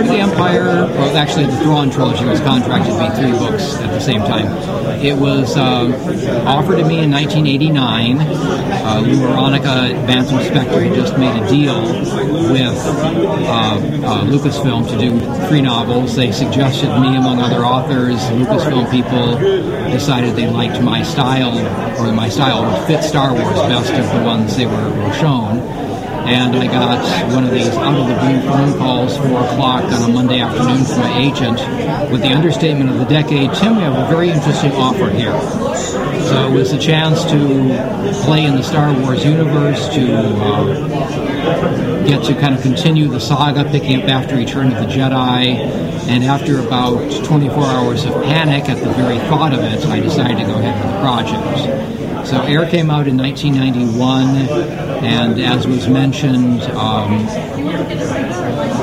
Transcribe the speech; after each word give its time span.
Heir 0.00 0.06
to 0.06 0.12
the 0.12 0.20
Empire, 0.20 0.86
well, 0.86 1.14
actually, 1.14 1.44
the 1.44 1.56
Thrawn 1.58 1.90
trilogy 1.90 2.24
was 2.24 2.40
contracted 2.40 2.94
to 2.94 2.98
be 2.98 3.16
three 3.20 3.38
books 3.38 3.74
at 3.76 3.90
the 3.90 4.00
same 4.00 4.20
time. 4.20 4.46
It 5.04 5.14
was 5.14 5.58
uh, 5.58 5.92
offered 6.46 6.76
to 6.76 6.84
me 6.86 7.00
in 7.00 7.10
1989. 7.10 8.18
Uh, 8.20 9.02
Bantam 10.06 10.40
Spectra 10.40 10.84
had 10.84 10.94
just 10.94 11.18
made 11.18 11.36
a 11.36 11.46
deal 11.50 11.82
with 12.50 12.78
uh, 12.78 13.76
uh, 14.06 14.24
Lucasfilm 14.24 14.88
to 14.88 14.96
do 14.96 15.20
three 15.48 15.60
novels. 15.60 16.16
They 16.16 16.32
suggested 16.32 16.98
me, 16.98 17.16
among 17.16 17.40
other 17.40 17.66
authors. 17.66 18.20
Lucasfilm 18.30 18.90
people 18.90 19.36
decided 19.90 20.34
they 20.34 20.48
liked 20.48 20.80
my 20.82 21.02
style, 21.02 21.58
or 22.00 22.10
my 22.12 22.30
style 22.30 22.64
would 22.64 22.86
fit 22.86 23.04
Star 23.04 23.34
Wars 23.34 23.58
best 23.68 23.92
of 23.92 24.18
the 24.18 24.24
ones 24.24 24.56
they 24.56 24.64
were, 24.64 24.90
were 25.02 25.12
shown 25.12 25.89
and 26.30 26.54
I 26.54 26.66
got 26.66 27.32
one 27.34 27.44
of 27.44 27.50
these 27.50 27.68
out 27.68 27.98
of 27.98 28.06
the 28.06 28.14
blue 28.14 28.40
phone 28.42 28.78
calls, 28.78 29.16
four 29.16 29.42
o'clock 29.42 29.84
on 29.84 30.10
a 30.10 30.12
Monday 30.12 30.40
afternoon 30.40 30.84
from 30.84 30.98
my 31.00 31.18
agent, 31.18 31.58
with 32.12 32.22
the 32.22 32.28
understatement 32.28 32.88
of 32.88 32.98
the 32.98 33.04
decade. 33.04 33.52
Tim, 33.54 33.76
we 33.76 33.82
have 33.82 33.96
a 33.96 34.08
very 34.08 34.30
interesting 34.30 34.72
offer 34.72 35.10
here. 35.10 35.38
So 36.28 36.48
it 36.48 36.52
was 36.52 36.72
a 36.72 36.78
chance 36.78 37.24
to 37.24 38.22
play 38.24 38.44
in 38.44 38.54
the 38.54 38.62
Star 38.62 38.92
Wars 39.00 39.24
universe, 39.24 39.88
to 39.88 40.16
uh, 40.16 42.06
get 42.06 42.22
to 42.24 42.34
kind 42.40 42.54
of 42.54 42.62
continue 42.62 43.08
the 43.08 43.20
saga, 43.20 43.64
picking 43.64 44.00
up 44.00 44.08
after 44.08 44.36
Return 44.36 44.72
of 44.72 44.78
the 44.78 44.92
Jedi. 44.92 45.56
And 46.08 46.22
after 46.24 46.60
about 46.60 47.24
24 47.24 47.64
hours 47.64 48.04
of 48.04 48.14
panic 48.22 48.68
at 48.68 48.78
the 48.82 48.90
very 48.92 49.18
thought 49.28 49.52
of 49.52 49.60
it, 49.60 49.84
I 49.86 49.98
decided 49.98 50.38
to 50.38 50.44
go 50.44 50.58
ahead 50.58 50.82
with 50.82 50.92
the 50.92 51.00
project. 51.00 51.99
So 52.24 52.42
Heir 52.42 52.68
came 52.68 52.90
out 52.90 53.08
in 53.08 53.16
1991, 53.16 54.26
and 55.04 55.40
as 55.40 55.66
was 55.66 55.88
mentioned, 55.88 56.62
um, 56.62 57.26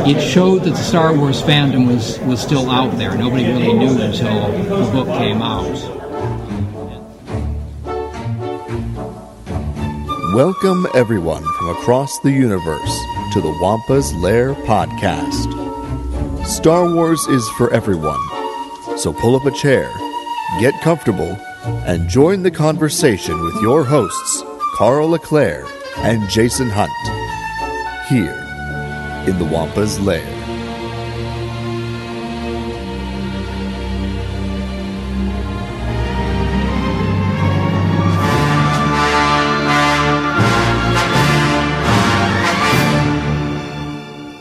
it 0.06 0.22
showed 0.22 0.64
that 0.64 0.72
the 0.72 0.76
Star 0.76 1.16
Wars 1.16 1.42
fandom 1.42 1.88
was, 1.88 2.20
was 2.22 2.42
still 2.42 2.70
out 2.70 2.98
there. 2.98 3.16
Nobody 3.16 3.46
really 3.46 3.74
knew 3.74 4.02
until 4.02 4.52
the 4.52 4.92
book 4.92 5.08
came 5.18 5.42
out. 5.42 5.72
Welcome, 10.34 10.88
everyone 10.94 11.44
from 11.58 11.70
across 11.70 12.20
the 12.20 12.32
universe, 12.32 13.00
to 13.34 13.42
the 13.42 13.58
Wampa's 13.62 14.14
Lair 14.16 14.56
podcast. 14.66 15.56
Star 16.46 16.94
Wars 16.94 17.26
is 17.28 17.48
for 17.50 17.72
everyone, 17.74 18.20
so 18.98 19.14
pull 19.14 19.36
up 19.36 19.46
a 19.46 19.52
chair, 19.52 19.90
get 20.60 20.74
comfortable, 20.82 21.38
and 21.86 22.08
join 22.08 22.44
the 22.44 22.52
conversation 22.52 23.42
with 23.42 23.62
your 23.62 23.84
hosts, 23.84 24.44
Carl 24.76 25.10
LeClaire 25.10 25.66
and 25.98 26.30
Jason 26.30 26.70
Hunt, 26.70 26.92
here 28.08 28.44
in 29.28 29.38
the 29.40 29.46
Wampa's 29.46 30.00
Lair. 30.00 30.37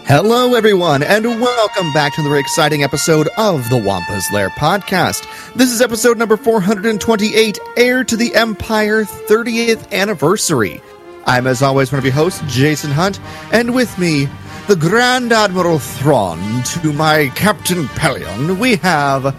Hello, 0.09 0.55
everyone, 0.55 1.03
and 1.03 1.25
welcome 1.25 1.93
back 1.93 2.15
to 2.15 2.21
another 2.21 2.37
exciting 2.37 2.85
episode 2.85 3.29
of 3.37 3.69
the 3.69 3.77
Wampa's 3.77 4.31
Lair 4.33 4.51
podcast. 4.51 5.27
This 5.55 5.73
is 5.73 5.81
episode 5.81 6.17
number 6.17 6.37
428, 6.37 7.59
Heir 7.77 8.05
to 8.05 8.17
the 8.17 8.33
Empire 8.37 9.03
30th 9.03 9.91
Anniversary. 9.91 10.81
I'm, 11.27 11.49
as 11.49 11.61
always, 11.61 11.91
one 11.91 11.99
of 11.99 12.05
your 12.05 12.15
hosts, 12.15 12.41
Jason 12.47 12.93
Hunt, 12.93 13.19
and 13.51 13.75
with 13.75 13.99
me, 13.99 14.29
the 14.69 14.77
Grand 14.77 15.33
Admiral 15.33 15.81
Thrawn, 15.81 16.63
to 16.63 16.93
my 16.93 17.33
Captain 17.35 17.87
Pellaeon, 17.89 18.61
we 18.61 18.77
have 18.77 19.35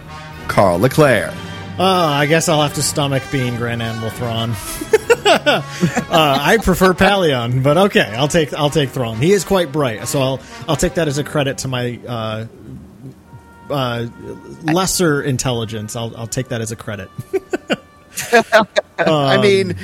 Carl 0.48 0.80
LeClaire. 0.80 1.32
Uh, 1.78 1.84
I 1.84 2.26
guess 2.26 2.46
I'll 2.46 2.60
have 2.60 2.74
to 2.74 2.82
stomach 2.82 3.22
being 3.32 3.56
Grand 3.56 3.82
Admiral 3.82 4.10
Thrawn. 4.10 4.50
uh, 5.26 5.62
I 6.10 6.58
prefer 6.62 6.94
Pellaeon, 6.94 7.62
but 7.62 7.76
okay, 7.76 8.14
I'll 8.16 8.28
take 8.28 8.52
I'll 8.54 8.70
take 8.70 8.90
Thrawn. 8.90 9.16
He 9.18 9.32
is 9.32 9.44
quite 9.44 9.72
bright, 9.72 10.06
so 10.08 10.20
I'll 10.20 10.40
I'll 10.68 10.76
take 10.76 10.94
that 10.94 11.08
as 11.08 11.18
a 11.18 11.24
credit 11.24 11.58
to 11.58 11.68
my 11.68 11.98
uh, 12.06 12.46
uh, 13.70 14.06
lesser 14.62 15.22
intelligence. 15.22 15.96
I'll 15.96 16.16
I'll 16.16 16.26
take 16.26 16.48
that 16.48 16.60
as 16.60 16.72
a 16.72 16.76
credit. 16.76 17.10
I 18.98 19.40
mean, 19.40 19.76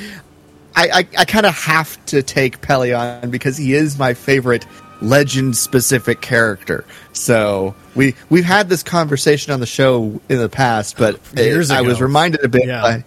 I 0.75 0.89
I, 0.89 1.07
I 1.19 1.25
kind 1.25 1.45
of 1.45 1.55
have 1.55 2.03
to 2.07 2.21
take 2.23 2.61
Pellaeon 2.61 3.31
because 3.31 3.57
he 3.57 3.73
is 3.73 3.97
my 3.97 4.13
favorite 4.13 4.65
legend 5.01 5.57
specific 5.57 6.21
character. 6.21 6.85
So 7.13 7.75
we 7.95 8.15
we've 8.29 8.45
had 8.45 8.69
this 8.69 8.83
conversation 8.83 9.53
on 9.53 9.59
the 9.59 9.65
show 9.65 10.19
in 10.29 10.37
the 10.39 10.49
past, 10.49 10.97
but 10.97 11.19
Years 11.35 11.71
I 11.71 11.81
was 11.81 12.01
reminded 12.01 12.43
a 12.43 12.47
bit. 12.49 12.65
Yeah. 12.65 12.81
by- 12.81 13.03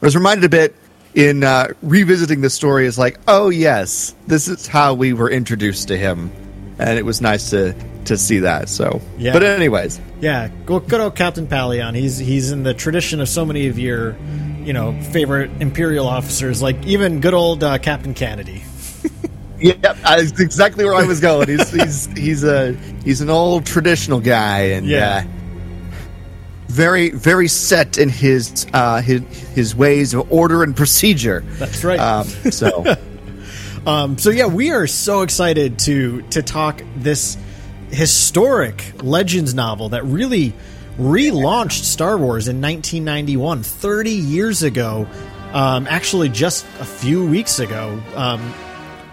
I 0.00 0.04
was 0.04 0.14
reminded 0.14 0.44
a 0.44 0.48
bit 0.48 0.76
in 1.14 1.44
uh, 1.44 1.68
revisiting 1.82 2.40
the 2.40 2.50
story. 2.50 2.86
Is 2.86 2.98
like, 2.98 3.18
oh 3.28 3.48
yes, 3.50 4.14
this 4.26 4.48
is 4.48 4.66
how 4.66 4.94
we 4.94 5.12
were 5.12 5.30
introduced 5.30 5.88
to 5.88 5.96
him, 5.96 6.30
and 6.78 6.98
it 6.98 7.04
was 7.04 7.20
nice 7.20 7.50
to 7.50 7.74
to 8.04 8.16
see 8.16 8.38
that. 8.40 8.68
So, 8.68 9.00
Yeah. 9.18 9.32
but 9.34 9.42
anyways, 9.42 10.00
Yeah, 10.20 10.48
good 10.66 10.94
old 10.94 11.14
Captain 11.14 11.46
Pellaeon. 11.46 11.94
He's 11.94 12.16
he's 12.18 12.50
in 12.52 12.62
the 12.62 12.74
tradition 12.74 13.20
of 13.20 13.28
so 13.28 13.44
many 13.44 13.66
of 13.68 13.78
your, 13.78 14.16
you 14.64 14.72
know, 14.72 14.98
favorite 15.12 15.50
Imperial 15.60 16.06
officers, 16.06 16.62
like 16.62 16.82
even 16.86 17.20
good 17.20 17.34
old 17.34 17.62
uh, 17.62 17.76
Captain 17.78 18.14
Kennedy. 18.14 18.62
yeah, 19.60 19.74
that's 19.74 20.40
exactly 20.40 20.84
where 20.84 20.94
I 20.94 21.04
was 21.04 21.20
going. 21.20 21.48
He's 21.48 21.70
he's 21.70 22.06
he's 22.16 22.44
a 22.44 22.72
he's 23.04 23.20
an 23.20 23.28
old 23.30 23.66
traditional 23.66 24.20
guy, 24.20 24.60
and 24.72 24.86
Yeah. 24.86 25.24
uh, 25.26 25.37
very 26.68 27.10
very 27.10 27.48
set 27.48 27.98
in 27.98 28.08
his 28.08 28.66
uh, 28.72 29.02
his 29.02 29.22
his 29.54 29.74
ways 29.74 30.14
of 30.14 30.30
order 30.30 30.62
and 30.62 30.76
procedure. 30.76 31.40
That's 31.58 31.82
right. 31.82 31.98
Um, 31.98 32.24
so 32.26 32.84
Um, 33.88 34.18
so 34.18 34.28
yeah, 34.28 34.46
we 34.46 34.70
are 34.70 34.86
so 34.86 35.22
excited 35.22 35.78
to 35.80 36.20
to 36.30 36.42
talk 36.42 36.82
this 36.96 37.38
historic 37.90 39.02
Legends 39.02 39.54
novel 39.54 39.88
that 39.90 40.04
really 40.04 40.52
relaunched 40.98 41.84
Star 41.84 42.18
Wars 42.18 42.48
in 42.48 42.60
1991, 42.60 43.62
30 43.62 44.10
years 44.10 44.62
ago. 44.62 45.06
Um, 45.54 45.86
actually, 45.88 46.28
just 46.28 46.66
a 46.80 46.84
few 46.84 47.26
weeks 47.26 47.60
ago 47.60 47.98
um, 48.14 48.52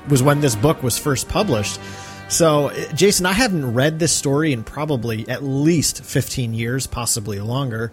was 0.10 0.22
when 0.22 0.42
this 0.42 0.56
book 0.56 0.84
was 0.84 0.98
first 0.98 1.30
published. 1.30 1.80
So, 2.28 2.72
Jason, 2.96 3.25
I 3.25 3.34
haven't 3.34 3.74
read 3.74 4.00
this 4.00 4.12
story 4.12 4.52
in 4.52 4.63
probably 4.63 5.28
at 5.30 5.44
least 5.44 6.03
15 6.03 6.53
years, 6.53 6.88
possibly 6.88 7.40
longer. 7.40 7.91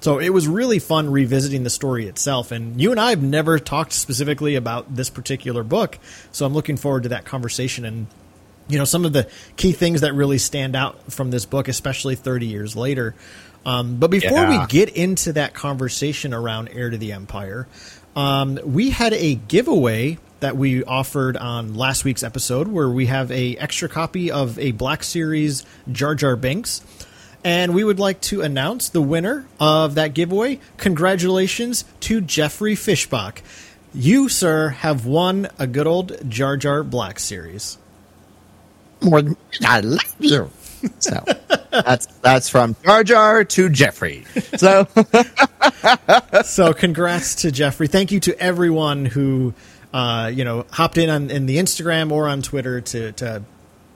So 0.00 0.18
it 0.18 0.30
was 0.30 0.48
really 0.48 0.78
fun 0.78 1.10
revisiting 1.10 1.62
the 1.62 1.70
story 1.70 2.06
itself. 2.06 2.52
And 2.52 2.80
you 2.80 2.90
and 2.90 2.98
I 3.00 3.10
have 3.10 3.22
never 3.22 3.58
talked 3.58 3.92
specifically 3.92 4.54
about 4.56 4.94
this 4.96 5.10
particular 5.10 5.62
book. 5.62 5.98
So 6.32 6.46
I'm 6.46 6.54
looking 6.54 6.76
forward 6.76 7.04
to 7.04 7.08
that 7.10 7.24
conversation 7.24 7.84
and 7.84 8.06
you 8.68 8.78
know 8.78 8.84
some 8.84 9.04
of 9.04 9.12
the 9.12 9.28
key 9.56 9.72
things 9.72 10.00
that 10.00 10.14
really 10.14 10.38
stand 10.38 10.74
out 10.74 11.12
from 11.12 11.30
this 11.30 11.44
book, 11.44 11.68
especially 11.68 12.14
30 12.14 12.46
years 12.46 12.74
later. 12.76 13.14
Um, 13.66 13.96
but 13.96 14.10
before 14.10 14.38
Yeah. 14.42 14.60
we 14.62 14.66
get 14.66 14.88
into 14.90 15.34
that 15.34 15.54
conversation 15.54 16.32
around 16.34 16.70
Heir 16.72 16.90
to 16.90 16.96
the 16.96 17.12
Empire, 17.12 17.68
um, 18.16 18.58
we 18.64 18.90
had 18.90 19.12
a 19.12 19.34
giveaway 19.34 20.18
that 20.42 20.56
we 20.56 20.84
offered 20.84 21.36
on 21.36 21.74
last 21.74 22.04
week's 22.04 22.22
episode, 22.22 22.68
where 22.68 22.90
we 22.90 23.06
have 23.06 23.30
a 23.32 23.56
extra 23.56 23.88
copy 23.88 24.30
of 24.30 24.58
a 24.58 24.72
Black 24.72 25.02
Series 25.02 25.64
Jar 25.90 26.14
Jar 26.14 26.36
Binks. 26.36 26.82
And 27.44 27.74
we 27.74 27.82
would 27.82 27.98
like 27.98 28.20
to 28.22 28.42
announce 28.42 28.88
the 28.88 29.00
winner 29.02 29.46
of 29.58 29.94
that 29.96 30.14
giveaway. 30.14 30.60
Congratulations 30.76 31.84
to 32.00 32.20
Jeffrey 32.20 32.74
Fishbach. 32.76 33.38
You, 33.94 34.28
sir, 34.28 34.68
have 34.68 35.06
won 35.06 35.48
a 35.58 35.66
good 35.66 35.86
old 35.88 36.28
Jar 36.30 36.56
Jar 36.56 36.82
Black 36.84 37.18
Series. 37.18 37.78
more 39.00 39.22
than 39.22 39.36
I 39.64 39.80
love 39.80 40.14
you. 40.18 40.50
So 40.98 41.24
that's 41.70 42.06
that's 42.22 42.48
from 42.48 42.74
Jar 42.84 43.04
Jar 43.04 43.44
to 43.44 43.68
Jeffrey. 43.68 44.24
So 44.56 44.88
so 46.44 46.72
congrats 46.72 47.36
to 47.36 47.52
Jeffrey. 47.52 47.86
Thank 47.86 48.10
you 48.10 48.18
to 48.18 48.36
everyone 48.40 49.04
who 49.04 49.54
uh, 49.92 50.30
you 50.32 50.44
know 50.44 50.66
hopped 50.70 50.98
in 50.98 51.10
on 51.10 51.30
in 51.30 51.46
the 51.46 51.58
Instagram 51.58 52.12
or 52.12 52.28
on 52.28 52.42
Twitter 52.42 52.80
to 52.80 53.12
to 53.12 53.42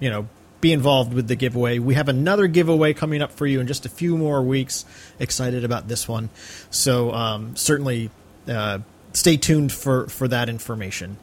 you 0.01 0.11
know 0.11 0.29
be 0.61 0.73
involved 0.73 1.13
with 1.13 1.29
the 1.29 1.37
giveaway. 1.37 1.79
We 1.79 1.95
have 1.95 2.09
another 2.09 2.47
giveaway 2.47 2.95
coming 2.95 3.23
up 3.23 3.33
for 3.33 3.47
you 3.47 3.61
in 3.61 3.67
just 3.67 3.87
a 3.87 3.89
few 3.89 4.17
more 4.17 4.43
weeks. 4.43 4.85
Excited 5.19 5.65
about 5.65 5.89
this 5.89 6.09
one. 6.09 6.31
So 6.71 7.13
um, 7.13 7.57
certainly 7.57 8.11
uh, 8.49 8.81
stay 9.13 9.37
tuned 9.37 9.73
for 9.73 10.09
for 10.09 10.29
that 10.29 10.49
information. 10.49 11.19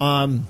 Um, 0.00 0.46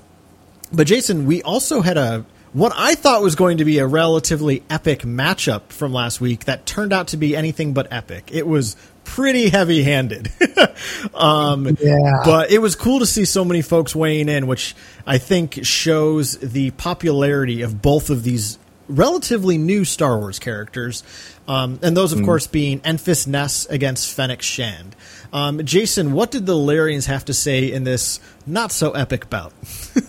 but 0.71 0.87
Jason, 0.87 1.25
we 1.25 1.41
also 1.41 1.81
had 1.81 1.97
a 1.97 2.25
what 2.53 2.73
I 2.75 2.95
thought 2.95 3.21
was 3.21 3.35
going 3.35 3.57
to 3.57 3.65
be 3.65 3.79
a 3.79 3.87
relatively 3.87 4.63
epic 4.69 5.01
matchup 5.01 5.69
from 5.69 5.93
last 5.93 6.21
week 6.21 6.45
that 6.45 6.65
turned 6.65 6.93
out 6.93 7.09
to 7.09 7.17
be 7.17 7.35
anything 7.35 7.73
but 7.73 7.87
epic. 7.91 8.29
It 8.31 8.47
was 8.47 8.75
pretty 9.07 9.49
heavy-handed. 9.49 10.31
um, 11.13 11.77
Yeah. 11.79 12.21
But 12.25 12.51
it 12.51 12.59
was 12.59 12.75
cool 12.75 12.99
to 12.99 13.05
see 13.05 13.25
so 13.25 13.43
many 13.45 13.61
folks 13.61 13.95
weighing 13.95 14.29
in, 14.29 14.47
which 14.47 14.75
I 15.05 15.17
think 15.17 15.65
shows 15.65 16.37
the 16.37 16.71
popularity 16.71 17.61
of 17.61 17.81
both 17.81 18.09
of 18.09 18.23
these 18.23 18.59
relatively 18.87 19.57
new 19.57 19.85
Star 19.85 20.19
Wars 20.19 20.39
characters, 20.39 21.03
um, 21.47 21.79
and 21.81 21.95
those, 21.95 22.13
of 22.13 22.23
course, 22.23 22.47
being 22.47 22.79
Enfys 22.81 23.25
Nest 23.27 23.67
against 23.69 24.13
Fennec 24.13 24.41
Shand. 24.41 24.95
Um, 25.31 25.65
Jason, 25.65 26.11
what 26.11 26.31
did 26.31 26.45
the 26.45 26.55
Larians 26.55 27.05
have 27.07 27.25
to 27.25 27.33
say 27.33 27.71
in 27.71 27.85
this 27.85 28.19
not 28.45 28.71
so 28.71 28.91
epic 28.91 29.29
bout? 29.29 29.53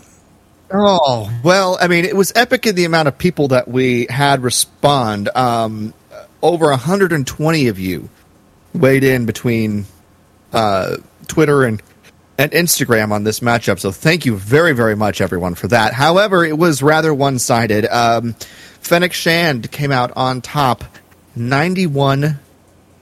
Oh, 0.70 1.30
well, 1.42 1.78
I 1.80 1.88
mean, 1.88 2.04
it 2.04 2.14
was 2.14 2.30
epic 2.36 2.66
in 2.66 2.74
the 2.74 2.84
amount 2.84 3.08
of 3.08 3.16
people 3.16 3.48
that 3.48 3.68
we 3.68 4.06
had 4.10 4.42
respond. 4.42 5.30
Um, 5.34 5.94
over 6.42 6.66
120 6.66 7.68
of 7.68 7.78
you 7.78 8.10
weighed 8.74 9.04
in 9.04 9.26
between 9.26 9.86
uh, 10.52 10.96
Twitter 11.26 11.64
and, 11.64 11.82
and 12.38 12.52
Instagram 12.52 13.12
on 13.12 13.24
this 13.24 13.40
matchup. 13.40 13.78
So 13.78 13.92
thank 13.92 14.26
you 14.26 14.36
very, 14.36 14.72
very 14.72 14.96
much, 14.96 15.20
everyone, 15.20 15.54
for 15.54 15.68
that. 15.68 15.92
However, 15.92 16.44
it 16.44 16.56
was 16.56 16.82
rather 16.82 17.12
one 17.12 17.38
sided. 17.38 17.86
Um, 17.86 18.34
Fennec 18.80 19.12
Shand 19.12 19.70
came 19.70 19.92
out 19.92 20.12
on 20.16 20.40
top 20.40 20.84
91 21.36 22.38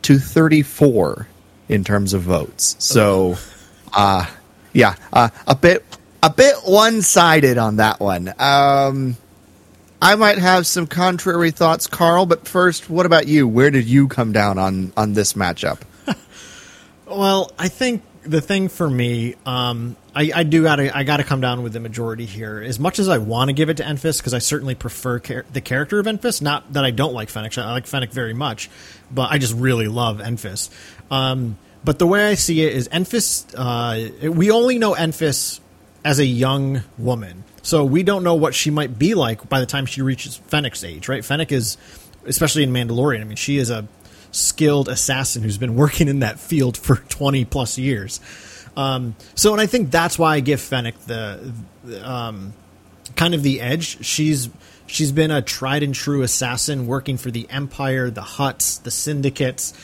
to 0.02 0.18
34 0.18 1.26
in 1.68 1.84
terms 1.84 2.14
of 2.14 2.22
votes. 2.22 2.76
So, 2.78 3.36
uh, 3.92 4.26
yeah, 4.72 4.94
uh, 5.12 5.30
a 5.46 5.54
bit 5.54 5.84
a 6.22 6.30
bit 6.30 6.56
one 6.64 7.02
sided 7.02 7.58
on 7.58 7.76
that 7.76 8.00
one. 8.00 8.32
Um, 8.38 9.16
I 10.00 10.14
might 10.14 10.38
have 10.38 10.66
some 10.66 10.86
contrary 10.86 11.50
thoughts, 11.50 11.86
Carl. 11.86 12.26
But 12.26 12.46
first, 12.46 12.90
what 12.90 13.06
about 13.06 13.26
you? 13.28 13.48
Where 13.48 13.70
did 13.70 13.86
you 13.86 14.08
come 14.08 14.32
down 14.32 14.58
on 14.58 14.92
on 14.96 15.14
this 15.14 15.32
matchup? 15.32 15.80
Well, 17.08 17.52
I 17.56 17.68
think 17.68 18.02
the 18.24 18.40
thing 18.40 18.68
for 18.68 18.90
me, 18.90 19.36
um, 19.46 19.96
I, 20.14 20.32
I 20.34 20.42
do 20.42 20.64
gotta 20.64 20.96
I 20.96 21.04
gotta 21.04 21.22
come 21.22 21.40
down 21.40 21.62
with 21.62 21.72
the 21.72 21.78
majority 21.80 22.24
here. 22.24 22.60
As 22.60 22.80
much 22.80 22.98
as 22.98 23.08
I 23.08 23.18
want 23.18 23.48
to 23.48 23.52
give 23.52 23.68
it 23.68 23.76
to 23.76 23.84
Enfys, 23.84 24.18
because 24.18 24.34
I 24.34 24.38
certainly 24.38 24.74
prefer 24.74 25.20
char- 25.20 25.44
the 25.52 25.60
character 25.60 26.00
of 26.00 26.06
Enfys. 26.06 26.42
Not 26.42 26.72
that 26.72 26.84
I 26.84 26.90
don't 26.90 27.14
like 27.14 27.28
Fennec. 27.28 27.56
I 27.58 27.70
like 27.70 27.86
Fennec 27.86 28.10
very 28.10 28.34
much, 28.34 28.68
but 29.10 29.30
I 29.30 29.38
just 29.38 29.54
really 29.54 29.86
love 29.86 30.18
Enfys. 30.18 30.68
Um, 31.10 31.58
but 31.84 32.00
the 32.00 32.06
way 32.08 32.26
I 32.26 32.34
see 32.34 32.62
it 32.64 32.74
is 32.74 32.88
Enfys. 32.88 33.54
Uh, 33.56 34.28
we 34.30 34.50
only 34.50 34.78
know 34.78 34.94
Enfys 34.94 35.60
as 36.04 36.18
a 36.18 36.26
young 36.26 36.82
woman, 36.98 37.44
so 37.66 37.84
we 37.84 38.04
don't 38.04 38.22
know 38.22 38.36
what 38.36 38.54
she 38.54 38.70
might 38.70 38.96
be 38.96 39.14
like 39.14 39.48
by 39.48 39.58
the 39.58 39.66
time 39.66 39.86
she 39.86 40.00
reaches 40.00 40.36
Fennec's 40.36 40.84
age. 40.84 41.08
Right? 41.08 41.24
Fennec 41.24 41.50
is, 41.50 41.76
especially 42.24 42.62
in 42.62 42.70
Mandalorian. 42.70 43.20
I 43.20 43.24
mean, 43.24 43.34
she 43.34 43.56
is 43.56 43.70
a 43.70 43.88
skilled 44.30 44.88
assassin 44.88 45.42
who's 45.42 45.58
been 45.58 45.74
working 45.82 46.06
in 46.06 46.20
that 46.20 46.38
field 46.38 46.76
for 46.76 46.94
20 46.94 47.44
plus 47.46 47.76
years. 47.76 48.20
Um, 48.76 49.16
so, 49.34 49.50
and 49.50 49.60
I 49.60 49.66
think 49.66 49.90
that's 49.90 50.16
why 50.16 50.36
I 50.36 50.40
give 50.40 50.60
Fennec 50.60 50.96
the, 51.06 51.52
um, 52.04 52.52
kind 53.16 53.34
of 53.34 53.42
the 53.42 53.60
edge. 53.60 54.04
She's 54.06 54.48
she's 54.86 55.10
been 55.10 55.32
a 55.32 55.42
tried 55.42 55.82
and 55.82 55.92
true 55.92 56.22
assassin 56.22 56.86
working 56.86 57.16
for 57.16 57.32
the 57.32 57.48
Empire, 57.50 58.10
the 58.10 58.20
Hutts, 58.20 58.80
the 58.80 58.92
syndicates. 58.92 59.74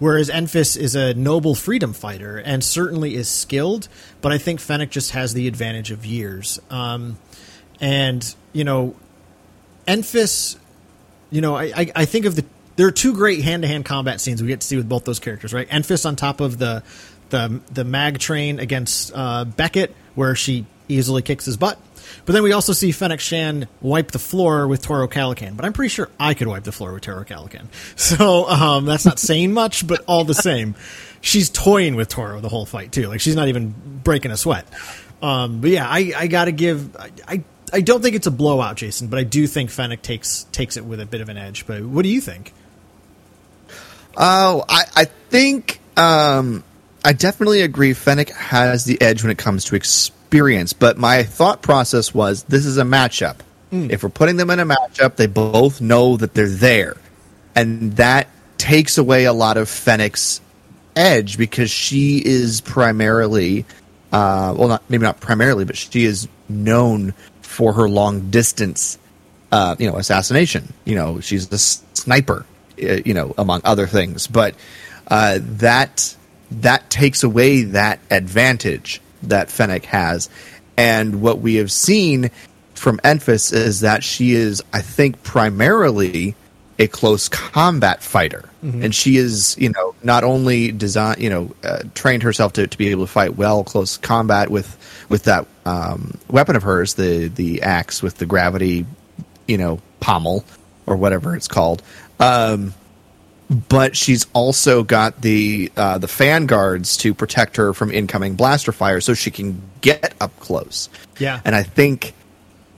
Whereas 0.00 0.28
Enfys 0.28 0.76
is 0.76 0.96
a 0.96 1.14
noble 1.14 1.54
freedom 1.54 1.92
fighter 1.92 2.36
and 2.38 2.64
certainly 2.64 3.14
is 3.14 3.28
skilled, 3.28 3.88
but 4.20 4.32
I 4.32 4.38
think 4.38 4.58
Fennec 4.60 4.90
just 4.90 5.12
has 5.12 5.34
the 5.34 5.46
advantage 5.46 5.90
of 5.92 6.06
years. 6.06 6.60
Um, 6.70 7.16
and 7.80 8.34
you 8.52 8.64
know, 8.64 8.94
Enfys, 9.86 10.56
you 11.30 11.40
know, 11.40 11.56
I, 11.56 11.90
I, 11.94 12.04
think 12.04 12.24
of 12.24 12.36
the 12.36 12.44
there 12.76 12.86
are 12.86 12.92
two 12.92 13.14
great 13.14 13.42
hand 13.42 13.62
to 13.62 13.68
hand 13.68 13.84
combat 13.84 14.20
scenes 14.20 14.42
we 14.42 14.48
get 14.48 14.60
to 14.60 14.66
see 14.66 14.76
with 14.76 14.88
both 14.88 15.04
those 15.04 15.18
characters, 15.18 15.52
right? 15.52 15.68
Enfys 15.68 16.06
on 16.06 16.16
top 16.16 16.40
of 16.40 16.58
the 16.58 16.82
the 17.30 17.60
the 17.72 17.84
mag 17.84 18.18
train 18.18 18.60
against 18.60 19.12
uh, 19.14 19.44
Beckett, 19.44 19.94
where 20.14 20.34
she 20.34 20.66
easily 20.88 21.22
kicks 21.22 21.44
his 21.44 21.56
butt. 21.56 21.78
But 22.24 22.32
then 22.32 22.42
we 22.42 22.52
also 22.52 22.72
see 22.72 22.92
Fennec 22.92 23.20
Shan 23.20 23.68
wipe 23.80 24.10
the 24.10 24.18
floor 24.18 24.66
with 24.66 24.82
Toro 24.82 25.08
Calican. 25.08 25.56
But 25.56 25.64
I'm 25.64 25.72
pretty 25.72 25.90
sure 25.90 26.08
I 26.18 26.34
could 26.34 26.46
wipe 26.46 26.64
the 26.64 26.72
floor 26.72 26.92
with 26.92 27.02
Toro 27.02 27.24
Calican. 27.24 27.66
So 27.96 28.48
um, 28.48 28.84
that's 28.86 29.04
not 29.04 29.18
saying 29.18 29.52
much, 29.52 29.86
but 29.86 30.04
all 30.06 30.24
the 30.24 30.34
same, 30.34 30.74
she's 31.20 31.50
toying 31.50 31.96
with 31.96 32.08
Toro 32.08 32.40
the 32.40 32.48
whole 32.48 32.64
fight 32.64 32.92
too. 32.92 33.08
Like 33.08 33.20
she's 33.20 33.36
not 33.36 33.48
even 33.48 33.74
breaking 34.04 34.30
a 34.30 34.36
sweat. 34.36 34.66
Um, 35.20 35.60
but 35.60 35.70
yeah, 35.70 35.88
I, 35.88 36.12
I 36.16 36.26
got 36.26 36.46
to 36.46 36.52
give. 36.52 36.96
I, 36.96 37.10
I 37.26 37.44
I 37.72 37.80
don't 37.80 38.02
think 38.02 38.16
it's 38.16 38.26
a 38.26 38.30
blowout, 38.32 38.76
Jason, 38.76 39.08
but 39.08 39.18
I 39.18 39.24
do 39.24 39.46
think 39.46 39.70
Fennec 39.70 40.02
takes 40.02 40.44
takes 40.52 40.76
it 40.76 40.84
with 40.84 41.00
a 41.00 41.06
bit 41.06 41.20
of 41.20 41.28
an 41.28 41.36
edge. 41.36 41.66
But 41.66 41.82
what 41.82 42.02
do 42.02 42.08
you 42.08 42.20
think? 42.20 42.52
Oh, 44.16 44.64
I, 44.68 44.84
I 44.96 45.04
think 45.04 45.80
um, 45.96 46.64
I 47.04 47.12
definitely 47.12 47.62
agree. 47.62 47.92
Fennec 47.92 48.30
has 48.30 48.84
the 48.84 49.00
edge 49.00 49.22
when 49.22 49.30
it 49.30 49.38
comes 49.38 49.64
to 49.66 49.76
experience, 49.76 50.72
but 50.72 50.98
my 50.98 51.22
thought 51.22 51.62
process 51.62 52.12
was 52.12 52.42
this 52.44 52.66
is 52.66 52.78
a 52.78 52.84
matchup. 52.84 53.36
If 53.70 54.02
we're 54.02 54.08
putting 54.08 54.38
them 54.38 54.48
in 54.48 54.60
a 54.60 54.66
matchup, 54.66 55.16
they 55.16 55.26
both 55.26 55.82
know 55.82 56.16
that 56.16 56.32
they're 56.32 56.48
there, 56.48 56.96
and 57.54 57.92
that 57.96 58.28
takes 58.56 58.96
away 58.96 59.26
a 59.26 59.32
lot 59.32 59.58
of 59.58 59.68
Fennec's 59.68 60.40
edge 60.96 61.38
because 61.38 61.70
she 61.70 62.18
is 62.24 62.60
primarily, 62.62 63.66
uh, 64.10 64.54
well, 64.56 64.68
not 64.68 64.82
maybe 64.88 65.02
not 65.02 65.20
primarily, 65.20 65.64
but 65.64 65.76
she 65.76 66.04
is 66.04 66.28
known 66.48 67.12
for 67.58 67.72
her 67.72 67.88
long 67.88 68.30
distance, 68.30 69.00
uh, 69.50 69.74
you 69.80 69.90
know, 69.90 69.96
assassination. 69.96 70.72
You 70.84 70.94
know, 70.94 71.18
she's 71.18 71.50
a 71.50 71.58
sniper, 71.58 72.46
uh, 72.80 73.00
you 73.04 73.14
know, 73.14 73.34
among 73.36 73.62
other 73.64 73.88
things. 73.88 74.28
But 74.28 74.54
uh, 75.08 75.40
that 75.42 76.14
that 76.52 76.88
takes 76.88 77.24
away 77.24 77.64
that 77.64 77.98
advantage 78.12 79.00
that 79.24 79.50
Fennec 79.50 79.86
has, 79.86 80.30
and 80.76 81.20
what 81.20 81.40
we 81.40 81.56
have 81.56 81.72
seen 81.72 82.30
from 82.74 82.98
Enfys 82.98 83.52
is 83.52 83.80
that 83.80 84.04
she 84.04 84.34
is, 84.34 84.62
I 84.72 84.80
think, 84.80 85.24
primarily 85.24 86.36
a 86.78 86.86
close 86.86 87.28
combat 87.28 88.04
fighter, 88.04 88.48
and 88.62 88.94
she 88.94 89.16
is, 89.16 89.56
you 89.58 89.70
know, 89.70 89.96
not 90.04 90.22
only 90.22 90.70
design, 90.70 91.16
you 91.18 91.28
know, 91.28 91.50
uh, 91.64 91.82
trained 91.94 92.22
herself 92.22 92.52
to, 92.52 92.68
to 92.68 92.78
be 92.78 92.90
able 92.90 93.04
to 93.04 93.10
fight 93.10 93.34
well 93.34 93.64
close 93.64 93.96
combat 93.96 94.48
with 94.48 94.76
with 95.08 95.24
that 95.24 95.46
um, 95.64 96.18
weapon 96.28 96.56
of 96.56 96.62
hers, 96.62 96.94
the 96.94 97.28
the 97.28 97.62
axe 97.62 98.02
with 98.02 98.16
the 98.18 98.26
gravity, 98.26 98.86
you 99.46 99.58
know, 99.58 99.80
pommel 100.00 100.44
or 100.86 100.96
whatever 100.96 101.34
it's 101.36 101.48
called. 101.48 101.82
Um, 102.20 102.74
but 103.50 103.96
she's 103.96 104.26
also 104.34 104.82
got 104.82 105.22
the 105.22 105.72
uh, 105.76 105.98
the 105.98 106.08
fan 106.08 106.46
guards 106.46 106.96
to 106.98 107.14
protect 107.14 107.56
her 107.56 107.72
from 107.72 107.90
incoming 107.90 108.34
blaster 108.34 108.72
fire, 108.72 109.00
so 109.00 109.14
she 109.14 109.30
can 109.30 109.62
get 109.80 110.14
up 110.20 110.38
close. 110.40 110.88
Yeah. 111.18 111.40
and 111.44 111.54
I 111.54 111.62
think 111.62 112.14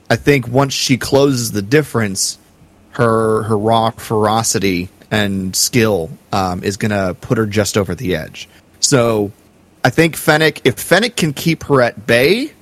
I 0.08 0.16
think 0.16 0.46
once 0.48 0.72
she 0.72 0.96
closes 0.96 1.52
the 1.52 1.62
difference, 1.62 2.38
her 2.92 3.42
her 3.42 3.58
raw 3.58 3.90
ferocity 3.90 4.88
and 5.10 5.54
skill 5.56 6.10
um, 6.32 6.62
is 6.62 6.76
going 6.76 6.92
to 6.92 7.16
put 7.20 7.38
her 7.38 7.46
just 7.46 7.76
over 7.76 7.94
the 7.94 8.14
edge. 8.14 8.49
So 8.78 9.32
I 9.82 9.90
think 9.90 10.16
Fennec, 10.16 10.60
if 10.64 10.78
Fennec 10.78 11.16
can 11.16 11.32
keep 11.32 11.64
her 11.64 11.80
at 11.80 12.06
bay 12.06 12.52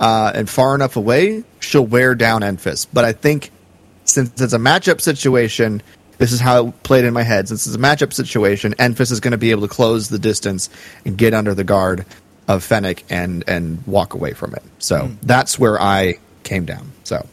uh, 0.00 0.32
and 0.34 0.48
far 0.48 0.74
enough 0.74 0.96
away, 0.96 1.44
she'll 1.60 1.86
wear 1.86 2.14
down 2.14 2.42
Enfys. 2.42 2.86
But 2.92 3.04
I 3.04 3.12
think 3.12 3.50
since 4.04 4.40
it's 4.40 4.52
a 4.52 4.58
matchup 4.58 5.00
situation, 5.00 5.82
this 6.18 6.32
is 6.32 6.40
how 6.40 6.68
it 6.68 6.82
played 6.82 7.04
in 7.04 7.14
my 7.14 7.22
head. 7.22 7.48
Since 7.48 7.66
it's 7.66 7.76
a 7.76 7.78
matchup 7.78 8.12
situation, 8.12 8.74
Enfys 8.74 9.12
is 9.12 9.20
going 9.20 9.32
to 9.32 9.38
be 9.38 9.52
able 9.52 9.62
to 9.62 9.68
close 9.68 10.08
the 10.08 10.18
distance 10.18 10.68
and 11.04 11.16
get 11.16 11.34
under 11.34 11.54
the 11.54 11.64
guard 11.64 12.04
of 12.48 12.64
Fennec 12.64 13.04
and 13.08 13.44
and 13.46 13.86
walk 13.86 14.14
away 14.14 14.32
from 14.32 14.54
it. 14.54 14.62
So 14.78 15.10
that's 15.22 15.58
where 15.58 15.80
I 15.80 16.18
came 16.42 16.64
down. 16.64 16.90
So, 17.04 17.24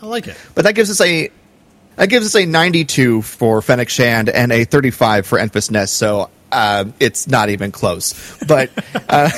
I 0.00 0.06
like 0.06 0.26
it. 0.26 0.36
but 0.54 0.64
that 0.64 0.74
gives 0.74 0.90
us 0.90 1.00
a 1.00 1.30
that 1.96 2.08
gives 2.08 2.24
us 2.24 2.34
a 2.34 2.46
92 2.46 3.22
for 3.22 3.60
Fennec 3.60 3.88
Shand 3.88 4.28
and 4.28 4.52
a 4.52 4.64
35 4.64 5.26
for 5.26 5.38
Enfys 5.38 5.70
Nest. 5.70 5.96
So 5.96 6.30
uh, 6.52 6.86
it's 7.00 7.28
not 7.28 7.48
even 7.50 7.72
close. 7.72 8.38
But 8.46 8.70
uh, 9.08 9.30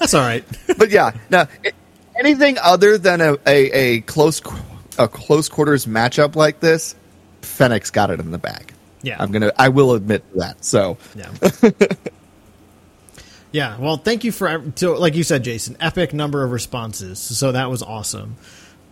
That's 0.00 0.14
all 0.14 0.20
right. 0.20 0.44
but 0.78 0.90
yeah, 0.90 1.12
now 1.28 1.46
it, 1.62 1.74
anything 2.18 2.58
other 2.58 2.98
than 2.98 3.20
a, 3.20 3.34
a, 3.46 3.70
a 3.70 4.00
close 4.02 4.40
a 4.98 5.08
close 5.08 5.48
quarters 5.48 5.86
matchup 5.86 6.36
like 6.36 6.60
this, 6.60 6.94
Fennec's 7.42 7.90
got 7.90 8.10
it 8.10 8.20
in 8.20 8.30
the 8.30 8.38
bag. 8.38 8.72
Yeah. 9.02 9.16
I'm 9.18 9.32
gonna 9.32 9.52
I 9.58 9.68
will 9.68 9.94
admit 9.94 10.24
that. 10.36 10.64
So 10.64 10.98
Yeah. 11.14 11.30
yeah. 13.52 13.78
Well, 13.78 13.96
thank 13.96 14.24
you 14.24 14.32
for 14.32 14.62
so 14.76 14.94
like 14.94 15.14
you 15.14 15.24
said, 15.24 15.44
Jason. 15.44 15.76
Epic 15.80 16.12
number 16.12 16.44
of 16.44 16.52
responses. 16.52 17.18
So 17.18 17.52
that 17.52 17.70
was 17.70 17.82
awesome. 17.82 18.36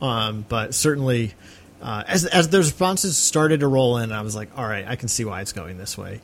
Um, 0.01 0.45
but 0.49 0.75
certainly, 0.75 1.35
uh, 1.83 2.05
as 2.07 2.25
as 2.27 2.49
the 2.49 2.59
responses 2.59 3.17
started 3.17 3.61
to 3.61 3.69
roll 3.69 3.99
in, 3.99 4.13
I 4.13 4.23
was 4.23 4.35
like, 4.35 4.57
all 4.57 4.67
right, 4.67 4.87
I 4.87 4.97
can 4.97 5.09
see 5.09 5.25
why 5.25 5.41
it's 5.41 5.53
going 5.53 5.79
this 5.79 5.97
way. 5.97 6.21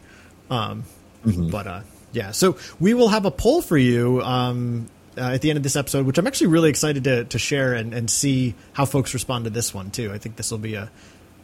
Um, 0.50 0.84
But 1.24 1.66
uh, 1.66 1.80
yeah, 2.12 2.32
so 2.32 2.58
we 2.78 2.92
will 2.94 3.08
have 3.08 3.24
a 3.24 3.30
poll 3.30 3.62
for 3.62 3.78
you 3.78 4.20
um, 4.22 4.88
uh, 5.16 5.30
at 5.32 5.40
the 5.40 5.50
end 5.50 5.56
of 5.56 5.62
this 5.62 5.74
episode, 5.76 6.04
which 6.06 6.18
I'm 6.18 6.26
actually 6.26 6.48
really 6.48 6.68
excited 6.70 7.04
to 7.04 7.24
to 7.24 7.38
share 7.38 7.72
and, 7.72 7.94
and 7.94 8.10
see 8.10 8.54
how 8.74 8.84
folks 8.84 9.14
respond 9.14 9.44
to 9.44 9.50
this 9.50 9.72
one 9.72 9.90
too. 9.90 10.12
I 10.12 10.18
think 10.18 10.36
this 10.36 10.50
will 10.50 10.58
be 10.58 10.74
a 10.74 10.90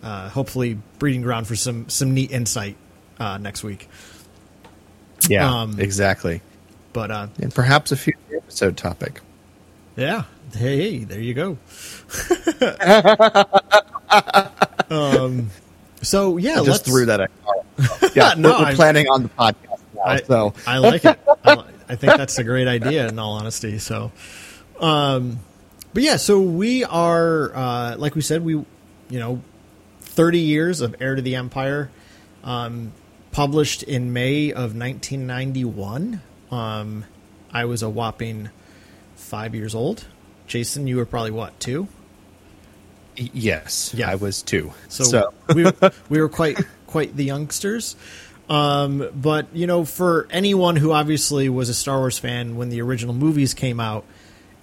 uh, 0.03 0.29
hopefully 0.29 0.79
breeding 0.99 1.23
ground 1.23 1.47
for 1.47 1.57
some 1.57 1.89
some 1.89 2.13
neat 2.15 2.31
insight 2.31 2.77
uh, 3.19 3.39
next 3.39 3.63
week. 3.65 3.89
yeah, 5.29 5.63
Um, 5.63 5.79
exactly. 5.81 6.43
But 6.93 7.11
uh, 7.11 7.29
And 7.41 7.55
perhaps 7.55 7.93
a 7.93 7.97
future 7.97 8.19
episode 8.37 8.77
topic. 8.77 9.21
Yeah. 9.97 10.25
Hey, 10.53 11.05
there 11.05 11.21
you 11.21 11.35
go. 11.35 11.59
um, 14.91 15.51
so 16.03 16.37
yeah, 16.37 16.61
I 16.61 16.65
just 16.65 16.85
threw 16.85 17.07
that. 17.07 17.21
At 17.21 17.31
yeah, 18.15 18.35
No, 18.37 18.59
we're, 18.59 18.67
we're 18.67 18.75
planning 18.75 19.09
on 19.09 19.25
the 19.25 19.29
podcast 19.31 19.81
now. 19.95 20.03
I, 20.05 20.21
so 20.23 20.55
I 20.67 20.79
like 20.79 21.05
it. 21.05 21.19
I, 21.45 21.65
I 21.89 21.97
think 21.97 22.17
that's 22.17 22.39
a 22.39 22.45
great 22.45 22.69
idea. 22.69 23.09
In 23.09 23.19
all 23.19 23.35
honesty, 23.35 23.79
so, 23.79 24.13
um, 24.81 25.41
but 25.93 26.03
yeah, 26.03 26.17
so 26.17 26.41
we 26.41 26.85
are, 26.85 27.55
uh, 27.55 27.97
like 27.97 28.15
we 28.15 28.23
said, 28.23 28.45
we, 28.45 28.53
you 28.55 28.67
know, 29.11 29.43
thirty 30.01 30.41
years 30.41 30.81
of 30.81 30.95
Heir 31.01 31.15
to 31.15 31.23
the 31.23 31.37
Empire, 31.37 31.91
um, 32.45 32.93
published 33.33 33.83
in 33.83 34.13
May 34.13 34.51
of 34.51 34.77
1991. 34.77 36.21
Um, 36.51 37.05
I 37.53 37.65
was 37.65 37.83
a 37.83 37.89
whopping 37.89 38.51
five 39.17 39.55
years 39.55 39.75
old. 39.75 40.07
Jason, 40.51 40.89
you 40.89 40.97
were 40.97 41.07
probably 41.07 41.31
what 41.31 41.59
two? 41.61 41.87
yes, 43.17 43.95
Yeah. 43.97 44.11
I 44.11 44.17
was 44.17 44.43
too. 44.43 44.73
So, 44.89 45.05
So, 45.05 45.35
we 45.55 45.65
we 46.09 46.21
were 46.21 46.29
quite 46.29 46.59
quite 46.89 47.17
the 47.17 47.25
youngsters. 47.25 47.95
Um, 48.49 49.09
but 49.15 49.47
you 49.55 49.69
know, 49.69 49.85
for 49.85 50.27
anyone 50.29 50.75
who 50.75 50.91
obviously 50.91 51.49
was 51.49 51.69
a 51.69 51.75
Star 51.75 51.99
Wars 52.01 52.19
fan 52.19 52.57
when 52.57 52.69
the 52.69 52.83
original 52.83 53.15
movies 53.15 53.55
came 53.55 53.79
out, 53.79 54.05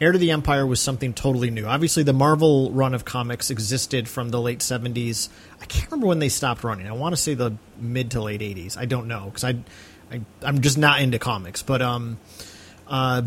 Heir 0.01 0.11
to 0.11 0.17
the 0.17 0.31
Empire 0.31 0.67
was 0.67 0.81
something 0.81 1.13
totally 1.13 1.51
new. 1.51 1.65
Obviously, 1.65 2.03
the 2.03 2.11
Marvel 2.11 2.69
run 2.71 2.93
of 2.93 3.05
comics 3.05 3.49
existed 3.49 4.09
from 4.09 4.27
the 4.27 4.41
late 4.41 4.61
seventies. 4.61 5.29
I 5.61 5.65
can't 5.67 5.89
remember 5.89 6.07
when 6.07 6.19
they 6.19 6.29
stopped 6.29 6.65
running. 6.65 6.85
I 6.85 6.91
want 6.91 7.15
to 7.15 7.21
say 7.21 7.33
the 7.33 7.55
mid 7.79 8.11
to 8.11 8.21
late 8.21 8.41
eighties. 8.41 8.75
I 8.75 8.83
don't 8.83 9.07
know 9.07 9.25
because 9.27 9.45
I, 9.45 9.55
I 10.11 10.19
I'm 10.41 10.59
just 10.59 10.77
not 10.77 10.99
into 10.99 11.17
comics. 11.17 11.63
But 11.63 11.81
um, 11.81 12.17
uh, 12.87 13.21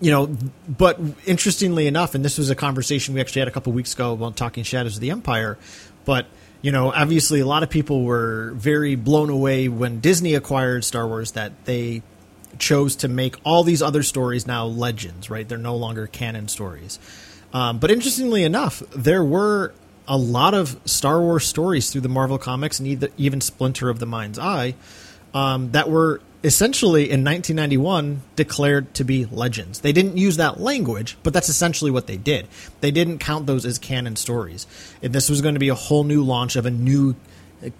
you 0.00 0.10
know, 0.10 0.36
but 0.68 0.98
interestingly 1.24 1.86
enough, 1.86 2.14
and 2.14 2.24
this 2.24 2.38
was 2.38 2.50
a 2.50 2.54
conversation 2.54 3.14
we 3.14 3.20
actually 3.20 3.40
had 3.40 3.48
a 3.48 3.52
couple 3.52 3.72
weeks 3.72 3.94
ago 3.94 4.14
while 4.14 4.32
talking 4.32 4.64
Shadows 4.64 4.96
of 4.96 5.00
the 5.00 5.10
Empire, 5.10 5.58
but 6.04 6.26
you 6.62 6.72
know, 6.72 6.92
obviously 6.92 7.40
a 7.40 7.46
lot 7.46 7.62
of 7.62 7.70
people 7.70 8.02
were 8.02 8.52
very 8.54 8.96
blown 8.96 9.30
away 9.30 9.68
when 9.68 10.00
Disney 10.00 10.34
acquired 10.34 10.84
Star 10.84 11.06
Wars 11.06 11.32
that 11.32 11.64
they 11.64 12.02
chose 12.58 12.96
to 12.96 13.08
make 13.08 13.36
all 13.44 13.62
these 13.62 13.82
other 13.82 14.02
stories 14.02 14.46
now 14.46 14.64
legends, 14.64 15.30
right? 15.30 15.48
They're 15.48 15.58
no 15.58 15.76
longer 15.76 16.06
canon 16.06 16.48
stories. 16.48 16.98
Um, 17.52 17.78
but 17.78 17.90
interestingly 17.90 18.42
enough, 18.42 18.82
there 18.94 19.22
were 19.22 19.74
a 20.08 20.16
lot 20.16 20.54
of 20.54 20.80
Star 20.84 21.20
Wars 21.20 21.46
stories 21.46 21.90
through 21.90 22.00
the 22.02 22.08
Marvel 22.08 22.38
comics 22.38 22.80
and 22.80 23.08
even 23.16 23.40
Splinter 23.40 23.88
of 23.88 23.98
the 23.98 24.06
Mind's 24.06 24.38
Eye 24.38 24.74
um, 25.34 25.70
that 25.72 25.88
were 25.90 26.20
essentially 26.46 27.02
in 27.02 27.24
1991 27.24 28.22
declared 28.36 28.94
to 28.94 29.02
be 29.02 29.24
legends. 29.24 29.80
They 29.80 29.92
didn't 29.92 30.16
use 30.16 30.36
that 30.36 30.60
language, 30.60 31.16
but 31.24 31.32
that's 31.32 31.48
essentially 31.48 31.90
what 31.90 32.06
they 32.06 32.16
did. 32.16 32.46
They 32.80 32.92
didn't 32.92 33.18
count 33.18 33.46
those 33.46 33.66
as 33.66 33.80
canon 33.80 34.14
stories. 34.14 34.64
And 35.02 35.12
this 35.12 35.28
was 35.28 35.42
going 35.42 35.54
to 35.54 35.60
be 35.60 35.70
a 35.70 35.74
whole 35.74 36.04
new 36.04 36.22
launch 36.22 36.54
of 36.54 36.64
a 36.64 36.70
new 36.70 37.16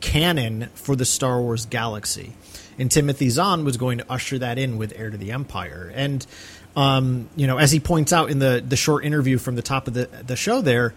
canon 0.01 0.69
for 0.75 0.97
the 0.97 1.05
Star 1.05 1.41
Wars 1.41 1.65
galaxy. 1.67 2.33
And 2.77 2.91
Timothy 2.91 3.29
Zahn 3.29 3.65
was 3.65 3.77
going 3.77 3.99
to 3.99 4.13
usher 4.13 4.37
that 4.41 4.59
in 4.59 4.79
with 4.79 4.93
Heir 4.97 5.11
to 5.11 5.17
the 5.17 5.31
Empire. 5.31 5.93
And 5.95 6.27
um, 6.75 7.31
you 7.37 7.47
know, 7.47 7.57
as 7.57 7.71
he 7.71 7.81
points 7.81 8.13
out 8.13 8.31
in 8.31 8.39
the 8.39 8.63
the 8.67 8.77
short 8.77 9.05
interview 9.05 9.39
from 9.39 9.55
the 9.55 9.63
top 9.63 9.89
of 9.89 9.95
the 9.95 10.07
the 10.27 10.37
show 10.37 10.61
there, 10.61 10.93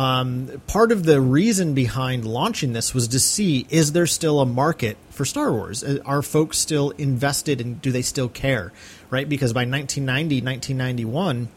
um, 0.00 0.62
part 0.66 0.92
of 0.92 1.04
the 1.04 1.20
reason 1.20 1.74
behind 1.74 2.24
launching 2.24 2.72
this 2.72 2.94
was 2.94 3.08
to 3.08 3.20
see 3.20 3.66
is 3.68 3.92
there 3.92 4.06
still 4.06 4.40
a 4.40 4.46
market 4.46 4.96
for 5.10 5.26
Star 5.26 5.52
Wars? 5.52 5.84
Uh, 5.84 5.98
Are 6.06 6.22
folks 6.22 6.56
still 6.56 6.90
invested 6.90 7.60
and 7.60 7.82
do 7.82 7.92
they 7.92 8.00
still 8.00 8.30
care? 8.30 8.72
Right? 9.10 9.28
Because 9.28 9.52
by 9.52 9.66
1990, 9.66 10.36
1991, 10.36 11.48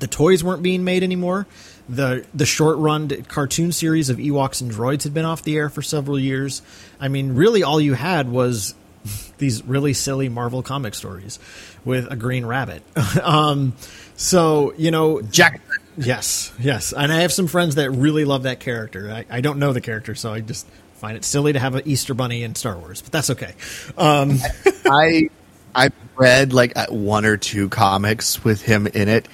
the 0.00 0.08
toys 0.08 0.42
weren't 0.42 0.62
being 0.62 0.82
made 0.82 1.04
anymore. 1.04 1.46
The 1.88 2.26
the 2.34 2.46
short 2.46 2.78
run 2.78 3.08
cartoon 3.28 3.70
series 3.70 4.10
of 4.10 4.16
Ewoks 4.16 4.60
and 4.60 4.72
droids 4.72 5.04
had 5.04 5.14
been 5.14 5.24
off 5.24 5.44
the 5.44 5.56
air 5.56 5.70
for 5.70 5.80
several 5.80 6.18
years. 6.18 6.62
I 6.98 7.06
mean, 7.06 7.34
really 7.34 7.62
all 7.62 7.80
you 7.80 7.94
had 7.94 8.28
was 8.28 8.74
these 9.38 9.64
really 9.64 9.92
silly 9.92 10.28
Marvel 10.28 10.64
comic 10.64 10.94
stories 10.94 11.38
with 11.84 12.10
a 12.10 12.16
green 12.16 12.44
rabbit. 12.44 12.82
um, 13.22 13.74
so, 14.16 14.74
you 14.76 14.90
know, 14.90 15.22
Jack, 15.22 15.60
Yes, 15.98 16.52
yes, 16.60 16.92
and 16.92 17.12
I 17.12 17.22
have 17.22 17.32
some 17.32 17.48
friends 17.48 17.74
that 17.74 17.90
really 17.90 18.24
love 18.24 18.44
that 18.44 18.60
character. 18.60 19.10
I, 19.10 19.24
I 19.28 19.40
don't 19.40 19.58
know 19.58 19.72
the 19.72 19.80
character, 19.80 20.14
so 20.14 20.32
I 20.32 20.40
just 20.40 20.64
find 20.94 21.16
it 21.16 21.24
silly 21.24 21.52
to 21.52 21.58
have 21.58 21.74
an 21.74 21.82
Easter 21.86 22.14
bunny 22.14 22.44
in 22.44 22.54
Star 22.54 22.78
Wars, 22.78 23.02
but 23.02 23.10
that's 23.10 23.30
okay. 23.30 23.54
Um, 23.96 24.38
I 24.86 25.28
I 25.74 25.90
read 26.16 26.52
like 26.52 26.76
uh, 26.76 26.86
one 26.90 27.24
or 27.24 27.36
two 27.36 27.68
comics 27.68 28.44
with 28.44 28.62
him 28.62 28.86
in 28.86 29.08
it, 29.08 29.26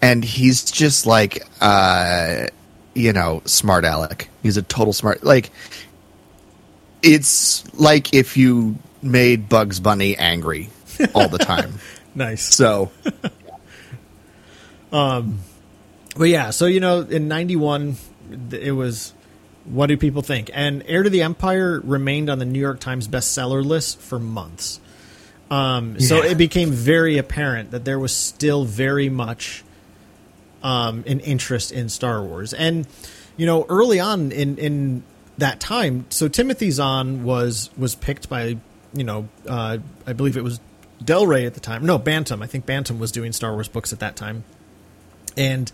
and 0.00 0.24
he's 0.24 0.70
just 0.70 1.06
like 1.06 1.44
uh, 1.60 2.46
you 2.94 3.12
know 3.12 3.42
smart 3.44 3.84
aleck. 3.84 4.28
He's 4.44 4.56
a 4.56 4.62
total 4.62 4.92
smart 4.92 5.24
like. 5.24 5.50
It's 7.02 7.64
like 7.74 8.14
if 8.14 8.36
you 8.36 8.76
made 9.02 9.48
Bugs 9.48 9.80
Bunny 9.80 10.16
angry 10.16 10.70
all 11.16 11.28
the 11.28 11.38
time. 11.38 11.80
nice. 12.14 12.54
so 12.54 12.92
But 16.16 16.24
yeah, 16.24 16.50
so 16.50 16.66
you 16.66 16.80
know, 16.80 17.00
in 17.00 17.28
'91, 17.28 17.96
it 18.50 18.72
was. 18.72 19.12
What 19.64 19.86
do 19.86 19.96
people 19.96 20.22
think? 20.22 20.50
And 20.52 20.82
Heir 20.88 21.04
to 21.04 21.10
the 21.10 21.22
Empire 21.22 21.80
remained 21.84 22.28
on 22.28 22.40
the 22.40 22.44
New 22.44 22.58
York 22.58 22.80
Times 22.80 23.06
bestseller 23.06 23.64
list 23.64 24.00
for 24.00 24.18
months. 24.18 24.80
Um, 25.52 26.00
so 26.00 26.16
Yeah. 26.16 26.30
it 26.32 26.34
became 26.36 26.72
very 26.72 27.16
apparent 27.16 27.70
that 27.70 27.84
there 27.84 27.98
was 28.00 28.10
still 28.12 28.64
very 28.64 29.08
much 29.08 29.62
um, 30.64 31.04
an 31.06 31.20
interest 31.20 31.70
in 31.70 31.88
Star 31.88 32.22
Wars. 32.24 32.52
And 32.52 32.88
you 33.36 33.46
know, 33.46 33.64
early 33.68 34.00
on 34.00 34.32
in 34.32 34.58
in 34.58 35.04
that 35.38 35.60
time, 35.60 36.06
so 36.08 36.26
Timothy 36.26 36.72
Zahn 36.72 37.22
was 37.22 37.70
was 37.76 37.94
picked 37.94 38.28
by 38.28 38.56
you 38.94 39.04
know, 39.04 39.28
uh, 39.48 39.78
I 40.08 40.12
believe 40.12 40.36
it 40.36 40.42
was 40.42 40.58
Del 41.04 41.24
Rey 41.24 41.46
at 41.46 41.54
the 41.54 41.60
time. 41.60 41.86
No, 41.86 41.98
Bantam. 41.98 42.42
I 42.42 42.46
think 42.48 42.66
Bantam 42.66 42.98
was 42.98 43.12
doing 43.12 43.32
Star 43.32 43.52
Wars 43.52 43.68
books 43.68 43.92
at 43.92 44.00
that 44.00 44.16
time. 44.16 44.42
And 45.36 45.70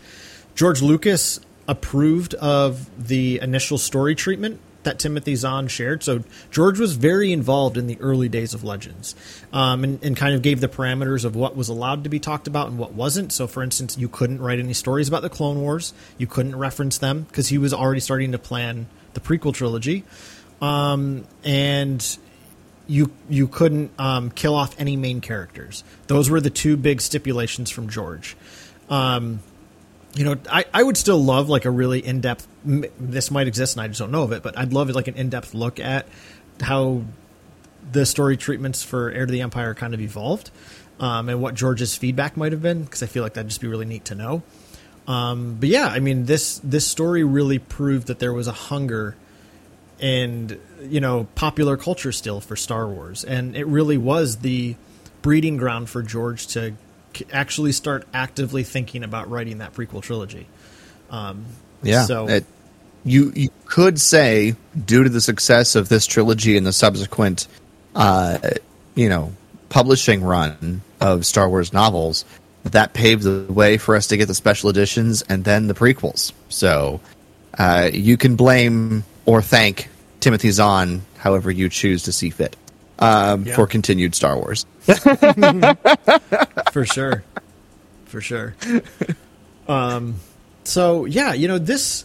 George 0.58 0.82
Lucas 0.82 1.38
approved 1.68 2.34
of 2.34 2.90
the 3.06 3.38
initial 3.40 3.78
story 3.78 4.16
treatment 4.16 4.58
that 4.82 4.98
Timothy 4.98 5.36
Zahn 5.36 5.68
shared. 5.68 6.02
So 6.02 6.24
George 6.50 6.80
was 6.80 6.96
very 6.96 7.30
involved 7.32 7.76
in 7.76 7.86
the 7.86 7.96
early 8.00 8.28
days 8.28 8.54
of 8.54 8.64
Legends, 8.64 9.14
um, 9.52 9.84
and, 9.84 10.02
and 10.02 10.16
kind 10.16 10.34
of 10.34 10.42
gave 10.42 10.60
the 10.60 10.66
parameters 10.66 11.24
of 11.24 11.36
what 11.36 11.54
was 11.54 11.68
allowed 11.68 12.02
to 12.02 12.10
be 12.10 12.18
talked 12.18 12.48
about 12.48 12.66
and 12.66 12.76
what 12.76 12.92
wasn't. 12.92 13.32
So, 13.32 13.46
for 13.46 13.62
instance, 13.62 13.96
you 13.96 14.08
couldn't 14.08 14.40
write 14.40 14.58
any 14.58 14.72
stories 14.72 15.06
about 15.06 15.22
the 15.22 15.30
Clone 15.30 15.60
Wars. 15.60 15.94
You 16.16 16.26
couldn't 16.26 16.56
reference 16.56 16.98
them 16.98 17.22
because 17.22 17.46
he 17.46 17.58
was 17.58 17.72
already 17.72 18.00
starting 18.00 18.32
to 18.32 18.38
plan 18.38 18.88
the 19.14 19.20
prequel 19.20 19.54
trilogy, 19.54 20.02
um, 20.60 21.24
and 21.44 22.18
you 22.88 23.12
you 23.30 23.46
couldn't 23.46 23.92
um, 23.96 24.32
kill 24.32 24.56
off 24.56 24.74
any 24.76 24.96
main 24.96 25.20
characters. 25.20 25.84
Those 26.08 26.28
were 26.28 26.40
the 26.40 26.50
two 26.50 26.76
big 26.76 27.00
stipulations 27.00 27.70
from 27.70 27.88
George. 27.88 28.36
Um, 28.90 29.38
you 30.14 30.24
know, 30.24 30.36
I, 30.50 30.64
I 30.72 30.82
would 30.82 30.96
still 30.96 31.22
love 31.22 31.48
like 31.48 31.64
a 31.64 31.70
really 31.70 32.04
in 32.04 32.20
depth. 32.20 32.46
This 32.64 33.30
might 33.30 33.46
exist, 33.46 33.76
and 33.76 33.82
I 33.82 33.88
just 33.88 34.00
don't 34.00 34.10
know 34.10 34.22
of 34.22 34.32
it. 34.32 34.42
But 34.42 34.58
I'd 34.58 34.72
love 34.72 34.88
like 34.90 35.08
an 35.08 35.14
in 35.14 35.28
depth 35.28 35.54
look 35.54 35.78
at 35.80 36.06
how 36.60 37.02
the 37.92 38.04
story 38.04 38.36
treatments 38.36 38.82
for 38.82 39.10
Heir 39.10 39.26
to 39.26 39.32
the 39.32 39.42
Empire 39.42 39.74
kind 39.74 39.94
of 39.94 40.00
evolved, 40.00 40.50
um, 41.00 41.28
and 41.28 41.40
what 41.40 41.54
George's 41.54 41.94
feedback 41.94 42.36
might 42.36 42.52
have 42.52 42.62
been, 42.62 42.84
because 42.84 43.02
I 43.02 43.06
feel 43.06 43.22
like 43.22 43.34
that'd 43.34 43.48
just 43.48 43.60
be 43.60 43.68
really 43.68 43.86
neat 43.86 44.06
to 44.06 44.14
know. 44.14 44.42
Um, 45.06 45.56
but 45.58 45.68
yeah, 45.68 45.86
I 45.86 46.00
mean 46.00 46.26
this 46.26 46.60
this 46.62 46.86
story 46.86 47.24
really 47.24 47.58
proved 47.58 48.08
that 48.08 48.18
there 48.18 48.32
was 48.32 48.46
a 48.46 48.52
hunger 48.52 49.16
and 50.00 50.58
you 50.82 51.00
know 51.00 51.26
popular 51.34 51.76
culture 51.76 52.12
still 52.12 52.40
for 52.40 52.56
Star 52.56 52.88
Wars, 52.88 53.24
and 53.24 53.56
it 53.56 53.66
really 53.66 53.98
was 53.98 54.38
the 54.38 54.76
breeding 55.22 55.56
ground 55.56 55.88
for 55.88 56.02
George 56.02 56.46
to 56.48 56.74
actually 57.32 57.72
start 57.72 58.06
actively 58.12 58.62
thinking 58.62 59.04
about 59.04 59.30
writing 59.30 59.58
that 59.58 59.74
prequel 59.74 60.02
trilogy. 60.02 60.46
Um, 61.10 61.44
yeah, 61.82 62.04
so 62.04 62.28
it, 62.28 62.44
you 63.04 63.32
you 63.34 63.48
could 63.66 64.00
say 64.00 64.54
due 64.84 65.04
to 65.04 65.10
the 65.10 65.20
success 65.20 65.74
of 65.74 65.88
this 65.88 66.06
trilogy 66.06 66.56
and 66.56 66.66
the 66.66 66.72
subsequent, 66.72 67.48
uh, 67.94 68.38
you 68.94 69.08
know, 69.08 69.32
publishing 69.68 70.22
run 70.22 70.82
of 71.00 71.24
Star 71.24 71.48
Wars 71.48 71.72
novels, 71.72 72.24
that 72.64 72.92
paved 72.92 73.22
the 73.22 73.52
way 73.52 73.78
for 73.78 73.96
us 73.96 74.08
to 74.08 74.16
get 74.16 74.26
the 74.26 74.34
special 74.34 74.70
editions 74.70 75.22
and 75.22 75.44
then 75.44 75.68
the 75.68 75.74
prequels. 75.74 76.32
So 76.48 77.00
uh, 77.56 77.90
you 77.92 78.16
can 78.16 78.36
blame 78.36 79.04
or 79.26 79.42
thank 79.42 79.88
Timothy 80.20 80.50
Zahn 80.50 81.02
however 81.18 81.50
you 81.50 81.68
choose 81.68 82.04
to 82.04 82.12
see 82.12 82.30
fit 82.30 82.56
um, 82.98 83.44
Yeah. 83.44 83.54
for 83.54 83.66
continued 83.66 84.14
Star 84.14 84.36
Wars. 84.36 84.66
for 86.73 86.85
sure, 86.85 87.25
for 88.07 88.21
sure. 88.21 88.54
Um, 89.68 90.16
so 90.64 91.04
yeah, 91.04 91.35
you 91.35 91.49
know 91.49 91.59
this 91.59 92.04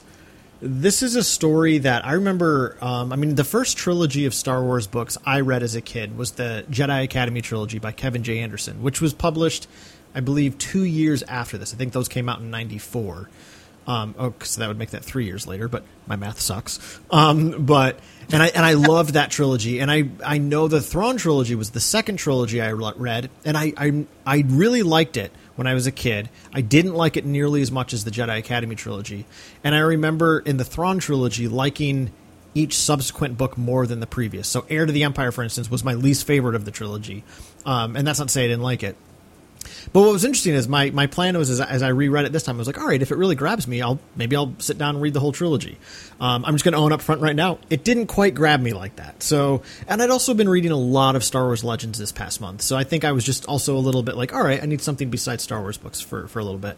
this 0.61 1.01
is 1.01 1.15
a 1.15 1.23
story 1.23 1.79
that 1.79 2.05
I 2.05 2.13
remember. 2.13 2.77
Um, 2.81 3.13
I 3.13 3.15
mean, 3.15 3.35
the 3.35 3.43
first 3.43 3.77
trilogy 3.77 4.25
of 4.25 4.33
Star 4.33 4.63
Wars 4.63 4.87
books 4.87 5.17
I 5.25 5.41
read 5.41 5.63
as 5.63 5.75
a 5.75 5.81
kid 5.81 6.17
was 6.17 6.31
the 6.31 6.65
Jedi 6.69 7.03
Academy 7.03 7.41
trilogy 7.41 7.79
by 7.79 7.91
Kevin 7.91 8.23
J. 8.23 8.39
Anderson, 8.39 8.81
which 8.81 9.01
was 9.01 9.13
published 9.13 9.67
I 10.15 10.19
believe, 10.19 10.57
two 10.57 10.83
years 10.83 11.23
after 11.23 11.57
this. 11.57 11.73
I 11.73 11.77
think 11.77 11.93
those 11.93 12.07
came 12.07 12.29
out 12.29 12.39
in 12.39 12.51
'94. 12.51 13.29
Um, 13.85 14.15
oh, 14.17 14.33
so 14.43 14.61
that 14.61 14.67
would 14.67 14.77
make 14.77 14.91
that 14.91 15.03
three 15.03 15.25
years 15.25 15.45
later, 15.45 15.67
but 15.67 15.83
my 16.07 16.15
math 16.15 16.39
sucks. 16.39 16.79
Um, 17.11 17.65
but 17.65 17.99
and 18.31 18.41
I 18.41 18.47
and 18.47 18.65
I 18.65 18.73
loved 18.73 19.15
that 19.15 19.29
trilogy, 19.29 19.79
and 19.79 19.91
I 19.91 20.09
I 20.25 20.37
know 20.37 20.67
the 20.67 20.81
Thrawn 20.81 21.17
trilogy 21.17 21.55
was 21.55 21.71
the 21.71 21.79
second 21.79 22.17
trilogy 22.17 22.61
I 22.61 22.71
read, 22.71 23.29
and 23.43 23.57
I 23.57 23.73
I, 23.75 24.05
I 24.25 24.43
really 24.47 24.83
liked 24.83 25.17
it 25.17 25.31
when 25.55 25.67
I 25.67 25.73
was 25.73 25.85
a 25.85 25.91
kid. 25.91 26.29
I 26.53 26.61
didn't 26.61 26.93
like 26.93 27.17
it 27.17 27.25
nearly 27.25 27.61
as 27.61 27.71
much 27.71 27.93
as 27.93 28.05
the 28.05 28.11
Jedi 28.11 28.37
Academy 28.37 28.75
trilogy, 28.75 29.25
and 29.63 29.75
I 29.75 29.79
remember 29.79 30.39
in 30.39 30.57
the 30.57 30.65
Thrawn 30.65 30.99
trilogy 30.99 31.47
liking 31.47 32.11
each 32.55 32.77
subsequent 32.77 33.37
book 33.37 33.57
more 33.57 33.87
than 33.87 33.99
the 33.99 34.07
previous. 34.07 34.47
So 34.47 34.65
Heir 34.69 34.85
to 34.85 34.93
the 34.93 35.03
Empire, 35.03 35.31
for 35.31 35.43
instance, 35.43 35.71
was 35.71 35.83
my 35.83 35.95
least 35.95 36.25
favorite 36.25 36.55
of 36.55 36.65
the 36.65 36.71
trilogy, 36.71 37.23
um, 37.65 37.95
and 37.97 38.07
that's 38.07 38.19
not 38.19 38.29
to 38.29 38.31
say 38.31 38.45
I 38.45 38.47
didn't 38.47 38.63
like 38.63 38.83
it. 38.83 38.95
But 39.91 40.01
what 40.01 40.11
was 40.11 40.25
interesting 40.25 40.53
is 40.53 40.67
my, 40.67 40.89
my 40.89 41.07
plan 41.07 41.37
was 41.37 41.49
as, 41.49 41.61
as 41.61 41.83
I 41.83 41.89
reread 41.89 42.25
it 42.25 42.31
this 42.31 42.43
time, 42.43 42.55
I 42.55 42.59
was 42.59 42.67
like, 42.67 42.77
all 42.77 42.87
right, 42.87 43.01
if 43.01 43.11
it 43.11 43.17
really 43.17 43.35
grabs 43.35 43.67
me, 43.67 43.81
I'll 43.81 43.99
maybe 44.15 44.35
I'll 44.35 44.53
sit 44.59 44.77
down 44.77 44.95
and 44.95 45.01
read 45.01 45.13
the 45.13 45.19
whole 45.19 45.31
trilogy. 45.31 45.77
Um, 46.19 46.45
I'm 46.45 46.53
just 46.55 46.63
going 46.63 46.73
to 46.73 46.79
own 46.79 46.91
up 46.91 47.01
front 47.01 47.21
right 47.21 47.35
now. 47.35 47.59
It 47.69 47.83
didn't 47.83 48.07
quite 48.07 48.33
grab 48.33 48.61
me 48.61 48.73
like 48.73 48.95
that. 48.95 49.21
So, 49.23 49.61
and 49.87 50.01
I'd 50.01 50.09
also 50.09 50.33
been 50.33 50.49
reading 50.49 50.71
a 50.71 50.77
lot 50.77 51.15
of 51.15 51.23
Star 51.23 51.43
Wars 51.45 51.63
Legends 51.63 51.99
this 51.99 52.11
past 52.11 52.41
month, 52.41 52.61
so 52.61 52.75
I 52.75 52.83
think 52.83 53.03
I 53.03 53.11
was 53.11 53.23
just 53.23 53.45
also 53.45 53.75
a 53.75 53.79
little 53.79 54.03
bit 54.03 54.15
like, 54.15 54.33
all 54.33 54.43
right, 54.43 54.61
I 54.61 54.65
need 54.65 54.81
something 54.81 55.09
besides 55.09 55.43
Star 55.43 55.61
Wars 55.61 55.77
books 55.77 56.01
for 56.01 56.27
for 56.27 56.39
a 56.39 56.43
little 56.43 56.59
bit. 56.59 56.77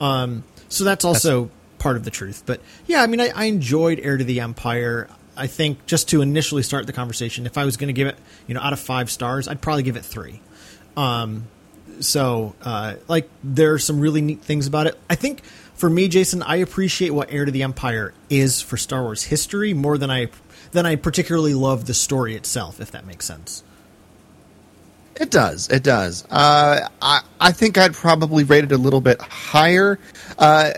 Um, 0.00 0.44
so 0.68 0.84
that's 0.84 1.04
also 1.04 1.42
that's- 1.44 1.56
part 1.78 1.96
of 1.96 2.04
the 2.04 2.10
truth. 2.10 2.42
But 2.46 2.60
yeah, 2.86 3.02
I 3.02 3.06
mean, 3.06 3.20
I, 3.20 3.30
I 3.34 3.44
enjoyed 3.44 4.00
Heir 4.00 4.16
to 4.18 4.24
the 4.24 4.40
Empire. 4.40 5.08
I 5.36 5.46
think 5.46 5.86
just 5.86 6.10
to 6.10 6.20
initially 6.20 6.62
start 6.62 6.86
the 6.86 6.92
conversation, 6.92 7.46
if 7.46 7.56
I 7.56 7.64
was 7.64 7.76
going 7.78 7.88
to 7.88 7.94
give 7.94 8.08
it, 8.08 8.18
you 8.46 8.54
know, 8.54 8.60
out 8.60 8.74
of 8.74 8.80
five 8.80 9.10
stars, 9.10 9.48
I'd 9.48 9.62
probably 9.62 9.82
give 9.82 9.96
it 9.96 10.04
three. 10.04 10.42
Um, 10.96 11.44
so, 12.00 12.54
uh, 12.62 12.94
like, 13.08 13.28
there 13.42 13.74
are 13.74 13.78
some 13.78 14.00
really 14.00 14.20
neat 14.20 14.40
things 14.42 14.66
about 14.66 14.86
it. 14.86 14.98
I 15.08 15.14
think 15.14 15.42
for 15.74 15.88
me, 15.88 16.08
Jason, 16.08 16.42
I 16.42 16.56
appreciate 16.56 17.10
what 17.10 17.32
Heir 17.32 17.44
to 17.44 17.50
the 17.50 17.62
Empire 17.62 18.12
is 18.28 18.60
for 18.60 18.76
Star 18.76 19.02
Wars 19.02 19.24
history 19.24 19.72
more 19.72 19.96
than 19.96 20.10
I 20.10 20.28
than 20.72 20.86
I 20.86 20.96
particularly 20.96 21.54
love 21.54 21.86
the 21.86 21.94
story 21.94 22.34
itself. 22.34 22.80
If 22.80 22.90
that 22.90 23.06
makes 23.06 23.24
sense. 23.24 23.62
It 25.16 25.30
does. 25.30 25.68
It 25.68 25.82
does. 25.82 26.24
Uh, 26.30 26.88
I 27.00 27.20
I 27.40 27.52
think 27.52 27.78
I'd 27.78 27.94
probably 27.94 28.44
rate 28.44 28.64
it 28.64 28.72
a 28.72 28.76
little 28.76 29.00
bit 29.00 29.20
higher. 29.20 29.98
Uh, 30.38 30.72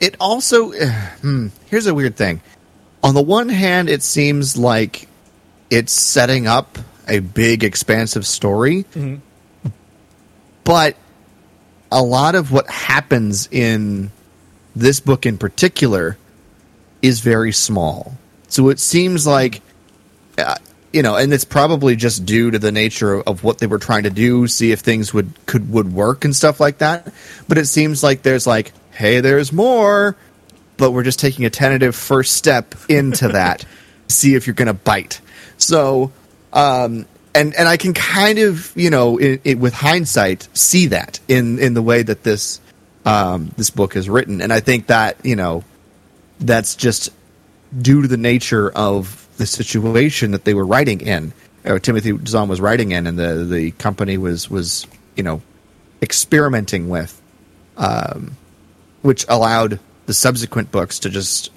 it 0.00 0.16
also 0.18 0.72
hmm, 1.20 1.48
here's 1.66 1.86
a 1.86 1.94
weird 1.94 2.16
thing. 2.16 2.40
On 3.02 3.14
the 3.14 3.22
one 3.22 3.48
hand, 3.48 3.90
it 3.90 4.02
seems 4.02 4.56
like 4.56 5.08
it's 5.70 5.92
setting 5.92 6.46
up 6.46 6.78
a 7.08 7.20
big, 7.20 7.64
expansive 7.64 8.26
story. 8.26 8.84
Mm-hmm. 8.94 9.16
But 10.64 10.96
a 11.90 12.02
lot 12.02 12.34
of 12.34 12.52
what 12.52 12.68
happens 12.68 13.48
in 13.50 14.10
this 14.74 15.00
book 15.00 15.26
in 15.26 15.38
particular 15.38 16.16
is 17.02 17.20
very 17.20 17.52
small. 17.52 18.16
So 18.48 18.68
it 18.68 18.78
seems 18.78 19.26
like, 19.26 19.60
uh, 20.38 20.56
you 20.92 21.02
know, 21.02 21.16
and 21.16 21.32
it's 21.32 21.44
probably 21.44 21.96
just 21.96 22.24
due 22.24 22.50
to 22.50 22.58
the 22.58 22.72
nature 22.72 23.14
of, 23.14 23.26
of, 23.26 23.44
what 23.44 23.58
they 23.58 23.66
were 23.66 23.78
trying 23.78 24.04
to 24.04 24.10
do, 24.10 24.46
see 24.46 24.72
if 24.72 24.80
things 24.80 25.12
would 25.12 25.32
could 25.46 25.70
would 25.72 25.92
work 25.92 26.24
and 26.24 26.34
stuff 26.36 26.60
like 26.60 26.78
that. 26.78 27.12
But 27.48 27.58
it 27.58 27.66
seems 27.66 28.02
like 28.02 28.22
there's 28.22 28.46
like, 28.46 28.72
hey, 28.92 29.20
there's 29.20 29.52
more, 29.52 30.16
but 30.76 30.92
we're 30.92 31.02
just 31.02 31.18
taking 31.18 31.44
a 31.44 31.50
tentative 31.50 31.96
first 31.96 32.34
step 32.34 32.74
into 32.88 33.28
that, 33.32 33.64
see 34.08 34.34
if 34.34 34.46
you're 34.46 34.54
going 34.54 34.66
to 34.66 34.74
bite. 34.74 35.20
So 35.56 36.12
um, 36.52 37.06
and 37.34 37.54
and 37.54 37.68
I 37.68 37.76
can 37.76 37.94
kind 37.94 38.38
of 38.38 38.72
you 38.76 38.90
know 38.90 39.18
it, 39.18 39.40
it, 39.44 39.58
with 39.58 39.74
hindsight 39.74 40.48
see 40.54 40.86
that 40.88 41.20
in 41.28 41.58
in 41.58 41.74
the 41.74 41.82
way 41.82 42.02
that 42.02 42.22
this 42.22 42.60
um, 43.04 43.50
this 43.56 43.70
book 43.70 43.96
is 43.96 44.08
written, 44.08 44.40
and 44.40 44.52
I 44.52 44.60
think 44.60 44.86
that 44.88 45.24
you 45.24 45.36
know 45.36 45.64
that's 46.40 46.76
just 46.76 47.10
due 47.80 48.02
to 48.02 48.08
the 48.08 48.16
nature 48.16 48.70
of 48.70 49.26
the 49.38 49.46
situation 49.46 50.32
that 50.32 50.44
they 50.44 50.54
were 50.54 50.66
writing 50.66 51.00
in, 51.00 51.32
or 51.64 51.78
Timothy 51.78 52.16
Zahn 52.26 52.48
was 52.48 52.60
writing 52.60 52.92
in, 52.92 53.06
and 53.06 53.18
the 53.18 53.44
the 53.44 53.70
company 53.72 54.18
was 54.18 54.50
was 54.50 54.86
you 55.16 55.22
know 55.22 55.42
experimenting 56.02 56.88
with, 56.88 57.20
um, 57.76 58.36
which 59.02 59.24
allowed 59.28 59.80
the 60.06 60.14
subsequent 60.14 60.70
books 60.70 60.98
to 61.00 61.10
just 61.10 61.50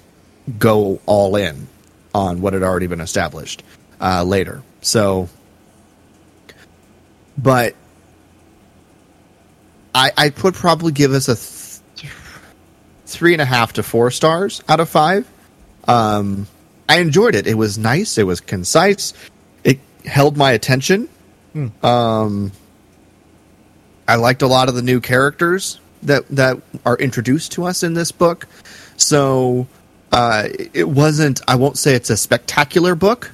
go 0.58 1.00
all 1.06 1.36
in 1.36 1.66
on 2.14 2.40
what 2.40 2.52
had 2.52 2.62
already 2.62 2.86
been 2.86 3.00
established 3.00 3.62
uh, 4.00 4.24
later. 4.24 4.62
So, 4.80 5.28
but 7.36 7.74
I 9.94 10.12
I 10.16 10.32
would 10.42 10.54
probably 10.54 10.92
give 10.92 11.12
us 11.12 11.28
a 11.28 11.36
th- 11.36 12.12
three 13.06 13.32
and 13.32 13.42
a 13.42 13.46
half 13.46 13.74
to 13.74 13.82
four 13.82 14.10
stars 14.10 14.62
out 14.68 14.80
of 14.80 14.88
five. 14.88 15.28
Um, 15.88 16.46
I 16.88 16.98
enjoyed 16.98 17.34
it. 17.34 17.46
It 17.46 17.54
was 17.54 17.78
nice. 17.78 18.18
It 18.18 18.24
was 18.24 18.40
concise. 18.40 19.12
It 19.64 19.78
held 20.04 20.36
my 20.36 20.52
attention. 20.52 21.08
Hmm. 21.52 21.68
Um, 21.84 22.52
I 24.08 24.16
liked 24.16 24.42
a 24.42 24.46
lot 24.46 24.68
of 24.68 24.74
the 24.74 24.82
new 24.82 25.00
characters 25.00 25.80
that 26.02 26.28
that 26.28 26.60
are 26.84 26.96
introduced 26.96 27.52
to 27.52 27.64
us 27.64 27.82
in 27.82 27.94
this 27.94 28.12
book. 28.12 28.46
So 28.96 29.66
uh, 30.12 30.48
it 30.72 30.88
wasn't. 30.88 31.40
I 31.48 31.56
won't 31.56 31.78
say 31.78 31.94
it's 31.94 32.10
a 32.10 32.16
spectacular 32.16 32.94
book, 32.94 33.30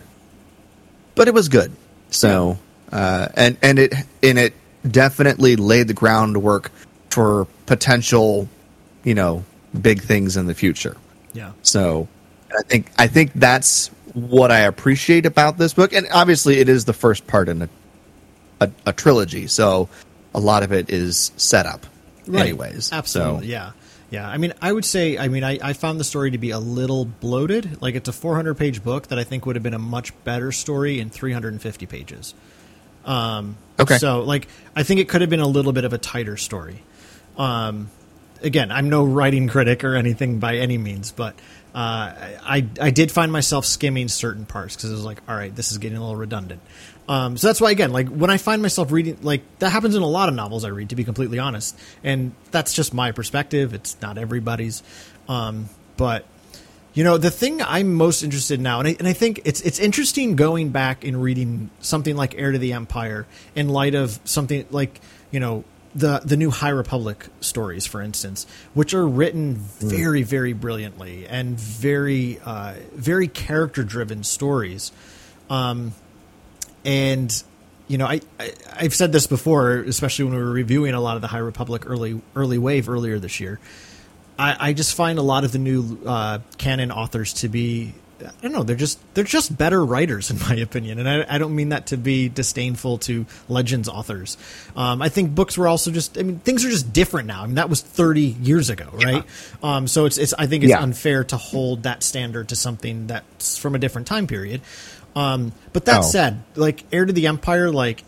but 1.14 1.28
it 1.28 1.34
was 1.34 1.48
good. 1.48 1.72
So, 2.10 2.58
uh, 2.90 3.28
and 3.34 3.56
and 3.62 3.78
it 3.78 3.94
and 4.22 4.38
it 4.38 4.54
definitely 4.88 5.56
laid 5.56 5.88
the 5.88 5.94
groundwork 5.94 6.70
for 7.10 7.46
potential, 7.66 8.48
you 9.04 9.14
know, 9.14 9.44
big 9.80 10.02
things 10.02 10.36
in 10.36 10.46
the 10.46 10.54
future. 10.54 10.96
Yeah. 11.32 11.52
So, 11.62 12.08
I 12.50 12.62
think 12.62 12.90
I 12.98 13.06
think 13.06 13.32
that's 13.34 13.88
what 14.14 14.50
I 14.50 14.60
appreciate 14.60 15.24
about 15.24 15.58
this 15.58 15.72
book, 15.74 15.92
and 15.92 16.06
obviously, 16.12 16.58
it 16.58 16.68
is 16.68 16.84
the 16.84 16.92
first 16.92 17.26
part 17.26 17.48
in 17.48 17.62
a 17.62 17.68
a, 18.60 18.70
a 18.86 18.92
trilogy. 18.92 19.46
So, 19.46 19.88
a 20.34 20.40
lot 20.40 20.62
of 20.62 20.72
it 20.72 20.90
is 20.90 21.32
set 21.36 21.66
up, 21.66 21.86
right. 22.26 22.42
anyways. 22.42 22.92
Absolutely. 22.92 23.46
So, 23.46 23.52
yeah. 23.52 23.72
Yeah, 24.12 24.28
I 24.28 24.36
mean, 24.36 24.52
I 24.60 24.70
would 24.70 24.84
say, 24.84 25.16
I 25.16 25.28
mean, 25.28 25.42
I, 25.42 25.58
I 25.62 25.72
found 25.72 25.98
the 25.98 26.04
story 26.04 26.32
to 26.32 26.38
be 26.38 26.50
a 26.50 26.58
little 26.58 27.06
bloated. 27.06 27.80
Like, 27.80 27.94
it's 27.94 28.10
a 28.10 28.12
400 28.12 28.58
page 28.58 28.84
book 28.84 29.08
that 29.08 29.18
I 29.18 29.24
think 29.24 29.46
would 29.46 29.56
have 29.56 29.62
been 29.62 29.72
a 29.72 29.78
much 29.78 30.12
better 30.22 30.52
story 30.52 31.00
in 31.00 31.08
350 31.08 31.86
pages. 31.86 32.34
Um, 33.06 33.56
okay. 33.80 33.96
So, 33.96 34.20
like, 34.20 34.48
I 34.76 34.82
think 34.82 35.00
it 35.00 35.08
could 35.08 35.22
have 35.22 35.30
been 35.30 35.40
a 35.40 35.46
little 35.46 35.72
bit 35.72 35.84
of 35.84 35.94
a 35.94 35.98
tighter 35.98 36.36
story. 36.36 36.82
Um, 37.38 37.88
again, 38.42 38.70
I'm 38.70 38.90
no 38.90 39.02
writing 39.02 39.48
critic 39.48 39.82
or 39.82 39.94
anything 39.94 40.40
by 40.40 40.56
any 40.56 40.76
means, 40.76 41.10
but 41.10 41.34
uh, 41.74 42.12
I 42.42 42.66
I 42.78 42.90
did 42.90 43.10
find 43.10 43.32
myself 43.32 43.64
skimming 43.64 44.08
certain 44.08 44.44
parts 44.44 44.76
because 44.76 44.90
it 44.90 44.94
was 44.94 45.04
like, 45.06 45.22
all 45.26 45.34
right, 45.34 45.56
this 45.56 45.72
is 45.72 45.78
getting 45.78 45.96
a 45.96 46.00
little 46.02 46.16
redundant. 46.16 46.60
Um, 47.12 47.36
so 47.36 47.46
that's 47.46 47.60
why 47.60 47.70
again, 47.72 47.92
like 47.92 48.08
when 48.08 48.30
I 48.30 48.38
find 48.38 48.62
myself 48.62 48.90
reading, 48.90 49.18
like 49.20 49.42
that 49.58 49.68
happens 49.68 49.94
in 49.94 50.00
a 50.00 50.06
lot 50.06 50.30
of 50.30 50.34
novels 50.34 50.64
I 50.64 50.68
read, 50.68 50.88
to 50.88 50.96
be 50.96 51.04
completely 51.04 51.38
honest, 51.38 51.78
and 52.02 52.32
that's 52.50 52.72
just 52.72 52.94
my 52.94 53.12
perspective. 53.12 53.74
It's 53.74 54.00
not 54.00 54.16
everybody's, 54.16 54.82
um, 55.28 55.68
but 55.98 56.24
you 56.94 57.04
know 57.04 57.18
the 57.18 57.30
thing 57.30 57.60
I'm 57.60 57.92
most 57.92 58.22
interested 58.22 58.60
in 58.60 58.62
now, 58.62 58.78
and 58.78 58.88
I, 58.88 58.96
and 58.98 59.06
I 59.06 59.12
think 59.12 59.42
it's 59.44 59.60
it's 59.60 59.78
interesting 59.78 60.36
going 60.36 60.70
back 60.70 61.04
and 61.04 61.22
reading 61.22 61.68
something 61.80 62.16
like 62.16 62.34
Heir 62.34 62.52
to 62.52 62.58
the 62.58 62.72
Empire 62.72 63.26
in 63.54 63.68
light 63.68 63.94
of 63.94 64.18
something 64.24 64.64
like 64.70 64.98
you 65.30 65.38
know 65.38 65.64
the 65.94 66.22
the 66.24 66.38
new 66.38 66.48
High 66.50 66.70
Republic 66.70 67.26
stories, 67.42 67.84
for 67.84 68.00
instance, 68.00 68.46
which 68.72 68.94
are 68.94 69.06
written 69.06 69.56
very 69.56 70.22
very 70.22 70.54
brilliantly 70.54 71.26
and 71.26 71.60
very 71.60 72.40
uh, 72.42 72.72
very 72.94 73.28
character 73.28 73.84
driven 73.84 74.24
stories. 74.24 74.92
Um, 75.50 75.92
and 76.84 77.42
you 77.88 77.98
know, 77.98 78.06
I, 78.06 78.20
I 78.40 78.82
have 78.82 78.94
said 78.94 79.12
this 79.12 79.26
before, 79.26 79.78
especially 79.78 80.24
when 80.24 80.34
we 80.34 80.40
were 80.40 80.50
reviewing 80.50 80.94
a 80.94 81.00
lot 81.00 81.16
of 81.16 81.22
the 81.22 81.28
High 81.28 81.38
Republic 81.38 81.84
early 81.86 82.20
early 82.34 82.58
wave 82.58 82.88
earlier 82.88 83.18
this 83.18 83.40
year. 83.40 83.60
I, 84.38 84.68
I 84.68 84.72
just 84.72 84.94
find 84.94 85.18
a 85.18 85.22
lot 85.22 85.44
of 85.44 85.52
the 85.52 85.58
new 85.58 85.98
uh, 86.06 86.38
canon 86.56 86.90
authors 86.90 87.34
to 87.34 87.48
be 87.48 87.92
I 88.24 88.30
don't 88.42 88.52
know. 88.52 88.62
They're 88.62 88.76
just 88.76 88.98
they're 89.14 89.24
just 89.24 89.56
better 89.56 89.84
writers, 89.84 90.30
in 90.30 90.38
my 90.38 90.56
opinion, 90.56 90.98
and 90.98 91.08
I, 91.08 91.26
I 91.28 91.38
don't 91.38 91.54
mean 91.54 91.70
that 91.70 91.86
to 91.88 91.96
be 91.96 92.28
disdainful 92.28 92.98
to 92.98 93.26
Legends 93.48 93.88
authors. 93.88 94.36
Um, 94.76 95.02
I 95.02 95.08
think 95.08 95.34
books 95.34 95.58
were 95.58 95.68
also 95.68 95.90
just. 95.90 96.18
I 96.18 96.22
mean, 96.22 96.38
things 96.38 96.64
are 96.64 96.70
just 96.70 96.92
different 96.92 97.26
now. 97.26 97.42
I 97.42 97.46
mean, 97.46 97.56
that 97.56 97.68
was 97.68 97.80
thirty 97.80 98.22
years 98.22 98.70
ago, 98.70 98.88
right? 98.92 99.24
Yeah. 99.24 99.76
Um, 99.76 99.88
so 99.88 100.04
it's, 100.06 100.18
it's 100.18 100.34
I 100.34 100.46
think 100.46 100.64
it's 100.64 100.70
yeah. 100.70 100.82
unfair 100.82 101.24
to 101.24 101.36
hold 101.36 101.84
that 101.84 102.02
standard 102.02 102.48
to 102.50 102.56
something 102.56 103.06
that's 103.06 103.58
from 103.58 103.74
a 103.74 103.78
different 103.78 104.06
time 104.06 104.26
period. 104.26 104.60
Um, 105.14 105.52
but 105.72 105.84
that 105.86 106.00
oh. 106.00 106.02
said, 106.02 106.42
like 106.54 106.84
Heir 106.92 107.04
to 107.04 107.12
the 107.12 107.26
Empire, 107.26 107.70
like, 107.70 108.02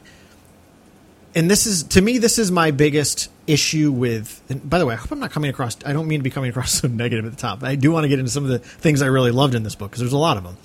and 1.35 1.51
this 1.51 1.67
is 1.67 1.83
to 1.85 2.01
me, 2.01 2.19
this 2.19 2.39
is 2.39 2.51
my 2.51 2.71
biggest 2.71 3.31
issue 3.47 3.93
with. 3.93 4.43
And 4.49 4.69
by 4.69 4.79
the 4.79 4.87
way, 4.87 4.95
I 4.95 4.97
hope 4.97 5.13
I'm 5.13 5.21
not 5.21 5.31
coming 5.31 5.51
across. 5.51 5.77
I 5.85 5.93
don't 5.93 6.09
mean 6.09 6.21
to 6.21 6.25
be 6.25 6.31
coming 6.31 6.51
across 6.51 6.73
so 6.81 6.89
negative 6.89 7.25
at 7.27 7.33
the 7.33 7.39
top. 7.39 7.63
I 7.63 7.75
do 7.77 7.91
want 7.91 8.05
to 8.05 8.09
get 8.09 8.19
into 8.19 8.31
some 8.31 8.45
of 8.45 8.51
the 8.51 8.59
things 8.59 9.03
I 9.03 9.07
really 9.07 9.31
loved 9.31 9.55
in 9.55 9.63
this 9.63 9.75
book 9.75 9.91
because 9.91 10.01
there's 10.01 10.13
a 10.13 10.19
lot 10.19 10.37
of 10.37 10.45
them. 10.45 10.57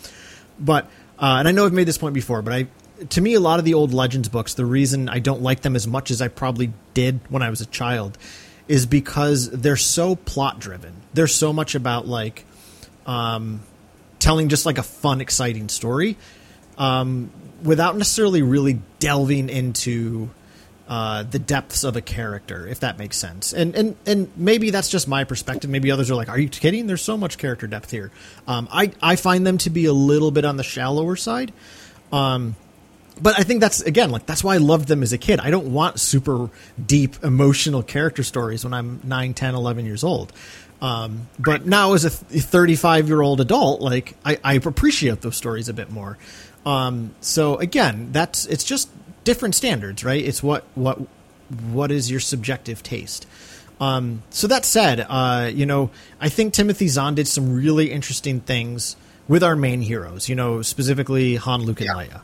But 0.59 0.85
uh, 1.17 1.37
and 1.39 1.47
I 1.47 1.51
know 1.51 1.65
I've 1.65 1.73
made 1.73 1.87
this 1.87 1.97
point 1.97 2.13
before, 2.13 2.41
but 2.41 2.53
I 2.53 2.67
to 3.09 3.21
me, 3.21 3.33
a 3.33 3.39
lot 3.39 3.59
of 3.59 3.65
the 3.65 3.73
old 3.73 3.93
Legends 3.93 4.29
books, 4.29 4.53
the 4.53 4.65
reason 4.65 5.09
I 5.09 5.19
don't 5.19 5.41
like 5.41 5.61
them 5.61 5.75
as 5.75 5.87
much 5.87 6.11
as 6.11 6.21
I 6.21 6.27
probably 6.27 6.73
did 6.93 7.19
when 7.29 7.41
I 7.41 7.49
was 7.49 7.61
a 7.61 7.65
child 7.65 8.17
is 8.67 8.85
because 8.85 9.49
they're 9.49 9.77
so 9.77 10.15
plot 10.15 10.59
driven. 10.59 10.93
They're 11.13 11.27
so 11.27 11.53
much 11.53 11.75
about 11.75 12.07
like 12.07 12.45
um, 13.05 13.61
telling 14.19 14.49
just 14.49 14.65
like 14.65 14.77
a 14.77 14.83
fun, 14.83 15.21
exciting 15.21 15.69
story 15.69 16.17
um, 16.77 17.31
without 17.63 17.97
necessarily 17.97 18.41
really 18.41 18.81
delving 18.99 19.49
into 19.49 20.29
uh, 20.87 21.23
the 21.23 21.39
depths 21.39 21.83
of 21.83 21.95
a 21.95 22.01
character, 22.01 22.67
if 22.67 22.79
that 22.79 22.97
makes 22.97 23.15
sense. 23.15 23.53
And 23.53 23.75
and 23.75 23.95
and 24.05 24.31
maybe 24.35 24.71
that's 24.71 24.89
just 24.89 25.07
my 25.07 25.23
perspective. 25.23 25.69
Maybe 25.69 25.91
others 25.91 26.09
are 26.09 26.15
like, 26.15 26.29
"Are 26.29 26.39
you 26.39 26.49
kidding? 26.49 26.87
There's 26.87 27.03
so 27.03 27.15
much 27.15 27.37
character 27.37 27.67
depth 27.67 27.91
here." 27.91 28.11
Um, 28.47 28.67
I 28.71 28.91
I 29.01 29.15
find 29.15 29.45
them 29.45 29.59
to 29.59 29.69
be 29.69 29.85
a 29.85 29.93
little 29.93 30.31
bit 30.31 30.45
on 30.45 30.57
the 30.57 30.63
shallower 30.63 31.15
side. 31.15 31.53
Um, 32.11 32.55
but 33.21 33.37
I 33.37 33.43
think 33.43 33.61
that's 33.61 33.81
again 33.81 34.09
like 34.09 34.25
that's 34.25 34.43
why 34.43 34.55
I 34.55 34.57
loved 34.57 34.87
them 34.87 35.03
as 35.03 35.13
a 35.13 35.17
kid. 35.17 35.39
I 35.39 35.51
don't 35.51 35.71
want 35.73 35.99
super 35.99 36.49
deep 36.83 37.23
emotional 37.23 37.83
character 37.83 38.23
stories 38.23 38.63
when 38.63 38.73
I'm 38.73 39.01
9, 39.03 39.33
10, 39.33 39.55
11 39.55 39.85
years 39.85 40.03
old. 40.03 40.33
Um, 40.81 41.27
but 41.37 41.65
now 41.65 41.93
as 41.93 42.05
a 42.05 42.09
35 42.09 43.07
year 43.07 43.21
old 43.21 43.41
adult, 43.41 43.81
like 43.81 44.15
I, 44.23 44.39
I, 44.43 44.53
appreciate 44.55 45.21
those 45.21 45.35
stories 45.35 45.67
a 45.67 45.73
bit 45.73 45.91
more. 45.91 46.17
Um, 46.65 47.13
so 47.19 47.57
again, 47.57 48.13
that's 48.13 48.45
it's 48.45 48.63
just 48.63 48.89
different 49.25 49.55
standards, 49.55 50.05
right? 50.05 50.23
It's 50.23 50.41
what 50.41 50.63
what 50.75 50.99
what 51.71 51.91
is 51.91 52.09
your 52.09 52.21
subjective 52.21 52.81
taste. 52.81 53.27
Um, 53.81 54.23
so 54.29 54.47
that 54.47 54.65
said, 54.65 55.05
uh, 55.07 55.49
you 55.53 55.65
know, 55.65 55.89
I 56.19 56.29
think 56.29 56.53
Timothy 56.53 56.87
Zahn 56.87 57.15
did 57.15 57.27
some 57.27 57.53
really 57.53 57.91
interesting 57.91 58.39
things 58.41 58.95
with 59.27 59.43
our 59.43 59.55
main 59.55 59.81
heroes. 59.81 60.29
You 60.29 60.35
know, 60.35 60.61
specifically 60.61 61.35
Han, 61.35 61.63
Luke, 61.63 61.81
and 61.81 61.87
yeah. 61.87 62.05
Leia. 62.05 62.21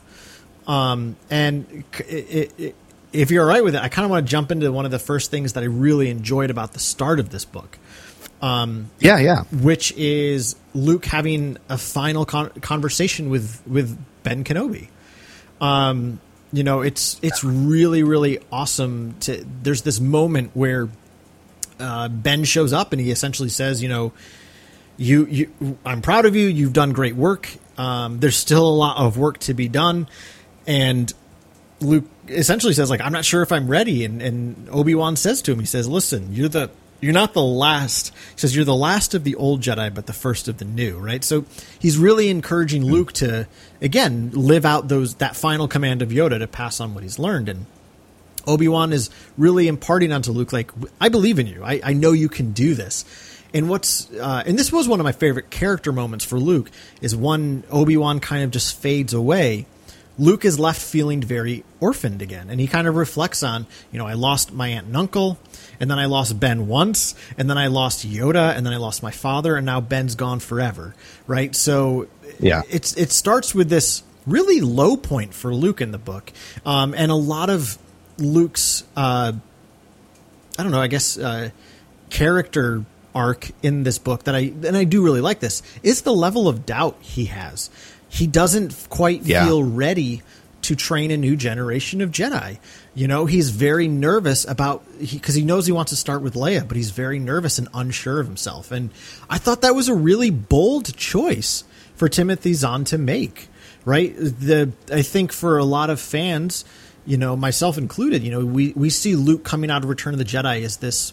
Um, 0.70 1.16
and 1.30 1.84
it, 1.98 2.52
it, 2.58 2.74
if 3.12 3.30
you're 3.30 3.44
all 3.44 3.48
right 3.48 3.64
with 3.64 3.74
it, 3.74 3.82
I 3.82 3.88
kind 3.88 4.04
of 4.04 4.10
want 4.10 4.26
to 4.26 4.30
jump 4.30 4.50
into 4.50 4.70
one 4.72 4.84
of 4.84 4.90
the 4.90 4.98
first 4.98 5.30
things 5.30 5.54
that 5.54 5.62
I 5.62 5.66
really 5.66 6.10
enjoyed 6.10 6.50
about 6.50 6.72
the 6.72 6.78
start 6.78 7.20
of 7.20 7.30
this 7.30 7.44
book. 7.44 7.78
Um, 8.42 8.90
yeah, 8.98 9.18
yeah. 9.18 9.44
Which 9.44 9.92
is 9.92 10.56
Luke 10.74 11.06
having 11.06 11.56
a 11.68 11.78
final 11.78 12.24
con- 12.24 12.50
conversation 12.60 13.30
with 13.30 13.62
with 13.66 13.98
Ben 14.22 14.44
Kenobi. 14.44 14.88
Um, 15.60 16.20
you 16.52 16.62
know, 16.62 16.82
it's 16.82 17.18
it's 17.22 17.42
really 17.42 18.02
really 18.02 18.38
awesome. 18.52 19.16
To 19.20 19.44
there's 19.62 19.82
this 19.82 20.00
moment 20.00 20.50
where 20.54 20.88
uh, 21.80 22.08
Ben 22.08 22.44
shows 22.44 22.72
up 22.72 22.92
and 22.92 23.00
he 23.00 23.10
essentially 23.10 23.48
says, 23.48 23.82
you 23.82 23.88
know, 23.88 24.12
you 24.96 25.26
you 25.26 25.78
I'm 25.84 26.02
proud 26.02 26.26
of 26.26 26.36
you. 26.36 26.46
You've 26.46 26.72
done 26.72 26.92
great 26.92 27.16
work. 27.16 27.50
Um, 27.78 28.20
there's 28.20 28.36
still 28.36 28.66
a 28.66 28.76
lot 28.76 28.98
of 28.98 29.18
work 29.18 29.38
to 29.40 29.54
be 29.54 29.68
done 29.68 30.08
and 30.66 31.12
Luke 31.80 32.04
essentially 32.28 32.72
says 32.72 32.90
like 32.90 33.00
I'm 33.00 33.12
not 33.12 33.24
sure 33.24 33.42
if 33.42 33.52
I'm 33.52 33.68
ready 33.68 34.04
and, 34.04 34.20
and 34.20 34.68
Obi-Wan 34.70 35.16
says 35.16 35.42
to 35.42 35.52
him 35.52 35.60
he 35.60 35.66
says 35.66 35.88
listen 35.88 36.32
you're 36.32 36.48
the 36.48 36.70
you're 37.00 37.12
not 37.12 37.34
the 37.34 37.42
last. 37.42 38.08
He 38.34 38.40
says 38.40 38.56
you're 38.56 38.64
the 38.64 38.74
last 38.74 39.14
of 39.14 39.24
the 39.24 39.34
old 39.34 39.60
Jedi 39.60 39.94
but 39.94 40.06
the 40.06 40.12
first 40.12 40.48
of 40.48 40.58
the 40.58 40.64
new 40.64 40.98
right? 40.98 41.22
So 41.22 41.44
he's 41.78 41.98
really 41.98 42.28
encouraging 42.28 42.82
hmm. 42.82 42.90
Luke 42.90 43.12
to 43.14 43.46
again 43.80 44.30
live 44.32 44.64
out 44.64 44.88
those 44.88 45.16
that 45.16 45.36
final 45.36 45.68
command 45.68 46.02
of 46.02 46.10
Yoda 46.10 46.38
to 46.38 46.46
pass 46.46 46.80
on 46.80 46.94
what 46.94 47.02
he's 47.02 47.18
learned. 47.18 47.48
And 47.48 47.66
Obi-Wan 48.46 48.92
is 48.92 49.10
really 49.36 49.68
imparting 49.68 50.12
onto 50.12 50.32
Luke 50.32 50.52
like 50.52 50.70
I 51.00 51.08
believe 51.08 51.38
in 51.38 51.46
you. 51.46 51.62
I, 51.64 51.80
I 51.82 51.92
know 51.92 52.12
you 52.12 52.28
can 52.28 52.52
do 52.52 52.74
this. 52.74 53.04
And 53.54 53.68
what's 53.68 54.10
uh, 54.12 54.42
and 54.46 54.58
this 54.58 54.72
was 54.72 54.88
one 54.88 55.00
of 55.00 55.04
my 55.04 55.12
favorite 55.12 55.50
character 55.50 55.92
moments 55.92 56.24
for 56.24 56.38
Luke 56.38 56.70
is 57.00 57.14
one 57.14 57.64
Obi-Wan 57.70 58.20
kind 58.20 58.44
of 58.44 58.50
just 58.50 58.78
fades 58.78 59.14
away. 59.14 59.66
Luke 60.18 60.44
is 60.44 60.58
left 60.58 60.80
feeling 60.80 61.20
very 61.20 61.64
orphaned 61.80 62.22
again. 62.22 62.48
And 62.50 62.58
he 62.58 62.66
kind 62.66 62.86
of 62.86 62.96
reflects 62.96 63.42
on, 63.42 63.66
you 63.92 63.98
know, 63.98 64.06
I 64.06 64.14
lost 64.14 64.52
my 64.52 64.68
aunt 64.68 64.86
and 64.86 64.96
uncle, 64.96 65.38
and 65.80 65.90
then 65.90 65.98
I 65.98 66.06
lost 66.06 66.38
Ben 66.38 66.66
once, 66.66 67.14
and 67.36 67.48
then 67.48 67.58
I 67.58 67.66
lost 67.68 68.06
Yoda, 68.06 68.56
and 68.56 68.64
then 68.64 68.72
I 68.72 68.76
lost 68.76 69.02
my 69.02 69.10
father, 69.10 69.56
and 69.56 69.66
now 69.66 69.80
Ben's 69.80 70.14
gone 70.14 70.40
forever. 70.40 70.94
Right? 71.26 71.54
So 71.54 72.08
yeah. 72.38 72.62
it's 72.70 72.96
it 72.96 73.10
starts 73.10 73.54
with 73.54 73.68
this 73.68 74.02
really 74.26 74.60
low 74.60 74.96
point 74.96 75.34
for 75.34 75.54
Luke 75.54 75.80
in 75.80 75.92
the 75.92 75.98
book. 75.98 76.32
Um, 76.64 76.94
and 76.94 77.10
a 77.10 77.16
lot 77.16 77.50
of 77.50 77.78
Luke's 78.18 78.84
uh, 78.96 79.32
I 80.58 80.62
don't 80.62 80.72
know, 80.72 80.80
I 80.80 80.88
guess 80.88 81.18
uh, 81.18 81.50
character 82.10 82.84
arc 83.14 83.50
in 83.62 83.82
this 83.82 83.98
book 83.98 84.24
that 84.24 84.34
I 84.34 84.52
and 84.64 84.76
I 84.76 84.84
do 84.84 85.02
really 85.02 85.22
like 85.22 85.40
this 85.40 85.62
is 85.82 86.02
the 86.02 86.12
level 86.12 86.48
of 86.48 86.66
doubt 86.66 86.98
he 87.00 87.26
has 87.26 87.70
he 88.08 88.26
doesn't 88.26 88.88
quite 88.90 89.22
yeah. 89.22 89.46
feel 89.46 89.62
ready 89.62 90.22
to 90.62 90.74
train 90.76 91.10
a 91.10 91.16
new 91.16 91.36
generation 91.36 92.00
of 92.00 92.10
Jedi. 92.10 92.58
You 92.96 93.06
know, 93.08 93.26
he's 93.26 93.50
very 93.50 93.88
nervous 93.88 94.48
about 94.48 94.82
because 94.98 95.34
he, 95.34 95.42
he, 95.42 95.46
knows 95.46 95.66
he 95.66 95.72
wants 95.72 95.90
to 95.90 95.96
start 95.96 96.22
with 96.22 96.32
Leia, 96.32 96.66
but 96.66 96.78
he's 96.78 96.92
very 96.92 97.18
nervous 97.18 97.58
and 97.58 97.68
unsure 97.74 98.20
of 98.20 98.26
himself. 98.26 98.72
And 98.72 98.88
I 99.28 99.36
thought 99.36 99.60
that 99.60 99.74
was 99.74 99.90
a 99.90 99.94
really 99.94 100.30
bold 100.30 100.96
choice 100.96 101.64
for 101.94 102.08
Timothy 102.08 102.54
Zahn 102.54 102.84
to 102.84 102.96
make. 102.96 103.48
Right? 103.84 104.16
The 104.16 104.72
I 104.90 105.02
think 105.02 105.30
for 105.30 105.58
a 105.58 105.64
lot 105.64 105.90
of 105.90 106.00
fans, 106.00 106.64
you 107.04 107.18
know, 107.18 107.36
myself 107.36 107.76
included, 107.76 108.22
you 108.22 108.30
know, 108.30 108.46
we 108.46 108.72
we 108.72 108.88
see 108.88 109.14
Luke 109.14 109.44
coming 109.44 109.70
out 109.70 109.84
of 109.84 109.90
Return 109.90 110.14
of 110.14 110.18
the 110.18 110.24
Jedi 110.24 110.62
as 110.62 110.78
this 110.78 111.12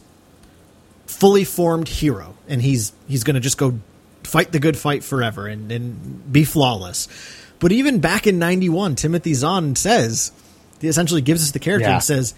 fully 1.05 1.43
formed 1.43 1.89
hero, 1.89 2.35
and 2.47 2.61
he's 2.61 2.93
he's 3.09 3.25
going 3.25 3.35
to 3.35 3.41
just 3.41 3.57
go 3.57 3.77
fight 4.23 4.53
the 4.53 4.59
good 4.59 4.77
fight 4.77 5.03
forever 5.03 5.47
and, 5.47 5.69
and 5.69 6.31
be 6.31 6.45
flawless. 6.45 7.09
But 7.59 7.73
even 7.73 7.99
back 7.99 8.25
in 8.25 8.39
91, 8.39 8.95
Timothy 8.95 9.33
Zahn 9.33 9.75
says, 9.75 10.31
essentially 10.87 11.21
gives 11.21 11.43
us 11.43 11.51
the 11.51 11.59
character 11.59 11.87
yeah. 11.87 11.95
and 11.95 12.03
says, 12.03 12.33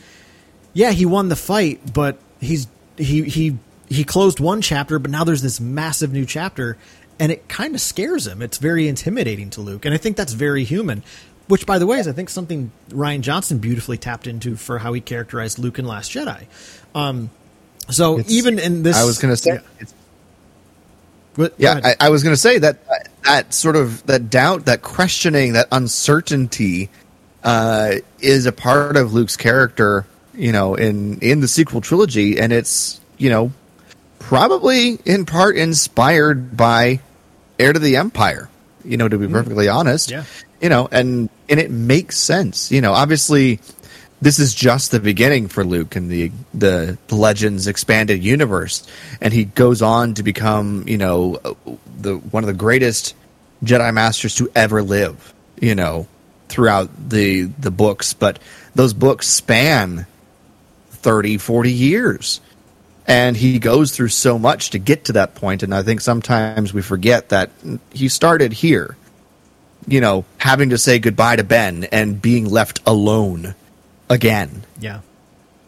yeah, 0.74 0.92
he 0.92 1.06
won 1.06 1.30
the 1.30 1.36
fight, 1.36 1.94
but 1.94 2.18
he's, 2.40 2.68
he, 2.98 3.24
he, 3.24 3.58
he 3.88 4.04
closed 4.04 4.40
one 4.40 4.62
chapter, 4.62 5.00
but 5.00 5.12
now 5.12 5.24
there's 5.24 5.42
this 5.42 5.60
massive 5.60 6.12
new 6.12 6.26
chapter 6.26 6.78
and 7.20 7.32
it 7.32 7.48
kind 7.48 7.76
of 7.76 7.82
scares 7.82 8.28
him. 8.28 8.42
It's 8.42 8.58
very 8.58 8.88
intimidating 8.88 9.50
to 9.52 9.62
Luke. 9.62 9.86
And 9.86 9.94
I 9.94 9.98
think 9.98 10.18
that's 10.18 10.34
very 10.34 10.64
human. 10.64 11.04
Which, 11.48 11.68
by 11.68 11.78
the 11.78 11.86
way, 11.86 12.00
is 12.00 12.08
I 12.08 12.12
think 12.12 12.30
something 12.30 12.72
Rian 12.90 13.22
Johnson 13.22 13.60
beautifully 13.60 13.98
tapped 13.98 14.26
into 14.26 14.56
for 14.56 14.80
how 14.80 14.94
he 14.94 15.02
characterized 15.02 15.60
Luke 15.60 15.78
in 15.78 15.86
Last 15.86 16.12
Jedi. 16.12 16.46
Um, 16.96 17.30
so 17.90 18.18
it's, 18.18 18.32
even 18.32 18.58
in 18.58 18.82
this, 18.82 18.98
I 18.98 19.04
was 19.04 19.20
going 19.20 19.32
to 19.32 19.38
say, 19.38 19.60
yeah. 19.80 19.86
But, 21.36 21.54
yeah, 21.58 21.82
I, 21.84 21.96
I, 22.00 22.10
was 22.10 22.24
going 22.24 22.34
to 22.34 22.42
say 22.42 22.58
that 22.60 22.78
that 23.24 23.54
sort 23.54 23.76
of 23.76 24.04
that 24.08 24.30
doubt, 24.30 24.66
that 24.66 24.82
questioning, 24.82 25.54
that 25.54 25.68
uncertainty 25.72 26.90
uh, 27.46 27.96
is 28.20 28.46
a 28.46 28.52
part 28.52 28.98
of 28.98 29.14
Luke's 29.14 29.38
character. 29.38 30.06
You 30.34 30.52
know, 30.52 30.76
in 30.76 31.20
in 31.20 31.40
the 31.40 31.48
sequel 31.48 31.80
trilogy, 31.80 32.40
and 32.40 32.52
it's 32.52 33.00
you 33.18 33.30
know 33.30 33.54
probably 34.20 35.00
in 35.06 35.26
part 35.26 35.56
inspired 35.56 36.58
by 36.58 37.00
Heir 37.58 37.72
to 37.72 37.80
the 37.80 37.96
Empire. 37.96 38.50
You 38.84 38.98
know, 38.98 39.08
to 39.08 39.18
be 39.18 39.28
mm. 39.28 39.32
perfectly 39.32 39.70
honest, 39.70 40.12
yeah. 40.12 40.26
You 40.60 40.68
know, 40.68 40.90
and 40.92 41.30
and 41.48 41.60
it 41.60 41.72
makes 41.72 42.18
sense. 42.18 42.70
You 42.70 42.82
know, 42.82 42.92
obviously 42.92 43.62
this 44.22 44.40
is 44.40 44.54
just 44.54 44.92
the 44.92 45.00
beginning 45.00 45.48
for 45.48 45.64
Luke 45.64 45.96
in 45.96 46.08
the, 46.08 46.32
the 46.54 46.98
Legends 47.12 47.68
expanded 47.68 48.24
universe, 48.24 48.88
and 49.22 49.34
he 49.34 49.46
goes 49.46 49.82
on 49.82 50.16
to 50.16 50.24
become, 50.24 50.84
you 50.88 50.98
know, 50.98 51.38
the 52.00 52.18
one 52.18 52.44
of 52.44 52.48
the 52.48 52.54
greatest 52.54 53.16
Jedi 53.64 53.94
masters 53.94 54.36
to 54.36 54.50
ever 54.56 54.82
live. 54.82 55.34
You 55.62 55.76
know, 55.76 56.08
throughout 56.50 56.90
the 57.10 57.44
the 57.44 57.72
books, 57.72 58.14
but 58.14 58.40
those 58.74 58.94
books 58.94 59.28
span 59.28 60.06
30, 60.90 61.38
40 61.38 61.72
years. 61.72 62.42
And 63.08 63.38
he 63.38 63.60
goes 63.60 63.92
through 63.92 64.08
so 64.08 64.40
much 64.40 64.72
to 64.72 64.80
get 64.80 65.06
to 65.06 65.14
that 65.14 65.36
point, 65.36 65.62
and 65.62 65.76
I 65.76 65.84
think 65.84 66.02
sometimes 66.02 66.74
we 66.74 66.82
forget 66.82 67.30
that 67.30 67.52
he 67.92 68.10
started 68.10 68.52
here. 68.52 68.98
You 69.88 70.02
know, 70.02 70.26
having 70.40 70.72
to 70.72 70.80
say 70.80 70.98
goodbye 70.98 71.36
to 71.36 71.44
Ben 71.44 71.84
and 71.92 72.20
being 72.20 72.50
left 72.50 72.82
alone 72.88 73.54
again. 74.10 74.64
Yeah. 74.80 75.02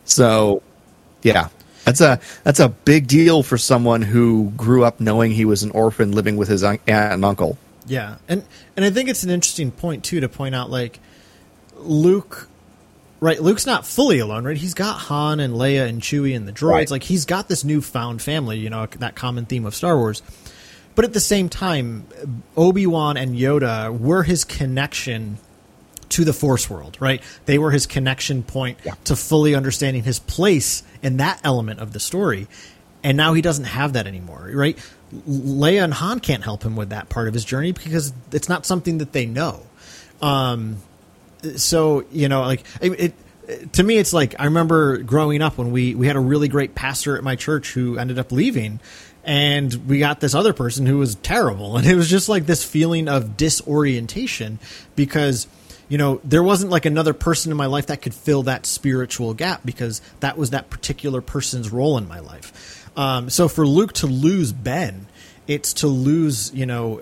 So, 0.06 0.64
yeah, 1.22 1.50
that's 1.86 2.02
a 2.02 2.20
that's 2.44 2.60
a 2.60 2.70
big 2.70 3.08
deal 3.08 3.44
for 3.44 3.58
someone 3.58 4.02
who 4.02 4.52
grew 4.58 4.84
up 4.84 5.00
knowing 5.00 5.32
he 5.32 5.46
was 5.46 5.64
an 5.64 5.72
orphan 5.72 6.12
living 6.12 6.36
with 6.36 6.48
his 6.48 6.64
aunt 6.64 6.82
and 6.88 7.24
uncle. 7.24 7.58
Yeah, 7.88 8.18
and 8.28 8.44
and 8.76 8.86
I 8.86 8.90
think 8.90 9.10
it's 9.10 9.24
an 9.24 9.30
interesting 9.30 9.72
point 9.72 10.04
too 10.04 10.20
to 10.20 10.30
point 10.30 10.56
out 10.56 10.70
like 10.70 11.00
Luke. 11.76 12.50
Right, 13.20 13.42
Luke's 13.42 13.66
not 13.66 13.84
fully 13.84 14.20
alone, 14.20 14.46
right? 14.46 14.56
He's 14.56 14.76
got 14.76 15.00
Han 15.00 15.40
and 15.40 15.56
Leia 15.56 15.88
and 15.88 16.04
Chewie 16.04 16.36
and 16.36 16.48
the 16.48 16.52
droids. 16.52 16.72
Right. 16.72 16.92
Like 16.92 17.04
he's 17.04 17.26
got 17.26 17.48
this 17.48 17.64
newfound 17.64 18.22
family, 18.22 18.60
you 18.60 18.70
know, 18.70 18.86
that 18.86 19.16
common 19.16 19.48
theme 19.48 19.66
of 19.66 19.74
Star 19.74 19.98
Wars. 19.98 20.22
But 20.94 21.06
at 21.06 21.14
the 21.14 21.20
same 21.20 21.50
time, 21.50 22.06
Obi 22.56 22.86
Wan 22.86 23.18
and 23.18 23.36
Yoda 23.36 23.98
were 23.98 24.22
his 24.22 24.44
connection 24.44 25.40
to 26.10 26.24
the 26.24 26.34
Force 26.34 26.70
world, 26.70 26.98
right? 27.00 27.22
They 27.46 27.58
were 27.58 27.72
his 27.72 27.86
connection 27.86 28.44
point 28.44 28.80
yeah. 28.84 28.96
to 29.06 29.16
fully 29.16 29.56
understanding 29.56 30.04
his 30.04 30.20
place 30.20 30.84
in 31.02 31.18
that 31.18 31.40
element 31.44 31.80
of 31.80 31.94
the 31.94 32.00
story. 32.00 32.48
And 33.04 33.16
now 33.16 33.34
he 33.34 33.42
doesn't 33.42 33.66
have 33.66 33.94
that 33.94 34.08
anymore, 34.08 34.50
right? 34.54 34.78
Leia 35.14 35.84
and 35.84 35.94
Han 35.94 36.20
can't 36.20 36.44
help 36.44 36.64
him 36.64 36.76
with 36.76 36.90
that 36.90 37.10
part 37.10 37.28
of 37.28 37.34
his 37.34 37.46
journey 37.46 37.72
because 37.72 38.14
it's 38.32 38.50
not 38.50 38.66
something 38.66 38.98
that 38.98 39.14
they 39.14 39.26
know. 39.26 39.62
Um, 40.22 40.78
so 41.56 42.06
you 42.12 42.28
know, 42.30 42.42
like 42.42 42.64
it, 42.82 43.14
it, 43.48 43.74
to 43.74 43.84
me, 43.84 43.98
it's 43.98 44.14
like 44.14 44.36
I 44.40 44.46
remember 44.46 44.98
growing 44.98 45.42
up 45.42 45.58
when 45.58 45.72
we 45.72 45.96
we 45.96 46.08
had 46.08 46.16
a 46.16 46.22
really 46.22 46.48
great 46.48 46.76
pastor 46.76 47.18
at 47.18 47.24
my 47.24 47.36
church 47.36 47.74
who 47.74 47.98
ended 47.98 48.20
up 48.20 48.32
leaving, 48.32 48.80
and 49.24 49.74
we 49.88 50.00
got 50.00 50.20
this 50.20 50.36
other 50.36 50.54
person 50.54 50.86
who 50.86 50.98
was 50.98 51.16
terrible, 51.16 51.78
and 51.78 51.88
it 51.88 51.96
was 51.96 52.10
just 52.10 52.28
like 52.30 52.46
this 52.46 52.64
feeling 52.64 53.08
of 53.08 53.38
disorientation 53.38 54.60
because 54.96 55.48
you 55.88 55.98
know 55.98 56.20
there 56.24 56.44
wasn't 56.44 56.72
like 56.72 56.86
another 56.86 57.14
person 57.14 57.52
in 57.52 57.58
my 57.58 57.68
life 57.68 57.88
that 57.88 58.02
could 58.02 58.14
fill 58.14 58.44
that 58.44 58.66
spiritual 58.66 59.34
gap 59.34 59.62
because 59.64 60.02
that 60.20 60.38
was 60.38 60.50
that 60.50 60.70
particular 60.70 61.22
person's 61.22 61.72
role 61.72 61.98
in 61.98 62.08
my 62.08 62.20
life. 62.20 62.77
Um, 62.98 63.30
so 63.30 63.48
for 63.48 63.66
Luke 63.66 63.94
to 63.94 64.08
lose 64.08 64.52
Ben, 64.52 65.08
it's 65.48 65.72
to 65.74 65.88
lose 65.88 66.52
you 66.54 66.66
know 66.66 67.00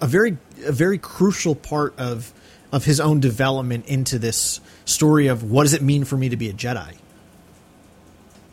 a 0.00 0.06
very 0.06 0.36
a 0.64 0.72
very 0.72 0.98
crucial 0.98 1.54
part 1.56 1.98
of 1.98 2.32
of 2.70 2.84
his 2.84 3.00
own 3.00 3.18
development 3.18 3.86
into 3.86 4.18
this 4.18 4.60
story 4.84 5.26
of 5.28 5.42
what 5.42 5.62
does 5.64 5.72
it 5.74 5.82
mean 5.82 6.04
for 6.04 6.16
me 6.16 6.28
to 6.28 6.36
be 6.36 6.48
a 6.50 6.52
Jedi. 6.52 6.94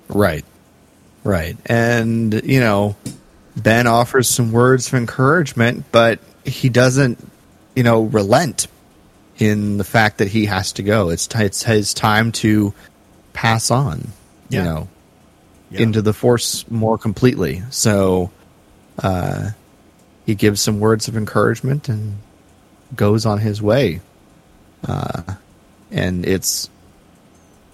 Right. 0.07 0.45
Right. 1.23 1.57
And, 1.65 2.33
you 2.45 2.59
know, 2.59 2.95
Ben 3.57 3.87
offers 3.87 4.29
some 4.29 4.51
words 4.51 4.87
of 4.87 4.93
encouragement, 4.93 5.85
but 5.91 6.19
he 6.45 6.69
doesn't, 6.69 7.17
you 7.75 7.83
know, 7.83 8.03
relent 8.03 8.67
in 9.37 9.77
the 9.77 9.83
fact 9.83 10.19
that 10.19 10.29
he 10.29 10.45
has 10.45 10.71
to 10.73 10.83
go. 10.83 11.09
It's, 11.09 11.27
t- 11.27 11.43
it's 11.43 11.63
his 11.63 11.93
time 11.93 12.31
to 12.33 12.73
pass 13.33 13.71
on, 13.71 14.07
Yeah. 14.49 14.59
you 14.59 14.65
know, 14.65 14.87
Yeah. 15.69 15.81
into 15.81 16.01
the 16.01 16.13
Force 16.13 16.69
more 16.69 16.97
completely. 16.97 17.63
So, 17.71 18.31
uh, 19.01 19.51
he 20.25 20.35
gives 20.35 20.61
some 20.61 20.79
words 20.79 21.07
of 21.07 21.17
encouragement 21.17 21.89
and 21.89 22.17
goes 22.95 23.25
on 23.25 23.39
his 23.39 23.61
way. 23.61 24.01
Uh, 24.87 25.23
and 25.91 26.25
it's, 26.25 26.69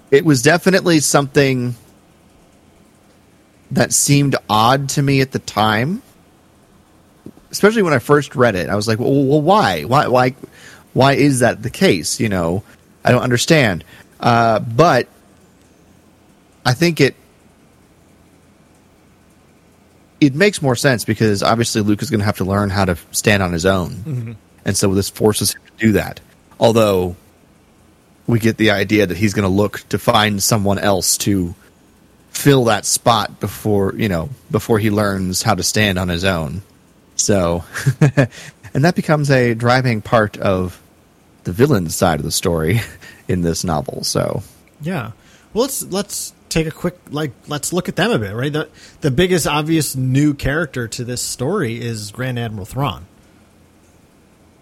it 0.10 0.26
was 0.26 0.42
definitely 0.42 1.00
something 1.00 1.76
that 3.72 3.94
seemed 3.94 4.36
odd 4.50 4.90
to 4.90 5.02
me 5.02 5.22
at 5.22 5.32
the 5.32 5.40
time, 5.40 6.02
especially 7.52 7.82
when 7.82 7.94
I 7.94 8.00
first 8.00 8.36
read 8.36 8.56
it. 8.56 8.70
I 8.70 8.76
was 8.76 8.88
like, 8.88 9.00
"Well, 9.00 9.24
well 9.24 9.42
why? 9.42 9.84
Why? 9.84 10.08
Why? 10.08 10.36
Why 10.94 11.14
is 11.14 11.40
that 11.40 11.64
the 11.64 11.70
case?" 11.70 12.20
You 12.20 12.30
know, 12.30 12.64
I 13.04 13.12
don't 13.12 13.24
understand. 13.24 13.84
Uh, 14.20 14.60
but 14.60 15.08
I 16.66 16.74
think 16.74 17.00
it 17.00 17.16
it 20.22 20.34
makes 20.36 20.62
more 20.62 20.76
sense 20.76 21.04
because 21.04 21.44
obviously 21.44 21.82
Luke 21.82 22.02
is 22.02 22.10
going 22.10 22.20
to 22.20 22.26
have 22.26 22.38
to 22.38 22.46
learn 22.46 22.70
how 22.70 22.86
to 22.86 22.98
stand 23.12 23.44
on 23.44 23.52
his 23.52 23.66
own, 23.66 23.92
mm-hmm. 23.92 24.32
and 24.64 24.78
so 24.78 24.94
this 24.94 25.10
forces 25.10 25.54
him 25.54 25.62
to 25.66 25.86
do 25.86 25.92
that. 25.94 26.22
Although 26.60 27.18
we 28.28 28.40
get 28.40 28.58
the 28.58 28.72
idea 28.72 29.06
that 29.06 29.18
he's 29.18 29.34
going 29.34 29.44
to 29.44 29.54
look 29.54 29.80
to 29.90 30.00
find 30.00 30.42
someone 30.42 30.80
else 30.80 31.18
to 31.18 31.54
fill 32.30 32.66
that 32.66 32.86
spot 32.86 33.42
before 33.42 33.94
you 33.96 34.08
know 34.08 34.30
before 34.50 34.80
he 34.80 34.90
learns 34.90 35.42
how 35.42 35.54
to 35.54 35.64
stand 35.64 36.00
on 36.00 36.08
his 36.08 36.24
own 36.24 36.62
so 37.18 37.62
and 38.74 38.86
that 38.86 38.96
becomes 38.96 39.30
a 39.30 39.54
driving 39.54 40.02
part 40.02 40.38
of 40.38 40.82
the 41.44 41.52
villain 41.52 41.90
side 41.90 42.20
of 42.20 42.26
the 42.26 42.32
story 42.32 42.80
in 43.28 43.42
this 43.42 43.66
novel 43.66 44.02
so 44.06 44.42
Yeah. 44.82 45.12
Well, 45.54 45.64
let's 45.64 45.84
let's 45.84 46.34
take 46.52 46.68
a 46.68 46.72
quick 46.72 46.98
like 47.10 47.32
let's 47.48 47.74
look 47.74 47.90
at 47.90 47.96
them 47.96 48.12
a 48.12 48.20
bit, 48.20 48.34
right? 48.36 48.54
The 48.54 48.70
the 49.02 49.10
biggest 49.12 49.48
obvious 49.48 49.96
new 49.96 50.34
character 50.34 50.88
to 50.90 51.04
this 51.04 51.22
story 51.22 51.82
is 51.82 52.12
Grand 52.12 52.38
Admiral 52.38 52.66
Thrawn. 52.66 53.06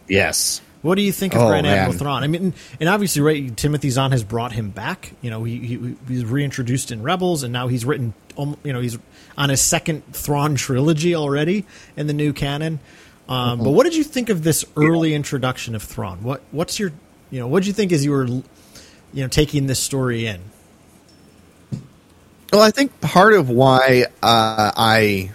yes 0.07 0.61
What 0.81 0.95
do 0.95 1.01
you 1.01 1.11
think 1.11 1.35
of 1.35 1.41
Oh, 1.41 1.47
Grand 1.49 1.67
Admiral 1.67 1.89
man. 1.91 1.99
Thrawn? 1.99 2.23
I 2.23 2.27
mean, 2.27 2.53
and 2.79 2.87
obviously, 2.89 3.21
right? 3.21 3.55
Timothy 3.57 3.89
Zahn 3.89 4.11
has 4.11 4.23
brought 4.23 4.53
him 4.53 4.69
back. 4.69 5.11
You 5.21 5.29
know, 5.29 5.43
he, 5.43 5.57
he 5.59 5.95
he's 6.07 6.23
reintroduced 6.23 6.91
in 6.91 7.03
Rebels, 7.03 7.43
and 7.43 7.51
now 7.51 7.67
he's 7.67 7.83
written. 7.83 8.13
um, 8.37 8.55
You 8.63 8.71
know, 8.71 8.79
he's 8.79 8.97
on 9.37 9.49
his 9.49 9.59
second 9.61 10.03
Thrawn 10.13 10.55
trilogy 10.55 11.15
already 11.15 11.65
in 11.97 12.07
the 12.07 12.13
new 12.13 12.31
canon. 12.31 12.79
Um, 13.27 13.59
But 13.59 13.71
what 13.71 13.83
did 13.83 13.95
you 13.95 14.03
think 14.05 14.29
of 14.29 14.43
this 14.43 14.63
early 14.77 15.13
introduction 15.13 15.75
of 15.75 15.83
Thrawn? 15.83 16.23
What 16.23 16.41
what's 16.51 16.79
your 16.79 16.91
you 17.29 17.39
know 17.41 17.47
what 17.47 17.59
did 17.61 17.67
you 17.67 17.73
think 17.73 17.91
as 17.91 18.03
you 18.05 18.11
were 18.11 18.25
you 18.25 18.43
know 19.13 19.27
taking 19.27 19.67
this 19.67 19.79
story 19.79 20.25
in? 20.27 20.39
Well 22.51 22.61
i 22.61 22.71
think 22.71 22.99
part 23.01 23.33
of 23.33 23.49
why 23.49 24.05
uh, 24.23 24.71
i 24.75 25.31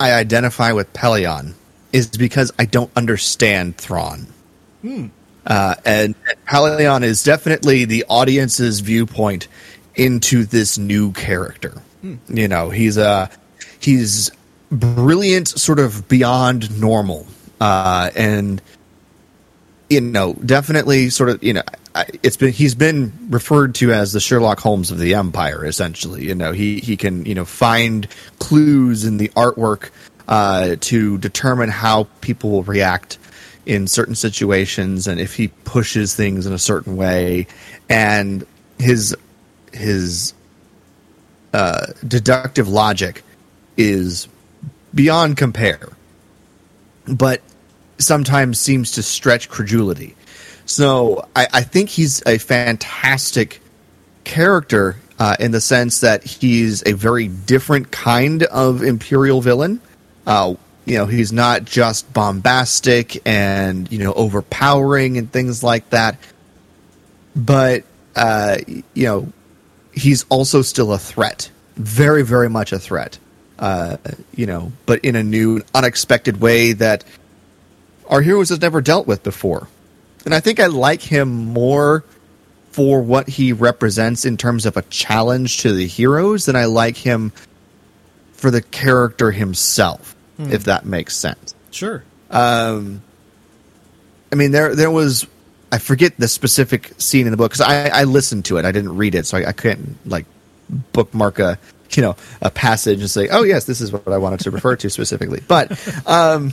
i 0.00 0.12
identify 0.12 0.72
with 0.72 0.92
Pellaeon 0.92 1.54
is 1.92 2.08
because 2.08 2.52
i 2.58 2.64
don't 2.64 2.90
understand 2.96 3.76
thrawn. 3.76 4.26
Uh, 5.46 5.74
and 5.84 6.14
Pellaeon 6.46 7.02
is 7.02 7.22
definitely 7.22 7.84
the 7.86 8.04
audience's 8.08 8.80
viewpoint 8.80 9.48
into 9.94 10.44
this 10.44 10.76
new 10.78 11.12
character. 11.12 11.82
You 12.28 12.48
know, 12.48 12.70
he's 12.70 12.96
a 12.96 13.30
he's 13.80 14.30
brilliant, 14.70 15.48
sort 15.48 15.78
of 15.78 16.06
beyond 16.08 16.80
normal, 16.80 17.26
uh, 17.60 18.10
and 18.14 18.62
you 19.90 20.00
know, 20.02 20.34
definitely 20.34 21.10
sort 21.10 21.30
of 21.30 21.42
you 21.42 21.54
know, 21.54 21.62
it's 22.22 22.36
been 22.36 22.52
he's 22.52 22.74
been 22.74 23.12
referred 23.30 23.74
to 23.76 23.92
as 23.92 24.12
the 24.12 24.20
Sherlock 24.20 24.60
Holmes 24.60 24.90
of 24.90 24.98
the 24.98 25.14
Empire. 25.14 25.64
Essentially, 25.64 26.24
you 26.24 26.34
know, 26.34 26.52
he 26.52 26.80
he 26.80 26.96
can 26.96 27.24
you 27.24 27.34
know 27.34 27.44
find 27.44 28.08
clues 28.38 29.04
in 29.04 29.16
the 29.16 29.28
artwork 29.30 29.90
uh, 30.28 30.76
to 30.80 31.18
determine 31.18 31.70
how 31.70 32.04
people 32.20 32.50
will 32.50 32.62
react 32.62 33.18
in 33.68 33.86
certain 33.86 34.14
situations 34.14 35.06
and 35.06 35.20
if 35.20 35.34
he 35.34 35.48
pushes 35.48 36.14
things 36.14 36.46
in 36.46 36.54
a 36.54 36.58
certain 36.58 36.96
way 36.96 37.46
and 37.90 38.46
his 38.78 39.14
his 39.74 40.32
uh, 41.52 41.86
deductive 42.06 42.68
logic 42.68 43.22
is 43.76 44.26
beyond 44.94 45.36
compare 45.36 45.90
but 47.06 47.42
sometimes 47.98 48.58
seems 48.58 48.92
to 48.92 49.02
stretch 49.02 49.50
credulity 49.50 50.16
so 50.68 51.26
i, 51.34 51.46
I 51.52 51.62
think 51.62 51.88
he's 51.88 52.22
a 52.26 52.38
fantastic 52.38 53.60
character 54.24 54.96
uh, 55.18 55.36
in 55.40 55.50
the 55.50 55.60
sense 55.60 56.00
that 56.00 56.22
he's 56.22 56.86
a 56.86 56.92
very 56.92 57.28
different 57.28 57.90
kind 57.90 58.44
of 58.44 58.82
imperial 58.82 59.40
villain. 59.40 59.80
Uh, 60.26 60.54
you 60.84 60.96
know 60.96 61.06
he's 61.06 61.32
not 61.32 61.64
just 61.64 62.10
bombastic 62.14 63.20
and 63.26 63.90
you 63.90 63.98
know 63.98 64.12
overpowering 64.14 65.18
and 65.18 65.30
things 65.30 65.62
like 65.62 65.88
that. 65.90 66.18
But 67.34 67.84
uh, 68.14 68.58
you 68.66 69.04
know 69.06 69.32
he's 69.92 70.24
also 70.28 70.62
still 70.62 70.92
a 70.92 70.98
threat. 70.98 71.50
Very 71.76 72.22
very 72.22 72.48
much 72.48 72.72
a 72.72 72.78
threat. 72.78 73.18
Uh, 73.58 73.96
you 74.34 74.46
know 74.46 74.72
but 74.86 75.04
in 75.04 75.16
a 75.16 75.22
new 75.22 75.62
unexpected 75.74 76.40
way 76.40 76.72
that 76.74 77.04
our 78.08 78.22
heroes 78.22 78.50
have 78.50 78.62
never 78.62 78.80
dealt 78.80 79.06
with 79.06 79.22
before 79.24 79.68
and 80.28 80.34
i 80.34 80.40
think 80.40 80.60
i 80.60 80.66
like 80.66 81.00
him 81.00 81.28
more 81.28 82.04
for 82.70 83.00
what 83.00 83.28
he 83.28 83.52
represents 83.52 84.24
in 84.24 84.36
terms 84.36 84.66
of 84.66 84.76
a 84.76 84.82
challenge 84.82 85.58
to 85.58 85.72
the 85.72 85.86
heroes 85.86 86.46
than 86.46 86.54
i 86.54 86.64
like 86.64 86.96
him 86.96 87.32
for 88.32 88.50
the 88.50 88.62
character 88.62 89.30
himself 89.30 90.14
if 90.52 90.64
that 90.64 90.84
makes 90.86 91.16
sense 91.16 91.54
Sure. 91.70 92.02
I 94.32 94.34
mean, 94.34 94.50
there 94.52 94.74
there 94.74 94.90
was 94.90 95.26
I 95.70 95.78
forget 95.78 96.16
the 96.18 96.28
specific 96.28 96.92
scene 96.98 97.26
in 97.26 97.30
the 97.30 97.36
book 97.36 97.52
because 97.52 97.60
I, 97.60 97.88
I 97.88 98.04
listened 98.04 98.44
to 98.46 98.58
it. 98.58 98.64
I 98.64 98.72
didn't 98.72 98.96
read 98.96 99.14
it, 99.14 99.26
so 99.26 99.38
I, 99.38 99.48
I 99.48 99.52
couldn't 99.52 99.98
like 100.06 100.26
bookmark 100.92 101.38
a 101.38 101.58
you 101.92 102.02
know 102.02 102.16
a 102.42 102.50
passage 102.50 103.00
and 103.00 103.10
say, 103.10 103.28
oh 103.30 103.42
yes, 103.42 103.64
this 103.64 103.80
is 103.80 103.92
what 103.92 104.08
I 104.08 104.18
wanted 104.18 104.40
to 104.40 104.50
refer 104.50 104.76
to 104.76 104.90
specifically. 104.90 105.42
But 105.46 105.72
um, 106.06 106.52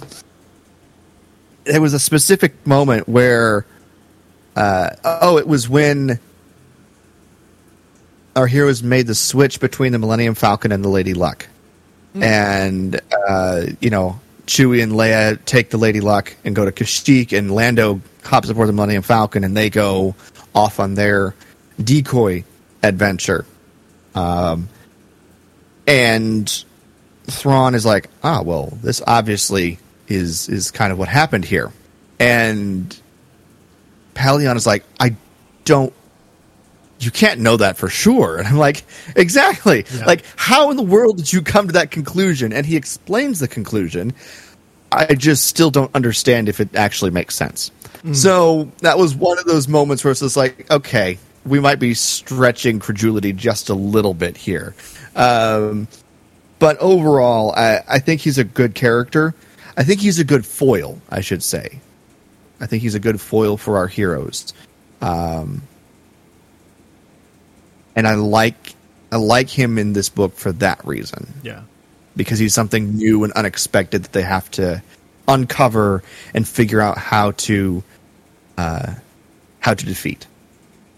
there 1.65 1.81
was 1.81 1.93
a 1.93 1.99
specific 1.99 2.65
moment 2.65 3.07
where 3.07 3.65
uh, 4.55 4.89
oh, 5.03 5.37
it 5.37 5.47
was 5.47 5.67
when 5.67 6.19
our 8.35 8.47
heroes 8.47 8.83
made 8.83 9.07
the 9.07 9.15
switch 9.15 9.59
between 9.59 9.91
the 9.91 9.99
Millennium 9.99 10.35
Falcon 10.35 10.71
and 10.71 10.83
the 10.83 10.89
Lady 10.89 11.13
Luck, 11.13 11.47
and 12.15 12.99
uh, 13.27 13.65
you 13.81 13.89
know 13.89 14.19
Chewie 14.47 14.81
and 14.81 14.93
Leia 14.93 15.43
take 15.45 15.69
the 15.69 15.77
Lady 15.77 16.01
Luck 16.01 16.35
and 16.45 16.55
go 16.55 16.65
to 16.65 16.71
Kashyyyk, 16.71 17.37
and 17.37 17.53
Lando 17.53 18.01
hops 18.23 18.49
aboard 18.49 18.69
the 18.69 18.73
Millennium 18.73 19.03
Falcon, 19.03 19.43
and 19.43 19.55
they 19.55 19.69
go 19.69 20.15
off 20.53 20.79
on 20.79 20.93
their 20.93 21.35
decoy 21.83 22.43
adventure. 22.81 23.45
Um, 24.13 24.69
and 25.87 26.63
Thrawn 27.25 27.75
is 27.75 27.85
like, 27.85 28.09
ah, 28.23 28.41
well, 28.41 28.77
this 28.81 29.01
obviously 29.05 29.79
is 30.07 30.49
is 30.49 30.71
kind 30.71 30.91
of 30.91 30.99
what 30.99 31.07
happened 31.07 31.45
here, 31.45 31.71
and 32.19 32.99
Pellaeon 34.13 34.55
is 34.55 34.65
like, 34.65 34.83
I 34.99 35.15
don't. 35.65 35.93
You 36.99 37.11
can't 37.11 37.41
know 37.41 37.57
that 37.57 37.77
for 37.77 37.89
sure. 37.89 38.37
And 38.39 38.47
I'm 38.47 38.57
like, 38.57 38.85
exactly. 39.15 39.85
Yeah. 39.93 40.05
Like, 40.05 40.23
how 40.37 40.71
in 40.71 40.77
the 40.77 40.83
world 40.83 41.17
did 41.17 41.31
you 41.31 41.41
come 41.41 41.67
to 41.67 41.73
that 41.73 41.91
conclusion? 41.91 42.53
And 42.53 42.65
he 42.65 42.77
explains 42.77 43.39
the 43.39 43.47
conclusion. 43.47 44.13
I 44.91 45.13
just 45.13 45.45
still 45.47 45.71
don't 45.71 45.93
understand 45.93 46.47
if 46.47 46.61
it 46.61 46.73
actually 46.75 47.11
makes 47.11 47.35
sense. 47.35 47.71
So 48.13 48.71
that 48.81 48.99
was 48.99 49.15
one 49.15 49.39
of 49.39 49.45
those 49.45 49.67
moments 49.67 50.03
where 50.03 50.11
it's 50.11 50.19
just 50.19 50.37
like, 50.37 50.69
okay, 50.69 51.17
we 51.43 51.59
might 51.59 51.79
be 51.79 51.95
stretching 51.95 52.79
credulity 52.79 53.33
just 53.33 53.69
a 53.69 53.73
little 53.73 54.13
bit 54.13 54.37
here. 54.37 54.75
Um, 55.15 55.87
but 56.59 56.77
overall, 56.77 57.51
I, 57.55 57.81
I 57.87 57.99
think 57.99 58.21
he's 58.21 58.37
a 58.37 58.43
good 58.43 58.75
character. 58.75 59.33
I 59.77 59.83
think 59.83 59.99
he's 60.01 60.19
a 60.19 60.23
good 60.23 60.45
foil, 60.45 60.99
I 61.09 61.21
should 61.21 61.43
say. 61.43 61.79
I 62.61 62.65
think 62.67 62.81
he's 62.81 62.95
a 62.95 62.99
good 62.99 63.19
foil 63.19 63.57
for 63.57 63.77
our 63.77 63.87
heroes. 63.87 64.53
Um, 65.01 65.61
and 67.95 68.07
I 68.07 68.15
like 68.15 68.73
I 69.11 69.17
like 69.17 69.49
him 69.49 69.77
in 69.77 69.93
this 69.93 70.09
book 70.09 70.35
for 70.35 70.51
that 70.53 70.83
reason 70.85 71.31
Yeah. 71.43 71.61
because 72.15 72.39
he's 72.39 72.53
something 72.53 72.95
new 72.95 73.23
and 73.23 73.31
unexpected 73.33 74.03
that 74.03 74.11
they 74.13 74.23
have 74.23 74.49
to 74.51 74.81
uncover 75.27 76.03
and 76.33 76.47
figure 76.47 76.81
out 76.81 76.97
how 76.97 77.31
to 77.31 77.83
uh, 78.57 78.93
how 79.59 79.73
to 79.73 79.85
defeat. 79.85 80.25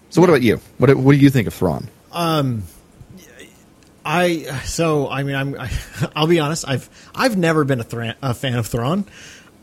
So, 0.09 0.21
what 0.21 0.29
about 0.29 0.41
you? 0.41 0.59
What 0.77 0.93
what 0.95 1.11
do 1.13 1.17
you 1.17 1.29
think 1.29 1.47
of 1.47 1.53
Thrawn? 1.53 1.87
I 4.07 4.61
so 4.63 5.09
I 5.09 5.23
mean 5.23 5.35
I'm 5.35 5.59
I, 5.59 5.69
I'll 6.15 6.27
be 6.27 6.39
honest 6.39 6.67
I've 6.67 6.89
I've 7.13 7.37
never 7.37 7.65
been 7.65 7.81
a, 7.81 7.83
Thra- 7.83 8.15
a 8.21 8.33
fan 8.33 8.55
of 8.55 8.65
Thrawn, 8.65 9.05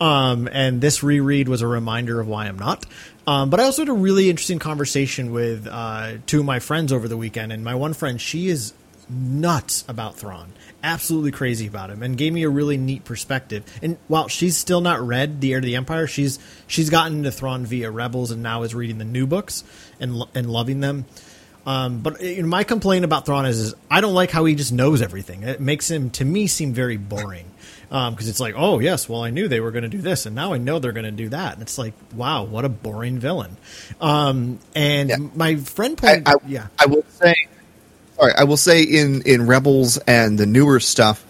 um, 0.01 0.49
and 0.53 0.81
this 0.81 1.03
reread 1.03 1.49
was 1.49 1.63
a 1.63 1.67
reminder 1.67 2.21
of 2.21 2.29
why 2.29 2.47
I'm 2.47 2.59
not. 2.59 2.85
Um, 3.27 3.49
but 3.49 3.59
I 3.59 3.65
also 3.65 3.83
had 3.83 3.89
a 3.89 3.93
really 3.93 4.29
interesting 4.29 4.59
conversation 4.59 5.33
with 5.33 5.67
uh, 5.67 6.19
two 6.27 6.41
of 6.41 6.45
my 6.45 6.59
friends 6.59 6.93
over 6.93 7.09
the 7.09 7.17
weekend, 7.17 7.53
and 7.53 7.65
my 7.65 7.75
one 7.75 7.95
friend 7.95 8.21
she 8.21 8.49
is 8.49 8.75
nuts 9.09 9.85
about 9.89 10.17
Thrawn, 10.17 10.53
absolutely 10.83 11.31
crazy 11.31 11.67
about 11.67 11.91
him, 11.91 12.03
and 12.03 12.17
gave 12.17 12.35
me 12.35 12.43
a 12.43 12.51
really 12.51 12.77
neat 12.77 13.05
perspective. 13.05 13.65
And 13.83 13.97
while 14.09 14.29
she's 14.29 14.59
still 14.59 14.83
not 14.83 15.01
read 15.01 15.41
The 15.41 15.55
Heir 15.55 15.61
to 15.61 15.67
the 15.67 15.77
Empire, 15.77 16.07
she's 16.07 16.39
she's 16.67 16.91
gotten 16.91 17.19
into 17.19 17.33
Thrawn 17.33 17.65
via 17.65 17.91
Rebels 17.91 18.31
and 18.31 18.43
now 18.43 18.63
is 18.63 18.75
reading 18.75 18.99
the 18.99 19.05
new 19.07 19.27
books 19.27 19.65
and 19.99 20.23
and 20.35 20.51
loving 20.51 20.81
them. 20.81 21.07
Um, 21.67 22.01
but 22.01 22.21
you 22.23 22.43
know, 22.43 22.49
my 22.49 22.65
complaint 22.65 23.05
about 23.05 23.27
Thrawn 23.27 23.47
is, 23.47 23.59
is 23.59 23.75
I 23.91 24.01
don't 24.01 24.15
like 24.15 24.31
how 24.31 24.45
he 24.45 24.55
just 24.55 24.73
knows 24.73 25.01
everything. 25.03 25.43
It 25.45 25.61
makes 25.61 25.91
him, 25.91 26.11
to 26.11 26.25
me, 26.25 26.47
seem 26.47 26.73
very 26.75 26.97
boring. 26.97 27.47
Because 27.89 28.29
it's 28.29 28.41
like, 28.41 28.55
oh 28.57 28.81
yes, 28.81 29.09
well 29.09 29.23
I 29.23 29.31
knew 29.31 29.47
they 29.47 29.61
were 29.61 29.71
going 29.71 29.85
to 29.85 29.89
do 29.89 29.99
this, 30.01 30.27
and 30.27 30.35
now 30.35 30.53
I 30.53 30.59
know 30.59 30.81
they're 30.81 30.91
going 30.93 31.05
to 31.05 31.13
do 31.13 31.29
that. 31.29 31.53
And 31.53 31.63
it's 31.63 31.79
like, 31.79 31.93
wow, 32.13 32.43
what 32.43 32.65
a 32.65 32.69
boring 32.69 33.21
villain. 33.21 33.57
Um, 34.01 34.59
and 34.75 35.11
Yeah. 35.11 35.17
my 35.37 35.57
friend 35.57 35.99
I, 36.03 36.23
I, 36.27 36.35
yeah, 36.47 36.67
I 36.77 36.87
will 36.87 37.05
say, 37.09 37.35
sorry, 38.17 38.33
I 38.37 38.45
will 38.45 38.57
say 38.57 38.83
in 38.83 39.23
in 39.23 39.47
Rebels 39.47 39.99
and 39.99 40.37
the 40.37 40.47
newer 40.47 40.81
stuff, 40.81 41.25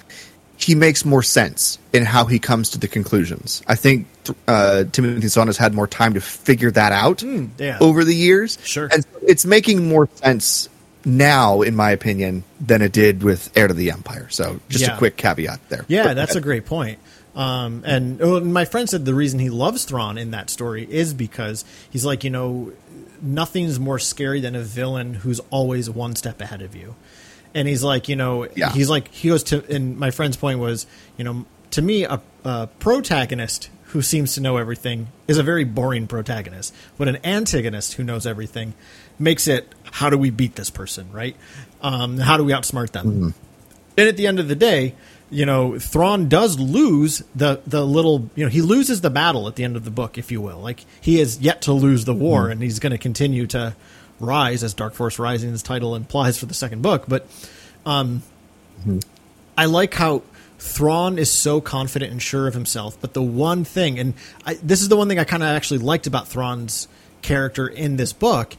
he 0.65 0.75
makes 0.75 1.05
more 1.05 1.23
sense 1.23 1.79
in 1.93 2.05
how 2.05 2.25
he 2.25 2.39
comes 2.39 2.71
to 2.71 2.79
the 2.79 2.89
conclusions. 2.89 3.63
I 3.67 3.75
think 3.75 4.07
uh, 4.49 4.85
Timothy 4.93 5.29
Zahn 5.29 5.47
has 5.49 5.57
had 5.59 5.75
more 5.75 5.87
time 5.87 6.15
to 6.15 6.21
figure 6.21 6.71
that 6.71 6.93
out 6.93 7.21
Hmm, 7.21 7.47
yeah. 7.59 7.79
over 7.81 8.05
the 8.05 8.15
years. 8.15 8.59
Sure. 8.65 8.89
and 8.91 9.05
it's 9.23 9.45
making 9.45 9.87
more 9.89 10.09
sense 10.17 10.69
now, 11.05 11.61
in 11.63 11.77
my 11.77 11.91
opinion, 11.91 12.45
than 12.61 12.81
it 12.83 12.93
did 12.93 13.23
with 13.23 13.51
Heir 13.57 13.69
to 13.69 13.75
the 13.75 13.91
Empire. 13.91 14.27
So, 14.31 14.59
just 14.71 14.85
Yeah. 14.87 14.95
a 14.95 14.99
quick 14.99 15.17
caveat 15.19 15.61
there. 15.69 15.85
Yeah, 15.89 16.05
But- 16.05 16.15
that's 16.15 16.35
a 16.35 16.41
great 16.41 16.65
point. 16.65 16.99
Um, 17.37 17.83
and 17.85 18.19
well, 18.21 18.41
my 18.41 18.65
friend 18.65 18.89
said 18.89 19.05
the 19.05 19.15
reason 19.15 19.41
he 19.41 19.51
loves 19.51 19.85
Thrawn 19.85 20.17
in 20.19 20.31
that 20.31 20.49
story 20.51 20.87
is 20.89 21.13
because 21.13 21.65
he's 21.91 22.05
like, 22.05 22.23
you 22.25 22.31
know, 22.31 22.73
nothing's 23.21 23.81
more 23.81 23.99
scary 23.99 24.41
than 24.41 24.55
a 24.55 24.63
villain 24.63 25.15
who's 25.15 25.41
always 25.51 25.91
one 25.91 26.15
step 26.15 26.41
ahead 26.41 26.63
of 26.63 26.77
you. 26.77 26.95
And 27.55 27.69
he's 27.69 27.85
like, 27.85 28.09
you 28.09 28.17
know, 28.17 28.49
Yeah. 28.57 28.71
he's 28.73 28.91
like, 28.91 29.13
he 29.13 29.29
goes 29.29 29.45
to, 29.45 29.65
and 29.73 29.97
my 29.99 30.11
friend's 30.11 30.37
point 30.37 30.59
was, 30.59 30.87
you 31.17 31.25
know, 31.25 31.45
to 31.73 31.83
me, 31.83 32.05
a, 32.05 32.21
a 32.45 32.69
protagonist 32.79 33.71
who 33.87 34.03
seems 34.03 34.35
to 34.35 34.41
know 34.41 34.57
everything 34.57 35.07
is 35.29 35.39
a 35.39 35.43
very 35.43 35.63
boring 35.65 36.07
protagonist. 36.09 36.75
But 36.99 37.07
an 37.09 37.19
antagonist 37.25 37.95
who 37.95 38.03
knows 38.03 38.27
everything 38.27 38.75
makes 39.19 39.47
it, 39.47 39.73
how 39.85 40.11
do 40.11 40.19
we 40.19 40.31
beat 40.31 40.57
this 40.57 40.69
person, 40.71 41.11
right? 41.13 41.37
Um, 41.81 42.19
how 42.19 42.37
do 42.37 42.45
we 42.45 42.53
outsmart 42.53 42.91
them? 42.91 43.35
And 43.97 44.09
at 44.09 44.17
the 44.17 44.27
end 44.27 44.41
of 44.41 44.49
the 44.49 44.57
day, 44.57 44.95
you 45.31 45.47
know, 45.47 45.79
Thrawn 45.79 46.29
does 46.29 46.59
lose 46.59 47.23
the 47.35 47.61
the 47.67 47.85
little, 47.87 48.29
you 48.35 48.45
know, 48.45 48.51
he 48.51 48.61
loses 48.63 49.01
the 49.01 49.11
battle 49.11 49.47
at 49.49 49.55
the 49.57 49.65
end 49.65 49.75
of 49.77 49.85
the 49.85 49.91
book, 49.91 50.19
if 50.19 50.31
you 50.33 50.41
will. 50.41 50.59
Like 50.59 50.85
he 51.01 51.21
is 51.21 51.41
yet 51.41 51.63
to 51.63 51.73
lose 51.73 52.05
the 52.05 52.15
war, 52.15 52.49
and 52.49 52.61
he's 52.63 52.79
going 52.79 52.91
to 52.93 52.99
continue 52.99 53.47
to 53.49 53.75
rise, 54.25 54.65
as 54.65 54.75
Dark 54.75 54.95
Force 54.95 55.19
Rising's 55.19 55.63
title 55.63 55.95
implies 55.95 56.39
for 56.39 56.47
the 56.47 56.55
second 56.55 56.83
book. 56.83 57.05
But 57.07 57.27
um, 57.87 58.23
I 59.57 59.67
like 59.67 59.95
how 59.95 60.23
Thrawn 60.59 61.19
is 61.19 61.31
so 61.31 61.61
confident 61.61 62.11
and 62.11 62.23
sure 62.23 62.49
of 62.49 62.55
himself. 62.55 62.99
But 63.01 63.15
the 63.15 63.23
one 63.23 63.65
thing, 63.65 63.99
and 63.99 64.15
I, 64.47 64.55
this 64.55 64.81
is 64.81 64.89
the 64.89 64.97
one 64.97 65.09
thing 65.09 65.19
I 65.19 65.25
kind 65.25 65.43
of 65.43 65.51
actually 65.51 65.79
liked 65.79 66.07
about 66.07 66.29
Thrawn's 66.29 66.89
character 67.23 67.67
in 67.67 67.97
this 67.97 68.13
book, 68.13 68.57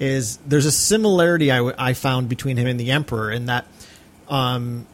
is 0.00 0.38
there's 0.38 0.66
a 0.66 0.72
similarity 0.72 1.52
I, 1.52 1.58
w- 1.58 1.76
I 1.78 1.92
found 1.94 2.28
between 2.28 2.56
him 2.56 2.66
and 2.66 2.80
the 2.80 2.90
Emperor 2.90 3.30
in 3.30 3.46
that 3.46 3.66
um, 4.28 4.86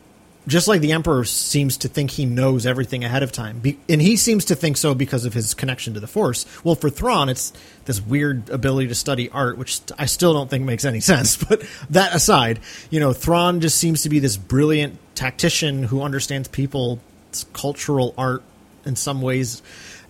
just 0.46 0.68
like 0.68 0.81
the 0.81 0.92
emperor 0.92 1.24
seems 1.24 1.76
to 1.79 1.88
think 1.88 2.11
he 2.11 2.24
knows 2.24 2.66
everything 2.66 3.05
ahead 3.05 3.22
of 3.22 3.31
time 3.33 3.61
Be- 3.61 3.79
and 3.88 4.00
he 4.00 4.16
seems 4.16 4.46
to 4.46 4.55
think 4.55 4.76
so 4.76 4.94
because 4.94 5.24
of 5.24 5.35
his 5.35 5.55
connection 5.55 5.94
to 5.94 6.00
the 6.00 6.07
force. 6.07 6.46
Well 6.64 6.74
for 6.74 6.90
thrawn 6.90 7.29
it's 7.29 7.53
this 7.85 8.00
weird 8.00 8.48
ability 8.50 8.88
to 8.88 8.94
study 8.94 9.29
art 9.31 9.59
which 9.59 9.81
i 9.98 10.07
still 10.07 10.33
don't 10.33 10.48
think 10.48 10.64
makes 10.64 10.85
any 10.85 11.00
sense 11.12 11.37
but 11.37 11.62
that 11.90 12.14
aside 12.14 12.61
you 12.90 13.00
know 13.00 13.12
thrawn 13.12 13.61
just 13.61 13.79
seems 13.79 14.03
to 14.03 14.09
be 14.09 14.18
this 14.18 14.37
brilliant 14.37 14.98
tactician 15.14 15.83
who 15.85 16.03
understands 16.03 16.48
people's 16.48 16.98
cultural 17.53 18.14
art 18.16 18.42
in 18.85 18.96
some 18.96 19.20
ways 19.22 19.62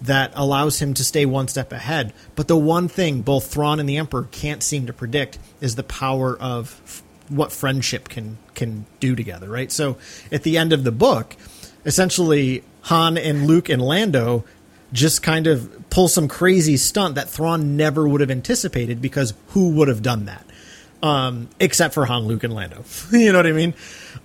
that 0.03 0.33
allows 0.35 0.81
him 0.81 0.95
to 0.95 1.05
stay 1.05 1.27
one 1.27 1.49
step 1.49 1.73
ahead. 1.73 2.12
But 2.35 2.49
the 2.49 2.57
one 2.57 2.88
thing 2.88 3.23
both 3.23 3.53
thrawn 3.53 3.81
and 3.81 3.88
the 3.88 3.99
emperor 3.99 4.29
can't 4.31 4.62
seem 4.62 4.87
to 4.87 4.93
predict 4.93 5.38
is 5.61 5.77
the 5.77 5.83
power 5.83 6.37
of 6.38 7.03
what 7.31 7.53
friendship 7.53 8.09
can 8.09 8.37
can 8.55 8.85
do 8.99 9.16
together, 9.16 9.49
right? 9.49 9.73
So 9.73 9.97
at 10.31 10.43
the 10.43 10.59
end 10.59 10.73
of 10.73 10.85
the 10.85 10.93
book, 10.93 11.37
essentially 11.85 12.62
Han 12.83 13.16
and 13.16 13.47
Luke 13.47 13.69
and 13.69 13.81
Lando 13.81 14.45
just 14.93 15.23
kind 15.23 15.47
of 15.47 15.88
pull 15.90 16.09
some 16.09 16.29
crazy 16.29 16.77
stunt 16.77 17.14
that 17.14 17.29
Thrawn 17.29 17.77
never 17.77 18.07
would 18.07 18.21
have 18.21 18.31
anticipated 18.31 19.01
because 19.01 19.35
who 19.49 19.71
would 19.71 19.88
have 19.88 20.03
done 20.03 20.27
that? 20.27 20.45
Um, 21.03 21.49
except 21.59 21.95
for 21.95 22.05
Han, 22.05 22.27
Luke, 22.27 22.45
and 22.45 22.53
Lando. 22.53 22.85
you 23.12 23.33
know 23.33 23.38
what 23.38 23.47
I 23.47 23.53
mean? 23.53 23.75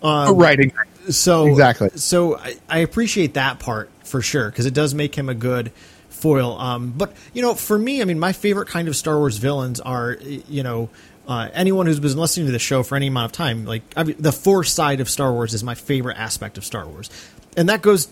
Um, 0.01 0.37
right. 0.37 0.73
so 1.09 1.47
Exactly. 1.47 1.89
So 1.95 2.37
I, 2.37 2.57
I 2.67 2.79
appreciate 2.79 3.35
that 3.35 3.59
part 3.59 3.89
for 4.03 4.21
sure 4.21 4.49
because 4.49 4.65
it 4.65 4.73
does 4.73 4.93
make 4.93 5.15
him 5.15 5.29
a 5.29 5.33
good 5.33 5.71
foil. 6.09 6.57
Um, 6.59 6.93
but 6.95 7.13
you 7.33 7.41
know, 7.41 7.53
for 7.53 7.77
me, 7.77 8.01
I 8.01 8.05
mean, 8.05 8.19
my 8.19 8.33
favorite 8.33 8.67
kind 8.67 8.87
of 8.87 8.95
Star 8.95 9.17
Wars 9.17 9.37
villains 9.37 9.79
are 9.79 10.17
you 10.21 10.63
know. 10.63 10.89
Uh, 11.27 11.49
anyone 11.53 11.87
who's 11.87 11.99
been 11.99 12.17
listening 12.17 12.45
to 12.45 12.51
the 12.51 12.59
show 12.59 12.83
for 12.83 12.95
any 12.95 13.07
amount 13.07 13.25
of 13.25 13.31
time, 13.31 13.65
like 13.65 13.81
I 13.97 14.03
mean, 14.03 14.15
the 14.19 14.31
Force 14.31 14.71
side 14.71 14.99
of 14.99 15.09
Star 15.09 15.31
Wars 15.31 15.53
is 15.53 15.63
my 15.63 15.73
favorite 15.73 16.17
aspect 16.17 16.57
of 16.57 16.65
Star 16.65 16.85
Wars, 16.85 17.09
and 17.57 17.69
that 17.69 17.81
goes 17.81 18.09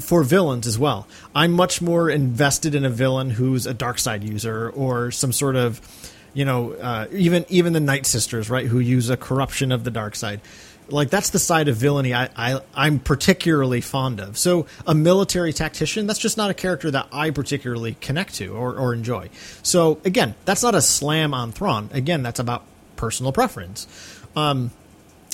for 0.00 0.22
villains 0.22 0.66
as 0.66 0.78
well. 0.78 1.06
I'm 1.34 1.52
much 1.52 1.80
more 1.80 2.10
invested 2.10 2.74
in 2.74 2.84
a 2.84 2.90
villain 2.90 3.30
who's 3.30 3.66
a 3.66 3.72
dark 3.72 3.98
side 3.98 4.22
user 4.24 4.70
or 4.70 5.10
some 5.10 5.32
sort 5.32 5.56
of, 5.56 5.80
you 6.34 6.44
know, 6.44 6.72
uh, 6.72 7.06
even 7.12 7.46
even 7.48 7.72
the 7.72 7.80
Night 7.80 8.04
Sisters, 8.04 8.50
right, 8.50 8.66
who 8.66 8.78
use 8.78 9.08
a 9.08 9.16
corruption 9.16 9.72
of 9.72 9.84
the 9.84 9.90
dark 9.90 10.14
side 10.14 10.40
like 10.92 11.10
that's 11.10 11.30
the 11.30 11.38
side 11.38 11.68
of 11.68 11.76
villainy 11.76 12.14
I, 12.14 12.28
I 12.36 12.60
I'm 12.74 12.98
particularly 12.98 13.80
fond 13.80 14.20
of. 14.20 14.38
So 14.38 14.66
a 14.86 14.94
military 14.94 15.52
tactician, 15.52 16.06
that's 16.06 16.18
just 16.18 16.36
not 16.36 16.50
a 16.50 16.54
character 16.54 16.90
that 16.90 17.08
I 17.12 17.30
particularly 17.30 17.96
connect 18.00 18.34
to 18.36 18.48
or, 18.48 18.76
or 18.76 18.94
enjoy. 18.94 19.30
So 19.62 20.00
again, 20.04 20.34
that's 20.44 20.62
not 20.62 20.74
a 20.74 20.82
slam 20.82 21.34
on 21.34 21.52
Thrawn. 21.52 21.90
Again, 21.92 22.22
that's 22.22 22.40
about 22.40 22.64
personal 22.96 23.32
preference. 23.32 23.86
Um, 24.36 24.70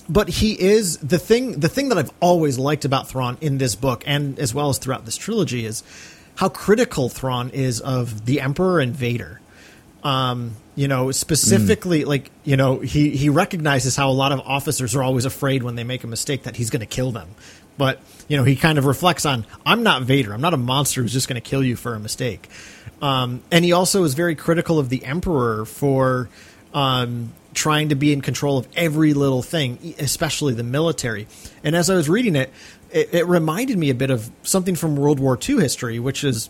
but 0.08 0.28
he 0.28 0.60
is 0.60 0.98
the 0.98 1.18
thing 1.18 1.60
the 1.60 1.68
thing 1.68 1.88
that 1.88 1.98
I've 1.98 2.12
always 2.20 2.58
liked 2.58 2.84
about 2.84 3.08
Thrawn 3.08 3.38
in 3.40 3.58
this 3.58 3.74
book 3.74 4.04
and 4.06 4.38
as 4.38 4.54
well 4.54 4.68
as 4.68 4.78
throughout 4.78 5.04
this 5.04 5.16
trilogy 5.16 5.66
is 5.66 5.82
how 6.36 6.48
critical 6.48 7.08
Thrawn 7.08 7.50
is 7.50 7.80
of 7.80 8.24
the 8.24 8.40
Emperor 8.40 8.80
and 8.80 8.94
Vader 8.94 9.40
um, 10.04 10.56
you 10.76 10.86
know, 10.86 11.10
specifically, 11.10 12.04
like, 12.04 12.30
you 12.44 12.56
know, 12.56 12.78
he, 12.78 13.10
he 13.10 13.28
recognizes 13.28 13.96
how 13.96 14.10
a 14.10 14.12
lot 14.12 14.30
of 14.30 14.40
officers 14.40 14.94
are 14.94 15.02
always 15.02 15.24
afraid 15.24 15.62
when 15.62 15.74
they 15.74 15.84
make 15.84 16.04
a 16.04 16.06
mistake 16.06 16.44
that 16.44 16.56
he's 16.56 16.70
going 16.70 16.80
to 16.80 16.86
kill 16.86 17.10
them. 17.10 17.28
But, 17.78 18.00
you 18.28 18.36
know, 18.36 18.44
he 18.44 18.56
kind 18.56 18.78
of 18.78 18.84
reflects 18.84 19.26
on, 19.26 19.46
I'm 19.64 19.82
not 19.82 20.02
Vader. 20.02 20.32
I'm 20.32 20.40
not 20.40 20.54
a 20.54 20.58
monster 20.58 21.02
who's 21.02 21.12
just 21.12 21.28
going 21.28 21.40
to 21.40 21.46
kill 21.46 21.64
you 21.64 21.76
for 21.76 21.94
a 21.94 22.00
mistake. 22.00 22.48
Um, 23.02 23.42
and 23.50 23.64
he 23.64 23.72
also 23.72 24.04
is 24.04 24.14
very 24.14 24.34
critical 24.34 24.78
of 24.78 24.88
the 24.88 25.04
Emperor 25.04 25.64
for 25.64 26.28
um, 26.72 27.32
trying 27.54 27.88
to 27.88 27.94
be 27.94 28.12
in 28.12 28.20
control 28.20 28.58
of 28.58 28.68
every 28.76 29.14
little 29.14 29.42
thing, 29.42 29.94
especially 29.98 30.54
the 30.54 30.62
military. 30.62 31.26
And 31.64 31.74
as 31.74 31.90
I 31.90 31.96
was 31.96 32.08
reading 32.08 32.36
it, 32.36 32.50
it, 32.92 33.12
it 33.12 33.26
reminded 33.26 33.76
me 33.78 33.90
a 33.90 33.94
bit 33.94 34.10
of 34.10 34.30
something 34.42 34.76
from 34.76 34.96
World 34.96 35.20
War 35.20 35.38
II 35.42 35.56
history, 35.56 35.98
which 35.98 36.22
is 36.22 36.48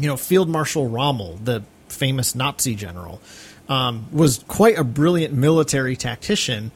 you 0.00 0.06
know, 0.06 0.16
Field 0.16 0.48
Marshal 0.48 0.88
Rommel, 0.88 1.38
the 1.44 1.62
famous 1.88 2.34
Nazi 2.34 2.74
general, 2.74 3.20
um, 3.70 4.06
was 4.12 4.44
quite 4.48 4.76
a 4.76 4.84
brilliant 4.84 5.32
military 5.32 5.96
tactician, 5.96 6.72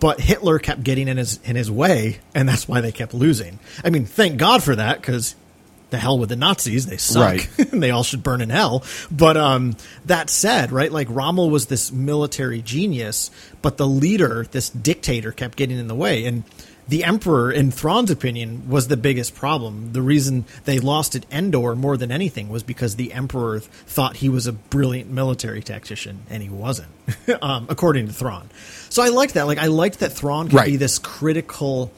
but 0.00 0.20
Hitler 0.20 0.58
kept 0.58 0.82
getting 0.82 1.08
in 1.08 1.16
his 1.16 1.40
in 1.44 1.56
his 1.56 1.70
way, 1.70 2.18
and 2.34 2.48
that's 2.48 2.68
why 2.68 2.82
they 2.82 2.92
kept 2.92 3.14
losing. 3.14 3.58
I 3.82 3.90
mean, 3.90 4.04
thank 4.04 4.36
God 4.36 4.62
for 4.62 4.76
that 4.76 5.00
because 5.00 5.36
the 5.90 5.98
hell 5.98 6.18
with 6.18 6.30
the 6.30 6.36
Nazis. 6.36 6.86
They 6.86 6.96
suck. 6.96 7.22
Right. 7.22 7.58
and 7.72 7.82
they 7.82 7.90
all 7.90 8.02
should 8.02 8.22
burn 8.22 8.40
in 8.40 8.50
hell. 8.50 8.82
But 9.10 9.36
um, 9.36 9.76
that 10.06 10.28
said, 10.30 10.72
right, 10.72 10.90
like 10.90 11.06
Rommel 11.10 11.50
was 11.50 11.66
this 11.66 11.92
military 11.92 12.62
genius, 12.62 13.30
but 13.60 13.76
the 13.76 13.86
leader, 13.86 14.46
this 14.50 14.70
dictator, 14.70 15.30
kept 15.32 15.56
getting 15.56 15.78
in 15.78 15.86
the 15.86 15.94
way. 15.94 16.24
And 16.24 16.44
the 16.92 17.04
Emperor, 17.04 17.50
in 17.50 17.70
Thrawn's 17.70 18.10
opinion, 18.10 18.68
was 18.68 18.88
the 18.88 18.98
biggest 18.98 19.34
problem. 19.34 19.94
The 19.94 20.02
reason 20.02 20.44
they 20.66 20.78
lost 20.78 21.14
at 21.14 21.24
Endor 21.32 21.74
more 21.74 21.96
than 21.96 22.12
anything 22.12 22.50
was 22.50 22.62
because 22.62 22.96
the 22.96 23.14
Emperor 23.14 23.60
thought 23.60 24.16
he 24.16 24.28
was 24.28 24.46
a 24.46 24.52
brilliant 24.52 25.08
military 25.10 25.62
tactician, 25.62 26.20
and 26.28 26.42
he 26.42 26.50
wasn't, 26.50 26.88
um, 27.40 27.64
according 27.70 28.08
to 28.08 28.12
Thrawn. 28.12 28.50
So 28.90 29.02
I 29.02 29.08
liked 29.08 29.32
that. 29.34 29.46
Like 29.46 29.56
I 29.56 29.68
liked 29.68 30.00
that 30.00 30.12
Thrawn 30.12 30.48
could 30.48 30.54
Right. 30.56 30.66
be 30.66 30.76
this 30.76 30.98
critical 30.98 31.90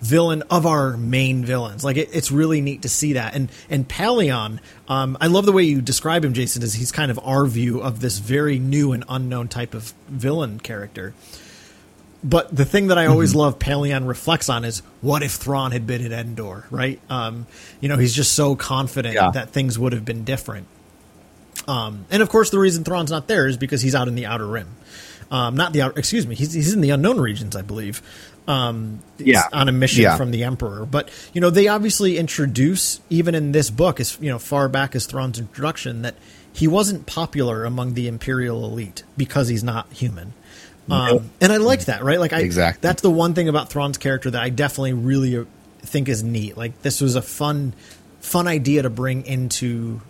villain 0.00 0.42
of 0.50 0.64
our 0.64 0.96
main 0.96 1.44
villains. 1.44 1.84
Like 1.84 1.98
it, 1.98 2.08
it's 2.14 2.32
really 2.32 2.62
neat 2.62 2.82
to 2.82 2.88
see 2.88 3.12
that. 3.12 3.34
And 3.34 3.50
and 3.68 3.86
Pellaeon, 3.86 4.60
um, 4.88 5.18
I 5.20 5.26
love 5.26 5.44
the 5.44 5.52
way 5.52 5.64
you 5.64 5.82
describe 5.82 6.24
him, 6.24 6.32
Jason. 6.32 6.62
Is 6.62 6.72
he's 6.72 6.90
kind 6.90 7.10
of 7.10 7.20
our 7.22 7.44
view 7.44 7.82
of 7.82 8.00
this 8.00 8.18
very 8.18 8.58
new 8.58 8.92
and 8.92 9.04
unknown 9.10 9.48
type 9.48 9.74
of 9.74 9.92
villain 10.08 10.58
character. 10.58 11.12
But 12.28 12.54
the 12.54 12.64
thing 12.64 12.88
that 12.88 12.98
I 12.98 13.06
always 13.06 13.30
Mm-hmm. 13.30 13.38
love 13.38 13.58
Pellaeon 13.60 14.08
reflects 14.08 14.48
on 14.48 14.64
is 14.64 14.82
what 15.00 15.22
if 15.22 15.32
Thrawn 15.34 15.70
had 15.70 15.86
been 15.86 16.04
at 16.04 16.10
Endor, 16.12 16.64
right? 16.70 16.98
Um, 17.08 17.46
you 17.80 17.88
know, 17.88 17.96
he's 17.96 18.12
just 18.14 18.32
so 18.32 18.56
confident 18.56 19.14
Yeah. 19.14 19.30
that 19.30 19.50
things 19.50 19.78
would 19.78 19.92
have 19.92 20.04
been 20.04 20.24
different. 20.24 20.66
Um, 21.68 22.04
and 22.10 22.22
of 22.22 22.28
course, 22.28 22.50
the 22.50 22.58
reason 22.58 22.82
Thrawn's 22.84 23.10
not 23.10 23.28
there 23.28 23.46
is 23.46 23.56
because 23.56 23.80
he's 23.82 23.94
out 23.94 24.08
in 24.08 24.14
the 24.16 24.26
Outer 24.26 24.46
Rim. 24.46 24.68
Um, 25.30 25.56
not 25.56 25.72
the 25.72 25.82
outer, 25.82 25.98
excuse 25.98 26.26
me, 26.26 26.34
he's, 26.36 26.52
he's 26.52 26.72
in 26.72 26.80
the 26.80 26.90
unknown 26.90 27.18
regions, 27.18 27.56
I 27.56 27.62
believe. 27.62 28.00
Um, 28.48 29.00
Yeah. 29.18 29.42
on 29.52 29.68
a 29.68 29.72
mission 29.72 30.02
Yeah. 30.02 30.16
from 30.16 30.30
the 30.30 30.44
Emperor. 30.44 30.86
But 30.86 31.08
you 31.32 31.40
know, 31.40 31.50
they 31.50 31.66
obviously 31.68 32.16
introduce 32.18 33.00
even 33.10 33.34
in 33.34 33.50
this 33.52 33.70
book, 33.70 33.98
as 33.98 34.16
you 34.20 34.28
know, 34.30 34.38
far 34.38 34.68
back 34.68 34.94
as 34.94 35.06
Thrawn's 35.06 35.38
introduction, 35.38 36.02
that 36.02 36.14
he 36.52 36.68
wasn't 36.68 37.06
popular 37.06 37.64
among 37.64 37.94
the 37.94 38.06
Imperial 38.06 38.64
elite 38.64 39.02
because 39.16 39.48
he's 39.48 39.64
not 39.64 39.92
human. 39.92 40.32
Um, 40.90 41.30
and 41.40 41.52
I 41.52 41.56
liked 41.56 41.86
that, 41.86 42.04
right? 42.04 42.20
Like, 42.20 42.32
I 42.32 42.40
Exactly. 42.40 42.80
that's 42.80 43.02
the 43.02 43.10
one 43.10 43.34
thing 43.34 43.48
about 43.48 43.70
Thrawn's 43.70 43.98
character 43.98 44.30
that 44.30 44.40
I 44.42 44.50
definitely 44.50 44.92
really 44.92 45.36
uh, 45.36 45.44
think 45.80 46.08
is 46.08 46.22
neat. 46.22 46.56
Like, 46.56 46.82
this 46.82 47.00
was 47.00 47.16
a 47.16 47.22
fun, 47.22 47.74
fun 48.20 48.46
idea 48.46 48.82
to 48.82 48.90
bring 48.90 49.26
into 49.26 50.00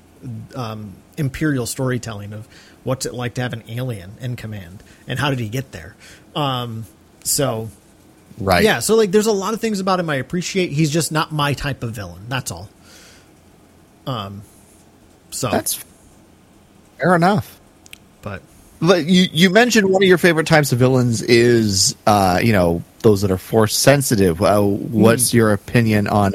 um, 0.54 0.92
Imperial 1.16 1.66
storytelling 1.66 2.32
of 2.34 2.46
what's 2.84 3.06
it 3.06 3.14
like 3.14 3.34
to 3.34 3.40
have 3.42 3.52
an 3.54 3.62
alien 3.68 4.12
in 4.20 4.36
command 4.36 4.82
and 5.08 5.18
how 5.18 5.30
did 5.30 5.38
he 5.38 5.48
get 5.48 5.72
there. 5.72 5.96
Um, 6.34 6.84
so 7.24 7.70
Right. 8.38 8.62
yeah, 8.62 8.80
so 8.80 8.96
like 8.96 9.12
there's 9.12 9.26
a 9.26 9.32
lot 9.32 9.54
of 9.54 9.62
things 9.62 9.80
about 9.80 9.98
him 9.98 10.10
I 10.10 10.16
appreciate. 10.16 10.70
He's 10.70 10.90
just 10.90 11.10
not 11.10 11.32
my 11.32 11.54
type 11.54 11.82
of 11.82 11.92
villain. 11.92 12.24
That's 12.28 12.50
all. 12.50 12.68
Um 14.06 14.42
so 15.30 15.48
That's 15.50 15.82
fair 16.98 17.16
enough. 17.16 17.55
You 18.82 19.28
you 19.32 19.50
mentioned 19.50 19.88
one 19.90 20.02
of 20.02 20.08
your 20.08 20.18
favorite 20.18 20.46
types 20.46 20.72
of 20.72 20.78
villains 20.78 21.22
is 21.22 21.96
uh, 22.06 22.40
you 22.42 22.52
know 22.52 22.82
those 23.02 23.22
that 23.22 23.30
are 23.30 23.38
force 23.38 23.74
sensitive. 23.76 24.42
Uh, 24.42 24.60
what's 24.60 25.30
Hmm. 25.30 25.36
your 25.38 25.52
opinion 25.52 26.06
on 26.08 26.32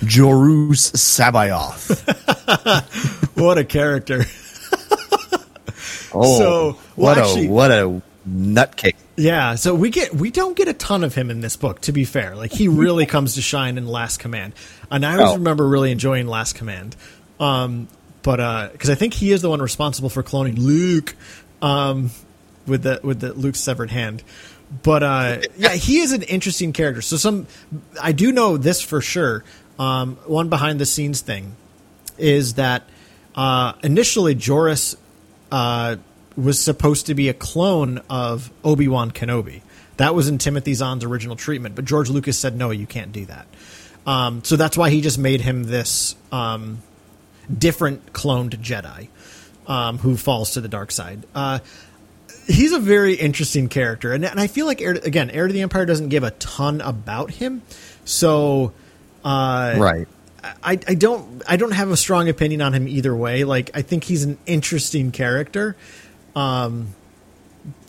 Joruus 0.00 0.92
C'baoth? 0.96 2.00
what 3.36 3.58
a 3.58 3.64
character. 3.64 4.24
Oh, 6.16 6.38
So, 6.38 6.62
well, 6.64 6.76
what 6.94 7.18
actually- 7.18 7.46
a 7.46 7.50
what 7.50 7.70
a 7.70 8.02
nutcase! 8.28 8.94
Yeah, 9.16 9.54
so 9.56 9.74
we 9.74 9.90
get 9.90 10.14
we 10.14 10.30
don't 10.30 10.56
get 10.56 10.68
a 10.68 10.72
ton 10.72 11.04
of 11.04 11.14
him 11.14 11.30
in 11.30 11.40
this 11.40 11.56
book. 11.56 11.80
To 11.82 11.92
be 11.92 12.04
fair, 12.04 12.34
like 12.36 12.52
he 12.52 12.68
really 12.68 13.06
comes 13.06 13.34
to 13.34 13.42
shine 13.42 13.78
in 13.78 13.86
Last 13.86 14.18
Command, 14.18 14.52
and 14.90 15.04
I 15.06 15.14
always 15.16 15.30
Oh. 15.32 15.36
remember 15.36 15.66
really 15.68 15.90
enjoying 15.92 16.26
Last 16.26 16.54
Command. 16.54 16.96
Um, 17.40 17.88
but 18.22 18.70
because 18.72 18.90
I 18.90 18.94
think 18.94 19.12
he 19.14 19.32
is 19.32 19.42
the 19.42 19.50
one 19.50 19.60
responsible 19.60 20.08
for 20.08 20.22
cloning 20.22 20.56
Luke, 20.56 21.14
um, 21.64 22.10
with 22.66 22.82
the 22.82 23.00
with 23.02 23.20
the 23.20 23.32
Luke's 23.32 23.60
severed 23.60 23.90
hand. 23.90 24.22
But 24.82 25.02
uh, 25.02 25.40
yeah, 25.56 25.70
he 25.70 25.98
is 25.98 26.12
an 26.12 26.22
interesting 26.22 26.72
character. 26.72 27.00
So 27.00 27.16
some 27.16 27.46
I 28.00 28.12
do 28.12 28.30
know 28.30 28.56
this 28.56 28.80
for 28.80 29.00
sure. 29.00 29.44
Um, 29.78 30.16
one 30.26 30.50
behind 30.50 30.78
the 30.78 30.86
scenes 30.86 31.20
thing 31.20 31.56
is 32.18 32.54
that 32.54 32.84
uh, 33.34 33.72
initially 33.82 34.34
Joruus 34.34 34.96
uh, 35.50 35.96
was 36.36 36.60
supposed 36.62 37.06
to 37.06 37.14
be 37.14 37.28
a 37.28 37.34
clone 37.34 38.00
of 38.10 38.52
Obi 38.62 38.86
Wan 38.86 39.10
Kenobi. 39.10 39.62
That 39.96 40.14
was 40.14 40.28
in 40.28 40.38
Timothy 40.38 40.74
Zahn's 40.74 41.04
original 41.04 41.36
treatment, 41.36 41.76
but 41.76 41.84
George 41.84 42.10
Lucas 42.10 42.38
said 42.38 42.56
no, 42.56 42.70
you 42.70 42.86
can't 42.86 43.12
do 43.12 43.24
that. 43.26 43.46
Um, 44.06 44.44
so 44.44 44.56
that's 44.56 44.76
why 44.76 44.90
he 44.90 45.00
just 45.00 45.18
made 45.18 45.40
him 45.40 45.64
this 45.64 46.14
um, 46.30 46.82
different 47.58 48.12
cloned 48.12 48.50
Jedi 48.60 49.08
um, 49.66 49.98
who 49.98 50.16
falls 50.16 50.52
to 50.52 50.60
the 50.60 50.68
dark 50.68 50.90
side. 50.90 51.24
Uh, 51.34 51.58
he's 52.46 52.72
a 52.72 52.78
very 52.78 53.14
interesting 53.14 53.68
character, 53.68 54.12
and, 54.12 54.24
and 54.24 54.38
I 54.38 54.46
feel 54.46 54.66
like 54.66 54.80
Heir, 54.80 54.92
again, 54.92 55.30
Heir 55.30 55.46
to 55.46 55.52
the 55.52 55.62
Empire 55.62 55.86
doesn't 55.86 56.08
give 56.08 56.22
a 56.24 56.30
ton 56.32 56.80
about 56.80 57.30
him, 57.30 57.62
so 58.04 58.72
uh, 59.24 59.74
Right. 59.78 60.08
I, 60.62 60.72
I 60.72 60.94
don't 60.94 61.42
I 61.48 61.56
don't 61.56 61.70
have 61.70 61.90
a 61.90 61.96
strong 61.96 62.28
opinion 62.28 62.60
on 62.60 62.74
him 62.74 62.86
either 62.86 63.16
way. 63.16 63.44
Like 63.44 63.70
I 63.72 63.80
think 63.80 64.04
he's 64.04 64.24
an 64.24 64.36
interesting 64.44 65.10
character. 65.10 65.74
Um 66.36 66.88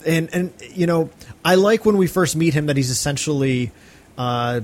and 0.06 0.30
and 0.32 0.52
you 0.72 0.86
know, 0.86 1.10
I 1.44 1.56
like 1.56 1.84
when 1.84 1.98
we 1.98 2.06
first 2.06 2.34
meet 2.34 2.54
him 2.54 2.66
that 2.66 2.78
he's 2.78 2.88
essentially 2.88 3.72
uh 4.16 4.62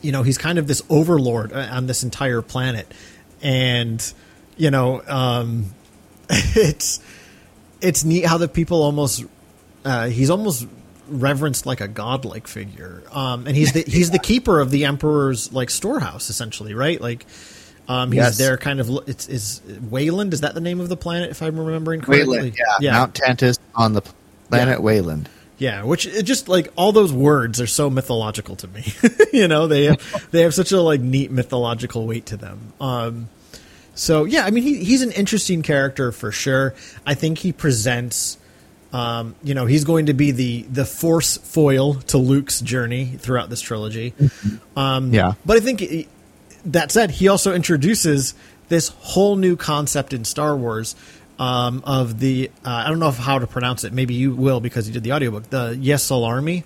you 0.00 0.10
know, 0.10 0.22
he's 0.22 0.38
kind 0.38 0.58
of 0.58 0.68
this 0.68 0.82
overlord 0.88 1.52
uh, 1.52 1.68
on 1.70 1.86
this 1.86 2.02
entire 2.02 2.40
planet. 2.40 2.90
And 3.42 4.02
you 4.56 4.70
know, 4.70 5.02
um 5.06 5.66
it's 6.56 7.00
it's 7.80 8.04
neat 8.04 8.24
how 8.24 8.38
the 8.38 8.48
people 8.48 8.82
almost 8.82 9.24
uh 9.84 10.06
he's 10.08 10.30
almost 10.30 10.66
reverenced 11.08 11.66
like 11.66 11.80
a 11.80 11.88
godlike 11.88 12.48
figure. 12.48 13.02
Um, 13.12 13.46
and 13.46 13.56
he's 13.56 13.72
the 13.72 13.82
he's 13.86 14.10
the 14.10 14.18
keeper 14.18 14.60
of 14.60 14.70
the 14.70 14.84
emperor's 14.86 15.52
like 15.52 15.70
storehouse 15.70 16.30
essentially, 16.30 16.74
right? 16.74 17.00
Like 17.00 17.26
um, 17.88 18.10
he's 18.10 18.16
Yes. 18.18 18.38
there 18.38 18.56
kind 18.56 18.80
of 18.80 18.90
it's 19.06 19.28
is 19.28 19.62
Wayland 19.88 20.32
is 20.34 20.40
that 20.40 20.54
the 20.54 20.60
name 20.60 20.80
of 20.80 20.88
the 20.88 20.96
planet 20.96 21.30
if 21.30 21.40
I'm 21.42 21.58
remembering 21.58 22.00
correctly? 22.00 22.36
Wayland, 22.38 22.56
yeah. 22.58 22.64
yeah. 22.80 22.92
Mount 22.92 23.14
Tantiss 23.14 23.58
on 23.74 23.92
the 23.92 24.02
planet 24.48 24.78
Yeah. 24.78 24.84
Wayland. 24.84 25.28
Yeah, 25.58 25.84
which 25.84 26.04
it 26.06 26.24
just 26.24 26.48
like 26.48 26.70
all 26.76 26.92
those 26.92 27.12
words 27.12 27.60
are 27.62 27.66
so 27.66 27.88
mythological 27.88 28.56
to 28.56 28.68
me. 28.68 28.84
you 29.32 29.48
know, 29.48 29.66
they 29.68 29.84
have, 29.84 30.30
they 30.30 30.42
have 30.42 30.52
such 30.52 30.70
a 30.72 30.80
like 30.82 31.00
neat 31.00 31.30
mythological 31.30 32.06
weight 32.06 32.26
to 32.26 32.36
them. 32.36 32.72
Um, 32.78 33.28
so 33.96 34.24
yeah, 34.24 34.44
I 34.44 34.50
mean 34.52 34.62
he 34.62 34.84
he's 34.84 35.02
an 35.02 35.10
interesting 35.10 35.62
character 35.62 36.12
for 36.12 36.30
sure. 36.30 36.74
I 37.04 37.14
think 37.14 37.38
he 37.38 37.52
presents 37.52 38.38
um, 38.92 39.34
you 39.42 39.52
know, 39.52 39.66
he's 39.66 39.84
going 39.84 40.06
to 40.06 40.14
be 40.14 40.30
the 40.30 40.62
the 40.70 40.84
force 40.84 41.36
foil 41.38 41.94
to 41.94 42.18
Luke's 42.18 42.60
journey 42.60 43.04
throughout 43.06 43.50
this 43.50 43.60
trilogy. 43.60 44.14
Um, 44.76 45.12
Yeah. 45.12 45.34
but 45.44 45.56
I 45.56 45.60
think 45.60 45.80
he- 45.80 46.08
that 46.66 46.90
said, 46.92 47.10
he 47.10 47.28
also 47.28 47.52
introduces 47.52 48.34
this 48.68 48.88
whole 48.88 49.36
new 49.36 49.54
concept 49.56 50.12
in 50.12 50.24
Star 50.24 50.56
Wars 50.56 50.94
um, 51.38 51.82
of 51.84 52.20
the 52.20 52.50
uh, 52.64 52.70
I 52.70 52.88
don't 52.88 52.98
know 53.00 53.08
if 53.08 53.18
how 53.18 53.38
to 53.38 53.46
pronounce 53.46 53.84
it. 53.84 53.92
Maybe 53.92 54.14
you 54.14 54.34
will 54.34 54.60
because 54.60 54.86
you 54.86 54.94
did 54.94 55.02
the 55.02 55.12
audiobook. 55.12 55.50
The 55.50 55.74
Yesal 55.74 56.24
Army, 56.26 56.64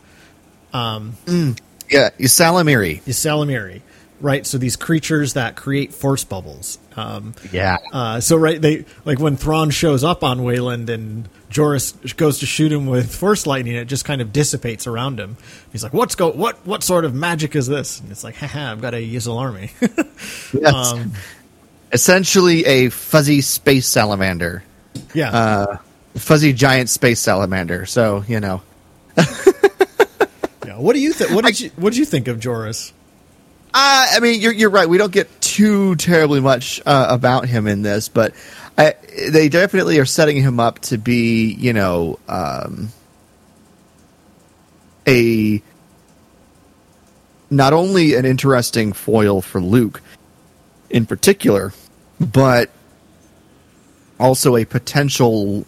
Yeah, 0.73 2.11
Salamiri. 2.21 3.03
Ysalamiri, 3.03 3.81
right? 4.21 4.47
So 4.47 4.59
these 4.59 4.77
creatures 4.77 5.33
that 5.35 5.57
create 5.57 5.93
force 5.93 6.23
bubbles. 6.25 6.79
Um, 6.97 7.35
Yeah. 7.53 7.77
uh, 7.93 8.21
so 8.21 8.37
right, 8.37 8.61
they 8.61 8.85
like 9.05 9.19
when 9.21 9.37
Thrawn 9.37 9.71
shows 9.71 10.03
up 10.05 10.25
on 10.25 10.43
Wayland 10.43 10.91
and 10.91 11.29
Joruus 11.51 12.17
goes 12.17 12.41
to 12.41 12.47
shoot 12.47 12.71
him 12.73 12.87
with 12.87 13.15
force 13.15 13.47
lightning, 13.47 13.75
it 13.77 13.85
just 13.87 14.05
kind 14.05 14.21
of 14.21 14.33
dissipates 14.33 14.87
around 14.87 15.19
him. 15.21 15.37
He's 15.73 15.83
like, 15.83 15.93
"What's 15.93 16.15
go? 16.15 16.31
What? 16.31 16.59
What 16.67 16.83
sort 16.83 17.05
of 17.05 17.15
magic 17.15 17.55
is 17.57 17.67
this?" 17.67 18.01
And 18.01 18.11
it's 18.11 18.23
like, 18.25 18.37
"Haha, 18.37 18.73
I've 18.73 18.81
got 18.81 18.95
a 18.95 18.97
Yisrael 18.99 19.39
army." 19.39 19.71
yes. 20.53 20.75
um, 20.75 21.13
Essentially 21.93 22.65
a 22.67 22.89
fuzzy 22.91 23.41
space 23.41 23.87
salamander. 23.87 24.63
yeah, 25.15 25.31
Uh, 25.31 25.77
fuzzy 26.17 26.53
giant 26.53 26.89
space 26.89 27.19
salamander. 27.21 27.85
So, 27.87 28.25
you 28.29 28.39
know. 28.41 28.63
yeah. 29.17 30.77
What 30.79 30.93
do 30.95 31.01
you 31.01 31.13
think? 31.13 31.31
What 31.33 31.45
did 31.45 31.59
you 31.61 31.71
What 31.77 31.91
did 31.93 31.99
you 31.99 32.05
think 32.05 32.29
of 32.29 32.39
Joruus? 32.39 32.93
Uh, 33.73 34.07
I 34.13 34.21
mean, 34.21 34.41
you're 34.41 34.53
you're 34.53 34.71
right. 34.71 34.89
We 34.89 34.99
don't 34.99 35.13
get 35.13 35.40
too 35.61 35.95
terribly 35.97 36.41
much 36.41 36.81
uh, 36.87 37.07
about 37.11 37.47
him 37.47 37.67
in 37.67 37.83
this, 37.83 38.09
but 38.09 38.33
I, 38.79 38.95
they 39.29 39.51
definitely 39.51 39.99
are 39.99 40.07
setting 40.07 40.41
him 40.41 40.59
up 40.59 40.79
to 40.81 40.97
be, 40.97 41.53
you 41.53 41.75
know, 41.75 42.19
um, 42.29 42.89
a 45.07 45.63
not 47.51 47.75
only 47.75 48.15
an 48.15 48.25
interesting 48.25 48.95
foil 48.95 49.43
for 49.43 49.61
Luke 49.61 50.01
in 50.89 51.05
particular, 51.05 51.75
but 52.19 52.71
also 54.19 54.57
a 54.57 54.65
potential, 54.65 55.67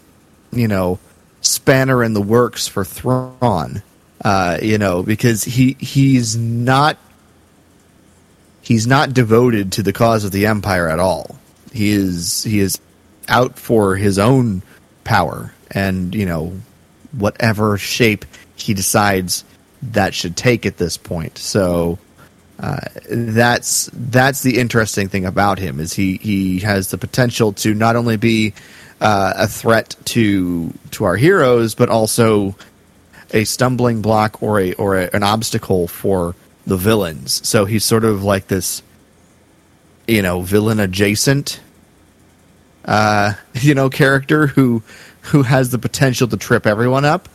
you 0.52 0.68
know, 0.68 0.98
spanner 1.42 2.02
in 2.02 2.14
the 2.14 2.22
works 2.22 2.66
for 2.66 2.82
Thrawn. 2.82 3.82
Uh, 4.24 4.56
you 4.62 4.78
know, 4.78 5.02
because 5.02 5.44
he 5.44 5.76
he's 5.80 6.34
not 6.36 6.96
he's 8.72 8.86
not 8.86 9.12
devoted 9.12 9.70
to 9.72 9.82
the 9.82 9.92
cause 9.92 10.24
of 10.24 10.32
the 10.32 10.46
empire 10.46 10.88
at 10.88 10.98
all. 10.98 11.36
He 11.74 11.90
is 11.90 12.42
he 12.42 12.58
is 12.58 12.80
out 13.28 13.58
for 13.58 13.96
his 13.96 14.18
own 14.18 14.62
power 15.04 15.52
and 15.70 16.14
you 16.14 16.24
know 16.24 16.56
whatever 17.12 17.76
shape 17.76 18.24
he 18.56 18.72
decides 18.72 19.44
that 19.82 20.14
should 20.14 20.38
take 20.38 20.64
at 20.64 20.78
this 20.78 20.96
point. 20.96 21.36
So 21.36 21.98
uh, 22.60 22.80
that's 23.10 23.90
that's 23.92 24.42
the 24.42 24.58
interesting 24.58 25.10
thing 25.10 25.26
about 25.26 25.58
him 25.58 25.78
is 25.78 25.92
he 25.92 26.16
he 26.16 26.60
has 26.60 26.90
the 26.90 26.98
potential 26.98 27.52
to 27.54 27.74
not 27.74 27.94
only 27.94 28.16
be 28.16 28.54
uh, 29.02 29.34
a 29.36 29.48
threat 29.48 29.94
to 30.06 30.72
to 30.92 31.04
our 31.04 31.16
heroes, 31.16 31.74
but 31.74 31.90
also 31.90 32.56
a 33.34 33.44
stumbling 33.44 34.00
block 34.00 34.42
or 34.42 34.60
a 34.60 34.72
or 34.74 34.96
a, 34.96 35.10
an 35.12 35.22
obstacle 35.22 35.88
for 35.88 36.34
the 36.66 36.76
villains. 36.76 37.46
So 37.46 37.64
he's 37.64 37.84
sort 37.84 38.04
of 38.04 38.22
like 38.22 38.46
this, 38.46 38.82
you 40.06 40.22
know, 40.22 40.42
villain 40.42 40.80
adjacent, 40.80 41.60
uh, 42.84 43.34
you 43.54 43.74
know, 43.74 43.90
character 43.90 44.46
who 44.46 44.82
who 45.22 45.42
has 45.42 45.70
the 45.70 45.78
potential 45.78 46.26
to 46.28 46.36
trip 46.36 46.66
everyone 46.66 47.04
up. 47.04 47.28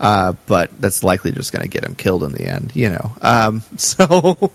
Uh, 0.00 0.32
but 0.46 0.80
that's 0.80 1.04
likely 1.04 1.30
just 1.30 1.52
going 1.52 1.62
to 1.62 1.68
get 1.68 1.84
him 1.84 1.94
killed 1.94 2.24
in 2.24 2.32
the 2.32 2.44
end, 2.44 2.72
you 2.74 2.88
know. 2.88 3.12
Um, 3.20 3.62
so, 3.76 4.50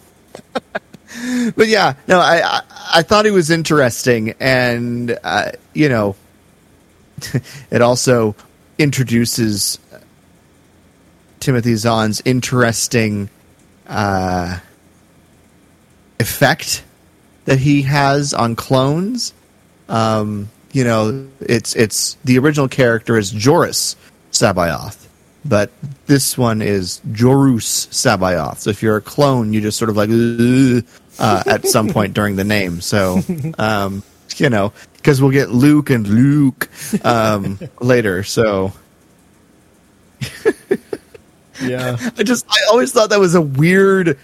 but 1.55 1.67
yeah, 1.67 1.93
no, 2.07 2.19
I, 2.19 2.41
I, 2.43 2.61
I 2.95 3.01
thought 3.01 3.23
he 3.23 3.31
was 3.31 3.49
interesting, 3.49 4.35
and 4.41 5.17
uh, 5.23 5.51
you 5.73 5.87
know, 5.87 6.15
it 7.71 7.81
also 7.81 8.35
introduces 8.77 9.79
Timothy 11.39 11.75
Zahn's 11.75 12.21
interesting 12.25 13.29
uh, 13.87 14.59
effect 16.19 16.83
that 17.45 17.59
he 17.59 17.83
has 17.83 18.33
on 18.33 18.55
clones. 18.55 19.33
Um, 19.89 20.49
you 20.73 20.83
know, 20.83 21.27
it's 21.39 21.75
it's 21.75 22.17
the 22.25 22.37
original 22.39 22.67
character 22.67 23.17
is 23.17 23.33
Joruus 23.33 23.95
C'baoth, 24.31 25.07
but 25.45 25.71
this 26.05 26.37
one 26.37 26.61
is 26.61 27.01
Joruus 27.11 27.87
C'baoth. 27.87 28.57
So 28.57 28.69
if 28.69 28.83
you're 28.83 28.97
a 28.97 29.01
clone, 29.01 29.53
you 29.53 29.61
just 29.61 29.77
sort 29.77 29.89
of 29.89 29.97
like 29.97 30.09
uh, 31.19 31.43
at 31.47 31.65
some 31.65 31.89
point 31.89 32.13
during 32.13 32.35
the 32.35 32.43
name. 32.43 32.81
So 32.81 33.21
um, 33.57 34.03
you 34.35 34.49
know, 34.49 34.73
because 34.97 35.21
we'll 35.21 35.31
get 35.31 35.49
Luke 35.49 35.89
and 35.89 36.05
Luke 36.07 36.69
um, 37.03 37.59
later. 37.79 38.23
So 38.23 38.73
Yeah. 41.61 41.97
I 42.17 42.23
just 42.23 42.45
I 42.49 42.57
always 42.69 42.91
thought 42.91 43.09
that 43.09 43.19
was 43.19 43.35
a 43.35 43.41
weird 43.41 44.17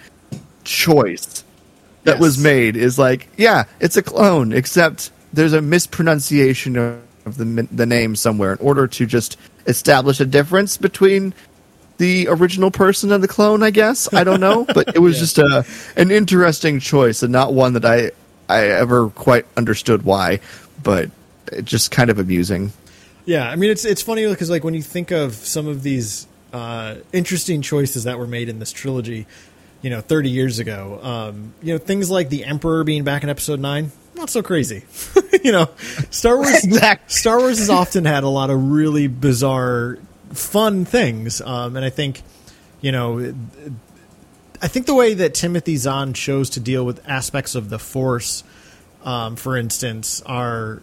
choice 0.63 1.43
that 2.03 2.13
Yes. 2.13 2.19
was 2.21 2.37
made. 2.37 2.75
Is 2.75 2.97
like, 2.99 3.27
yeah, 3.37 3.63
it's 3.79 3.97
a 3.97 4.01
clone, 4.03 4.51
except 4.53 5.11
there's 5.31 5.53
a 5.53 5.61
mispronunciation 5.61 6.75
of 6.75 7.37
the 7.37 7.67
the 7.71 7.85
name 7.85 8.15
somewhere 8.15 8.53
in 8.53 8.59
order 8.59 8.87
to 8.87 9.05
just 9.05 9.37
establish 9.67 10.19
a 10.19 10.25
difference 10.25 10.77
between 10.77 11.33
the 11.97 12.27
original 12.27 12.69
person 12.71 13.11
and 13.11 13.23
the 13.23 13.27
clone. 13.27 13.63
I 13.63 13.71
guess 13.71 14.13
I 14.13 14.23
don't 14.23 14.39
know, 14.41 14.65
but 14.73 14.95
it 14.95 14.99
was 14.99 15.19
just 15.19 15.37
a 15.37 15.65
an 15.95 16.11
interesting 16.11 16.79
choice 16.79 17.23
and 17.23 17.31
not 17.31 17.53
one 17.53 17.73
that 17.73 17.85
I 17.85 18.11
I 18.49 18.65
ever 18.67 19.09
quite 19.09 19.45
understood 19.55 20.03
why, 20.03 20.39
but 20.83 21.09
it 21.51 21.65
just 21.65 21.91
kind 21.91 22.09
of 22.09 22.19
amusing. 22.19 22.73
Yeah, 23.25 23.49
I 23.49 23.55
mean 23.55 23.71
it's 23.71 23.85
it's 23.85 24.01
funny 24.01 24.27
because 24.27 24.49
like 24.49 24.63
when 24.65 24.73
you 24.73 24.81
think 24.81 25.11
of 25.11 25.33
some 25.33 25.67
of 25.67 25.81
these 25.83 26.27
uh, 26.53 26.95
interesting 27.11 27.61
choices 27.61 28.05
that 28.05 28.17
were 28.19 28.27
made 28.27 28.47
in 28.47 28.59
this 28.59 28.71
trilogy, 28.71 29.25
you 29.81 29.89
know, 29.89 29.99
thirty 29.99 30.29
years 30.29 30.59
ago, 30.59 30.99
um, 31.01 31.53
you 31.61 31.73
know, 31.73 31.79
things 31.79 32.09
like 32.09 32.29
the 32.29 32.45
Emperor 32.45 32.83
being 32.83 33.03
back 33.03 33.23
in 33.23 33.29
Episode 33.29 33.59
Nine, 33.59 33.91
not 34.15 34.29
so 34.29 34.41
crazy. 34.43 34.83
you 35.43 35.51
know, 35.51 35.69
Star 36.11 36.37
Wars 36.37 36.49
Exactly. 36.63 37.13
Star 37.13 37.39
Wars 37.39 37.57
has 37.57 37.69
often 37.69 38.05
had 38.05 38.23
a 38.23 38.29
lot 38.29 38.49
of 38.49 38.71
really 38.71 39.07
bizarre, 39.07 39.97
fun 40.31 40.85
things, 40.85 41.41
um, 41.41 41.75
and 41.75 41.83
I 41.83 41.89
think, 41.89 42.21
you 42.81 42.91
know, 42.91 43.33
I 44.61 44.67
think 44.67 44.85
the 44.85 44.93
way 44.93 45.15
that 45.15 45.33
Timothy 45.33 45.75
Zahn 45.75 46.13
chose 46.13 46.51
to 46.51 46.61
deal 46.61 46.85
with 46.85 47.01
aspects 47.09 47.55
of 47.55 47.69
the 47.69 47.79
Force, 47.79 48.43
um, 49.03 49.35
for 49.35 49.57
instance, 49.57 50.21
are 50.25 50.81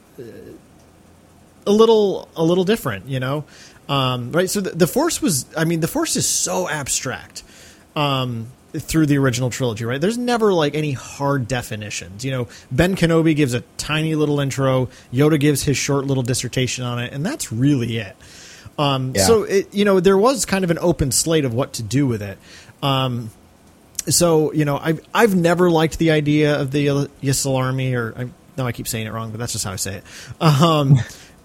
a 1.67 1.71
little 1.71 2.29
a 2.37 2.43
little 2.43 2.65
different, 2.65 3.07
you 3.07 3.21
know. 3.21 3.45
Um, 3.91 4.31
right? 4.31 4.49
So 4.49 4.61
the, 4.61 4.71
the 4.71 4.87
Force 4.87 5.21
was, 5.21 5.45
I 5.57 5.65
mean, 5.65 5.81
the 5.81 5.89
Force 5.89 6.15
is 6.15 6.27
so 6.27 6.69
abstract 6.69 7.43
um, 7.97 8.47
through 8.73 9.07
the 9.07 9.19
original 9.19 9.51
trilogy, 9.51 9.85
right? 9.85 10.01
There's 10.01 10.17
never 10.17 10.53
like 10.53 10.77
any 10.77 10.93
hard 10.93 11.49
definitions. 11.49 12.25
You 12.25 12.31
know, 12.31 12.49
Ben 12.71 12.95
Kenobi 12.95 13.35
gives 13.35 13.53
a 13.53 13.63
tiny 13.79 14.15
little 14.15 14.39
intro, 14.39 14.89
Yoda 15.13 15.41
gives 15.41 15.65
his 15.65 15.77
short 15.77 16.05
little 16.05 16.23
dissertation 16.23 16.85
on 16.85 17.01
it, 17.01 17.13
and 17.13 17.27
that's 17.27 17.53
really 17.53 17.99
it. 17.99 18.17
Um, 18.79 19.13
Yeah. 19.15 19.27
So 19.27 19.43
it, 19.43 19.75
you 19.75 19.85
know, 19.85 19.99
there 19.99 20.17
was 20.17 20.47
kind 20.47 20.65
of 20.65 20.71
an 20.71 20.79
open 20.79 21.11
slate 21.11 21.45
of 21.45 21.53
what 21.53 21.73
to 21.75 21.83
do 21.83 22.07
with 22.07 22.23
it. 22.23 22.39
Um, 22.83 23.31
so 24.09 24.53
you 24.53 24.65
know, 24.65 24.79
I've 24.79 25.01
I've 25.13 25.35
never 25.35 25.69
liked 25.69 25.99
the 25.99 26.13
idea 26.13 26.59
of 26.59 26.71
the 26.71 26.87
Yisrael 27.23 27.59
army, 27.59 27.95
or 27.95 28.15
I 28.17 28.31
no, 28.57 28.67
I 28.67 28.73
keep 28.73 28.89
saying 28.89 29.07
it 29.07 29.13
wrong, 29.13 29.31
but 29.31 29.39
that's 29.39 29.53
just 29.53 29.65
how 29.65 29.73
I 29.73 29.77
say 29.77 29.97
it. 29.97 30.05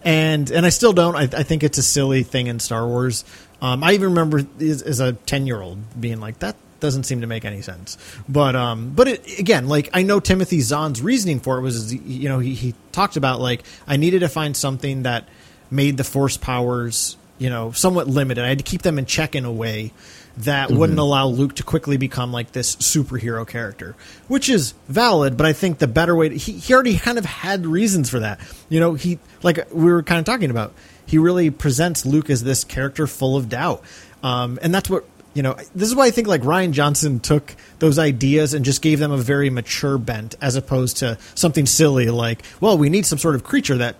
And 0.05 0.49
and 0.51 0.65
I 0.65 0.69
still 0.69 0.93
don't. 0.93 1.15
I, 1.15 1.23
I 1.23 1.43
think 1.43 1.63
it's 1.63 1.77
a 1.77 1.83
silly 1.83 2.23
thing 2.23 2.47
in 2.47 2.59
Star 2.59 2.87
Wars. 2.87 3.25
Um, 3.61 3.83
I 3.83 3.93
even 3.93 4.09
remember 4.09 4.45
as, 4.61 4.81
as 4.83 4.99
a 4.99 5.13
ten 5.13 5.47
year 5.47 5.61
old 5.61 5.79
being 5.99 6.19
like, 6.19 6.39
that 6.39 6.55
doesn't 6.79 7.03
seem 7.03 7.21
to 7.21 7.27
make 7.27 7.43
any 7.43 7.61
sense. 7.61 7.97
But 8.29 8.55
um, 8.55 8.91
but 8.91 9.07
it, 9.07 9.39
again, 9.39 9.67
like 9.67 9.89
I 9.93 10.03
know 10.03 10.19
Timothy 10.19 10.61
Zahn's 10.61 11.01
reasoning 11.01 11.39
for 11.39 11.57
it 11.57 11.61
was, 11.61 11.93
you 11.93 12.29
know, 12.29 12.39
he 12.39 12.53
he 12.53 12.75
talked 12.91 13.17
about 13.17 13.41
like 13.41 13.63
I 13.87 13.97
needed 13.97 14.19
to 14.19 14.29
find 14.29 14.55
something 14.55 15.03
that 15.03 15.27
made 15.71 15.97
the 15.97 16.03
Force 16.03 16.37
powers, 16.37 17.17
you 17.39 17.49
know, 17.49 17.71
somewhat 17.71 18.07
limited. 18.07 18.43
I 18.43 18.49
had 18.49 18.59
to 18.59 18.63
keep 18.63 18.83
them 18.83 18.99
in 18.99 19.05
check 19.05 19.35
in 19.35 19.45
a 19.45 19.51
way 19.51 19.91
that 20.37 20.69
wouldn't 20.69 20.99
allow 20.99 21.27
Luke 21.27 21.55
to 21.55 21.63
quickly 21.63 21.97
become 21.97 22.31
like 22.31 22.51
this 22.51 22.75
superhero 22.75 23.47
character, 23.47 23.95
which 24.27 24.49
is 24.49 24.73
valid. 24.87 25.37
But 25.37 25.45
I 25.45 25.53
think 25.53 25.77
the 25.77 25.87
better 25.87 26.15
way 26.15 26.29
to, 26.29 26.35
he, 26.35 26.53
he 26.53 26.73
already 26.73 26.97
kind 26.97 27.17
of 27.17 27.25
had 27.25 27.65
reasons 27.65 28.09
for 28.09 28.19
that. 28.19 28.39
You 28.67 28.79
know, 28.79 28.93
he, 28.95 29.19
like 29.43 29.71
we 29.71 29.85
were 29.85 30.03
kind 30.03 30.19
of 30.19 30.25
talking 30.25 30.51
about, 30.51 30.73
he 31.05 31.17
really 31.17 31.51
presents 31.51 32.05
Luke 32.05 32.29
as 32.29 32.43
this 32.43 32.63
character 32.63 33.07
full 33.07 33.37
of 33.37 33.47
doubt. 33.47 33.81
Um, 34.23 34.59
and 34.61 34.73
that's 34.73 34.89
what, 34.89 35.05
you 35.33 35.43
know, 35.43 35.55
this 35.73 35.87
is 35.87 35.95
why 35.95 36.07
I 36.07 36.11
think 36.11 36.27
like 36.27 36.41
Rian 36.41 36.71
Johnson 36.71 37.19
took 37.19 37.55
those 37.79 37.99
ideas 37.99 38.53
and 38.53 38.65
just 38.65 38.81
gave 38.81 38.99
them 38.99 39.11
a 39.11 39.17
very 39.17 39.49
mature 39.49 39.97
bent 39.97 40.35
as 40.41 40.55
opposed 40.55 40.97
to 40.97 41.17
something 41.35 41.65
silly 41.65 42.07
like, 42.07 42.41
well, 42.59 42.77
we 42.77 42.89
need 42.89 43.05
some 43.05 43.19
sort 43.19 43.35
of 43.35 43.43
creature 43.43 43.77
that 43.77 43.95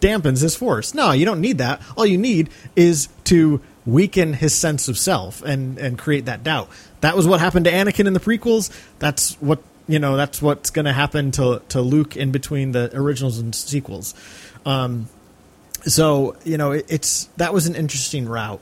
dampens 0.00 0.42
his 0.42 0.54
force. 0.54 0.94
No, 0.94 1.12
you 1.12 1.24
don't 1.24 1.40
need 1.40 1.58
that. 1.58 1.80
All 1.96 2.04
you 2.04 2.18
need 2.18 2.50
is 2.76 3.08
to 3.24 3.60
weaken 3.86 4.32
his 4.32 4.54
sense 4.54 4.88
of 4.88 4.98
self 4.98 5.42
and 5.42 5.78
and 5.78 5.98
create 5.98 6.26
that 6.26 6.42
doubt. 6.42 6.68
That 7.00 7.16
was 7.16 7.26
what 7.26 7.40
happened 7.40 7.64
to 7.66 7.72
Anakin 7.72 8.06
in 8.06 8.12
the 8.12 8.20
prequels. 8.20 8.70
That's 8.98 9.34
what 9.40 9.62
you 9.88 9.98
know. 9.98 10.16
That's 10.16 10.42
what's 10.42 10.70
going 10.70 10.86
to 10.86 10.92
happen 10.92 11.30
to 11.32 11.62
to 11.70 11.80
Luke 11.80 12.16
in 12.16 12.32
between 12.32 12.72
the 12.72 12.90
originals 12.94 13.38
and 13.38 13.54
sequels. 13.54 14.14
Um, 14.64 15.08
so 15.82 16.36
you 16.44 16.58
know, 16.58 16.72
it, 16.72 16.86
it's 16.88 17.24
that 17.36 17.54
was 17.54 17.66
an 17.66 17.74
interesting 17.74 18.28
route. 18.28 18.60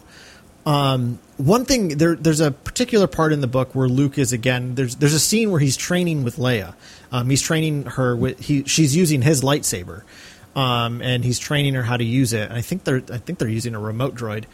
Um, 0.66 1.18
one 1.36 1.64
thing 1.64 1.88
there, 1.98 2.14
there's 2.14 2.40
a 2.40 2.50
particular 2.50 3.06
part 3.06 3.32
in 3.32 3.40
the 3.40 3.46
book 3.46 3.74
where 3.74 3.88
Luke 3.88 4.18
is 4.18 4.32
again. 4.32 4.74
There's 4.74 4.96
there's 4.96 5.14
a 5.14 5.20
scene 5.20 5.50
where 5.50 5.60
he's 5.60 5.76
training 5.76 6.24
with 6.24 6.36
Leia. 6.36 6.74
Um, 7.12 7.28
he's 7.28 7.42
training 7.42 7.84
her 7.84 8.16
with 8.16 8.40
he. 8.40 8.64
She's 8.64 8.96
using 8.96 9.22
his 9.22 9.42
lightsaber, 9.42 10.02
um, 10.56 11.02
and 11.02 11.24
he's 11.24 11.38
training 11.38 11.74
her 11.74 11.82
how 11.82 11.96
to 11.96 12.04
use 12.04 12.32
it. 12.32 12.48
And 12.48 12.54
I 12.54 12.60
think 12.60 12.84
they're 12.84 13.02
I 13.12 13.18
think 13.18 13.38
they're 13.38 13.48
using 13.48 13.74
a 13.74 13.80
remote 13.80 14.14
droid. 14.14 14.44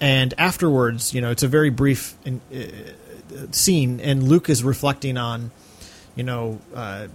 And 0.00 0.32
afterwards, 0.38 1.12
you 1.12 1.20
know, 1.20 1.30
it's 1.30 1.42
a 1.42 1.48
very 1.48 1.70
brief 1.70 2.16
in, 2.24 2.40
uh, 2.54 3.46
scene, 3.50 4.00
and 4.00 4.22
Luke 4.22 4.48
is 4.48 4.64
reflecting 4.64 5.16
on, 5.16 5.50
you 6.16 6.24
know, 6.24 6.58
uh, 6.74 7.08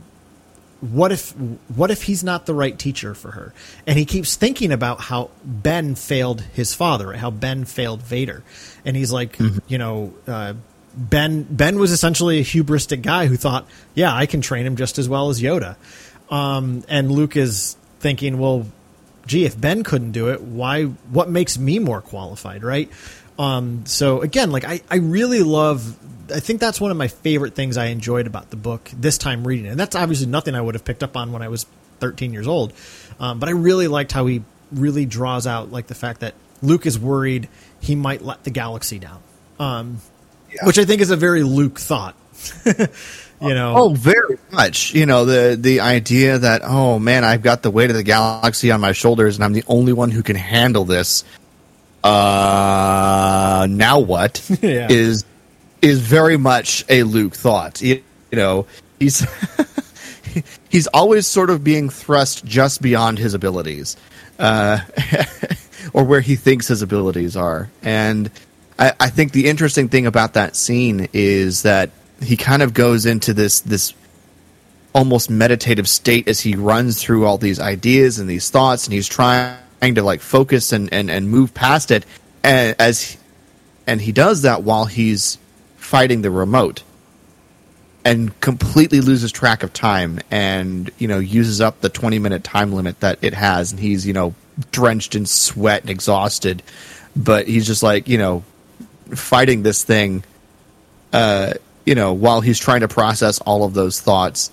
what 0.81 1.11
if 1.11 1.31
what 1.75 1.89
if 1.89 2.03
he's 2.03 2.23
not 2.23 2.45
the 2.45 2.53
right 2.53 2.77
teacher 2.77 3.13
for 3.15 3.31
her? 3.31 3.53
And 3.87 3.97
he 3.97 4.05
keeps 4.05 4.35
thinking 4.35 4.71
about 4.71 5.01
how 5.01 5.31
ben 5.43 5.95
failed 5.95 6.41
his 6.41 6.73
father 6.73 7.13
how 7.13 7.31
ben 7.31 7.65
failed 7.65 8.01
vader. 8.01 8.43
And 8.83 8.95
he's 8.95 9.11
like 9.11 9.37
you 9.67 9.77
know 9.77 10.13
uh, 10.27 10.53
ben 10.95 11.43
ben 11.43 11.79
was 11.79 11.91
essentially 11.91 12.39
a 12.39 12.43
hubristic 12.43 13.01
guy 13.01 13.27
who 13.27 13.35
thought 13.35 13.67
yeah 13.93 14.13
i 14.13 14.25
can 14.25 14.41
train 14.41 14.65
him 14.65 14.75
just 14.75 14.97
as 14.99 15.09
well 15.09 15.29
as 15.29 15.41
yoda. 15.41 15.75
Um, 16.29 16.83
and 16.87 17.11
luke 17.11 17.35
is 17.37 17.77
thinking 17.99 18.37
well 18.37 18.67
gee 19.25 19.45
if 19.45 19.59
ben 19.59 19.83
couldn't 19.83 20.11
do 20.11 20.29
it 20.29 20.41
why 20.41 20.83
what 20.83 21.29
makes 21.29 21.57
me 21.57 21.79
more 21.79 22.01
qualified 22.01 22.63
right 22.63 22.89
um, 23.37 23.85
so 23.85 24.21
again 24.21 24.51
like 24.51 24.63
I, 24.63 24.81
I 24.89 24.97
really 24.97 25.43
love 25.43 25.97
I 26.33 26.39
think 26.39 26.59
that's 26.59 26.81
one 26.81 26.91
of 26.91 26.97
my 26.97 27.07
favorite 27.07 27.53
things 27.53 27.77
I 27.77 27.87
enjoyed 27.87 28.27
about 28.27 28.49
the 28.49 28.55
book 28.55 28.89
this 28.97 29.17
time 29.17 29.45
reading 29.45 29.65
it. 29.65 29.69
And 29.69 29.79
that's 29.79 29.95
obviously 29.95 30.27
nothing 30.27 30.55
I 30.55 30.61
would 30.61 30.75
have 30.75 30.85
picked 30.85 31.03
up 31.03 31.15
on 31.15 31.31
when 31.31 31.41
I 31.41 31.49
was 31.49 31.65
13 31.99 32.33
years 32.33 32.47
old. 32.47 32.73
Um, 33.19 33.39
but 33.39 33.49
I 33.49 33.51
really 33.51 33.87
liked 33.87 34.11
how 34.11 34.25
he 34.25 34.43
really 34.71 35.05
draws 35.05 35.45
out 35.47 35.71
like 35.71 35.87
the 35.87 35.95
fact 35.95 36.21
that 36.21 36.33
Luke 36.61 36.85
is 36.85 36.97
worried 36.97 37.47
he 37.79 37.95
might 37.95 38.21
let 38.23 38.43
the 38.43 38.49
galaxy 38.49 38.99
down. 38.99 39.21
Um, 39.59 40.01
Which 40.63 40.79
I 40.79 40.85
think 40.85 41.01
is 41.01 41.11
a 41.11 41.15
very 41.15 41.43
Luke 41.43 41.79
thought 41.79 42.15
you 43.41 43.53
know. 43.53 43.73
Oh, 43.75 43.89
very 43.93 44.37
much. 44.51 44.93
You 44.93 45.05
know, 45.05 45.25
the 45.25 45.55
the 45.59 45.79
idea 45.81 46.37
that 46.39 46.61
oh 46.63 46.99
man, 46.99 47.23
I've 47.23 47.41
got 47.41 47.63
the 47.63 47.71
weight 47.71 47.89
of 47.89 47.95
the 47.95 48.03
galaxy 48.03 48.71
on 48.71 48.81
my 48.81 48.91
shoulders, 48.91 49.35
and 49.35 49.43
I'm 49.43 49.53
the 49.53 49.63
only 49.67 49.93
one 49.93 50.11
who 50.11 50.23
can 50.23 50.35
handle 50.35 50.85
this. 50.85 51.23
Uh, 52.03 53.67
now 53.69 53.99
what 53.99 54.47
Yeah. 54.61 54.87
is 54.89 55.25
is 55.81 55.99
very 55.99 56.37
much 56.37 56.85
a 56.89 57.03
Luke 57.03 57.33
thought. 57.35 57.81
You, 57.81 58.01
you 58.31 58.37
know, 58.37 58.67
he's 58.99 59.25
he's 60.69 60.87
always 60.87 61.27
sort 61.27 61.49
of 61.49 61.63
being 61.63 61.89
thrust 61.89 62.45
just 62.45 62.81
beyond 62.81 63.17
his 63.19 63.33
abilities, 63.33 63.97
uh, 64.39 64.79
or 65.93 66.03
where 66.03 66.21
he 66.21 66.35
thinks 66.35 66.67
his 66.67 66.81
abilities 66.81 67.35
are. 67.35 67.69
And 67.81 68.29
I, 68.77 68.93
I 68.99 69.09
think 69.09 69.31
the 69.31 69.47
interesting 69.47 69.89
thing 69.89 70.05
about 70.05 70.33
that 70.33 70.55
scene 70.55 71.07
is 71.13 71.63
that 71.63 71.89
he 72.21 72.37
kind 72.37 72.61
of 72.61 72.73
goes 72.73 73.05
into 73.05 73.33
this 73.33 73.61
this 73.61 73.93
almost 74.93 75.29
meditative 75.29 75.89
state 75.89 76.27
as 76.27 76.39
he 76.39 76.55
runs 76.55 77.01
through 77.01 77.25
all 77.25 77.37
these 77.37 77.59
ideas 77.59 78.17
and 78.19 78.29
these 78.29 78.49
thoughts, 78.49 78.85
and 78.85 78.93
he's 78.93 79.07
trying 79.07 79.57
to 79.81 80.01
like 80.01 80.21
focus 80.21 80.71
and 80.71 80.91
and, 80.93 81.11
and 81.11 81.29
move 81.29 81.53
past 81.53 81.91
it, 81.91 82.05
and 82.43 82.75
as 82.79 83.17
and 83.87 84.01
he 84.01 84.11
does 84.11 84.41
that 84.43 84.63
while 84.63 84.85
he's 84.85 85.37
fighting 85.77 86.21
the 86.21 86.31
remote 86.31 86.83
and 88.03 88.39
completely 88.39 89.01
loses 89.01 89.31
track 89.31 89.63
of 89.63 89.73
time 89.73 90.19
and 90.31 90.91
you 90.97 91.07
know 91.07 91.19
uses 91.19 91.59
up 91.59 91.81
the 91.81 91.89
20 91.89 92.19
minute 92.19 92.43
time 92.43 92.71
limit 92.71 92.99
that 93.01 93.19
it 93.21 93.33
has 93.33 93.71
and 93.71 93.79
he's 93.79 94.05
you 94.05 94.13
know 94.13 94.33
drenched 94.71 95.15
in 95.15 95.25
sweat 95.25 95.81
and 95.81 95.89
exhausted. 95.89 96.63
But 97.15 97.47
he's 97.47 97.67
just 97.67 97.83
like 97.83 98.07
you 98.07 98.17
know 98.17 98.43
fighting 99.13 99.63
this 99.63 99.83
thing 99.83 100.23
uh 101.13 101.53
you 101.85 101.95
know 101.95 102.13
while 102.13 102.41
he's 102.41 102.59
trying 102.59 102.81
to 102.81 102.87
process 102.87 103.39
all 103.39 103.63
of 103.63 103.73
those 103.73 103.99
thoughts 104.01 104.51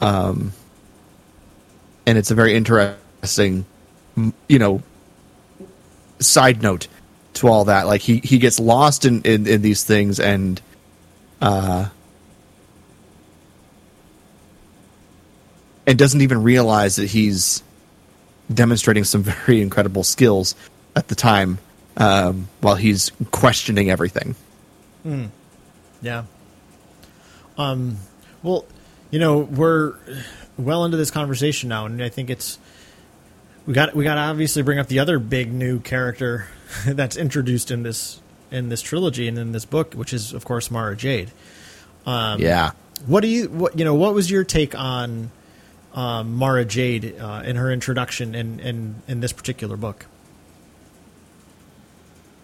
um 0.00 0.52
and 2.06 2.18
it's 2.18 2.30
a 2.30 2.34
very 2.34 2.54
interesting 2.54 3.64
you 4.48 4.58
know 4.58 4.82
side 6.18 6.62
note 6.62 6.88
to 7.34 7.48
all 7.48 7.64
that 7.66 7.86
like 7.86 8.00
he 8.00 8.18
he 8.24 8.38
gets 8.38 8.58
lost 8.58 9.04
in 9.04 9.22
in, 9.22 9.46
in 9.46 9.62
these 9.62 9.84
things 9.84 10.18
and 10.20 10.60
uh 11.42 11.86
and 15.86 15.98
doesn't 15.98 16.20
even 16.20 16.42
realize 16.42 16.96
that 16.96 17.06
he's 17.06 17.62
demonstrating 18.52 19.04
some 19.04 19.22
very 19.46 19.62
incredible 19.62 20.02
skills 20.02 20.54
at 20.94 21.08
the 21.08 21.14
time 21.14 21.58
um, 21.96 22.48
while 22.60 22.74
he's 22.74 23.12
questioning 23.30 23.90
everything. 23.90 24.34
Yeah. 26.02 26.24
Um. 27.58 27.96
Well, 28.42 28.64
you 29.10 29.18
know, 29.18 29.38
we're 29.38 29.94
well 30.58 30.84
into 30.84 30.96
this 30.96 31.10
conversation 31.10 31.68
now, 31.68 31.86
and 31.86 32.02
I 32.02 32.08
think 32.08 32.30
it's 32.30 32.58
we 33.66 33.74
got 33.74 33.94
we 33.94 34.04
got 34.04 34.14
to 34.14 34.20
obviously 34.20 34.62
bring 34.62 34.78
up 34.78 34.86
the 34.88 35.00
other 35.00 35.18
big 35.18 35.52
new 35.52 35.80
character 35.80 36.46
that's 36.86 37.16
introduced 37.16 37.70
in 37.70 37.82
this 37.82 38.20
in 38.50 38.68
this 38.68 38.80
trilogy 38.82 39.28
and 39.28 39.38
in 39.38 39.52
this 39.52 39.64
book, 39.64 39.94
which 39.94 40.12
is 40.12 40.32
of 40.32 40.44
course 40.44 40.70
Mara 40.70 40.96
Jade. 40.96 41.30
Um, 42.06 42.40
yeah. 42.40 42.72
What 43.06 43.20
do 43.20 43.28
you 43.28 43.48
what 43.48 43.78
you 43.78 43.84
know? 43.84 43.94
What 43.94 44.14
was 44.14 44.30
your 44.30 44.44
take 44.44 44.74
on 44.74 45.30
um, 45.92 46.36
Mara 46.36 46.64
Jade 46.64 47.18
uh, 47.18 47.42
in 47.44 47.56
her 47.56 47.70
introduction 47.70 48.34
in, 48.34 48.60
in 48.60 49.02
in 49.08 49.20
this 49.20 49.32
particular 49.32 49.76
book? 49.76 50.06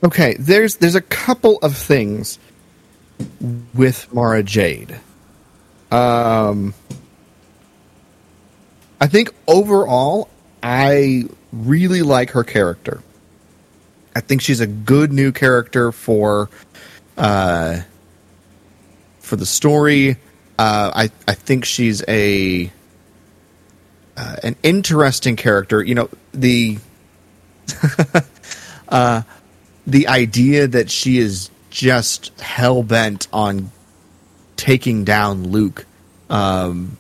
Okay, 0.05 0.35
there's 0.39 0.77
there's 0.77 0.97
a 0.97 1.01
couple 1.01 1.59
of 1.63 1.77
things 1.77 2.39
with 3.75 4.13
Mara 4.13 4.43
Jade. 4.43 4.99
Um, 5.91 6.75
I 9.01 9.07
think 9.07 9.35
overall, 9.47 10.29
I 10.63 11.25
really 11.53 12.03
like 12.03 12.31
her 12.31 12.45
character. 12.45 13.03
I 14.15 14.21
think 14.21 14.43
she's 14.43 14.61
a 14.61 14.67
good 14.67 15.13
new 15.13 15.33
character 15.33 15.91
for, 15.93 16.51
uh, 17.17 17.81
for 19.21 19.37
the 19.37 19.47
story. 19.47 20.17
Uh, 20.59 20.93
I 20.95 21.11
I 21.27 21.35
think 21.35 21.65
she's 21.65 22.05
a 22.07 22.71
uh, 24.17 24.37
an 24.43 24.57
interesting 24.63 25.37
character. 25.37 25.83
You 25.83 25.95
know 25.95 26.09
the 26.33 26.79
the 29.87 30.09
idea 30.09 30.69
that 30.69 30.91
she 30.91 31.19
is 31.19 31.51
just 31.73 32.39
hell 32.39 32.83
bent 32.83 33.27
on 33.33 33.73
taking 34.57 35.05
down 35.05 35.49
Luke 35.49 35.87
um, 36.29 36.99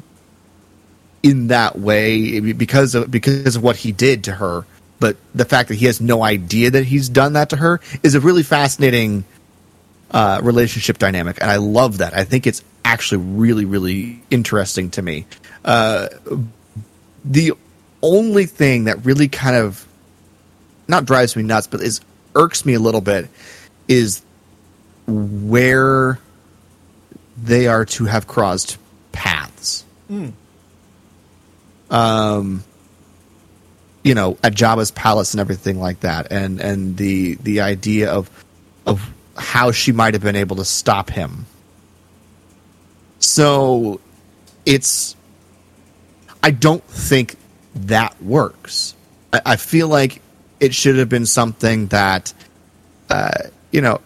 in 1.22 1.48
that 1.48 1.78
way 1.78 2.40
because 2.40 2.94
of 2.94 3.10
because 3.10 3.54
of 3.54 3.62
what 3.62 3.76
he 3.76 3.92
did 3.92 4.24
to 4.24 4.32
her, 4.32 4.64
but 4.98 5.16
the 5.34 5.44
fact 5.44 5.68
that 5.68 5.74
he 5.74 5.86
has 5.86 6.00
no 6.00 6.24
idea 6.24 6.70
that 6.70 6.84
he's 6.84 7.10
done 7.10 7.34
that 7.34 7.50
to 7.50 7.56
her 7.56 7.80
is 8.02 8.14
a 8.14 8.20
really 8.20 8.42
fascinating 8.42 9.24
uh, 10.10 10.40
relationship 10.42 10.96
dynamic, 10.96 11.38
and 11.40 11.50
I 11.50 11.56
love 11.56 11.98
that. 11.98 12.16
I 12.16 12.24
think 12.24 12.46
it's 12.46 12.64
actually 12.82 13.22
really 13.22 13.66
really 13.66 14.22
interesting 14.30 14.90
to 14.92 15.02
me. 15.02 15.26
Uh, 15.66 16.08
the 17.26 17.52
only 18.00 18.46
thing 18.46 18.84
that 18.84 19.04
really 19.04 19.28
kind 19.28 19.54
of 19.54 19.86
not 20.88 21.04
drives 21.04 21.36
me 21.36 21.42
nuts, 21.42 21.66
but 21.66 21.82
is 21.82 22.00
irks 22.34 22.64
me 22.64 22.72
a 22.72 22.80
little 22.80 23.02
bit 23.02 23.28
is 23.86 24.22
where 25.06 26.18
they 27.42 27.66
are 27.66 27.84
to 27.84 28.04
have 28.04 28.26
crossed 28.26 28.78
paths. 29.12 29.84
Um, 31.90 32.64
you 34.02 34.14
know, 34.14 34.38
at 34.42 34.54
Jabba's 34.54 34.90
palace 34.90 35.34
and 35.34 35.40
everything 35.40 35.80
like 35.80 36.00
that, 36.00 36.32
and 36.32 36.60
and 36.60 36.96
the 36.96 37.34
the 37.36 37.60
idea 37.60 38.10
of 38.10 38.30
of 38.86 39.08
how 39.36 39.72
she 39.72 39.92
might 39.92 40.14
have 40.14 40.22
been 40.22 40.36
able 40.36 40.56
to 40.56 40.64
stop 40.64 41.10
him. 41.10 41.46
So, 43.18 44.00
it's. 44.66 45.16
I 46.42 46.50
don't 46.50 46.82
think 46.84 47.36
that 47.74 48.20
works. 48.22 48.94
I, 49.32 49.42
I 49.46 49.56
feel 49.56 49.88
like 49.88 50.20
it 50.58 50.74
should 50.74 50.96
have 50.96 51.08
been 51.08 51.26
something 51.26 51.86
that, 51.88 52.34
uh, 53.08 53.30
you 53.70 53.80
know, 53.80 54.00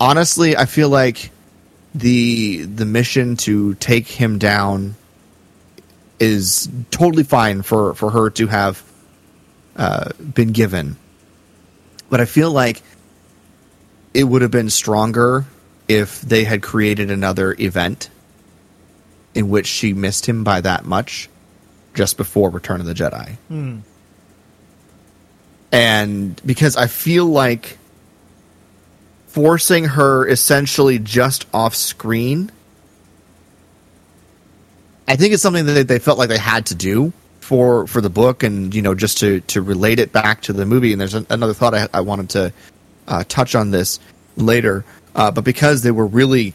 honestly, 0.00 0.56
I 0.56 0.64
feel 0.64 0.88
like 0.88 1.30
the 1.94 2.64
the 2.64 2.86
mission 2.86 3.36
to 3.36 3.74
take 3.74 4.08
him 4.08 4.38
down 4.38 4.96
is 6.18 6.68
totally 6.90 7.22
fine 7.22 7.62
for 7.62 7.94
for 7.94 8.10
her 8.10 8.30
to 8.30 8.46
have 8.46 8.82
uh, 9.76 10.10
been 10.34 10.52
given, 10.52 10.96
but 12.08 12.20
I 12.20 12.24
feel 12.24 12.50
like 12.50 12.82
it 14.14 14.24
would 14.24 14.42
have 14.42 14.50
been 14.50 14.70
stronger 14.70 15.44
if 15.86 16.20
they 16.20 16.44
had 16.44 16.62
created 16.62 17.10
another 17.10 17.54
event 17.58 18.10
in 19.34 19.48
which 19.48 19.66
she 19.66 19.92
missed 19.92 20.26
him 20.26 20.42
by 20.42 20.60
that 20.60 20.84
much 20.84 21.28
just 21.94 22.16
before 22.16 22.50
Return 22.50 22.80
of 22.80 22.86
the 22.86 22.94
Jedi. 22.94 23.36
And 25.72 26.40
because 26.44 26.76
I 26.76 26.88
feel 26.88 27.26
like 27.26 27.78
forcing 29.30 29.84
her 29.84 30.26
essentially 30.28 30.98
just 30.98 31.46
off 31.54 31.74
screen, 31.74 32.50
I 35.06 35.16
think 35.16 35.32
it's 35.32 35.42
something 35.42 35.66
that 35.66 35.88
they 35.88 35.98
felt 35.98 36.18
like 36.18 36.28
they 36.28 36.38
had 36.38 36.66
to 36.66 36.74
do 36.74 37.12
for 37.40 37.86
for 37.86 38.00
the 38.00 38.10
book, 38.10 38.42
and 38.42 38.74
you 38.74 38.82
know, 38.82 38.94
just 38.94 39.18
to 39.18 39.40
to 39.40 39.62
relate 39.62 39.98
it 39.98 40.12
back 40.12 40.42
to 40.42 40.52
the 40.52 40.66
movie. 40.66 40.92
And 40.92 41.00
there's 41.00 41.14
an, 41.14 41.26
another 41.30 41.54
thought 41.54 41.74
I, 41.74 41.88
I 41.92 42.00
wanted 42.00 42.30
to 42.30 42.52
uh, 43.08 43.24
touch 43.28 43.54
on 43.54 43.70
this 43.70 43.98
later, 44.36 44.84
uh, 45.14 45.30
but 45.30 45.44
because 45.44 45.82
they 45.82 45.90
were 45.90 46.06
really 46.06 46.54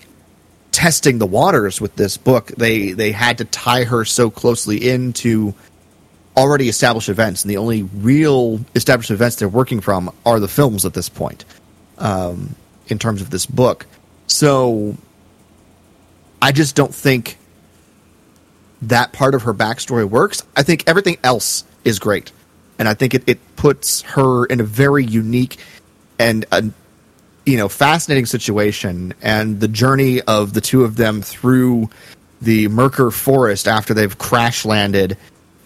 testing 0.72 1.20
the 1.20 1.26
waters 1.26 1.80
with 1.80 1.96
this 1.96 2.18
book, 2.18 2.48
they 2.48 2.92
they 2.92 3.12
had 3.12 3.38
to 3.40 3.46
tie 3.46 3.84
her 3.84 4.06
so 4.06 4.30
closely 4.30 4.90
into 4.90 5.54
already 6.38 6.70
established 6.70 7.10
events, 7.10 7.44
and 7.44 7.52
the 7.52 7.58
only 7.58 7.84
real 7.84 8.60
established 8.76 9.12
events 9.12 9.38
they're 9.38 9.48
working 9.50 9.82
from 9.82 10.14
are 10.26 10.40
the 10.40 10.48
films 10.48 10.86
at 10.86 10.94
this 10.94 11.10
point, 11.10 11.46
um, 11.98 12.56
in 12.88 13.00
terms 13.00 13.22
of 13.22 13.30
this 13.30 13.46
book. 13.46 13.86
So, 14.28 14.98
I 16.42 16.52
just 16.52 16.76
don't 16.76 16.94
think 16.94 17.38
that 18.84 19.14
part 19.14 19.36
of 19.36 19.44
her 19.44 19.54
backstory 19.54 20.08
works. 20.08 20.44
I 20.56 20.64
think 20.64 20.84
everything 20.88 21.18
else 21.24 21.64
is 21.84 22.00
great, 22.00 22.32
and 22.78 22.88
I 22.88 22.94
think 22.94 23.14
it, 23.14 23.24
it 23.28 23.56
puts 23.56 24.02
her 24.02 24.46
in 24.46 24.60
a 24.60 24.64
very 24.64 25.04
unique 25.06 25.58
and 26.20 26.46
a 26.52 26.64
you 27.46 27.58
know 27.58 27.70
fascinating 27.70 28.26
situation, 28.26 29.14
and 29.22 29.60
the 29.60 29.68
journey 29.68 30.22
of 30.22 30.54
the 30.54 30.62
two 30.62 30.84
of 30.84 30.96
them 30.96 31.22
through 31.22 31.90
the 32.42 32.68
Myrkr 32.68 33.14
Forest 33.14 33.68
after 33.68 33.94
they've 33.94 34.18
crash 34.18 34.66
landed 34.66 35.18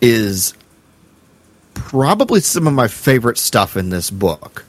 is 0.01 0.53
probably 1.74 2.41
some 2.41 2.67
of 2.67 2.74
my 2.74 2.88
favorite 2.88 3.38
stuff 3.38 3.76
in 3.76 3.89
this 3.89 4.09
book. 4.09 4.65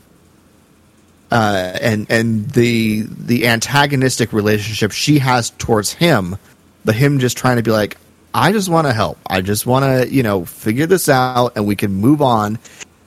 Uh, 1.30 1.78
and 1.80 2.06
and 2.10 2.50
the 2.50 3.02
the 3.02 3.46
antagonistic 3.46 4.32
relationship 4.32 4.92
she 4.92 5.18
has 5.18 5.50
towards 5.50 5.92
him, 5.92 6.36
but 6.84 6.94
him 6.94 7.18
just 7.18 7.36
trying 7.36 7.56
to 7.56 7.62
be 7.62 7.70
like, 7.70 7.96
I 8.34 8.52
just 8.52 8.68
want 8.68 8.86
to 8.86 8.92
help. 8.92 9.18
I 9.26 9.40
just 9.40 9.66
want 9.66 9.84
to 9.84 10.12
you 10.12 10.22
know 10.22 10.44
figure 10.44 10.86
this 10.86 11.08
out, 11.08 11.52
and 11.56 11.66
we 11.66 11.76
can 11.76 11.92
move 11.92 12.20
on. 12.20 12.58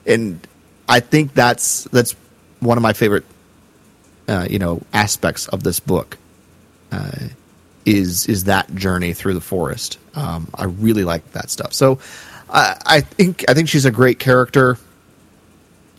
And 0.06 0.46
I 0.88 1.00
think 1.00 1.34
that's 1.34 1.84
that's 1.84 2.14
one 2.60 2.78
of 2.78 2.82
my 2.82 2.94
favorite 2.94 3.24
uh, 4.28 4.46
you 4.48 4.58
know 4.58 4.82
aspects 4.92 5.48
of 5.48 5.62
this 5.62 5.80
book. 5.80 6.16
Uh, 6.90 7.28
is 7.84 8.26
is 8.26 8.44
that 8.44 8.74
journey 8.74 9.12
through 9.12 9.34
the 9.34 9.40
forest? 9.40 9.98
Um, 10.14 10.48
I 10.54 10.64
really 10.64 11.04
like 11.04 11.32
that 11.32 11.50
stuff. 11.50 11.74
So 11.74 11.98
I, 12.48 12.76
I 12.86 13.00
think 13.02 13.44
I 13.48 13.54
think 13.54 13.68
she's 13.68 13.84
a 13.84 13.90
great 13.90 14.18
character 14.18 14.78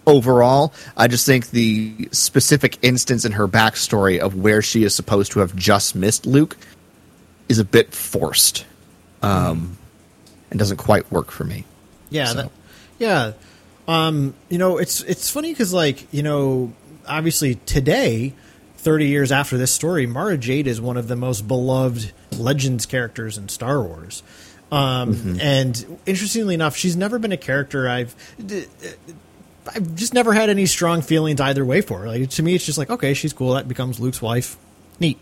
overall. 0.08 0.74
I 0.95 1.08
just 1.08 1.26
think 1.26 1.51
the 1.51 2.10
specific 2.12 2.78
instance 2.82 3.26
in 3.26 3.34
her 3.34 3.47
backstory 3.47 4.20
of 4.20 4.36
where 4.36 4.62
she 4.62 4.84
is 4.84 4.95
supposed 4.95 5.32
to 5.34 5.39
have 5.39 5.56
just 5.56 5.95
missed 5.95 6.26
Luke 6.26 6.58
is 7.49 7.60
a 7.60 7.66
bit 7.66 7.93
forced, 7.93 8.66
um, 9.22 9.78
and 10.49 10.60
doesn't 10.60 10.78
quite 10.78 11.12
work 11.12 11.32
for 11.32 11.43
me. 11.43 11.66
Yeah, 12.10 12.26
so. 12.26 12.34
that, 12.36 12.51
yeah. 12.99 13.32
Um, 13.88 14.34
you 14.49 14.58
know, 14.58 14.78
it's 14.78 15.01
it's 15.01 15.30
funny 15.30 15.51
because 15.51 15.74
like 15.74 16.12
you 16.14 16.24
know, 16.24 16.74
obviously 17.08 17.56
today. 17.66 18.34
30 18.78 19.08
years 19.08 19.32
after 19.32 19.58
this 19.58 19.72
story, 19.72 20.06
Mara 20.06 20.38
Jade 20.38 20.68
is 20.68 20.80
one 20.80 20.95
of 20.95 21.08
the 21.08 21.16
most 21.16 21.47
beloved 21.47 22.12
Legends 22.38 22.86
characters 22.86 23.36
in 23.36 23.49
Star 23.49 23.82
Wars. 23.82 24.22
Um, 24.72 25.16
mm-hmm. 25.16 25.39
And 25.41 25.99
interestingly 26.06 26.53
enough, 26.53 26.76
she's 26.76 26.95
never 26.95 27.18
been 27.18 27.32
a 27.32 27.38
character 27.38 27.88
I've 27.89 28.16
I've 29.74 29.95
just 29.95 30.13
never 30.13 30.34
had 30.34 30.49
any 30.49 30.66
strong 30.66 31.01
feelings 31.01 31.41
either 31.41 31.66
way 31.66 31.82
for 31.82 31.99
her. 31.99 32.07
Like 32.07 32.30
to 32.32 32.43
me, 32.43 32.55
it's 32.55 32.66
just 32.66 32.78
like 32.78 32.89
okay, 32.89 33.13
she's 33.13 33.34
cool. 33.34 33.53
That 33.53 33.68
becomes 33.68 33.99
Luke's 33.99 34.22
wife. 34.22 34.57
Neat. 34.99 35.20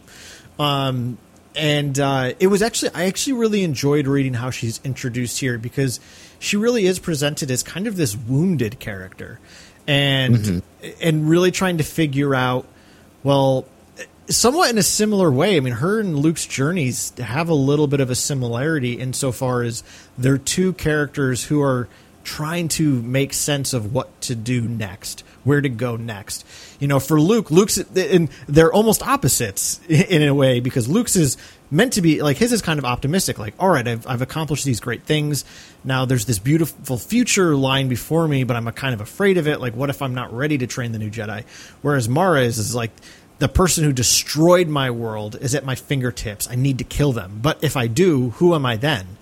Um, 0.59 1.17
and 1.55 1.99
uh, 1.99 2.33
it 2.39 2.47
was 2.47 2.61
actually 2.61 2.91
I 2.93 3.05
actually 3.05 3.33
really 3.33 3.63
enjoyed 3.63 4.07
reading 4.07 4.33
how 4.33 4.49
she's 4.49 4.79
introduced 4.83 5.39
here 5.39 5.57
because 5.57 5.99
she 6.39 6.57
really 6.57 6.85
is 6.85 6.99
presented 6.99 7.51
as 7.51 7.63
kind 7.63 7.87
of 7.87 7.95
this 7.95 8.15
wounded 8.15 8.79
character, 8.79 9.39
and 9.87 10.35
mm-hmm. 10.35 10.89
and 11.01 11.29
really 11.29 11.51
trying 11.51 11.77
to 11.77 11.83
figure 11.83 12.35
out 12.35 12.65
well. 13.23 13.65
Somewhat 14.29 14.69
in 14.69 14.77
a 14.77 14.83
similar 14.83 15.29
way. 15.29 15.57
I 15.57 15.59
mean, 15.59 15.73
her 15.73 15.99
and 15.99 16.17
Luke's 16.17 16.47
journeys 16.47 17.11
have 17.19 17.49
a 17.49 17.53
little 17.53 17.87
bit 17.87 17.99
of 17.99 18.09
a 18.09 18.15
similarity 18.15 18.93
insofar 18.93 19.63
as 19.63 19.83
they're 20.17 20.37
two 20.37 20.71
characters 20.73 21.43
who 21.43 21.61
are 21.61 21.89
trying 22.23 22.67
to 22.69 23.01
make 23.01 23.33
sense 23.33 23.73
of 23.73 23.93
what 23.93 24.21
to 24.21 24.35
do 24.35 24.61
next, 24.61 25.23
where 25.43 25.61
to 25.61 25.69
go 25.69 25.95
next. 25.95 26.45
You 26.79 26.87
know, 26.87 26.99
for 26.99 27.19
Luke, 27.19 27.51
Luke's 27.51 27.77
and 27.77 28.29
they're 28.47 28.71
almost 28.71 29.05
opposites 29.05 29.79
in 29.89 30.23
a 30.23 30.33
way 30.33 30.59
because 30.59 30.87
Luke's 30.87 31.15
is 31.15 31.37
meant 31.69 31.93
to 31.93 32.01
be 32.01 32.21
like 32.21 32.37
his 32.37 32.53
is 32.53 32.61
kind 32.61 32.79
of 32.79 32.85
optimistic, 32.85 33.39
like, 33.39 33.55
all 33.59 33.69
right, 33.69 33.87
I've 33.87 34.07
I've 34.07 34.21
accomplished 34.21 34.65
these 34.65 34.79
great 34.79 35.03
things. 35.03 35.45
Now 35.83 36.05
there's 36.05 36.25
this 36.25 36.39
beautiful 36.39 36.97
future 36.97 37.55
lying 37.55 37.89
before 37.89 38.27
me, 38.27 38.43
but 38.43 38.55
I'm 38.55 38.69
kind 38.71 38.93
of 38.93 39.01
afraid 39.01 39.37
of 39.37 39.47
it. 39.47 39.59
Like, 39.59 39.75
what 39.75 39.89
if 39.89 40.01
I'm 40.01 40.13
not 40.13 40.33
ready 40.33 40.57
to 40.59 40.67
train 40.67 40.91
the 40.91 40.99
new 40.99 41.09
Jedi? 41.09 41.43
Whereas 41.81 42.07
Mara 42.07 42.41
is, 42.41 42.57
is 42.57 42.73
like 42.75 42.91
the 43.39 43.49
person 43.49 43.83
who 43.83 43.91
destroyed 43.91 44.67
my 44.67 44.91
world 44.91 45.35
is 45.35 45.55
at 45.55 45.65
my 45.65 45.75
fingertips. 45.75 46.49
I 46.49 46.55
need 46.55 46.77
to 46.77 46.83
kill 46.83 47.11
them. 47.11 47.39
But 47.41 47.63
if 47.63 47.75
I 47.75 47.87
do, 47.87 48.29
who 48.31 48.55
am 48.55 48.65
I 48.65 48.77
then? 48.77 49.17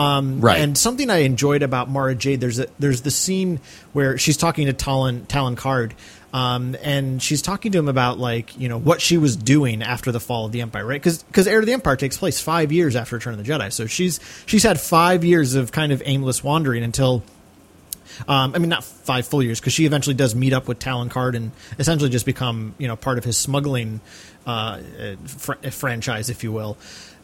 Um, 0.00 0.40
right. 0.40 0.58
And 0.58 0.78
something 0.78 1.10
I 1.10 1.18
enjoyed 1.18 1.62
about 1.62 1.90
Mara 1.90 2.14
Jade, 2.14 2.40
there's 2.40 2.58
a, 2.58 2.68
there's 2.78 3.02
the 3.02 3.10
scene 3.10 3.60
where 3.92 4.16
she's 4.16 4.38
talking 4.38 4.66
to 4.66 4.72
Talon 4.72 5.26
Talon 5.26 5.56
Karrde, 5.56 5.92
um, 6.32 6.74
and 6.82 7.22
she's 7.22 7.42
talking 7.42 7.70
to 7.72 7.78
him 7.78 7.86
about 7.86 8.18
like 8.18 8.58
you 8.58 8.70
know 8.70 8.78
what 8.78 9.02
she 9.02 9.18
was 9.18 9.36
doing 9.36 9.82
after 9.82 10.10
the 10.10 10.18
fall 10.18 10.46
of 10.46 10.52
the 10.52 10.62
Empire, 10.62 10.86
right? 10.86 10.98
Because 10.98 11.22
because 11.24 11.46
Heir 11.46 11.60
to 11.60 11.66
the 11.66 11.74
Empire 11.74 11.96
takes 11.96 12.16
place 12.16 12.40
five 12.40 12.72
years 12.72 12.96
after 12.96 13.16
Return 13.16 13.38
of 13.38 13.44
the 13.44 13.52
Jedi, 13.52 13.70
so 13.70 13.84
she's 13.84 14.20
she's 14.46 14.62
had 14.62 14.80
five 14.80 15.22
years 15.22 15.54
of 15.54 15.70
kind 15.70 15.92
of 15.92 16.02
aimless 16.06 16.42
wandering 16.42 16.82
until. 16.82 17.22
Um, 18.28 18.54
I 18.54 18.58
mean, 18.58 18.68
not 18.68 18.84
five 18.84 19.26
full 19.26 19.42
years, 19.42 19.60
because 19.60 19.72
she 19.72 19.86
eventually 19.86 20.14
does 20.14 20.34
meet 20.34 20.52
up 20.52 20.68
with 20.68 20.78
Talon 20.78 21.08
Karrde 21.08 21.36
and 21.36 21.52
essentially 21.78 22.10
just 22.10 22.26
become, 22.26 22.74
you 22.76 22.86
know, 22.86 22.96
part 22.96 23.16
of 23.16 23.24
his 23.24 23.38
smuggling 23.38 24.00
uh, 24.46 24.80
fr- 25.26 25.70
franchise, 25.70 26.30
if 26.30 26.42
you 26.44 26.52
will. 26.52 26.76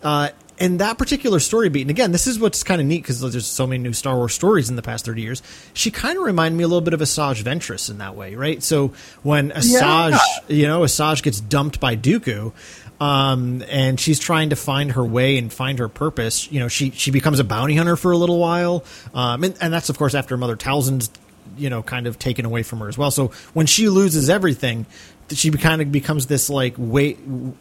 Uh, 0.02 0.28
and 0.58 0.80
that 0.80 0.96
particular 0.96 1.38
story 1.38 1.68
beat, 1.68 1.82
and 1.82 1.90
again, 1.90 2.12
this 2.12 2.26
is 2.26 2.38
what's 2.38 2.62
kind 2.62 2.80
of 2.80 2.86
neat 2.86 3.02
because 3.02 3.20
there's 3.20 3.46
so 3.46 3.66
many 3.66 3.82
new 3.82 3.92
Star 3.92 4.16
Wars 4.16 4.34
stories 4.34 4.70
in 4.70 4.76
the 4.76 4.82
past 4.82 5.04
30 5.04 5.20
years. 5.20 5.42
She 5.74 5.90
kind 5.90 6.16
of 6.16 6.24
reminded 6.24 6.56
me 6.56 6.64
a 6.64 6.68
little 6.68 6.80
bit 6.80 6.94
of 6.94 7.00
Asajj 7.00 7.42
Ventress 7.42 7.90
in 7.90 7.98
that 7.98 8.16
way, 8.16 8.34
right? 8.34 8.62
So 8.62 8.92
when 9.22 9.50
Asajj, 9.50 10.12
yeah. 10.12 10.18
you 10.48 10.66
know, 10.66 10.80
Asajj 10.80 11.22
gets 11.22 11.40
dumped 11.40 11.78
by 11.78 11.96
Dooku, 11.96 12.52
um, 13.00 13.62
and 13.68 14.00
she's 14.00 14.18
trying 14.18 14.50
to 14.50 14.56
find 14.56 14.92
her 14.92 15.04
way 15.04 15.36
and 15.36 15.52
find 15.52 15.78
her 15.78 15.88
purpose. 15.88 16.50
You 16.50 16.60
know, 16.60 16.68
she 16.68 16.90
she 16.90 17.10
becomes 17.10 17.38
a 17.38 17.44
bounty 17.44 17.76
hunter 17.76 17.96
for 17.96 18.12
a 18.12 18.16
little 18.16 18.38
while, 18.38 18.84
um, 19.12 19.44
and, 19.44 19.56
and 19.60 19.72
that's 19.72 19.90
of 19.90 19.98
course 19.98 20.14
after 20.14 20.36
Mother 20.38 20.56
Talzin's 20.56 21.10
you 21.57 21.70
know 21.70 21.82
kind 21.82 22.07
of 22.07 22.18
taken 22.18 22.44
away 22.44 22.62
from 22.62 22.80
her 22.80 22.88
as 22.88 22.99
well. 22.99 23.11
So 23.11 23.28
when 23.55 23.66
she 23.66 23.88
loses 23.88 24.28
everything, 24.30 24.86
she 25.30 25.51
kind 25.51 25.82
of 25.82 25.90
becomes 25.90 26.26
this 26.26 26.49
like 26.49 26.74
wait 26.76 27.18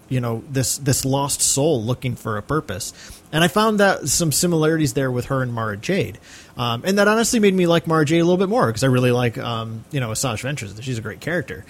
you 0.09 0.21
know 0.21 0.43
this 0.49 0.77
this 0.77 1.05
lost 1.05 1.41
soul 1.41 1.81
looking 1.83 2.15
for 2.15 2.37
a 2.37 2.43
purpose. 2.43 2.93
And 3.31 3.43
i 3.43 3.47
found 3.49 3.79
that 3.79 4.07
some 4.07 4.31
similarities 4.31 4.93
there 4.93 5.11
with 5.11 5.25
her 5.25 5.41
and 5.41 5.53
mara 5.53 5.75
jade. 5.77 6.19
Um, 6.57 6.83
and 6.85 6.97
that 6.99 7.07
honestly 7.07 7.39
made 7.39 7.53
me 7.53 7.67
like 7.67 7.87
mara 7.87 8.05
jade 8.05 8.21
a 8.21 8.23
little 8.23 8.37
bit 8.37 8.49
more 8.49 8.67
because 8.67 8.83
i 8.83 8.87
really 8.87 9.11
like 9.11 9.37
um, 9.37 9.83
you 9.91 9.99
know 9.99 10.09
asajj 10.09 10.43
ventress. 10.43 10.81
She's 10.81 10.97
a 10.97 11.01
great 11.01 11.19
character. 11.21 11.65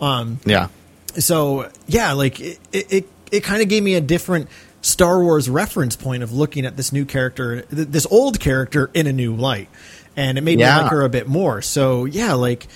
Um, 0.00 0.40
yeah. 0.44 0.68
so 1.18 1.70
yeah 1.86 2.12
like 2.12 2.40
it 2.40 2.58
it, 2.72 3.08
it 3.30 3.44
kind 3.44 3.62
of 3.62 3.68
gave 3.68 3.82
me 3.82 3.94
a 3.94 4.00
different 4.00 4.48
star 4.82 5.20
wars 5.20 5.48
reference 5.48 5.96
point 5.96 6.22
of 6.22 6.32
looking 6.32 6.64
at 6.66 6.76
this 6.76 6.92
new 6.92 7.04
character 7.04 7.62
this 7.70 8.06
old 8.10 8.38
character 8.38 8.90
in 8.94 9.06
a 9.06 9.12
new 9.12 9.34
light 9.34 9.68
and 10.16 10.38
it 10.38 10.40
made 10.40 10.58
yeah. 10.58 10.76
me 10.76 10.82
like 10.82 10.90
her 10.90 11.02
a 11.02 11.08
bit 11.08 11.28
more. 11.28 11.62
So 11.62 12.04
yeah 12.04 12.34
like 12.34 12.66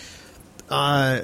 uh 0.68 1.20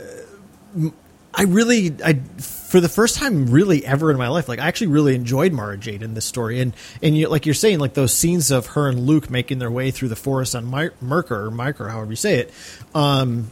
I 1.37 1.43
really, 1.43 1.95
I 2.03 2.15
for 2.15 2.81
the 2.81 2.89
first 2.89 3.17
time 3.17 3.47
really 3.47 3.85
ever 3.85 4.11
in 4.11 4.17
my 4.17 4.29
life, 4.29 4.49
like 4.49 4.59
I 4.59 4.67
actually 4.67 4.87
really 4.89 5.15
enjoyed 5.15 5.53
Mara 5.53 5.77
Jade 5.77 6.03
in 6.03 6.15
this 6.15 6.25
story, 6.25 6.61
and 6.61 6.73
and 7.03 7.17
you, 7.17 7.29
like 7.29 7.45
you're 7.45 7.55
saying, 7.55 7.79
like 7.79 7.93
those 7.93 8.15
scenes 8.15 8.51
of 8.51 8.69
her 8.69 8.89
and 8.89 9.01
Luke 9.07 9.29
making 9.29 9.59
their 9.59 9.71
way 9.71 9.91
through 9.91 10.09
the 10.09 10.17
forest 10.17 10.55
on 10.55 10.65
My- 10.65 10.91
Myrkr 11.05 11.31
or 11.33 11.51
Myrkr, 11.51 11.91
however 11.91 12.11
you 12.11 12.17
say 12.17 12.39
it, 12.39 12.55
um, 12.95 13.51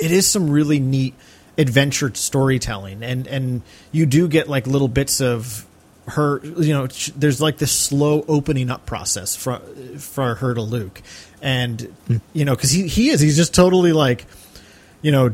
it 0.00 0.10
is 0.10 0.26
some 0.26 0.50
really 0.50 0.80
neat 0.80 1.14
adventure 1.56 2.12
storytelling, 2.12 3.04
and 3.04 3.28
and 3.28 3.62
you 3.92 4.06
do 4.06 4.26
get 4.26 4.48
like 4.48 4.66
little 4.66 4.88
bits 4.88 5.20
of 5.20 5.64
her, 6.08 6.44
you 6.44 6.72
know, 6.72 6.88
there's 7.14 7.40
like 7.40 7.58
this 7.58 7.70
slow 7.70 8.24
opening 8.26 8.70
up 8.70 8.86
process 8.86 9.36
for 9.36 9.60
for 9.98 10.34
her 10.36 10.52
to 10.54 10.62
Luke, 10.62 11.00
and 11.42 11.94
you 12.32 12.44
know, 12.44 12.54
because 12.54 12.70
he 12.70 12.86
he 12.86 13.10
is 13.10 13.20
he's 13.20 13.36
just 13.36 13.54
totally 13.54 13.92
like 13.92 14.26
you 15.02 15.12
know 15.12 15.32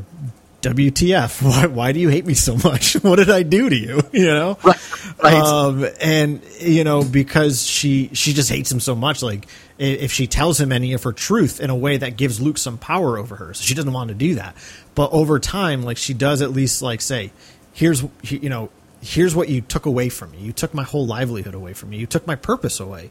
WTF? 0.62 1.42
Why, 1.42 1.66
why 1.66 1.92
do 1.92 2.00
you 2.00 2.08
hate 2.08 2.26
me 2.26 2.34
so 2.34 2.56
much? 2.56 2.94
what 3.02 3.16
did 3.16 3.30
I 3.30 3.42
do 3.42 3.68
to 3.68 3.76
you? 3.76 4.00
You 4.12 4.26
know, 4.26 4.58
right, 4.64 5.22
right. 5.22 5.34
Um, 5.34 5.86
and 6.00 6.40
you 6.58 6.84
know 6.84 7.04
because 7.04 7.66
she 7.66 8.08
she 8.14 8.32
just 8.32 8.48
hates 8.48 8.72
him 8.72 8.80
so 8.80 8.94
much. 8.94 9.22
Like 9.22 9.46
if 9.78 10.10
she 10.10 10.26
tells 10.26 10.58
him 10.58 10.72
any 10.72 10.94
of 10.94 11.02
her 11.02 11.12
truth 11.12 11.60
in 11.60 11.68
a 11.68 11.76
way 11.76 11.98
that 11.98 12.16
gives 12.16 12.40
Luke 12.40 12.56
some 12.56 12.78
power 12.78 13.18
over 13.18 13.36
her, 13.36 13.52
so 13.52 13.62
she 13.62 13.74
doesn't 13.74 13.92
want 13.92 14.08
to 14.08 14.14
do 14.14 14.36
that. 14.36 14.56
But 14.94 15.12
over 15.12 15.38
time, 15.38 15.82
like 15.82 15.98
she 15.98 16.14
does 16.14 16.40
at 16.40 16.50
least 16.52 16.80
like 16.80 17.02
say, 17.02 17.30
here's 17.74 18.02
you 18.22 18.48
know 18.48 18.70
here's 19.02 19.34
what 19.34 19.50
you 19.50 19.60
took 19.60 19.84
away 19.84 20.08
from 20.08 20.30
me. 20.30 20.38
You 20.38 20.52
took 20.52 20.72
my 20.72 20.84
whole 20.84 21.06
livelihood 21.06 21.54
away 21.54 21.74
from 21.74 21.90
me. 21.90 21.98
You 21.98 22.06
took 22.06 22.26
my 22.26 22.36
purpose 22.36 22.80
away. 22.80 23.10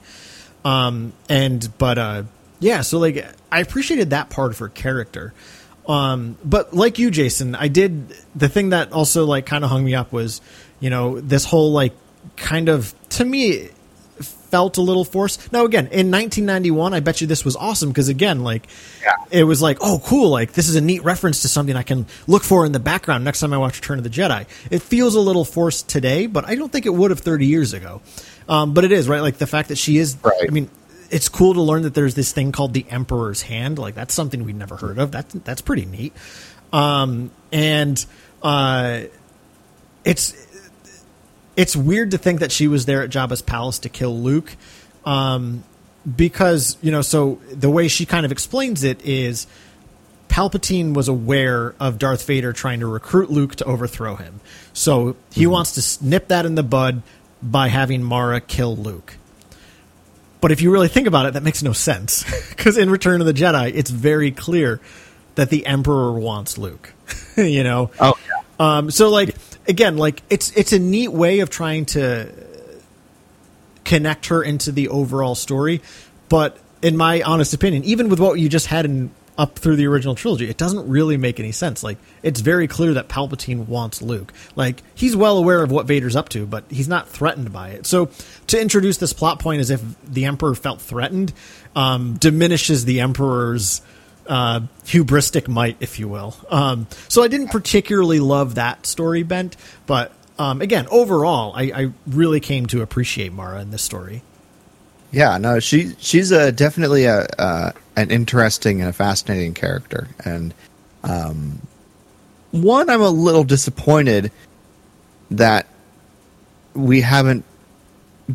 Um, 0.64 1.14
and 1.30 1.70
but 1.78 1.98
uh, 2.00 2.24
yeah, 2.60 2.82
so 2.82 3.00
like 3.00 3.26
I 3.52 3.60
appreciated 3.60 4.12
that 4.12 4.30
part 4.30 4.52
of 4.52 4.60
her 4.60 4.70
character. 4.70 5.34
Um, 5.88 6.38
but 6.44 6.74
like 6.74 6.98
you, 7.00 7.12
Jason, 7.12 7.56
I 7.56 7.68
did 7.68 8.10
the 8.36 8.50
thing 8.50 8.70
that 8.70 8.92
also 8.92 9.26
like 9.26 9.46
kind 9.46 9.64
of 9.64 9.70
hung 9.70 9.84
me 9.84 9.96
up 9.96 10.12
was, 10.12 10.42
you 10.80 10.90
know, 10.90 11.20
this 11.20 11.46
whole 11.46 11.72
like 11.72 11.94
kind 12.36 12.70
of 12.70 12.94
to 13.10 13.26
me 13.26 13.70
felt 14.20 14.78
a 14.78 14.82
little 14.82 15.04
forced. 15.04 15.52
Now 15.52 15.66
again, 15.66 15.86
in 15.88 16.10
1991, 16.12 16.94
I 16.94 17.02
bet 17.02 17.22
you 17.22 17.28
this 17.28 17.44
was 17.46 17.56
awesome 17.56 17.90
because 17.90 18.08
again, 18.08 18.44
like 18.44 18.68
yeah. 19.04 19.16
it 19.30 19.44
was 19.44 19.62
like, 19.62 19.78
oh, 19.82 20.02
cool, 20.04 20.30
like 20.30 20.54
this 20.54 20.70
is 20.70 20.76
a 20.76 20.82
neat 20.82 21.04
reference 21.04 21.42
to 21.42 21.50
something 21.50 21.76
I 21.76 21.84
can 21.84 22.08
look 22.26 22.44
for 22.44 22.66
in 22.66 22.72
the 22.72 22.80
background 22.80 23.24
next 23.24 23.42
time 23.42 23.54
I 23.54 23.58
watch 23.58 23.82
Return 23.82 23.98
of 23.98 24.04
the 24.04 24.10
Jedi. 24.10 24.48
It 24.72 24.82
feels 24.82 25.16
a 25.16 25.20
little 25.20 25.46
forced 25.46 25.90
today, 25.90 26.26
but 26.26 26.48
I 26.48 26.56
don't 26.56 26.72
think 26.72 26.86
it 26.86 26.94
would 26.94 27.12
have 27.12 27.20
30 27.20 27.46
years 27.46 27.74
ago. 27.74 28.02
Um, 28.48 28.74
but 28.74 28.84
it 28.86 28.92
is 28.92 29.08
right, 29.08 29.22
like 29.22 29.38
the 29.38 29.48
fact 29.48 29.70
that 29.70 29.78
she 29.78 29.98
is. 29.98 30.18
Right. 30.24 30.46
I 30.48 30.52
mean, 30.52 30.70
it's 31.16 31.30
cool 31.30 31.54
to 31.54 31.62
learn 31.62 31.84
that 31.84 31.94
there's 31.94 32.14
this 32.14 32.34
thing 32.34 32.52
called 32.52 32.74
the 32.74 32.86
Emperor's 32.90 33.44
Hand. 33.44 33.80
Like 33.80 33.96
that's 33.96 34.14
something 34.14 34.44
we'd 34.44 34.58
never 34.58 34.76
heard 34.76 35.00
of. 35.00 35.14
That's 35.14 35.34
that's 35.34 35.62
pretty 35.62 35.86
neat. 35.86 36.12
Um, 36.74 37.32
and 37.54 38.06
uh, 38.44 39.04
it's 40.04 40.36
it's 41.56 41.74
weird 41.74 42.12
to 42.12 42.18
think 42.18 42.42
that 42.42 42.52
she 42.52 42.68
was 42.68 42.86
there 42.86 43.02
at 43.02 43.12
Jabba's 43.12 43.42
palace 43.42 43.80
to 43.80 43.90
kill 43.90 44.20
Luke, 44.20 44.58
um, 45.06 45.64
because 46.18 46.78
you 46.82 46.92
know. 46.92 47.02
So 47.02 47.40
the 47.50 47.70
way 47.70 47.88
she 47.88 48.06
kind 48.06 48.26
of 48.26 48.34
explains 48.34 48.84
it 48.84 49.02
is, 49.06 49.48
Palpatine 50.28 50.94
was 50.94 51.08
aware 51.08 51.76
of 51.80 51.98
Darth 51.98 52.28
Vader 52.28 52.52
trying 52.52 52.82
to 52.82 52.88
recruit 52.88 53.32
Luke 53.32 53.56
to 53.56 53.64
overthrow 53.64 54.18
him. 54.18 54.42
So 54.74 55.16
he 55.32 55.48
wants 55.48 55.72
to 55.76 55.82
snip 55.82 56.28
that 56.28 56.46
in 56.46 56.56
the 56.56 56.64
bud 56.64 57.04
by 57.42 57.70
having 57.70 58.04
Mara 58.04 58.42
kill 58.42 58.76
Luke. 58.76 59.16
But 60.46 60.52
if 60.52 60.62
you 60.62 60.70
really 60.70 60.90
think 60.90 61.08
about 61.08 61.26
it, 61.26 61.34
that 61.34 61.42
makes 61.42 61.64
no 61.64 61.74
sense. 61.74 62.24
Because 62.50 62.78
in 62.78 62.92
Return 62.92 63.20
of 63.20 63.26
the 63.26 63.34
Jedi, 63.34 63.72
it's 63.74 63.90
very 63.90 64.30
clear 64.30 64.80
that 65.34 65.50
the 65.50 65.66
Emperor 65.66 66.12
wants 66.14 66.60
Luke. 66.60 66.94
you 67.36 67.64
know? 67.64 67.90
Oh, 68.00 68.14
yeah. 68.28 68.44
Um, 68.60 68.92
so 68.92 69.10
like 69.10 69.36
again, 69.68 69.98
like 69.98 70.22
it's 70.30 70.52
it's 70.52 70.72
a 70.72 70.78
neat 70.78 71.08
way 71.08 71.40
of 71.40 71.50
trying 71.50 71.88
to 71.88 72.32
connect 73.86 74.28
her 74.28 74.44
into 74.44 74.72
the 74.72 74.90
overall 74.90 75.34
story, 75.34 75.82
but 76.30 76.60
in 76.84 76.96
my 76.96 77.24
honest 77.24 77.56
opinion, 77.56 77.84
even 77.84 78.08
with 78.08 78.20
what 78.20 78.40
you 78.40 78.48
just 78.48 78.68
had 78.68 78.86
in 78.86 79.10
up 79.38 79.60
through 79.60 79.76
the 79.76 79.88
original 79.88 80.16
trilogy, 80.16 80.50
it 80.50 80.58
doesn't 80.58 80.88
really 80.88 81.18
make 81.18 81.40
any 81.40 81.52
sense. 81.52 81.84
Like 81.84 81.98
it's 82.24 82.40
very 82.40 82.68
clear 82.68 82.94
that 82.94 83.08
Palpatine 83.08 83.68
wants 83.68 84.02
Luke. 84.02 84.32
Like 84.56 84.82
he's 84.94 85.16
well 85.16 85.38
aware 85.38 85.62
of 85.62 85.72
what 85.72 85.86
Vader's 85.86 86.16
up 86.16 86.30
to, 86.30 86.46
but 86.46 86.64
he's 86.70 86.88
not 86.88 87.10
threatened 87.10 87.52
by 87.52 87.70
it. 87.70 87.86
So 87.86 88.10
to 88.48 88.62
introduce 88.62 88.98
this 88.98 89.14
plot 89.14 89.40
point 89.40 89.60
as 89.62 89.70
if 89.70 89.82
the 90.04 90.26
Emperor 90.26 90.56
felt 90.56 90.82
threatened 90.82 91.34
um, 91.76 92.16
diminishes 92.16 92.86
the 92.86 93.02
Emperor's 93.02 93.82
uh, 94.28 94.62
hubristic 94.86 95.48
might, 95.48 95.78
if 95.80 96.00
you 96.00 96.08
will. 96.08 96.36
Um, 96.50 96.88
so 97.10 97.22
I 97.24 97.28
didn't 97.28 97.50
particularly 97.50 98.20
love 98.20 98.56
that 98.56 98.86
story 98.86 99.24
bent, 99.24 99.56
but 99.86 100.12
um, 100.38 100.62
again, 100.62 100.88
overall, 100.90 101.54
I, 101.56 101.64
I 101.64 101.92
really 102.08 102.40
came 102.40 102.66
to 102.68 102.82
appreciate 102.82 103.32
Mara 103.32 103.62
in 103.62 103.72
this 103.72 103.82
story. 103.82 104.22
Yeah, 105.16 105.38
no, 105.38 105.62
she 105.62 105.96
she's 105.98 106.34
a 106.34 106.52
definitely 106.52 107.06
a 107.06 107.26
uh, 107.40 107.72
an 107.96 108.12
interesting 108.12 108.82
and 108.82 108.90
a 108.90 108.92
fascinating 108.92 109.54
character, 109.54 110.10
and 110.26 110.54
um, 111.04 111.62
one 112.52 112.90
I'm 112.90 113.00
a 113.00 113.10
little 113.10 113.46
disappointed 113.46 114.30
that 115.32 115.68
we 116.74 117.00
haven't 117.00 117.46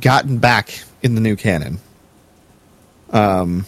gotten 0.01 0.39
back 0.39 0.83
in 1.03 1.15
the 1.15 1.21
new 1.21 1.37
canon. 1.37 1.81
Um, 3.11 3.67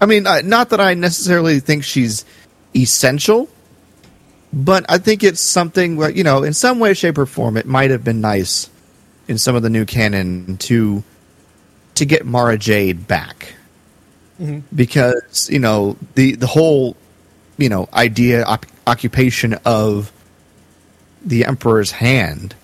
I 0.00 0.06
mean, 0.06 0.26
uh, 0.26 0.40
not 0.40 0.70
that 0.70 0.80
I 0.80 0.94
necessarily 0.94 1.60
think 1.60 1.84
she's 1.84 2.24
essential, 2.74 3.48
but 4.52 4.84
I 4.88 4.98
think 4.98 5.22
it's 5.22 5.40
something 5.40 5.94
where 5.94 6.10
you 6.10 6.24
know, 6.24 6.42
in 6.42 6.54
some 6.54 6.80
way, 6.80 6.92
shape, 6.92 7.18
or 7.18 7.26
form, 7.26 7.56
it 7.56 7.66
might 7.66 7.92
have 7.92 8.02
been 8.02 8.20
nice 8.20 8.68
in 9.28 9.38
some 9.38 9.54
of 9.54 9.62
the 9.62 9.70
new 9.70 9.84
canon 9.84 10.56
to 10.56 11.04
to 11.96 12.06
get 12.06 12.24
Mara 12.24 12.56
Jade 12.56 13.06
back. 13.06 13.54
Mm-hmm. 14.40 14.60
Because 14.74 15.48
you 15.50 15.58
know 15.58 15.96
the 16.14 16.34
the 16.36 16.46
whole 16.46 16.96
you 17.58 17.68
know 17.68 17.88
idea 17.92 18.44
op- 18.44 18.66
occupation 18.86 19.54
of 19.64 20.12
the 21.24 21.44
Emperor's 21.44 21.90
hand 21.90 22.54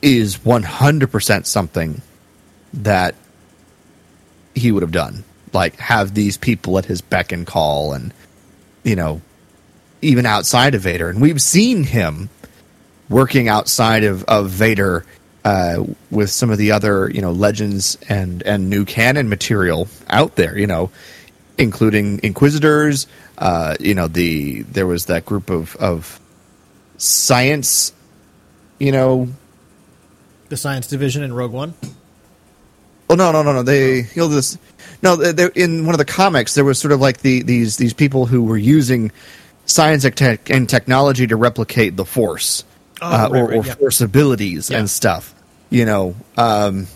is 0.00 0.38
100% 0.38 1.46
something 1.46 2.02
that 2.74 3.14
he 4.54 4.72
would 4.72 4.82
have 4.82 4.90
done. 4.90 5.22
Like 5.52 5.76
have 5.76 6.14
these 6.14 6.36
people 6.36 6.78
at 6.78 6.86
his 6.86 7.00
beck 7.02 7.30
and 7.30 7.46
call 7.46 7.92
and 7.92 8.12
you 8.82 8.96
know 8.96 9.20
even 10.00 10.26
outside 10.26 10.74
of 10.74 10.82
Vader. 10.82 11.08
And 11.08 11.20
we've 11.20 11.40
seen 11.40 11.84
him 11.84 12.30
working 13.08 13.48
outside 13.48 14.02
of, 14.04 14.24
of 14.24 14.50
Vader 14.50 15.04
uh, 15.44 15.84
with 16.10 16.30
some 16.30 16.50
of 16.50 16.58
the 16.58 16.72
other 16.72 17.10
you 17.10 17.20
know 17.20 17.32
legends 17.32 17.98
and 18.08 18.42
and 18.42 18.70
new 18.70 18.84
canon 18.84 19.28
material 19.28 19.88
out 20.08 20.36
there 20.36 20.56
you 20.56 20.66
know 20.66 20.90
including 21.58 22.20
inquisitors 22.22 23.06
uh, 23.38 23.76
you 23.80 23.94
know 23.94 24.08
the 24.08 24.62
there 24.62 24.86
was 24.86 25.06
that 25.06 25.24
group 25.24 25.50
of 25.50 25.74
of 25.76 26.20
science 26.96 27.92
you 28.78 28.92
know 28.92 29.28
The 30.48 30.56
Science 30.56 30.86
Division 30.86 31.22
in 31.22 31.32
Rogue 31.32 31.52
One. 31.52 31.74
Oh 33.10 33.14
no 33.14 33.30
no 33.30 33.42
no 33.42 33.52
no! 33.52 33.62
They 33.62 33.98
you 33.98 34.08
know 34.16 34.28
this 34.28 34.58
no 35.02 35.16
they, 35.16 35.48
in 35.54 35.84
one 35.84 35.94
of 35.94 35.98
the 35.98 36.04
comics 36.04 36.54
there 36.54 36.64
was 36.64 36.78
sort 36.78 36.92
of 36.92 37.00
like 37.00 37.18
the 37.18 37.42
these 37.42 37.76
these 37.76 37.92
people 37.92 38.26
who 38.26 38.42
were 38.42 38.56
using 38.56 39.12
science 39.66 40.04
and 40.04 40.68
technology 40.68 41.26
to 41.26 41.36
replicate 41.36 41.96
the 41.96 42.04
force 42.04 42.64
Oh, 43.02 43.06
uh, 43.06 43.28
right, 43.30 43.40
or, 43.40 43.48
right, 43.48 43.58
or 43.58 43.66
yeah. 43.66 43.74
force 43.74 44.00
abilities 44.00 44.70
Yeah. 44.70 44.78
and 44.78 44.88
stuff. 44.88 45.34
You 45.70 45.84
know, 45.86 46.14
um, 46.36 46.86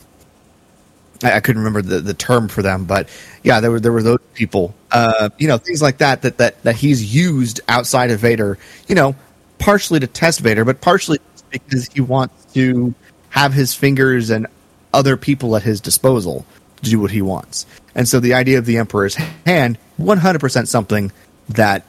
I, 1.23 1.33
I 1.33 1.41
couldn't 1.41 1.63
remember 1.63 1.83
the, 1.83 2.01
the 2.01 2.15
term 2.15 2.49
for 2.49 2.63
them, 2.63 2.85
but 2.85 3.09
yeah, 3.43 3.61
there 3.61 3.71
were 3.71 3.81
there 3.81 3.93
were 3.93 4.03
those 4.03 4.19
people. 4.35 4.75
Uh, 4.93 5.31
you 5.39 5.49
know, 5.49 5.59
things 5.59 5.83
like 5.83 5.99
that 5.99 6.23
that 6.23 6.39
that 6.39 6.63
that 6.63 6.77
he's 6.77 7.15
used 7.15 7.61
outside 7.69 8.11
of 8.11 8.21
Vader. 8.21 8.59
You 8.87 8.95
know, 8.95 9.17
partially 9.59 10.01
to 10.01 10.07
test 10.07 10.41
Vader, 10.41 10.65
but 10.65 10.81
partially 10.81 11.19
because 11.51 11.87
he 11.89 12.01
wants 12.01 12.53
to 12.55 12.95
have 13.31 13.53
his 13.53 13.75
fingers 13.75 14.31
and 14.31 14.47
other 14.93 15.17
people 15.17 15.57
at 15.57 15.63
his 15.63 15.81
disposal 15.81 16.45
to 16.83 16.91
do 16.91 17.01
what 17.01 17.11
he 17.11 17.23
wants. 17.23 17.67
And 17.95 18.07
so 18.09 18.21
the 18.21 18.35
idea 18.35 18.59
of 18.59 18.67
the 18.67 18.79
Emperor's 18.79 19.15
hand, 19.15 19.79
100% 20.01 20.69
something 20.69 21.13
that 21.51 21.85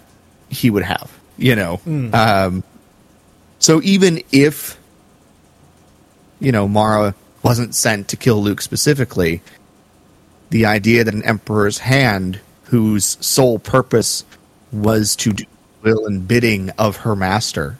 he 0.49 0.69
would 0.69 0.83
have, 0.83 1.11
you 1.37 1.55
know. 1.55 1.81
Um, 2.13 2.63
so 3.59 3.81
even 3.83 4.21
if, 4.31 4.79
you 6.39 6.51
know, 6.51 6.67
Mara 6.67 7.15
wasn't 7.43 7.75
sent 7.75 8.07
to 8.09 8.17
kill 8.17 8.41
Luke 8.41 8.61
specifically, 8.61 9.41
the 10.49 10.65
idea 10.65 11.03
that 11.03 11.13
an 11.13 11.23
Emperor's 11.23 11.79
hand, 11.79 12.39
whose 12.65 13.17
sole 13.25 13.59
purpose 13.59 14.23
was 14.71 15.15
to 15.17 15.33
do 15.33 15.45
will 15.81 16.05
and 16.07 16.27
bidding 16.27 16.69
of 16.71 16.97
her 16.97 17.15
master, 17.15 17.77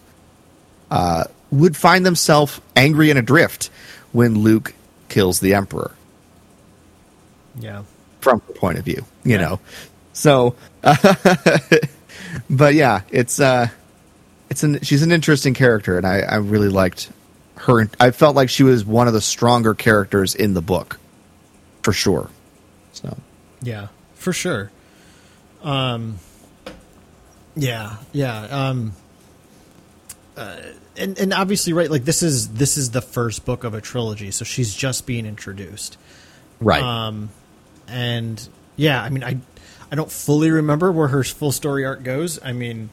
uh, 0.91 1.23
would 1.51 1.75
find 1.75 2.05
themselves 2.05 2.61
angry 2.75 3.09
and 3.09 3.17
adrift 3.19 3.69
when 4.11 4.36
Luke 4.39 4.73
kills 5.09 5.39
the 5.39 5.53
Emperor 5.53 5.91
Yeah. 7.59 7.84
from 8.21 8.41
her 8.47 8.53
point 8.53 8.78
of 8.78 8.86
view, 8.86 9.05
you 9.23 9.34
Yeah. 9.36 9.41
know. 9.41 9.59
So, 10.13 10.55
but 12.49 12.73
yeah, 12.75 13.01
it's 13.11 13.39
uh, 13.39 13.67
it's 14.50 14.64
an 14.64 14.82
she's 14.82 15.04
an 15.04 15.12
interesting 15.12 15.54
character, 15.54 15.98
and 15.98 16.06
I 16.06 16.20
I 16.20 16.36
really 16.36 16.70
liked 16.70 17.10
her. 17.56 17.89
I 18.00 18.12
felt 18.12 18.36
like 18.36 18.50
she 18.50 18.64
was 18.64 18.86
one 18.86 19.08
of 19.08 19.14
the 19.14 19.22
stronger 19.22 19.74
characters 19.74 20.36
in 20.36 20.54
the 20.54 20.62
book, 20.62 21.00
for 21.84 21.93
sure. 21.93 22.30
So 22.93 23.18
Yeah, 23.62 23.88
for 24.16 24.34
sure. 24.34 24.72
Um, 25.64 26.20
yeah, 27.56 27.98
yeah. 28.12 28.41
Um, 28.43 28.93
uh, 30.36 30.58
and 30.95 31.18
and 31.18 31.34
obviously, 31.34 31.74
right? 31.74 31.89
Like 31.89 32.06
this 32.06 32.24
is 32.24 32.50
this 32.50 32.78
is 32.78 32.91
the 32.91 33.02
first 33.02 33.45
book 33.45 33.64
of 33.64 33.74
a 33.74 33.82
trilogy, 33.82 34.32
so 34.32 34.45
she's 34.45 34.74
just 34.74 35.06
being 35.06 35.26
introduced. 35.26 35.98
right, 36.60 36.82
Um, 36.82 37.30
and 37.88 38.48
yeah, 38.76 39.02
I 39.02 39.10
mean, 39.10 39.24
I 39.24 39.39
I 39.91 39.95
don't 39.95 40.12
fully 40.12 40.52
remember 40.52 40.91
where 40.91 41.08
her 41.08 41.24
full 41.24 41.52
story 41.52 41.86
arc 41.86 42.04
goes. 42.04 42.39
I 42.43 42.54
mean, 42.54 42.89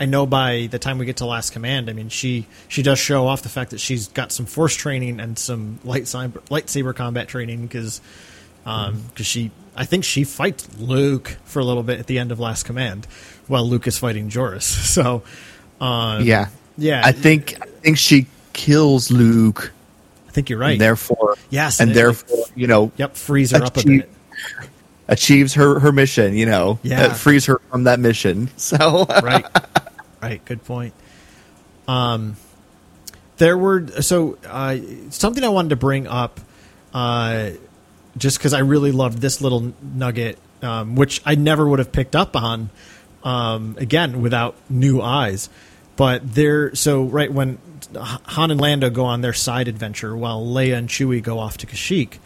I 0.00 0.06
know 0.06 0.24
by 0.24 0.66
the 0.70 0.78
time 0.78 0.96
we 0.96 1.04
get 1.04 1.18
to 1.18 1.26
Last 1.26 1.52
Command, 1.52 1.90
I 1.90 1.92
mean 1.92 2.08
she 2.08 2.46
she 2.68 2.82
does 2.82 2.98
show 2.98 3.26
off 3.26 3.42
the 3.42 3.50
fact 3.50 3.70
that 3.72 3.80
she's 3.80 4.08
got 4.08 4.32
some 4.32 4.46
force 4.46 4.74
training 4.74 5.20
and 5.20 5.38
some 5.38 5.78
lightsaber 5.84 6.40
lightsaber 6.48 6.94
combat 6.96 7.28
training 7.28 7.62
because 7.62 8.00
um 8.64 9.02
because 9.08 9.26
she 9.26 9.50
I 9.76 9.84
think 9.84 10.04
she 10.04 10.24
fights 10.24 10.66
Luke 10.78 11.36
for 11.44 11.60
a 11.60 11.64
little 11.64 11.82
bit 11.82 11.98
at 12.00 12.06
the 12.06 12.18
end 12.18 12.32
of 12.32 12.40
Last 12.40 12.62
Command 12.64 13.06
while 13.46 13.64
Luke 13.68 13.86
is 13.86 13.98
fighting 13.98 14.30
Joruus. 14.30 14.62
So 14.94 15.22
um, 15.80 16.24
yeah, 16.24 16.48
yeah, 16.78 17.02
I 17.04 17.12
think 17.12 17.56
I 17.62 17.66
think 17.66 17.98
she 17.98 18.26
kills 18.54 19.10
Luke, 19.10 19.70
I 20.28 20.30
think 20.32 20.48
you're 20.50 20.58
right. 20.58 20.72
and 20.72 20.80
therefore 20.80 21.36
Yes, 21.50 21.78
and 21.78 21.90
and 21.90 21.96
therefore 21.96 22.44
you 22.54 22.66
know 22.66 22.90
yep, 22.96 23.16
freeze 23.16 23.50
her 23.50 23.62
up 23.62 23.76
a 23.76 23.84
bit. 23.84 24.10
achieves 25.08 25.54
her 25.54 25.78
her 25.80 25.92
mission. 25.92 26.34
You 26.34 26.46
know, 26.46 26.78
Yeah. 26.82 27.12
frees 27.12 27.44
her 27.46 27.60
from 27.70 27.84
that 27.84 28.00
mission. 28.00 28.48
So 28.56 29.04
right 29.22 29.44
right 30.22 30.44
good 30.44 30.64
point. 30.64 30.94
Um 31.88 32.36
there 33.38 33.56
were 33.56 33.86
so 34.02 34.36
uh 34.46 34.76
something 35.08 35.42
i 35.42 35.48
wanted 35.48 35.70
to 35.70 35.76
bring 35.76 36.06
up 36.06 36.40
uh 36.92 37.50
just 38.18 38.36
because 38.38 38.52
i 38.52 38.58
really 38.58 38.92
loved 38.92 39.18
this 39.18 39.40
little 39.40 39.72
nugget 39.82 40.38
um 40.60 40.94
which 40.94 41.22
i 41.24 41.34
never 41.34 41.66
would 41.66 41.78
have 41.78 41.90
picked 41.90 42.14
up 42.14 42.36
on 42.36 42.68
um 43.24 43.76
again 43.78 44.22
without 44.22 44.56
new 44.68 45.00
eyes. 45.00 45.48
But 45.96 46.34
there 46.34 46.74
so 46.74 47.02
right 47.04 47.32
when 47.32 47.58
han 47.90 48.50
and 48.50 48.60
lando 48.60 48.90
go 48.90 49.04
on 49.04 49.20
their 49.20 49.32
side 49.32 49.68
adventure 49.68 50.16
while 50.16 50.44
leia 50.44 50.76
and 50.76 50.88
chewie 50.88 51.22
go 51.22 51.38
off 51.38 51.58
to 51.58 51.66
kashyyyk 51.66 52.18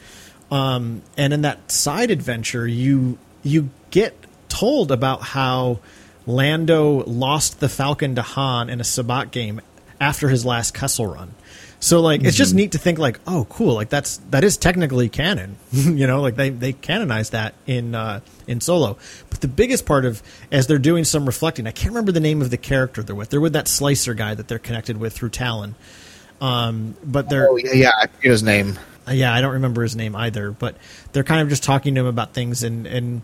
um, 0.51 1.03
and 1.17 1.33
in 1.33 1.43
that 1.43 1.71
side 1.71 2.11
adventure, 2.11 2.67
you 2.67 3.19
you 3.43 3.71
get 3.91 4.15
told 4.49 4.93
about 4.93 5.23
how 5.23 5.81
Lando 6.27 7.05
lost 7.05 7.61
the 7.61 7.69
Falcon 7.69 8.15
to 8.15 8.23
Han 8.23 8.71
in 8.71 8.81
a 8.81 8.85
sabacc 8.85 9.31
game 9.31 9.61
after 10.01 10.29
his 10.29 10.45
last 10.45 10.75
Kessel 10.75 11.07
run. 11.07 11.35
So 11.81 12.01
like 12.01 12.25
it's 12.25 12.37
just 12.37 12.55
neat 12.55 12.73
to 12.73 12.79
think 12.79 12.99
like, 12.99 13.21
oh, 13.27 13.47
cool, 13.51 13.75
like 13.75 13.91
that's 13.91 14.17
that 14.31 14.43
is 14.43 14.57
technically 14.57 15.11
canon. 15.11 15.57
you 15.71 16.07
know, 16.07 16.23
like 16.23 16.35
they 16.35 16.49
they 16.49 16.73
canonized 16.73 17.33
that 17.33 17.55
in 17.67 17.95
uh, 17.95 18.21
in 18.47 18.63
Solo. 18.63 18.97
But 19.29 19.43
the 19.43 19.49
biggest 19.49 19.85
part 19.85 20.07
of 20.07 20.23
as 20.51 20.67
they're 20.67 20.79
doing 20.79 21.05
some 21.05 21.27
reflecting, 21.27 21.67
I 21.67 21.73
can't 21.73 21.91
remember 21.91 22.11
the 22.11 22.21
name 22.21 22.41
of 22.41 22.49
the 22.49 22.57
character 22.57 23.03
they're 23.03 23.15
with. 23.15 23.29
They're 23.29 23.41
with 23.41 23.53
that 23.53 23.69
slicer 23.69 24.15
guy 24.15 24.35
that 24.35 24.49
they're 24.49 24.59
connected 24.59 24.97
with 24.97 25.13
through 25.13 25.29
Talon. 25.31 25.75
Um, 26.41 26.97
but 27.05 27.29
they're 27.29 27.49
Oh 27.51 27.57
yeah, 27.57 27.73
yeah, 27.75 27.91
I 28.01 28.07
forget 28.07 28.31
his 28.31 28.43
name. 28.43 28.79
uh, 29.07 29.13
yeah, 29.13 29.35
I 29.35 29.43
don't 29.43 29.53
remember 29.53 29.83
his 29.83 29.95
name 29.95 30.17
either, 30.17 30.53
but 30.53 30.77
they're 31.13 31.23
kind 31.23 31.43
of 31.43 31.51
just 31.51 31.63
talking 31.65 31.95
to 31.97 32.01
him 32.01 32.07
about 32.07 32.33
things, 32.33 32.63
and 32.63 32.87
and 32.87 33.21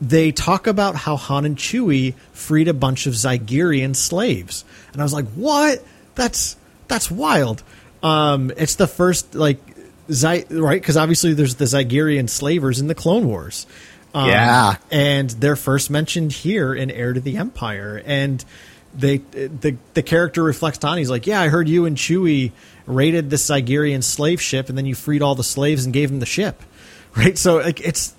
they 0.00 0.32
talk 0.32 0.66
about 0.66 0.96
how 0.96 1.16
Han 1.16 1.44
and 1.44 1.56
Chewie 1.56 2.14
freed 2.32 2.68
a 2.68 2.74
bunch 2.74 3.06
of 3.06 3.14
Zygerian 3.14 3.94
slaves, 3.96 4.64
and 4.92 5.00
I 5.00 5.04
was 5.04 5.12
like, 5.12 5.26
what? 5.34 5.82
That's 6.14 6.56
that's 6.88 7.10
wild. 7.10 7.62
Um, 8.02 8.52
it's 8.56 8.74
the 8.76 8.86
first 8.86 9.34
like 9.34 9.58
Zy- 10.10 10.44
right 10.50 10.80
because 10.80 10.96
obviously 10.96 11.32
there's 11.32 11.54
the 11.54 11.64
Zygerian 11.64 12.28
slavers 12.28 12.78
in 12.80 12.86
the 12.88 12.94
Clone 12.94 13.26
Wars. 13.26 13.66
Um, 14.12 14.28
Yeah. 14.28 14.76
and 14.92 15.30
they're 15.30 15.56
first 15.56 15.90
mentioned 15.90 16.32
here 16.32 16.72
in 16.74 16.90
Heir 16.90 17.12
to 17.14 17.20
the 17.20 17.36
Empire, 17.38 18.02
and 18.04 18.44
they 18.94 19.18
the 19.18 19.76
the 19.94 20.02
character 20.02 20.42
reflects 20.42 20.84
on. 20.84 20.98
He's 20.98 21.10
like, 21.10 21.26
"Yeah, 21.26 21.40
I 21.40 21.48
heard 21.48 21.68
you 21.68 21.86
and 21.86 21.96
Chewie 21.96 22.52
raided 22.86 23.30
this 23.30 23.48
Zygerian 23.48 24.02
slave 24.04 24.40
ship, 24.42 24.68
and 24.68 24.76
then 24.78 24.86
you 24.86 24.94
freed 24.94 25.22
all 25.22 25.34
the 25.34 25.42
slaves 25.42 25.84
and 25.84 25.92
gave 25.94 26.10
them 26.10 26.20
the 26.20 26.26
ship." 26.26 26.62
Right? 27.16 27.38
So 27.38 27.58
like, 27.58 27.80
it's 27.80 28.12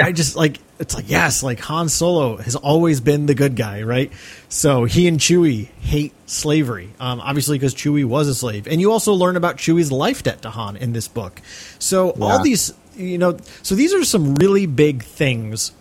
I 0.00 0.12
just 0.12 0.36
like 0.36 0.58
it's 0.78 0.94
like 0.94 1.08
yes, 1.08 1.42
like 1.42 1.60
Han 1.60 1.88
Solo 1.88 2.36
has 2.36 2.56
always 2.56 3.00
been 3.00 3.26
the 3.26 3.34
good 3.34 3.56
guy, 3.56 3.82
right? 3.82 4.12
So 4.48 4.84
he 4.84 5.08
and 5.08 5.18
Chewie 5.18 5.66
hate 5.80 6.12
slavery, 6.26 6.90
um, 7.00 7.20
obviously 7.20 7.58
because 7.58 7.74
Chewie 7.74 8.04
was 8.04 8.28
a 8.28 8.34
slave, 8.34 8.66
and 8.68 8.80
you 8.80 8.92
also 8.92 9.12
learn 9.12 9.36
about 9.36 9.56
Chewie's 9.56 9.90
life 9.90 10.22
debt 10.22 10.42
to 10.42 10.50
Han 10.50 10.76
in 10.76 10.92
this 10.92 11.08
book. 11.08 11.40
So 11.78 12.10
all 12.20 12.42
these, 12.42 12.72
you 12.96 13.18
know, 13.18 13.38
so 13.62 13.74
these 13.74 13.92
are 13.92 14.04
some 14.04 14.36
really 14.36 14.66
big 14.66 15.02
things 15.02 15.72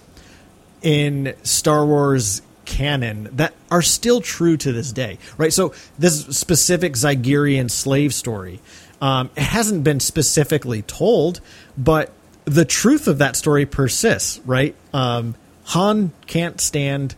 in 0.82 1.36
Star 1.44 1.86
Wars 1.86 2.42
canon 2.66 3.30
that 3.34 3.54
are 3.72 3.82
still 3.82 4.22
true 4.22 4.58
to 4.58 4.72
this 4.72 4.92
day, 4.92 5.18
right? 5.38 5.54
So 5.54 5.74
this 5.98 6.26
specific 6.38 6.94
Zygerian 6.94 7.72
slave 7.72 8.14
story, 8.14 8.60
um, 9.02 9.30
it 9.36 9.44
hasn't 9.44 9.84
been 9.84 10.00
specifically 10.00 10.82
told, 10.82 11.40
but 11.78 12.12
the 12.48 12.64
truth 12.64 13.10
of 13.10 13.18
that 13.18 13.36
story 13.36 13.66
persists, 13.66 14.40
right? 14.46 14.74
Um, 14.94 15.36
Han 15.66 16.14
can't 16.28 16.62
stand 16.62 17.14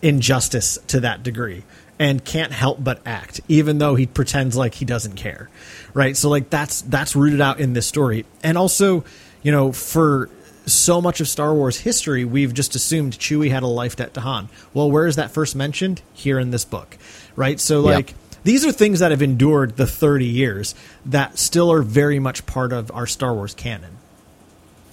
injustice 0.00 0.78
to 0.86 1.00
that 1.00 1.24
degree 1.24 1.64
and 1.98 2.24
can't 2.24 2.52
help 2.52 2.82
but 2.82 3.00
act 3.06 3.40
even 3.48 3.78
though 3.78 3.94
he 3.94 4.06
pretends 4.06 4.56
like 4.56 4.74
he 4.74 4.84
doesn't 4.84 5.14
care 5.14 5.48
right? 5.94 6.16
So 6.16 6.28
like 6.28 6.50
that's 6.50 6.82
that's 6.82 7.16
rooted 7.16 7.40
out 7.40 7.58
in 7.58 7.72
this 7.72 7.86
story. 7.86 8.26
And 8.42 8.58
also 8.58 9.04
you 9.42 9.50
know 9.50 9.72
for 9.72 10.28
so 10.66 11.00
much 11.00 11.20
of 11.20 11.28
Star 11.28 11.54
Wars 11.54 11.78
history 11.78 12.24
we've 12.24 12.52
just 12.52 12.74
assumed 12.74 13.14
Chewie 13.14 13.50
had 13.50 13.62
a 13.62 13.68
life 13.68 13.96
debt 13.96 14.14
to 14.14 14.20
Han. 14.20 14.50
Well 14.74 14.90
where 14.90 15.06
is 15.06 15.16
that 15.16 15.30
first 15.30 15.56
mentioned? 15.56 16.02
Here 16.12 16.38
in 16.38 16.50
this 16.50 16.64
book 16.64 16.98
right? 17.34 17.58
So 17.58 17.80
like 17.80 18.14
these 18.42 18.66
are 18.66 18.72
things 18.72 18.98
that 18.98 19.10
have 19.10 19.22
endured 19.22 19.76
the 19.76 19.86
30 19.86 20.26
years 20.26 20.74
that 21.06 21.38
still 21.38 21.72
are 21.72 21.80
very 21.82 22.18
much 22.18 22.44
part 22.44 22.74
of 22.74 22.90
our 22.92 23.06
Star 23.06 23.32
Wars 23.32 23.54
canon 23.54 23.93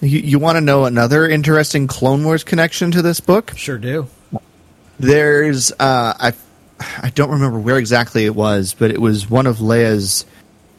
You, 0.02 0.18
you 0.18 0.38
want 0.40 0.56
to 0.56 0.60
know 0.60 0.84
another 0.84 1.28
interesting 1.28 1.86
Clone 1.86 2.24
Wars 2.24 2.42
connection 2.42 2.90
to 2.90 3.02
this 3.02 3.20
book? 3.20 3.52
sure 3.56 3.78
do 3.78 4.08
There's 4.98 5.70
uh, 5.72 6.14
I 6.18 6.32
I 7.00 7.10
don't 7.10 7.30
remember 7.30 7.60
where 7.60 7.78
exactly 7.78 8.24
it 8.24 8.34
was, 8.34 8.74
but 8.74 8.90
it 8.90 9.00
was 9.00 9.30
one 9.30 9.46
of 9.46 9.58
Leia's 9.58 10.26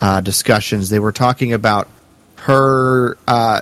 uh, 0.01 0.19
discussions. 0.19 0.89
They 0.89 0.99
were 0.99 1.13
talking 1.13 1.53
about 1.53 1.87
her 2.39 3.17
uh, 3.25 3.61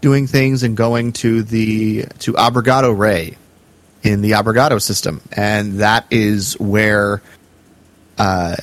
doing 0.00 0.26
things 0.26 0.62
and 0.62 0.74
going 0.74 1.12
to 1.12 1.42
the 1.42 2.04
to 2.20 2.32
Abregado-rae 2.32 3.36
in 4.02 4.22
the 4.22 4.30
Abregado 4.30 4.80
system, 4.80 5.20
and 5.30 5.80
that 5.80 6.06
is 6.10 6.58
where 6.58 7.20
uh, 8.16 8.56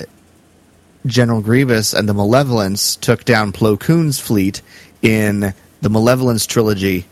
General 1.05 1.41
Grievous 1.41 1.93
and 1.93 2.09
the 2.09 2.15
Malevolence 2.15 2.95
took 2.95 3.23
down 3.23 3.51
Plo 3.51 3.79
Koon's 3.79 4.19
fleet 4.19 4.63
in 5.03 5.53
the 5.83 5.89
Malevolence 5.89 6.45
trilogy, 6.47 7.05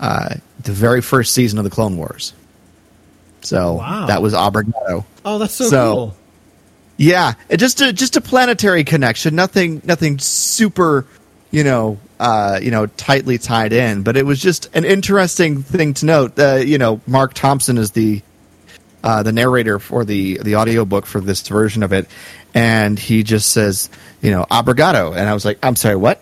uh, 0.00 0.34
the 0.62 0.72
very 0.72 1.00
first 1.00 1.32
season 1.32 1.58
of 1.58 1.64
the 1.64 1.70
Clone 1.70 1.96
Wars. 1.96 2.34
So 3.42 3.74
Wow. 3.74 4.06
that 4.06 4.20
was 4.22 4.34
Abregado. 4.34 5.04
oh 5.24 5.38
that's 5.38 5.54
so, 5.54 5.64
So- 5.68 5.94
cool 5.94 6.16
Yeah, 6.98 7.34
it 7.48 7.56
just 7.56 7.80
a 7.80 7.92
just 7.92 8.16
a 8.16 8.20
planetary 8.20 8.84
connection. 8.84 9.34
Nothing 9.34 9.80
nothing 9.84 10.18
super, 10.18 11.06
you 11.50 11.64
know, 11.64 11.98
uh, 12.20 12.60
you 12.62 12.70
know, 12.70 12.86
tightly 12.86 13.38
tied 13.38 13.72
in. 13.72 14.02
But 14.02 14.16
it 14.16 14.24
was 14.26 14.38
just 14.40 14.68
an 14.74 14.84
interesting 14.84 15.62
thing 15.62 15.94
to 15.94 16.06
note. 16.06 16.38
Uh, 16.38 16.56
you 16.56 16.78
know, 16.78 17.00
Marc 17.06 17.34
Thompson 17.34 17.78
is 17.78 17.92
the 17.92 18.20
uh, 19.02 19.22
the 19.24 19.32
narrator 19.32 19.78
for 19.80 20.04
the 20.04 20.38
the 20.44 20.54
audiobook 20.56 21.06
for 21.06 21.20
this 21.20 21.48
version 21.48 21.82
of 21.82 21.92
it, 21.92 22.06
and 22.54 22.98
he 22.98 23.22
just 23.24 23.48
says, 23.48 23.88
you 24.20 24.30
know, 24.30 24.44
Abregado, 24.50 25.16
and 25.16 25.28
I 25.28 25.34
was 25.34 25.44
like, 25.44 25.58
I'm 25.62 25.74
sorry, 25.76 25.96
what? 25.96 26.20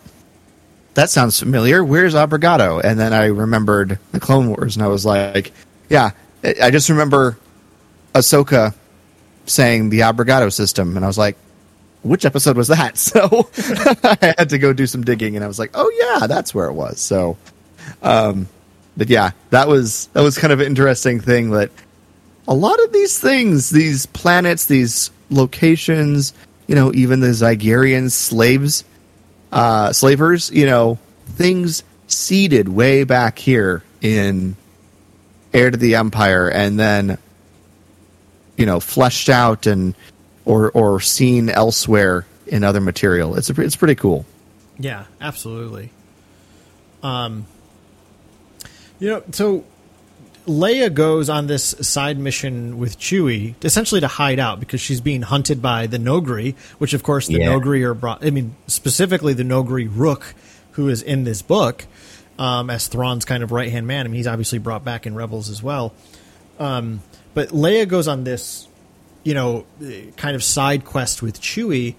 That 1.00 1.08
sounds 1.08 1.40
familiar. 1.40 1.82
Where's 1.82 2.12
Abregado? 2.12 2.78
And 2.84 3.00
then 3.00 3.14
I 3.14 3.28
remembered 3.28 3.98
the 4.12 4.20
Clone 4.20 4.48
Wars, 4.48 4.76
and 4.76 4.84
I 4.84 4.88
was 4.88 5.06
like, 5.06 5.50
yeah, 5.88 6.10
I 6.44 6.70
just 6.70 6.90
remember 6.90 7.38
Ahsoka 8.14 8.74
saying 9.46 9.88
the 9.88 10.00
Abregado 10.00 10.52
system, 10.52 10.96
and 10.96 11.04
I 11.06 11.08
was 11.08 11.16
like, 11.16 11.38
which 12.02 12.26
episode 12.26 12.58
was 12.58 12.68
that? 12.68 12.98
So 12.98 13.48
I 14.04 14.34
had 14.36 14.50
to 14.50 14.58
go 14.58 14.74
do 14.74 14.86
some 14.86 15.02
digging, 15.02 15.36
and 15.36 15.42
I 15.42 15.48
was 15.48 15.58
like, 15.58 15.70
oh 15.72 15.90
yeah, 15.98 16.26
that's 16.26 16.54
where 16.54 16.66
it 16.66 16.74
was. 16.74 17.00
So, 17.00 17.38
um, 18.02 18.46
but 18.94 19.08
yeah, 19.08 19.30
that 19.48 19.68
was 19.68 20.08
that 20.08 20.20
was 20.20 20.36
kind 20.36 20.52
of 20.52 20.60
an 20.60 20.66
interesting 20.66 21.18
thing 21.18 21.52
that 21.52 21.70
a 22.46 22.52
lot 22.52 22.78
of 22.84 22.92
these 22.92 23.18
things, 23.18 23.70
these 23.70 24.04
planets, 24.04 24.66
these 24.66 25.10
locations, 25.30 26.34
you 26.66 26.74
know, 26.74 26.92
even 26.92 27.20
the 27.20 27.28
Zygerian 27.28 28.10
slaves, 28.10 28.84
uh, 29.52 29.92
slavers, 29.92 30.50
you 30.50 30.66
know, 30.66 30.98
things 31.26 31.82
seeded 32.06 32.68
way 32.68 33.04
back 33.04 33.38
here 33.38 33.82
in 34.00 34.56
Heir 35.52 35.70
to 35.70 35.76
the 35.76 35.96
Empire, 35.96 36.48
and 36.48 36.78
then 36.78 37.18
you 38.56 38.66
know 38.66 38.80
fleshed 38.80 39.28
out 39.28 39.66
and 39.66 39.94
or 40.44 40.70
or 40.70 41.00
seen 41.00 41.48
elsewhere 41.50 42.26
in 42.46 42.64
other 42.64 42.80
material. 42.80 43.36
It's 43.36 43.50
a, 43.50 43.60
it's 43.60 43.76
pretty 43.76 43.94
cool. 43.94 44.24
Yeah, 44.78 45.04
absolutely. 45.20 45.90
Um, 47.02 47.46
you 48.98 49.08
know, 49.08 49.22
so 49.32 49.64
Leia 50.50 50.92
goes 50.92 51.28
on 51.30 51.46
this 51.46 51.74
side 51.80 52.18
mission 52.18 52.78
with 52.78 52.98
Chewie, 52.98 53.54
essentially 53.64 54.00
to 54.00 54.08
hide 54.08 54.38
out 54.38 54.58
because 54.58 54.80
she's 54.80 55.00
being 55.00 55.22
hunted 55.22 55.62
by 55.62 55.86
the 55.86 55.98
Noghri, 55.98 56.56
which 56.78 56.92
of 56.92 57.02
course 57.02 57.26
the 57.28 57.34
Yeah. 57.38 57.52
Noghri 57.52 57.82
are 57.84 57.94
brought. 57.94 58.24
I 58.24 58.30
mean, 58.30 58.56
specifically 58.66 59.32
the 59.32 59.44
Noghri 59.44 59.88
Rukh, 59.92 60.34
who 60.72 60.88
is 60.88 61.02
in 61.02 61.24
this 61.24 61.40
book 61.42 61.86
um, 62.38 62.68
as 62.70 62.88
Thrawn's 62.88 63.24
kind 63.24 63.42
of 63.42 63.52
right 63.52 63.70
hand 63.70 63.86
man. 63.86 64.06
I 64.06 64.08
mean, 64.08 64.16
he's 64.16 64.26
obviously 64.26 64.58
brought 64.58 64.84
back 64.84 65.06
in 65.06 65.14
Rebels 65.14 65.48
as 65.50 65.62
well. 65.62 65.92
Um, 66.58 67.02
but 67.32 67.50
Leia 67.50 67.86
goes 67.86 68.08
on 68.08 68.24
this, 68.24 68.66
you 69.22 69.34
know, 69.34 69.66
kind 70.16 70.34
of 70.34 70.42
side 70.42 70.84
quest 70.84 71.22
with 71.22 71.40
Chewie, 71.40 71.94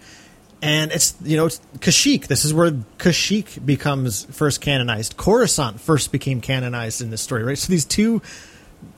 and 0.61 0.91
it's 0.91 1.15
you 1.23 1.37
know 1.37 1.47
it's 1.47 1.59
Kashyyyk. 1.79 2.27
This 2.27 2.45
is 2.45 2.53
where 2.53 2.71
Kashyyyk 2.71 3.65
becomes 3.65 4.25
first 4.25 4.61
canonized. 4.61 5.17
Coruscant 5.17 5.79
first 5.79 6.11
became 6.11 6.41
canonized 6.41 7.01
in 7.01 7.09
this 7.09 7.21
story, 7.21 7.43
right? 7.43 7.57
So 7.57 7.71
these 7.71 7.85
two 7.85 8.21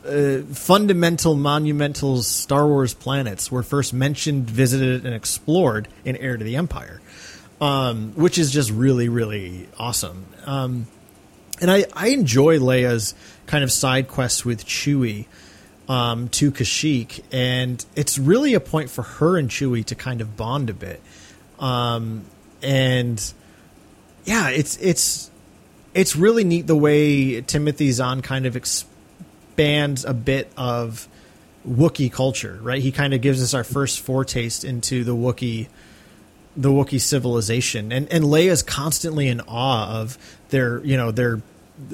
uh, 0.06 0.40
fundamental, 0.54 1.36
monumental 1.36 2.22
Star 2.22 2.68
Wars 2.68 2.94
planets 2.94 3.52
were 3.52 3.64
first 3.64 3.94
mentioned, 3.94 4.50
visited, 4.50 5.06
and 5.06 5.16
explored 5.16 5.88
in 6.04 6.18
Heir 6.18 6.38
to 6.38 6.44
the 6.44 6.58
Empire, 6.58 7.02
um, 7.62 8.14
which 8.16 8.38
is 8.38 8.52
just 8.52 8.72
really, 8.72 9.10
really 9.10 9.68
awesome. 9.78 10.26
Um, 10.46 10.88
and 11.62 11.72
I, 11.72 11.86
I 11.94 12.08
enjoy 12.10 12.60
Leia's 12.60 13.16
kind 13.46 13.64
of 13.64 13.72
side 13.72 14.08
quests 14.08 14.44
with 14.44 14.66
Chewie 14.66 15.26
um, 15.88 16.28
to 16.30 16.52
Kashyyyk, 16.52 17.24
and 17.32 17.84
it's 17.96 18.18
really 18.18 18.54
a 18.54 18.60
point 18.60 18.90
for 18.90 19.04
her 19.04 19.38
and 19.38 19.50
Chewie 19.50 19.86
to 19.86 19.96
kind 19.96 20.20
of 20.20 20.36
bond 20.36 20.70
a 20.70 20.74
bit. 20.74 21.02
Um, 21.64 22.26
and 22.62 23.34
yeah, 24.26 24.50
it's 24.50 24.78
it's 24.78 25.32
it's 25.94 26.16
really 26.16 26.44
neat 26.44 26.68
the 26.68 26.76
way 26.76 27.42
Timothy 27.42 27.92
Zahn 27.92 28.22
kind 28.22 28.46
of 28.46 28.56
expands 28.56 30.04
a 30.04 30.14
bit 30.14 30.52
of 30.58 31.08
Wookiee 31.68 32.12
culture, 32.12 32.60
right? 32.62 32.82
He 32.82 32.92
kind 32.92 33.14
of 33.14 33.22
gives 33.22 33.42
us 33.42 33.54
our 33.54 33.64
first 33.64 34.02
foretaste 34.02 34.66
into 34.66 35.06
the 35.06 35.16
Wookiee 35.16 35.70
the 36.58 36.70
Wookiee 36.70 37.00
civilization, 37.00 37.94
and 37.94 38.12
and 38.12 38.26
Leia's 38.26 38.62
constantly 38.62 39.30
in 39.30 39.40
awe 39.48 40.02
of 40.02 40.18
their 40.50 40.84
you 40.84 40.98
know 40.98 41.12
their 41.12 41.42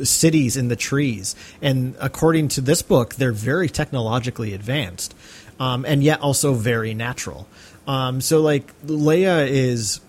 cities 0.03 0.57
in 0.57 0.67
the 0.67 0.76
trees, 0.76 1.36
and 1.61 1.95
according 2.01 2.47
to 2.49 2.61
this 2.61 2.82
book, 2.82 3.15
they're 3.15 3.32
very 3.32 3.70
technologically 3.70 4.55
advanced, 4.55 5.15
um, 5.59 5.86
and 5.86 6.03
yet 6.03 6.22
also 6.22 6.55
very 6.55 6.95
natural. 6.95 7.47
Um, 7.89 8.21
so 8.21 8.39
like 8.41 8.79
Leia 8.83 9.47
is, 9.47 9.99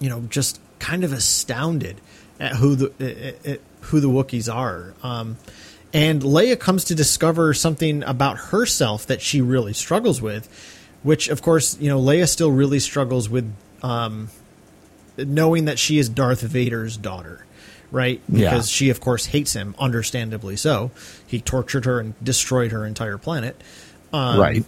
you 0.00 0.10
know, 0.10 0.20
just 0.28 0.60
kind 0.78 1.02
of 1.02 1.14
astounded 1.14 1.98
at 2.38 2.56
who 2.56 2.74
the 2.76 2.92
at, 3.00 3.46
at 3.46 3.60
who 3.80 4.00
the 4.00 4.08
Wookiees 4.08 4.52
are. 4.54 4.92
Um, 5.02 5.38
and 5.94 6.20
Leia 6.22 6.58
comes 6.58 6.84
to 6.84 6.94
discover 6.94 7.54
something 7.54 8.02
about 8.02 8.36
herself 8.36 9.06
that 9.06 9.22
she 9.22 9.40
really 9.40 9.72
struggles 9.72 10.20
with, 10.20 10.46
which, 11.02 11.28
of 11.28 11.40
course, 11.40 11.78
you 11.80 11.88
know, 11.88 12.00
Leia 12.00 12.28
still 12.28 12.50
really 12.50 12.80
struggles 12.80 13.30
with 13.30 13.50
um, 13.82 14.28
knowing 15.16 15.64
that 15.66 15.78
she 15.78 15.98
is 15.98 16.08
Darth 16.10 16.42
Vader's 16.42 16.96
daughter, 16.98 17.46
right? 17.92 18.20
Because 18.26 18.68
Yeah. 18.70 18.76
she, 18.76 18.90
of 18.90 19.00
course, 19.00 19.26
hates 19.26 19.52
him, 19.54 19.74
understandably 19.78 20.56
so. 20.56 20.90
He 21.26 21.40
tortured 21.40 21.84
her 21.86 21.98
and 22.00 22.14
destroyed 22.22 22.72
her 22.72 22.84
entire 22.84 23.16
planet. 23.16 23.58
Um, 24.12 24.38
right. 24.40 24.64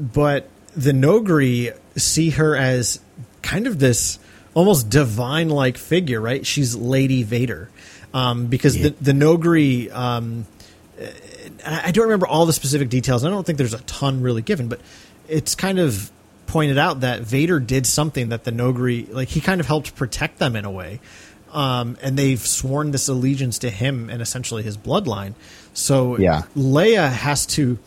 But 0.00 0.48
the 0.76 0.92
Noghri 0.92 1.76
see 1.96 2.30
her 2.30 2.56
as 2.56 3.00
kind 3.42 3.66
of 3.66 3.78
this 3.78 4.18
almost 4.54 4.88
divine 4.88 5.48
like 5.48 5.76
figure, 5.76 6.20
right? 6.20 6.46
She's 6.46 6.74
Lady 6.74 7.22
Vader. 7.22 7.68
Um, 8.14 8.46
because 8.46 8.74
the, 8.74 8.90
the 9.00 9.12
Noghri, 9.12 9.90
um, 9.90 10.46
I 11.66 11.88
I 11.88 11.90
don't 11.92 12.04
remember 12.04 12.26
all 12.26 12.44
the 12.44 12.52
specific 12.52 12.88
details. 12.90 13.24
I 13.24 13.30
don't 13.30 13.44
think 13.46 13.56
there's 13.58 13.74
a 13.74 13.80
ton 13.82 14.20
really 14.22 14.42
given, 14.42 14.68
but 14.68 14.80
it's 15.28 15.54
kind 15.54 15.78
of 15.78 16.10
pointed 16.46 16.76
out 16.76 17.00
that 17.00 17.20
Vader 17.20 17.58
did 17.58 17.86
something 17.86 18.28
that 18.28 18.44
the 18.44 18.50
Noghri, 18.52 19.10
like 19.12 19.28
he 19.28 19.40
kind 19.40 19.60
of 19.60 19.66
helped 19.66 19.96
protect 19.96 20.38
them 20.38 20.56
in 20.56 20.66
a 20.66 20.70
way. 20.70 21.00
Um, 21.52 21.96
and 22.02 22.18
they've 22.18 22.40
sworn 22.40 22.90
this 22.92 23.08
allegiance 23.08 23.58
to 23.60 23.70
him 23.70 24.08
and 24.10 24.20
essentially 24.22 24.62
his 24.62 24.76
bloodline. 24.76 25.34
So 25.74 26.18
Yeah. 26.18 26.42
Leia 26.56 27.10
has 27.10 27.46
to. 27.46 27.78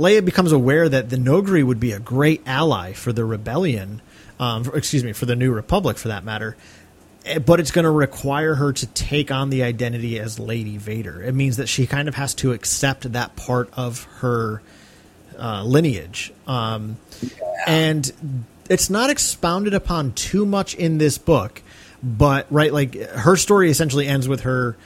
Leia 0.00 0.24
becomes 0.24 0.50
aware 0.52 0.88
that 0.88 1.10
the 1.10 1.16
Noghri 1.16 1.62
would 1.62 1.78
be 1.78 1.92
a 1.92 1.98
great 2.00 2.42
ally 2.46 2.92
for 2.92 3.12
the 3.12 3.24
rebellion. 3.24 4.00
Um, 4.38 4.64
for- 4.64 4.76
excuse 4.76 5.04
me, 5.04 5.12
for 5.12 5.26
the 5.26 5.36
New 5.36 5.52
Republic, 5.52 5.98
for 5.98 6.08
that 6.08 6.24
matter. 6.24 6.56
Eh, 7.26 7.38
But 7.38 7.60
it's 7.60 7.70
going 7.70 7.84
to 7.84 7.90
require 7.90 8.54
her 8.54 8.72
to 8.72 8.86
take 8.86 9.30
on 9.30 9.50
the 9.50 9.62
identity 9.62 10.18
as 10.18 10.38
Lady 10.38 10.78
Vader. 10.78 11.22
It 11.22 11.34
means 11.34 11.58
that 11.58 11.68
she 11.68 11.86
kind 11.86 12.08
of 12.08 12.14
has 12.14 12.34
to 12.36 12.52
accept 12.52 13.12
that 13.12 13.36
part 13.36 13.68
of 13.76 14.04
her 14.20 14.62
uh, 15.38 15.62
lineage. 15.64 16.32
Um, 16.46 16.96
And 17.66 18.10
it's 18.70 18.88
not 18.88 19.10
expounded 19.10 19.74
upon 19.74 20.12
too 20.12 20.46
much 20.46 20.74
in 20.74 20.96
this 20.96 21.18
book, 21.18 21.60
but 22.02 22.46
right, 22.50 22.72
like 22.72 22.94
her 23.10 23.36
story 23.36 23.70
essentially 23.70 24.06
ends 24.06 24.26
with 24.26 24.40
her 24.42 24.76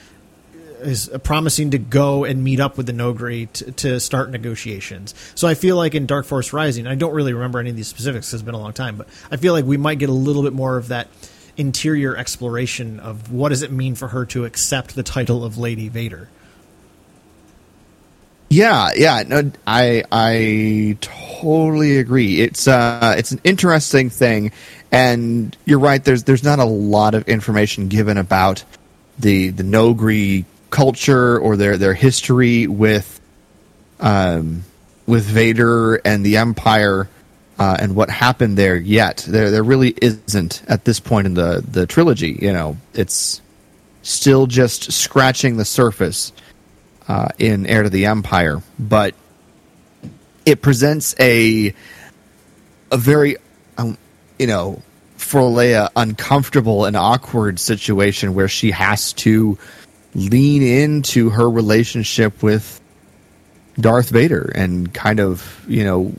is 0.81 1.09
promising 1.23 1.71
to 1.71 1.77
go 1.77 2.23
and 2.23 2.43
meet 2.43 2.59
up 2.59 2.77
with 2.77 2.85
the 2.85 2.93
Noghri 2.93 3.51
to, 3.53 3.71
to 3.71 3.99
start 3.99 4.31
negotiations. 4.31 5.13
So 5.35 5.47
I 5.47 5.53
feel 5.53 5.75
like 5.75 5.95
in 5.95 6.05
Dark 6.05 6.25
Force 6.25 6.53
Rising, 6.53 6.87
I 6.87 6.95
don't 6.95 7.13
really 7.13 7.33
remember 7.33 7.59
any 7.59 7.69
of 7.69 7.75
these 7.75 7.87
specifics 7.87 8.33
it's 8.33 8.43
been 8.43 8.55
a 8.55 8.59
long 8.59 8.73
time, 8.73 8.97
but 8.97 9.07
I 9.31 9.37
feel 9.37 9.53
like 9.53 9.65
we 9.65 9.77
might 9.77 9.99
get 9.99 10.09
a 10.09 10.13
little 10.13 10.43
bit 10.43 10.53
more 10.53 10.77
of 10.77 10.89
that 10.89 11.07
interior 11.57 12.15
exploration 12.15 12.99
of 12.99 13.31
what 13.31 13.49
does 13.49 13.61
it 13.61 13.71
mean 13.71 13.95
for 13.95 14.09
her 14.09 14.25
to 14.25 14.45
accept 14.45 14.95
the 14.95 15.03
title 15.03 15.43
of 15.43 15.57
Lady 15.57 15.87
Vader. 15.87 16.29
Yeah, 18.49 18.91
yeah, 18.95 19.23
no, 19.27 19.51
I 19.65 20.03
I 20.11 20.97
totally 21.01 21.97
agree. 21.97 22.41
It's 22.41 22.67
uh 22.67 23.15
it's 23.17 23.31
an 23.31 23.41
interesting 23.43 24.09
thing, 24.09 24.51
and 24.91 25.57
you're 25.65 25.79
right. 25.79 26.03
There's 26.03 26.23
there's 26.23 26.43
not 26.43 26.59
a 26.59 26.65
lot 26.65 27.15
of 27.15 27.27
information 27.27 27.87
given 27.87 28.17
about 28.17 28.63
the 29.17 29.49
the 29.49 29.63
Noghri 29.63 30.45
culture 30.75 31.39
or 31.39 31.55
their 31.55 31.77
their 31.77 31.93
history 31.93 32.67
with 32.67 33.21
um 34.01 34.63
with 35.05 35.23
Vader 35.23 35.95
and 35.95 36.25
the 36.25 36.35
Empire 36.35 37.07
uh, 37.57 37.77
and 37.79 37.95
what 37.95 38.09
happened 38.09 38.57
there 38.57 38.75
yet. 38.75 39.25
There 39.25 39.51
there 39.51 39.63
really 39.63 39.93
isn't 40.01 40.63
at 40.67 40.83
this 40.83 40.99
point 40.99 41.27
in 41.27 41.33
the 41.33 41.63
the 41.65 41.87
trilogy. 41.87 42.37
You 42.41 42.51
know, 42.51 42.77
it's 42.93 43.41
still 44.01 44.47
just 44.47 44.91
scratching 44.91 45.55
the 45.55 45.63
surface 45.63 46.33
uh, 47.07 47.29
in 47.39 47.65
Heir 47.65 47.83
to 47.83 47.89
the 47.89 48.07
Empire, 48.07 48.61
but 48.77 49.15
it 50.45 50.61
presents 50.61 51.15
a 51.21 51.73
a 52.91 52.97
very 52.97 53.37
um, 53.77 53.97
you 54.37 54.47
know 54.47 54.81
for 55.15 55.39
Leia 55.39 55.89
uncomfortable 55.95 56.83
and 56.83 56.97
awkward 56.97 57.61
situation 57.61 58.35
where 58.35 58.49
she 58.49 58.71
has 58.71 59.13
to 59.13 59.57
lean 60.15 60.63
into 60.63 61.29
her 61.29 61.49
relationship 61.49 62.41
with 62.41 62.81
Darth 63.79 64.09
Vader 64.09 64.51
and 64.55 64.91
kind 64.93 65.19
of 65.19 65.63
you 65.67 65.83
know 65.83 66.13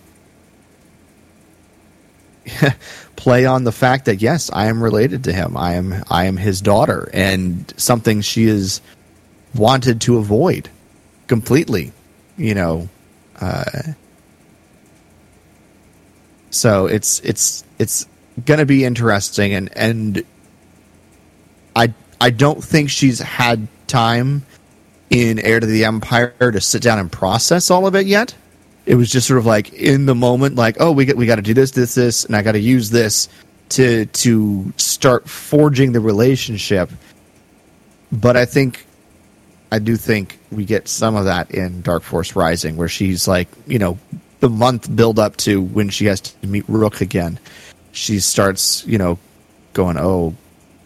play 3.16 3.46
on 3.46 3.64
the 3.64 3.72
fact 3.72 4.04
that 4.04 4.22
yes, 4.22 4.50
I 4.52 4.66
am 4.66 4.82
related 4.82 5.24
to 5.24 5.32
him. 5.32 5.56
I 5.56 5.74
am 5.74 6.04
I 6.08 6.26
am 6.26 6.36
his 6.36 6.60
daughter, 6.60 7.08
and 7.12 7.72
something 7.76 8.20
she 8.20 8.44
is 8.44 8.80
wanted 9.54 10.02
to 10.02 10.18
avoid 10.18 10.68
completely. 11.26 11.92
You 12.36 12.54
know, 12.54 12.88
uh, 13.40 13.64
so 16.50 16.86
it's 16.86 17.20
it's 17.20 17.64
it's 17.78 18.06
going 18.44 18.60
to 18.60 18.66
be 18.66 18.84
interesting, 18.84 19.54
and 19.54 19.76
and 19.76 20.24
I 21.74 21.94
I 22.20 22.30
don't 22.30 22.62
think 22.62 22.90
she's 22.90 23.18
had 23.20 23.66
time 23.86 24.44
in 25.10 25.38
Heir 25.38 25.60
to 25.60 25.66
the 25.66 25.84
Empire 25.84 26.32
to 26.38 26.60
sit 26.60 26.82
down 26.82 26.98
and 26.98 27.10
process 27.10 27.70
all 27.70 27.86
of 27.86 27.94
it 27.94 28.06
yet. 28.06 28.34
It 28.86 28.94
was 28.94 29.10
just 29.10 29.26
sort 29.26 29.38
of 29.38 29.46
like 29.46 29.72
in 29.72 30.06
the 30.06 30.14
moment, 30.14 30.54
like, 30.54 30.76
oh, 30.80 30.92
we 30.92 31.04
get 31.04 31.16
we 31.16 31.26
got 31.26 31.36
to 31.36 31.42
do 31.42 31.54
this, 31.54 31.72
this, 31.72 31.94
this, 31.94 32.24
and 32.24 32.36
I 32.36 32.42
got 32.42 32.52
to 32.52 32.60
use 32.60 32.90
this 32.90 33.28
to 33.70 34.06
to 34.06 34.72
start 34.76 35.28
forging 35.28 35.92
the 35.92 36.00
relationship. 36.00 36.90
But 38.12 38.36
I 38.36 38.44
think, 38.44 38.86
I 39.72 39.80
do 39.80 39.96
think 39.96 40.38
we 40.52 40.64
get 40.64 40.86
some 40.86 41.16
of 41.16 41.24
that 41.24 41.50
in 41.50 41.82
Dark 41.82 42.04
Force 42.04 42.36
Rising, 42.36 42.76
where 42.76 42.88
she's 42.88 43.26
like, 43.26 43.48
you 43.66 43.80
know, 43.80 43.98
the 44.38 44.48
month 44.48 44.94
build 44.94 45.18
up 45.18 45.36
to 45.38 45.60
when 45.60 45.88
she 45.88 46.06
has 46.06 46.20
to 46.20 46.46
meet 46.46 46.64
Rukh 46.68 47.00
again, 47.00 47.40
she 47.90 48.20
starts, 48.20 48.86
you 48.86 48.98
know, 48.98 49.18
going, 49.72 49.96
oh, 49.98 50.36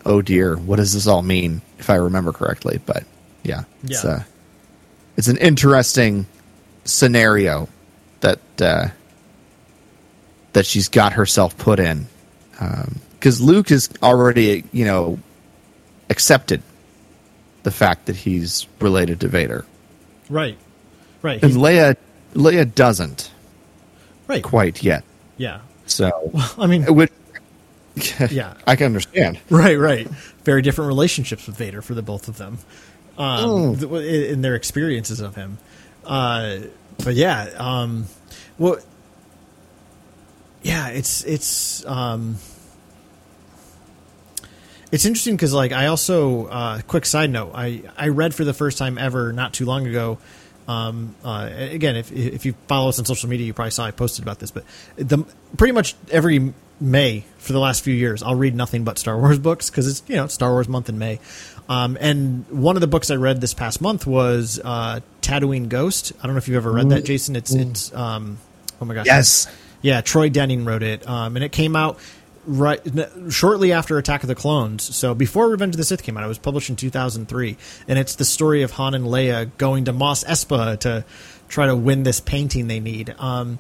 oh 0.07 0.23
dear, 0.23 0.57
what 0.57 0.77
does 0.77 0.95
this 0.95 1.07
all 1.07 1.23
mean? 1.23 1.61
If 1.81 1.91
I 1.91 1.97
remember 1.97 2.33
correctly, 2.33 2.79
but 2.87 3.05
yeah, 3.43 3.65
it's 3.83 4.05
Yeah. 4.05 4.11
uh, 4.11 4.23
it's 5.17 5.29
an 5.29 5.39
interesting 5.39 6.27
scenario 6.85 7.69
that 8.21 8.39
uh, 8.61 8.89
that 10.53 10.67
she's 10.67 10.89
got 10.89 11.15
herself 11.15 11.57
put 11.59 11.81
in 11.81 12.07
because 13.15 13.41
Luke 13.41 13.71
is 13.71 13.89
already 14.03 14.65
you 14.73 14.85
know 14.85 15.19
accepted 16.11 16.63
the 17.63 17.71
fact 17.71 18.07
that 18.07 18.17
he's 18.17 18.67
related 18.81 19.21
to 19.21 19.29
Vader, 19.29 19.65
Right. 20.29 20.57
Right. 21.23 21.43
and 21.43 21.53
He's- 21.53 21.63
Leia 21.63 21.97
Leia 22.35 22.73
doesn't 22.75 23.31
right. 24.29 24.43
quite 24.43 24.83
yet. 24.83 25.05
Yeah. 25.37 25.61
So, 25.87 26.31
I 26.59 26.67
mean, 26.67 26.85
which 26.95 27.11
Yeah. 28.31 28.55
I 28.67 28.77
can 28.77 28.87
understand. 28.87 29.39
Right, 29.51 29.79
right. 29.79 30.07
Very 30.45 30.63
different 30.63 30.89
relationships 30.89 31.47
with 31.47 31.57
Vader 31.57 31.83
for 31.83 31.95
the 31.95 32.03
both 32.03 32.29
of 32.29 32.39
them, 32.39 32.59
um, 33.19 33.75
in 33.75 34.03
in 34.03 34.43
their 34.43 34.55
experiences 34.55 35.21
of 35.21 35.35
him. 35.35 35.59
Uh, 36.05 36.59
but 37.05 37.15
yeah, 37.15 37.51
um, 37.57 38.07
well, 38.59 38.79
yeah, 40.63 40.89
it's 40.89 41.25
it's 41.25 41.85
um, 41.87 42.37
it's 44.93 45.05
interesting 45.05 45.37
because 45.37 45.53
like 45.53 45.73
I 45.73 45.87
also 45.87 46.47
uh, 46.47 46.81
quick 46.83 47.07
side 47.07 47.31
note 47.31 47.53
I 47.55 47.83
I 47.97 48.09
read 48.09 48.35
for 48.35 48.45
the 48.45 48.55
first 48.55 48.79
time 48.79 48.99
ever 48.99 49.33
not 49.33 49.53
too 49.53 49.65
long 49.67 49.87
ago. 49.87 50.19
Um, 50.69 51.15
uh, 51.25 51.49
again, 51.53 51.97
if 51.97 52.13
if 52.13 52.47
you 52.47 52.55
follow 52.69 52.89
us 52.89 52.99
on 52.99 53.05
social 53.05 53.29
media, 53.29 53.47
you 53.47 53.55
probably 53.55 53.73
saw 53.73 53.87
I 53.87 53.91
posted 53.91 54.25
about 54.25 54.39
this. 54.39 54.51
But 54.51 54.65
the 54.97 55.25
pretty 55.57 55.73
much 55.73 55.97
every 56.11 56.53
May 56.81 57.25
for 57.39 57.53
the 57.53 57.59
last 57.61 57.83
few 57.85 57.95
years, 57.95 58.23
I'll 58.23 58.35
read 58.35 58.55
nothing 58.55 58.85
but 58.85 58.99
Star 58.99 59.19
Wars 59.19 59.39
books 59.39 59.69
because 59.71 59.87
it's 59.87 60.03
you 60.09 60.17
know 60.17 60.27
Star 60.29 60.51
Wars 60.51 60.69
month 60.69 60.89
in 60.89 60.99
May. 60.99 61.21
Um, 61.69 61.97
and 62.01 62.47
one 62.49 62.77
of 62.77 62.81
the 62.81 62.87
books 62.89 63.11
I 63.11 63.15
read 63.17 63.41
this 63.41 63.55
past 63.55 63.81
month 63.81 64.07
was 64.07 64.59
uh, 64.65 65.01
Tatooine 65.23 65.69
Ghost. 65.69 66.13
I 66.19 66.27
don't 66.27 66.35
know 66.35 66.39
if 66.39 66.49
you've 66.49 66.57
ever 66.57 66.73
read 66.73 66.89
that, 66.91 67.05
Jason. 67.05 67.37
It's 67.37 67.55
it's 67.55 67.95
um, 67.95 68.39
oh 68.81 68.85
my 68.85 68.95
gosh, 68.95 69.07
Yes. 69.07 69.47
yeah, 69.83 70.01
Troy 70.01 70.29
Denning 70.31 70.65
wrote 70.65 70.83
it, 70.83 71.07
um, 71.09 71.37
and 71.37 71.45
it 71.45 71.53
came 71.53 71.77
out 71.77 71.99
right 72.47 72.81
shortly 73.29 73.71
after 73.73 73.99
Attack 73.99 74.23
of 74.25 74.29
the 74.29 74.35
Clones. 74.35 74.83
So 74.97 75.15
before 75.15 75.49
Revenge 75.51 75.75
of 75.75 75.79
the 75.79 75.85
Sith 75.85 76.03
came 76.03 76.17
out, 76.17 76.25
it 76.25 76.29
was 76.29 76.39
published 76.39 76.71
in 76.71 76.77
2003, 76.77 77.57
and 77.87 77.99
it's 77.99 78.15
the 78.17 78.25
story 78.25 78.63
of 78.63 78.73
Han 78.73 78.95
and 78.95 79.05
Leia 79.05 79.51
going 79.59 79.85
to 79.85 79.93
Mos 79.93 80.25
Espa 80.25 80.81
to 80.81 81.05
try 81.49 81.67
to 81.67 81.77
win 81.77 82.03
this 82.03 82.19
painting 82.19 82.67
they 82.67 82.81
need. 82.81 83.15
Um, 83.19 83.59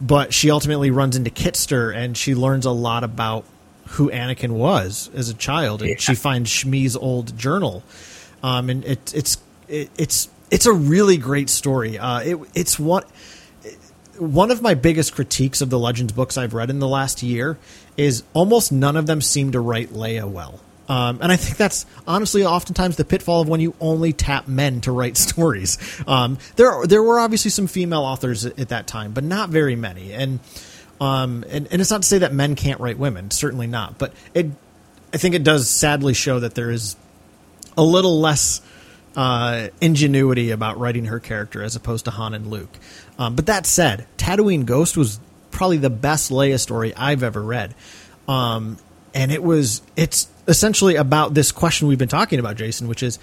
but 0.00 0.32
she 0.32 0.50
ultimately 0.50 0.90
runs 0.90 1.16
into 1.16 1.30
Kitster, 1.30 1.94
and 1.94 2.16
she 2.16 2.34
learns 2.34 2.64
a 2.64 2.70
lot 2.70 3.04
about 3.04 3.44
who 3.88 4.10
Anakin 4.10 4.50
was 4.50 5.10
as 5.14 5.28
a 5.28 5.34
child, 5.34 5.82
and 5.82 6.00
she 6.00 6.14
finds 6.14 6.50
Shmi's 6.50 6.96
old 6.96 7.36
journal, 7.36 7.82
um, 8.42 8.70
and 8.70 8.84
it, 8.84 9.14
it's 9.14 9.38
it, 9.68 9.90
it's 9.98 10.28
it's 10.50 10.66
a 10.66 10.72
really 10.72 11.16
great 11.16 11.50
story. 11.50 11.98
Uh, 11.98 12.20
it, 12.20 12.38
it's 12.54 12.78
what 12.78 13.08
one 14.18 14.50
of 14.50 14.60
my 14.60 14.74
biggest 14.74 15.14
critiques 15.14 15.60
of 15.60 15.70
the 15.70 15.78
Legends 15.78 16.12
books 16.12 16.36
I've 16.36 16.54
read 16.54 16.70
in 16.70 16.78
the 16.78 16.88
last 16.88 17.22
year 17.22 17.58
is 17.96 18.22
almost 18.34 18.70
none 18.70 18.96
of 18.96 19.06
them 19.06 19.20
seem 19.20 19.52
to 19.52 19.60
write 19.60 19.90
Leia 19.90 20.28
well. 20.28 20.60
Um, 20.90 21.20
and 21.22 21.30
I 21.30 21.36
think 21.36 21.56
that's 21.56 21.86
honestly 22.04 22.44
oftentimes 22.44 22.96
the 22.96 23.04
pitfall 23.04 23.42
of 23.42 23.48
when 23.48 23.60
you 23.60 23.76
only 23.80 24.12
tap 24.12 24.48
men 24.48 24.80
to 24.80 24.92
write 24.92 25.16
stories. 25.28 25.78
Um, 26.04 26.36
there, 26.56 26.84
there 26.84 27.00
were 27.00 27.20
obviously 27.20 27.52
some 27.52 27.68
female 27.68 28.02
authors 28.02 28.44
at, 28.44 28.58
at, 28.58 28.70
that 28.70 28.88
time, 28.88 29.12
but 29.12 29.22
not 29.22 29.50
very 29.50 29.76
many. 29.76 30.12
And, 30.12 30.40
um, 31.00 31.44
and 31.48 31.68
and 31.70 31.80
it's 31.80 31.92
not 31.92 32.02
to 32.02 32.08
say 32.08 32.18
that 32.18 32.34
men 32.34 32.56
can't 32.56 32.80
write 32.80 32.98
women, 32.98 33.30
certainly 33.30 33.68
not. 33.68 33.98
But 33.98 34.12
it, 34.34 34.46
I 35.14 35.16
think 35.16 35.36
it 35.36 35.44
does 35.44 35.70
sadly 35.70 36.12
show 36.12 36.40
that 36.40 36.56
there 36.56 36.72
is 36.72 36.96
a 37.76 37.84
little 37.84 38.20
less 38.20 38.60
uh, 39.14 39.68
ingenuity 39.80 40.50
about 40.50 40.80
writing 40.80 41.04
her 41.04 41.20
character 41.20 41.62
as 41.62 41.76
opposed 41.76 42.06
to 42.06 42.10
Han 42.10 42.34
and 42.34 42.48
Luke. 42.48 42.76
Um, 43.16 43.36
but 43.36 43.46
that 43.46 43.64
said, 43.64 44.08
Tatooine 44.18 44.66
Ghost 44.66 44.96
was 44.96 45.20
probably 45.52 45.76
the 45.76 45.88
best 45.88 46.32
Leia 46.32 46.58
story 46.58 46.92
I've 46.96 47.22
ever 47.22 47.40
read. 47.40 47.76
Um, 48.26 48.76
and 49.14 49.30
it 49.30 49.42
was 49.42 49.82
it's 49.96 50.28
essentially 50.50 50.96
about 50.96 51.32
this 51.32 51.52
question 51.52 51.88
we've 51.88 51.98
been 51.98 52.08
talking 52.08 52.38
about, 52.38 52.56
Jason, 52.56 52.88
which 52.88 53.02
is 53.02 53.18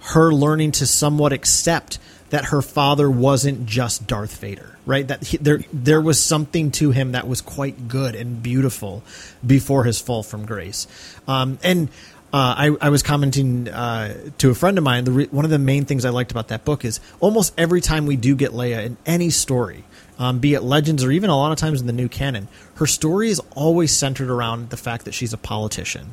her 0.00 0.32
learning 0.32 0.72
to 0.72 0.86
somewhat 0.86 1.32
accept 1.32 1.98
that 2.30 2.46
her 2.46 2.60
father 2.60 3.10
wasn't 3.10 3.64
just 3.64 4.06
Darth 4.06 4.40
Vader, 4.40 4.76
right? 4.84 5.06
That 5.06 5.22
he, 5.22 5.36
there 5.36 5.60
there 5.72 6.00
was 6.00 6.20
something 6.20 6.72
to 6.72 6.90
him 6.90 7.12
that 7.12 7.28
was 7.28 7.40
quite 7.40 7.88
good 7.88 8.14
and 8.14 8.42
beautiful 8.42 9.02
before 9.46 9.84
his 9.84 10.00
fall 10.00 10.22
from 10.22 10.44
grace. 10.44 10.86
Um, 11.28 11.58
and 11.62 11.88
uh, 12.32 12.54
I, 12.58 12.76
I, 12.80 12.88
was 12.88 13.04
commenting 13.04 13.68
uh, 13.68 14.30
to 14.38 14.50
a 14.50 14.54
friend 14.56 14.76
of 14.76 14.82
mine. 14.82 15.04
Re- 15.04 15.28
one 15.30 15.44
of 15.44 15.52
the 15.52 15.58
main 15.60 15.84
things 15.84 16.04
I 16.04 16.10
liked 16.10 16.32
about 16.32 16.48
that 16.48 16.64
book 16.64 16.84
is 16.84 16.98
almost 17.20 17.54
every 17.56 17.80
time 17.80 18.06
we 18.06 18.16
do 18.16 18.34
get 18.34 18.50
Leia 18.50 18.84
in 18.84 18.96
any 19.06 19.30
story, 19.30 19.84
um, 20.18 20.40
be 20.40 20.54
it 20.54 20.62
Legends 20.64 21.04
or 21.04 21.12
even 21.12 21.30
a 21.30 21.36
lot 21.36 21.52
of 21.52 21.58
times 21.58 21.80
in 21.80 21.86
the 21.86 21.92
new 21.92 22.08
canon, 22.08 22.48
her 22.74 22.86
story 22.86 23.30
is 23.30 23.40
always 23.54 23.92
centered 23.92 24.30
around 24.30 24.70
the 24.70 24.76
fact 24.76 25.04
that 25.04 25.14
she's 25.14 25.32
a 25.32 25.38
politician. 25.38 26.12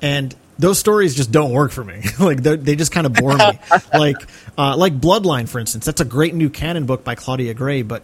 And 0.00 0.34
those 0.58 0.78
stories 0.78 1.14
just 1.14 1.30
don't 1.30 1.52
work 1.52 1.70
for 1.70 1.84
me. 1.84 2.02
like 2.20 2.42
they 2.42 2.76
just 2.76 2.92
kind 2.92 3.06
of 3.06 3.14
bore 3.14 3.36
me. 3.36 3.58
like 3.94 4.16
uh, 4.56 4.76
like 4.76 4.98
Bloodline, 4.98 5.48
for 5.48 5.58
instance. 5.58 5.84
That's 5.84 6.00
a 6.00 6.04
great 6.04 6.34
new 6.34 6.50
canon 6.50 6.86
book 6.86 7.04
by 7.04 7.14
Claudia 7.14 7.54
Gray, 7.54 7.82
but 7.82 8.02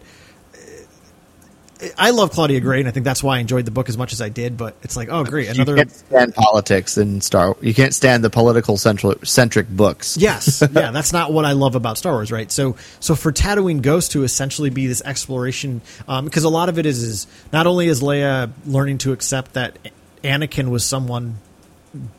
I 1.99 2.11
love 2.11 2.31
Claudia 2.31 2.61
Gray, 2.61 2.79
and 2.79 2.89
I 2.89 2.93
think 2.93 3.05
that's 3.05 3.23
why 3.23 3.39
I 3.39 3.41
enjoyed 3.41 3.65
the 3.65 3.71
book 3.71 3.89
as 3.89 3.99
much 3.99 4.13
as 4.13 4.21
I 4.21 4.29
did. 4.29 4.57
But 4.57 4.77
it's 4.83 4.97
like, 4.97 5.09
oh, 5.11 5.25
great, 5.25 5.49
another. 5.49 5.73
You 5.73 5.79
can't 5.79 5.91
stand 5.91 6.35
politics 6.35 6.97
and 6.97 7.23
Star. 7.23 7.57
You 7.61 7.75
can't 7.75 7.95
stand 7.95 8.23
the 8.25 8.31
political 8.31 8.77
central 8.77 9.15
centric 9.23 9.69
books. 9.69 10.17
Yes, 10.17 10.63
yeah, 10.73 10.91
that's 10.91 11.13
not 11.13 11.33
what 11.33 11.45
I 11.45 11.53
love 11.53 11.75
about 11.75 11.99
Star 11.99 12.13
Wars, 12.13 12.31
right? 12.31 12.51
So, 12.51 12.77
so 13.01 13.15
for 13.15 13.33
Tatooine 13.33 13.83
Ghost 13.83 14.13
to 14.13 14.23
essentially 14.23 14.71
be 14.71 14.87
this 14.87 15.03
exploration, 15.03 15.81
because 16.07 16.45
um, 16.45 16.53
a 16.53 16.55
lot 16.55 16.69
of 16.69 16.79
it 16.79 16.87
is 16.87 17.03
is 17.03 17.27
not 17.53 17.67
only 17.67 17.89
is 17.89 18.01
Leia 18.01 18.51
learning 18.67 18.99
to 18.99 19.13
accept 19.13 19.55
that 19.55 19.77
Anakin 20.23 20.69
was 20.69 20.85
someone 20.85 21.39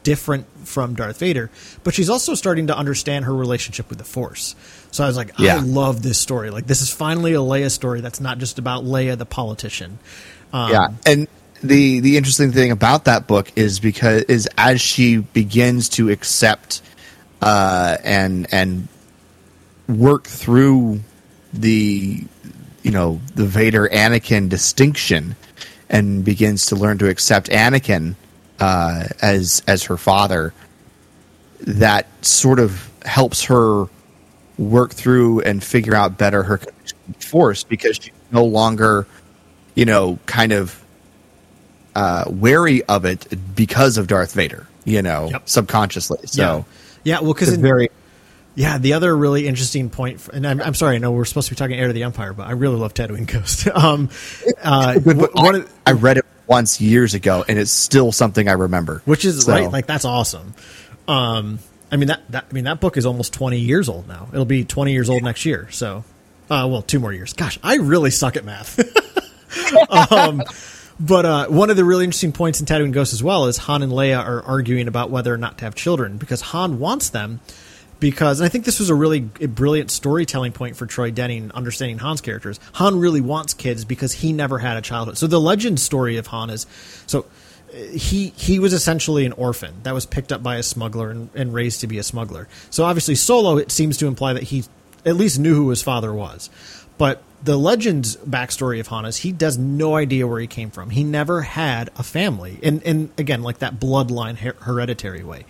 different 0.04 0.46
from 0.68 0.96
Darth 0.96 1.20
Vader, 1.20 1.50
but 1.84 1.94
she's 1.94 2.10
also 2.10 2.34
starting 2.34 2.68
to 2.68 2.78
understand 2.78 3.26
her 3.26 3.36
relationship 3.36 3.90
with 3.90 3.98
the 3.98 4.04
Force. 4.04 4.56
So 4.92 5.04
I 5.04 5.08
was 5.08 5.18
like, 5.18 5.38
yeah. 5.38 5.58
I 5.58 5.60
love 5.60 6.02
this 6.02 6.18
story. 6.18 6.50
Like 6.50 6.68
this 6.68 6.82
is 6.82 6.92
finally 6.92 7.34
a 7.34 7.40
Leia 7.40 7.70
story 7.70 8.02
that's 8.02 8.22
not 8.22 8.38
just 8.38 8.60
about 8.60 8.84
Leia 8.84 9.18
the 9.18 9.26
politician. 9.26 10.00
Um, 10.54 10.72
yeah, 10.72 10.88
and 11.06 11.28
the 11.62 12.00
the 12.00 12.18
interesting 12.18 12.52
thing 12.52 12.72
about 12.72 13.06
that 13.06 13.28
book 13.28 13.52
is 13.56 13.80
because 13.80 14.24
is 14.24 14.48
as 14.58 14.80
she 14.82 15.18
begins 15.18 15.90
to 15.90 16.10
accept 16.10 16.82
uh, 17.42 17.98
and 18.04 18.48
and 18.52 18.88
work 19.88 20.26
through 20.26 21.02
the 21.54 22.24
you 22.84 22.92
know 22.92 23.20
the 23.36 23.46
Vader 23.46 23.88
Anakin 23.90 24.50
distinction 24.50 25.36
and 25.90 26.24
begins 26.24 26.68
to 26.68 26.76
learn 26.76 26.98
to 27.00 27.10
accept 27.10 27.50
Anakin 27.50 28.16
uh, 28.60 29.06
as 29.22 29.64
as 29.68 29.84
her 29.84 29.98
father, 29.98 30.54
that 31.62 32.08
sort 32.26 32.60
of 32.60 32.90
helps 33.04 33.46
her 33.46 33.86
work 34.58 34.94
through 34.94 35.42
and 35.42 35.64
figure 35.64 35.96
out 35.96 36.18
better 36.18 36.44
her 36.44 36.60
force 37.20 37.64
because 37.64 37.98
she's 37.98 38.14
no 38.32 38.46
longer, 38.46 39.06
you 39.76 39.86
know, 39.86 40.18
kind 40.26 40.52
of 40.52 40.82
uh, 41.96 42.26
wary 42.28 42.84
of 42.84 43.06
it 43.06 43.28
because 43.56 43.98
of 43.98 44.08
Darth 44.08 44.34
Vader, 44.34 44.68
you 44.84 45.02
know, 45.02 45.30
yep. 45.30 45.48
subconsciously. 45.48 46.20
So, 46.26 46.66
yeah, 47.04 47.16
yeah 47.16 47.22
well, 47.22 47.34
because 47.34 47.56
very. 47.58 47.90
Yeah, 48.58 48.78
the 48.78 48.94
other 48.94 49.14
really 49.16 49.48
interesting 49.50 49.90
point, 49.90 50.22
for, 50.22 50.34
and 50.34 50.48
I'm, 50.48 50.62
I'm, 50.62 50.74
sorry, 50.76 50.96
I 50.96 51.00
know 51.00 51.12
we're 51.12 51.26
supposed 51.26 51.50
to 51.50 51.54
be 51.54 51.58
talking 51.58 51.76
Heir 51.76 51.88
to 51.88 51.94
the 51.94 52.04
Empire, 52.04 52.32
but 52.32 52.48
I 52.48 52.52
really 52.52 52.78
love 52.78 52.94
Tatooine 52.94 53.28
Ghost. 53.28 53.68
um, 53.76 54.10
uh, 54.64 54.98
one 55.02 55.56
of, 55.56 55.74
I 55.86 55.92
read 55.92 56.20
it 56.20 56.25
once 56.48 56.80
years 56.80 57.14
ago, 57.14 57.44
and 57.48 57.58
it's 57.58 57.72
still 57.72 58.12
something 58.12 58.48
I 58.48 58.54
remember. 58.54 59.02
Which 59.06 59.26
is 59.26 59.46
so. 59.46 59.52
right, 59.52 59.72
like 59.72 59.88
that's 59.88 60.06
awesome. 60.06 60.54
Um, 61.08 61.60
I 61.92 61.98
mean 61.98 62.08
that, 62.08 62.22
that 62.32 62.46
I 62.50 62.54
mean 62.54 62.66
that 62.66 62.80
book 62.80 62.98
is 62.98 63.06
almost 63.06 63.34
twenty 63.34 63.60
years 63.60 63.90
old 63.90 64.08
now. 64.08 64.28
It'll 64.32 64.46
be 64.46 64.64
twenty 64.64 64.94
years 64.94 65.10
old 65.10 65.24
next 65.24 65.46
year. 65.46 65.70
So, 65.72 66.04
uh, 66.50 66.68
well, 66.70 66.82
two 66.82 67.00
more 67.00 67.14
years. 67.14 67.34
Gosh, 67.34 67.60
I 67.64 67.76
really 67.76 68.12
suck 68.12 68.36
at 68.36 68.46
math. 68.46 68.80
um, 70.12 70.42
but 71.00 71.26
uh, 71.26 71.48
one 71.48 71.70
of 71.70 71.76
the 71.76 71.84
really 71.84 72.06
interesting 72.06 72.32
points 72.32 72.60
in 72.60 72.66
Tatooine 72.66 72.92
Ghost 72.94 73.14
as 73.14 73.22
well 73.22 73.46
is 73.46 73.58
Han 73.58 73.84
and 73.84 73.92
Leia 73.92 74.20
are 74.20 74.42
arguing 74.44 74.88
about 74.88 75.10
whether 75.10 75.34
or 75.34 75.38
not 75.38 75.58
to 75.58 75.66
have 75.66 75.76
children 75.76 76.18
because 76.18 76.42
Han 76.42 76.80
wants 76.80 77.10
them 77.10 77.42
because 78.00 78.42
I 78.42 78.50
think 78.50 78.66
this 78.66 78.80
was 78.80 78.90
a 78.90 78.96
really 78.96 79.22
brilliant 79.22 79.92
storytelling 79.92 80.52
point 80.52 80.76
for 80.76 80.86
Troy 80.86 81.12
Denning, 81.12 81.52
understanding 81.54 82.00
Han's 82.00 82.22
characters. 82.22 82.60
Han 82.74 83.00
really 83.00 83.22
wants 83.22 83.54
kids 83.54 83.86
because 83.86 84.14
he 84.14 84.34
never 84.34 84.60
had 84.60 84.78
a 84.78 84.82
childhood. 84.82 85.18
So 85.18 85.28
the 85.28 85.40
legend 85.40 85.80
story 85.80 86.18
of 86.18 86.28
Han 86.28 86.50
is 86.50 86.66
so 87.08 87.26
eh, 87.74 87.92
he 87.92 88.30
he 88.36 88.60
was 88.60 88.74
essentially 88.74 89.26
an 89.26 89.32
orphan 89.34 89.76
that 89.84 89.94
was 89.94 90.06
picked 90.06 90.32
up 90.32 90.44
by 90.44 90.58
a 90.58 90.64
smuggler 90.64 91.10
and, 91.10 91.30
and 91.36 91.54
raised 91.54 91.82
to 91.82 91.88
be 91.88 91.98
a 91.98 92.04
smuggler. 92.04 92.48
So 92.70 92.84
obviously, 92.84 93.16
Solo 93.16 93.58
it 93.58 93.72
seems 93.72 93.98
to 93.98 94.08
imply 94.08 94.34
that 94.34 94.44
he 94.44 94.66
at 95.06 95.16
least 95.16 95.40
knew 95.40 95.56
who 95.56 95.70
his 95.70 95.82
father 95.82 96.14
was, 96.14 96.50
but 96.98 97.22
the 97.44 97.58
legend's 97.58 98.18
backstory 98.18 98.80
of 98.80 98.88
Han 98.88 99.06
is 99.06 99.18
he 99.18 99.32
does 99.32 99.58
no 99.58 99.96
idea 99.96 100.26
where 100.26 100.40
he 100.40 100.48
came 100.48 100.72
from. 100.72 100.90
He 100.90 101.04
never 101.04 101.42
had 101.42 101.92
a 101.96 102.04
family, 102.04 102.60
and 102.64 102.84
and 102.84 103.12
again 103.18 103.44
like 103.44 103.60
that 103.60 103.80
bloodline 103.80 104.38
her- 104.38 104.56
hereditary 104.62 105.24
way. 105.24 105.46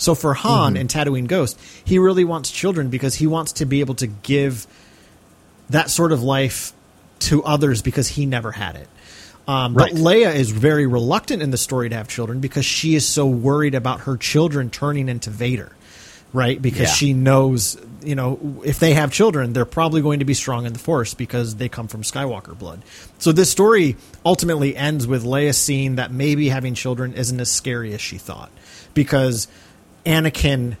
So 0.00 0.14
for 0.14 0.32
Han 0.32 0.72
mm-hmm. 0.74 0.80
and 0.80 0.90
Tatooine 0.90 1.26
Ghost, 1.26 1.60
he 1.84 1.98
really 1.98 2.24
wants 2.24 2.50
children 2.50 2.88
because 2.88 3.14
he 3.14 3.26
wants 3.26 3.52
to 3.54 3.66
be 3.66 3.80
able 3.80 3.94
to 3.96 4.06
give 4.06 4.66
that 5.68 5.90
sort 5.90 6.10
of 6.10 6.22
life 6.22 6.72
to 7.20 7.44
others 7.44 7.82
because 7.82 8.08
he 8.08 8.24
never 8.24 8.50
had 8.50 8.76
it. 8.76 8.88
Um, 9.46 9.74
right. 9.74 9.92
But 9.92 10.00
Leia 10.00 10.34
is 10.34 10.50
very 10.50 10.86
reluctant 10.86 11.42
in 11.42 11.50
the 11.50 11.58
story 11.58 11.90
to 11.90 11.96
have 11.96 12.08
children 12.08 12.40
because 12.40 12.64
she 12.64 12.94
is 12.94 13.06
so 13.06 13.26
worried 13.26 13.74
about 13.74 14.00
her 14.02 14.16
children 14.16 14.70
turning 14.70 15.08
into 15.10 15.28
Vader, 15.28 15.70
right? 16.32 16.60
Because 16.60 16.88
yeah. 16.88 16.94
she 16.94 17.12
knows, 17.12 17.76
you 18.02 18.14
know, 18.14 18.62
if 18.64 18.78
they 18.78 18.94
have 18.94 19.12
children, 19.12 19.52
they're 19.52 19.66
probably 19.66 20.00
going 20.00 20.20
to 20.20 20.24
be 20.24 20.34
strong 20.34 20.64
in 20.64 20.72
the 20.72 20.78
Force 20.78 21.12
because 21.12 21.56
they 21.56 21.68
come 21.68 21.88
from 21.88 22.02
Skywalker 22.02 22.58
blood. 22.58 22.82
So 23.18 23.32
this 23.32 23.50
story 23.50 23.96
ultimately 24.24 24.74
ends 24.74 25.06
with 25.06 25.24
Leia 25.24 25.54
seeing 25.54 25.96
that 25.96 26.10
maybe 26.10 26.48
having 26.48 26.74
children 26.74 27.12
isn't 27.12 27.38
as 27.38 27.50
scary 27.50 27.92
as 27.92 28.00
she 28.00 28.16
thought 28.16 28.50
because 28.94 29.46
Anakin 30.04 30.76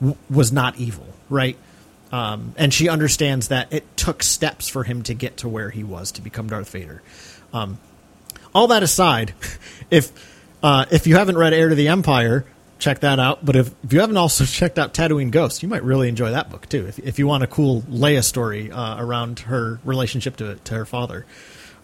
w- 0.00 0.18
was 0.30 0.52
not 0.52 0.76
evil, 0.76 1.06
right? 1.28 1.56
Um, 2.10 2.54
and 2.58 2.72
she 2.74 2.88
understands 2.88 3.48
that 3.48 3.72
it 3.72 3.96
took 3.96 4.22
steps 4.22 4.68
for 4.68 4.84
him 4.84 5.02
to 5.04 5.14
get 5.14 5.38
to 5.38 5.48
where 5.48 5.70
he 5.70 5.82
was 5.82 6.12
to 6.12 6.22
become 6.22 6.48
Darth 6.48 6.70
Vader. 6.70 7.02
Um, 7.54 7.78
all 8.54 8.68
that 8.68 8.82
aside, 8.82 9.32
if 9.90 10.12
uh, 10.62 10.84
if 10.90 11.06
you 11.06 11.16
haven't 11.16 11.38
read 11.38 11.52
Heir 11.54 11.70
to 11.70 11.74
the 11.74 11.88
Empire, 11.88 12.44
check 12.78 13.00
that 13.00 13.18
out. 13.18 13.44
But 13.44 13.56
if, 13.56 13.70
if 13.82 13.92
you 13.92 14.00
haven't 14.00 14.18
also 14.18 14.44
checked 14.46 14.78
out 14.78 14.92
Tatooine 14.92 15.30
Ghost, 15.30 15.62
you 15.62 15.68
might 15.68 15.82
really 15.84 16.08
enjoy 16.08 16.30
that 16.30 16.50
book 16.50 16.68
too. 16.68 16.86
If, 16.86 16.98
if 16.98 17.18
you 17.18 17.26
want 17.26 17.44
a 17.44 17.46
cool 17.46 17.82
Leia 17.82 18.22
story 18.22 18.70
uh, 18.70 19.02
around 19.02 19.40
her 19.40 19.80
relationship 19.84 20.36
to 20.36 20.56
to 20.56 20.74
her 20.74 20.84
father, 20.84 21.24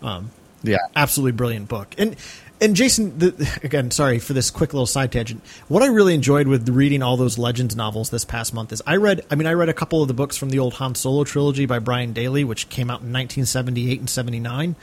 um, 0.02 0.30
yeah, 0.62 0.78
absolutely 0.94 1.32
brilliant 1.32 1.68
book. 1.68 1.94
And 1.96 2.16
and 2.60 2.74
Jason, 2.74 3.18
the, 3.18 3.60
again, 3.62 3.90
sorry 3.90 4.18
for 4.18 4.32
this 4.32 4.51
quick 4.51 4.72
little 4.72 4.86
side 4.86 5.12
tangent. 5.12 5.43
What 5.68 5.82
I 5.82 5.86
really 5.86 6.14
enjoyed 6.14 6.48
with 6.48 6.68
reading 6.68 7.02
all 7.02 7.16
those 7.16 7.39
Legends 7.39 7.76
novels 7.76 8.10
this 8.10 8.24
past 8.24 8.52
month 8.52 8.72
is 8.72 8.82
I 8.86 8.97
read, 8.97 9.24
I 9.30 9.35
mean, 9.35 9.47
I 9.47 9.52
read 9.52 9.68
a 9.68 9.74
couple 9.74 10.02
of 10.02 10.09
the 10.09 10.14
books 10.14 10.36
from 10.36 10.51
the 10.51 10.59
old 10.59 10.74
Han 10.74 10.94
Solo 10.94 11.24
trilogy 11.24 11.66
by 11.66 11.78
Brian 11.78 12.12
Daley, 12.12 12.44
which 12.44 12.68
came 12.68 12.90
out 12.90 13.01
in 13.01 13.12
1978 13.12 14.01
and 14.01 14.10
79, 14.10 14.76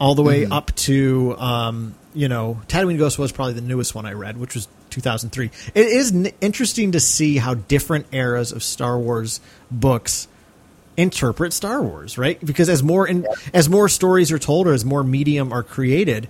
all 0.00 0.14
the 0.14 0.22
way 0.22 0.42
mm-hmm. 0.42 0.52
up 0.52 0.74
to, 0.76 1.36
um, 1.38 1.94
you 2.14 2.28
know, 2.28 2.60
Tatooine 2.68 2.98
Ghost 2.98 3.18
was 3.18 3.32
probably 3.32 3.54
the 3.54 3.60
newest 3.60 3.94
one 3.94 4.06
I 4.06 4.12
read, 4.12 4.36
which 4.38 4.54
was 4.54 4.68
2003. 4.90 5.50
It 5.74 5.86
is 5.86 6.12
n- 6.12 6.32
interesting 6.40 6.92
to 6.92 7.00
see 7.00 7.36
how 7.36 7.54
different 7.54 8.06
eras 8.12 8.52
of 8.52 8.62
Star 8.62 8.98
Wars 8.98 9.40
books 9.70 10.28
interpret 10.96 11.52
Star 11.52 11.82
Wars, 11.82 12.16
right? 12.16 12.44
Because 12.44 12.68
as 12.68 12.82
more 12.82 13.06
in, 13.06 13.26
as 13.52 13.68
more 13.68 13.88
stories 13.88 14.32
are 14.32 14.38
told 14.38 14.66
or 14.66 14.72
as 14.72 14.84
more 14.84 15.02
medium 15.02 15.52
are 15.52 15.62
created, 15.62 16.28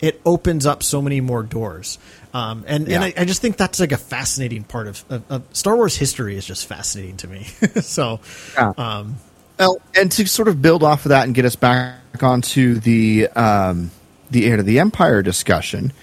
it 0.00 0.20
opens 0.24 0.66
up 0.66 0.82
so 0.82 1.00
many 1.00 1.20
more 1.20 1.42
doors. 1.42 1.98
Um, 2.34 2.64
and 2.66 2.86
yeah. 2.86 2.96
and 2.96 3.04
I, 3.04 3.14
I, 3.16 3.24
just 3.24 3.40
think 3.40 3.56
that's 3.56 3.80
like 3.80 3.92
a 3.92 3.96
fascinating 3.96 4.62
part 4.62 4.88
of, 4.88 5.04
of, 5.08 5.22
of, 5.30 5.42
Star 5.52 5.74
Wars 5.74 5.96
history 5.96 6.36
is 6.36 6.44
just 6.44 6.66
fascinating 6.66 7.16
to 7.18 7.28
me. 7.28 7.44
so, 7.80 8.20
yeah. 8.54 8.72
um, 8.76 9.16
Well, 9.58 9.80
and 9.94 10.12
to 10.12 10.26
sort 10.26 10.48
of 10.48 10.60
build 10.60 10.82
off 10.82 11.06
of 11.06 11.10
that 11.10 11.24
and 11.24 11.34
get 11.34 11.46
us 11.46 11.56
back 11.56 12.22
onto 12.22 12.74
the 12.74 13.28
um, 13.28 13.90
the 14.30 14.46
heir 14.46 14.58
to 14.58 14.62
the 14.62 14.80
empire 14.80 15.22
discussion, 15.22 15.94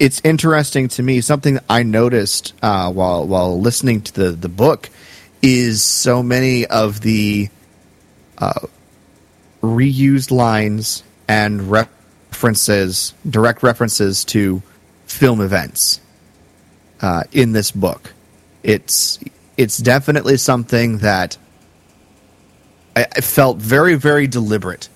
it's 0.00 0.20
interesting 0.24 0.88
to 0.88 1.02
me. 1.02 1.20
Something 1.20 1.60
I 1.68 1.84
noticed 1.84 2.54
uh, 2.60 2.90
while 2.92 3.24
while 3.26 3.60
listening 3.60 4.00
to 4.02 4.12
the 4.12 4.30
the 4.30 4.48
book 4.48 4.90
is 5.42 5.82
so 5.82 6.24
many 6.24 6.66
of 6.66 7.02
the 7.02 7.50
uh, 8.38 8.66
reused 9.62 10.32
lines 10.32 11.04
and 11.28 11.70
references, 11.70 12.01
direct 13.30 13.62
references 13.62 14.24
to 14.26 14.62
film 15.06 15.40
events 15.40 16.00
uh, 17.00 17.24
in 17.32 17.52
this 17.52 17.70
book. 17.70 18.12
It's 18.62 19.18
it's 19.56 19.78
definitely 19.78 20.36
something 20.36 20.98
that 20.98 21.36
I, 22.96 23.06
I 23.16 23.20
felt 23.20 23.58
very 23.58 23.94
very 23.94 24.26
deliberate 24.26 24.88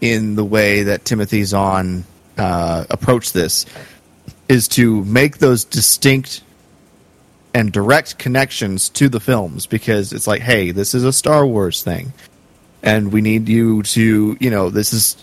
in 0.00 0.34
the 0.34 0.44
way 0.44 0.84
that 0.84 1.04
Timothy 1.04 1.44
Zahn 1.44 2.04
uh, 2.36 2.84
approached 2.90 3.32
this 3.32 3.66
is 4.48 4.68
to 4.68 5.04
make 5.04 5.38
those 5.38 5.64
distinct 5.64 6.42
and 7.54 7.72
direct 7.72 8.18
connections 8.18 8.88
to 8.90 9.08
the 9.08 9.20
films 9.20 9.66
because 9.66 10.12
it's 10.12 10.26
like, 10.26 10.42
hey, 10.42 10.72
this 10.72 10.94
is 10.94 11.04
a 11.04 11.12
Star 11.12 11.46
Wars 11.46 11.82
thing, 11.82 12.12
and 12.82 13.12
we 13.12 13.20
need 13.20 13.48
you 13.48 13.82
to, 13.84 14.36
you 14.40 14.50
know, 14.50 14.70
this 14.70 14.92
is 14.92 15.16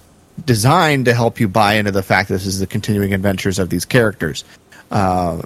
designed 0.45 1.05
to 1.05 1.13
help 1.13 1.39
you 1.39 1.47
buy 1.47 1.75
into 1.75 1.91
the 1.91 2.03
fact 2.03 2.29
that 2.29 2.35
this 2.35 2.45
is 2.45 2.59
the 2.59 2.67
continuing 2.67 3.13
adventures 3.13 3.59
of 3.59 3.69
these 3.69 3.85
characters. 3.85 4.43
Uh, 4.89 5.41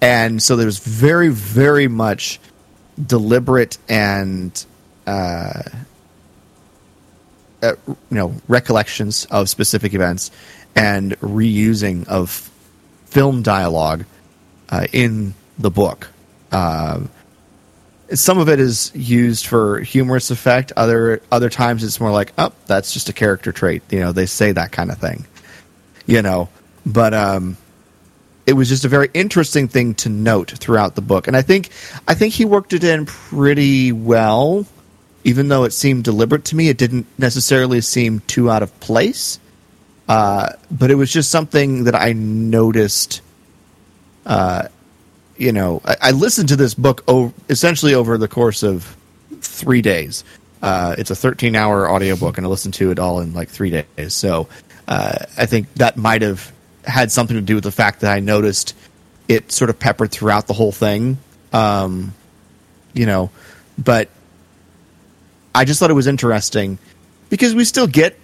and 0.00 0.42
so 0.42 0.56
there's 0.56 0.78
very, 0.78 1.28
very 1.28 1.88
much 1.88 2.38
deliberate 3.04 3.78
and 3.88 4.64
uh, 5.06 5.62
uh, 7.62 7.72
you 7.86 7.96
know 8.10 8.34
recollections 8.48 9.24
of 9.26 9.48
specific 9.48 9.94
events 9.94 10.30
and 10.74 11.18
reusing 11.20 12.06
of 12.06 12.50
film 13.06 13.42
dialogue 13.42 14.04
uh, 14.68 14.86
in 14.92 15.34
the 15.58 15.70
book. 15.70 16.08
Uh, 16.52 17.00
some 18.14 18.38
of 18.38 18.48
it 18.48 18.60
is 18.60 18.92
used 18.94 19.46
for 19.46 19.80
humorous 19.80 20.30
effect. 20.30 20.72
Other 20.76 21.20
other 21.32 21.50
times 21.50 21.82
it's 21.82 22.00
more 22.00 22.12
like, 22.12 22.32
oh, 22.38 22.52
that's 22.66 22.92
just 22.92 23.08
a 23.08 23.12
character 23.12 23.52
trait. 23.52 23.82
You 23.90 24.00
know, 24.00 24.12
they 24.12 24.26
say 24.26 24.52
that 24.52 24.72
kind 24.72 24.90
of 24.90 24.98
thing. 24.98 25.26
You 26.06 26.22
know, 26.22 26.48
but 26.84 27.14
um, 27.14 27.56
it 28.46 28.52
was 28.52 28.68
just 28.68 28.84
a 28.84 28.88
very 28.88 29.10
interesting 29.12 29.66
thing 29.66 29.94
to 29.96 30.08
note 30.08 30.52
throughout 30.52 30.94
the 30.94 31.02
book, 31.02 31.26
and 31.26 31.36
I 31.36 31.42
think 31.42 31.70
I 32.06 32.14
think 32.14 32.34
he 32.34 32.44
worked 32.44 32.72
it 32.72 32.84
in 32.84 33.06
pretty 33.06 33.92
well. 33.92 34.66
Even 35.24 35.48
though 35.48 35.64
it 35.64 35.72
seemed 35.72 36.04
deliberate 36.04 36.44
to 36.46 36.56
me, 36.56 36.68
it 36.68 36.78
didn't 36.78 37.06
necessarily 37.18 37.80
seem 37.80 38.20
too 38.20 38.48
out 38.48 38.62
of 38.62 38.78
place. 38.78 39.40
Uh, 40.08 40.50
but 40.70 40.92
it 40.92 40.94
was 40.94 41.12
just 41.12 41.30
something 41.30 41.84
that 41.84 41.96
I 41.96 42.12
noticed. 42.12 43.22
Uh, 44.24 44.68
you 45.36 45.52
know, 45.52 45.80
I, 45.84 45.96
I, 46.02 46.10
listened 46.12 46.48
to 46.50 46.56
this 46.56 46.74
book 46.74 47.04
o- 47.08 47.32
essentially 47.48 47.94
over 47.94 48.18
the 48.18 48.28
course 48.28 48.62
of 48.62 48.96
three 49.40 49.82
days. 49.82 50.24
Uh, 50.62 50.94
it's 50.98 51.10
a 51.10 51.14
13 51.14 51.54
hour 51.54 51.90
audiobook, 51.90 52.38
and 52.38 52.46
I 52.46 52.50
listened 52.50 52.74
to 52.74 52.90
it 52.90 52.98
all 52.98 53.20
in 53.20 53.34
like 53.34 53.48
three 53.48 53.70
days. 53.70 54.14
So 54.14 54.48
uh, 54.88 55.18
I 55.36 55.46
think 55.46 55.72
that 55.74 55.96
might 55.96 56.22
have 56.22 56.52
had 56.84 57.12
something 57.12 57.36
to 57.36 57.42
do 57.42 57.56
with 57.56 57.64
the 57.64 57.72
fact 57.72 58.00
that 58.00 58.12
I 58.12 58.20
noticed 58.20 58.74
it 59.28 59.52
sort 59.52 59.70
of 59.70 59.78
peppered 59.78 60.10
throughout 60.10 60.46
the 60.46 60.54
whole 60.54 60.72
thing. 60.72 61.18
Um, 61.52 62.14
you 62.94 63.06
know, 63.06 63.30
but 63.78 64.08
I 65.54 65.64
just 65.64 65.80
thought 65.80 65.90
it 65.90 65.94
was 65.94 66.06
interesting 66.06 66.78
because 67.28 67.54
we 67.54 67.64
still 67.64 67.86
get 67.86 68.18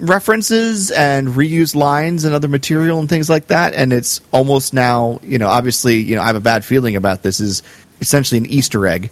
references 0.00 0.90
and 0.90 1.28
reused 1.28 1.74
lines 1.74 2.24
and 2.24 2.34
other 2.34 2.48
material 2.48 2.98
and 2.98 3.08
things 3.08 3.30
like 3.30 3.48
that. 3.48 3.74
And 3.74 3.92
it's 3.92 4.20
almost 4.32 4.74
now 4.74 5.20
you 5.22 5.38
know 5.38 5.48
obviously 5.48 5.96
you 5.96 6.16
know 6.16 6.22
i 6.22 6.26
have 6.26 6.36
a 6.36 6.40
bad 6.40 6.64
feeling 6.64 6.96
about 6.96 7.22
this 7.22 7.40
is 7.40 7.62
essentially 8.00 8.38
an 8.38 8.46
easter 8.46 8.86
egg 8.86 9.10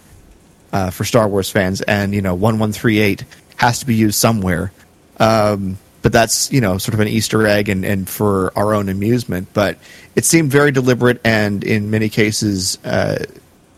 uh, 0.73 0.89
for 0.89 1.03
star 1.03 1.27
wars 1.27 1.49
fans. 1.49 1.81
And 1.81 2.13
you 2.13 2.21
know 2.21 2.33
1138 2.33 3.23
has 3.57 3.79
to 3.79 3.85
be 3.85 3.95
used 3.95 4.15
somewhere. 4.15 4.71
Um, 5.19 5.77
but 6.01 6.13
that's 6.13 6.51
you 6.51 6.61
know 6.61 6.77
sort 6.77 6.93
of 6.93 6.99
an 7.01 7.07
easter 7.07 7.45
egg 7.45 7.69
and, 7.69 7.83
and 7.85 8.07
for 8.09 8.51
our 8.57 8.73
own 8.73 8.89
amusement. 8.89 9.49
But 9.53 9.77
it 10.15 10.25
seemed 10.25 10.51
very 10.51 10.71
deliberate 10.71 11.21
and 11.23 11.63
in 11.63 11.91
many 11.91 12.09
cases 12.09 12.77
uh, 12.83 13.25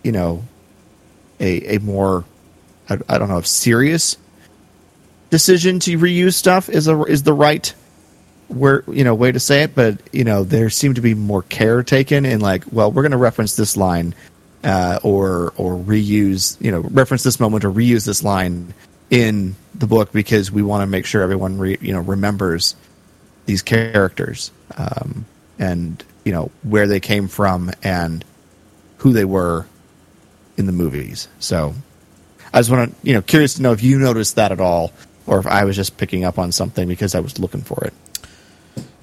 you 0.03 0.11
know 0.11 0.43
a, 1.39 1.75
a 1.75 1.79
more 1.79 2.25
I, 2.89 3.17
don't 3.17 3.29
know 3.29 3.37
if 3.37 3.47
serious 3.47 4.17
decision 5.31 5.79
to 5.79 5.97
reuse 5.97 6.35
stuff 6.35 6.69
is 6.69 6.87
a 6.87 7.03
is 7.03 7.23
the 7.23 7.33
right 7.33 7.73
where 8.49 8.83
you 8.87 9.03
know 9.03 9.15
way 9.15 9.31
to 9.31 9.39
say 9.39 9.63
it, 9.63 9.73
but 9.73 9.99
you 10.13 10.23
know 10.23 10.43
there 10.43 10.69
seemed 10.69 10.95
to 10.95 11.01
be 11.01 11.15
more 11.15 11.41
care 11.41 11.81
taken 11.81 12.25
in 12.25 12.39
like, 12.39 12.63
well, 12.71 12.91
we're 12.91 13.01
going 13.01 13.13
to 13.13 13.17
reference 13.17 13.55
this 13.55 13.75
line 13.75 14.13
uh, 14.63 14.99
or 15.01 15.53
or 15.57 15.73
reuse 15.73 16.61
you 16.61 16.71
know 16.71 16.81
reference 16.81 17.23
this 17.23 17.39
moment 17.39 17.65
or 17.65 17.71
reuse 17.71 18.05
this 18.05 18.23
line 18.23 18.73
in 19.09 19.55
the 19.73 19.87
book 19.87 20.11
because 20.11 20.51
we 20.51 20.61
want 20.61 20.81
to 20.81 20.87
make 20.87 21.05
sure 21.05 21.21
everyone 21.23 21.57
re, 21.57 21.77
you 21.81 21.93
know 21.93 22.01
remembers 22.01 22.75
these 23.45 23.61
characters 23.61 24.51
um, 24.77 25.25
and 25.57 26.03
you 26.23 26.31
know 26.31 26.51
where 26.63 26.87
they 26.87 26.99
came 26.99 27.27
from 27.27 27.71
and 27.81 28.23
who 28.97 29.13
they 29.13 29.25
were 29.25 29.65
in 30.57 30.65
the 30.65 30.71
movies. 30.71 31.27
So 31.39 31.73
I 32.53 32.59
just 32.59 32.69
want 32.69 32.91
to, 32.91 33.07
you 33.07 33.13
know, 33.13 33.21
curious 33.21 33.55
to 33.55 33.61
know 33.61 33.71
if 33.71 33.81
you 33.81 33.97
noticed 33.97 34.35
that 34.35 34.51
at 34.51 34.59
all, 34.59 34.91
or 35.27 35.39
if 35.39 35.47
I 35.47 35.65
was 35.65 35.75
just 35.75 35.97
picking 35.97 36.23
up 36.23 36.39
on 36.39 36.51
something 36.51 36.87
because 36.87 37.15
I 37.15 37.19
was 37.19 37.39
looking 37.39 37.61
for 37.61 37.83
it. 37.85 37.93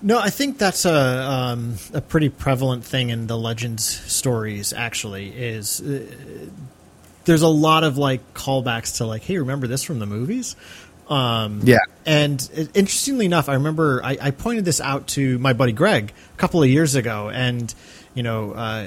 No, 0.00 0.18
I 0.18 0.30
think 0.30 0.58
that's 0.58 0.84
a 0.84 0.94
um, 0.94 1.74
a 1.92 2.00
pretty 2.00 2.28
prevalent 2.28 2.84
thing 2.84 3.10
in 3.10 3.26
the 3.26 3.36
Legends 3.36 3.84
stories. 3.84 4.72
Actually, 4.72 5.30
is 5.30 5.80
uh, 5.80 6.06
there's 7.24 7.42
a 7.42 7.48
lot 7.48 7.82
of 7.82 7.98
like 7.98 8.32
callbacks 8.32 8.98
to 8.98 9.06
like, 9.06 9.22
hey, 9.22 9.38
remember 9.38 9.66
this 9.66 9.82
from 9.82 9.98
the 9.98 10.06
movies? 10.06 10.54
Um, 11.08 11.60
yeah. 11.64 11.78
And 12.06 12.48
uh, 12.56 12.64
interestingly 12.74 13.24
enough, 13.26 13.48
I 13.48 13.54
remember 13.54 14.00
I, 14.04 14.18
I, 14.20 14.30
pointed 14.30 14.66
this 14.66 14.80
out 14.80 15.06
to 15.08 15.38
my 15.38 15.54
buddy 15.54 15.72
Greg 15.72 16.12
a 16.34 16.36
couple 16.36 16.62
of 16.62 16.68
years 16.68 16.94
ago, 16.94 17.30
and 17.30 17.74
you 18.14 18.22
know, 18.22 18.52
uh, 18.52 18.86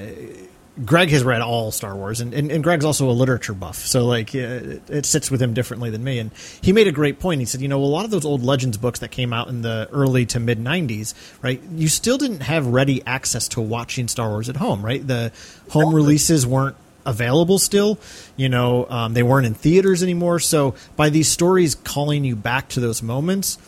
Greg 0.84 1.10
has 1.10 1.22
read 1.22 1.42
all 1.42 1.70
Star 1.70 1.94
Wars, 1.94 2.20
and, 2.20 2.32
and, 2.32 2.50
and 2.50 2.64
Greg's 2.64 2.84
also 2.84 3.10
a 3.10 3.12
literature 3.12 3.52
buff, 3.52 3.76
so 3.76 4.06
like 4.06 4.34
it, 4.34 4.82
it, 4.88 5.04
sits 5.04 5.30
with 5.30 5.42
him 5.42 5.52
differently 5.52 5.90
than 5.90 6.02
me. 6.02 6.18
And 6.18 6.30
he 6.62 6.72
made 6.72 6.86
a 6.86 6.92
great 6.92 7.20
point. 7.20 7.40
He 7.40 7.44
said, 7.44 7.60
you 7.60 7.68
know, 7.68 7.82
a 7.82 7.84
lot 7.84 8.06
of 8.06 8.10
those 8.10 8.24
old 8.24 8.42
Legends 8.42 8.78
books 8.78 9.00
that 9.00 9.10
came 9.10 9.34
out 9.34 9.48
in 9.48 9.60
the 9.60 9.86
early 9.92 10.24
to 10.26 10.40
mid 10.40 10.58
'90s, 10.58 11.12
right? 11.42 11.60
You 11.74 11.88
still 11.88 12.16
didn't 12.16 12.40
have 12.40 12.66
ready 12.66 13.02
access 13.06 13.48
to 13.48 13.60
watching 13.60 14.08
Star 14.08 14.30
Wars 14.30 14.48
at 14.48 14.56
home, 14.56 14.82
right? 14.82 15.06
The 15.06 15.30
home 15.68 15.94
releases 15.94 16.46
weren't 16.46 16.76
available 17.04 17.58
still. 17.58 17.98
You 18.36 18.48
know, 18.48 18.86
um, 18.88 19.12
they 19.12 19.22
weren't 19.22 19.46
in 19.46 19.54
theaters 19.54 20.02
anymore. 20.02 20.38
So 20.38 20.74
by 20.96 21.10
these 21.10 21.28
stories 21.28 21.74
calling 21.74 22.24
you 22.24 22.34
back 22.34 22.68
to 22.70 22.80
those 22.80 23.02
moments 23.02 23.58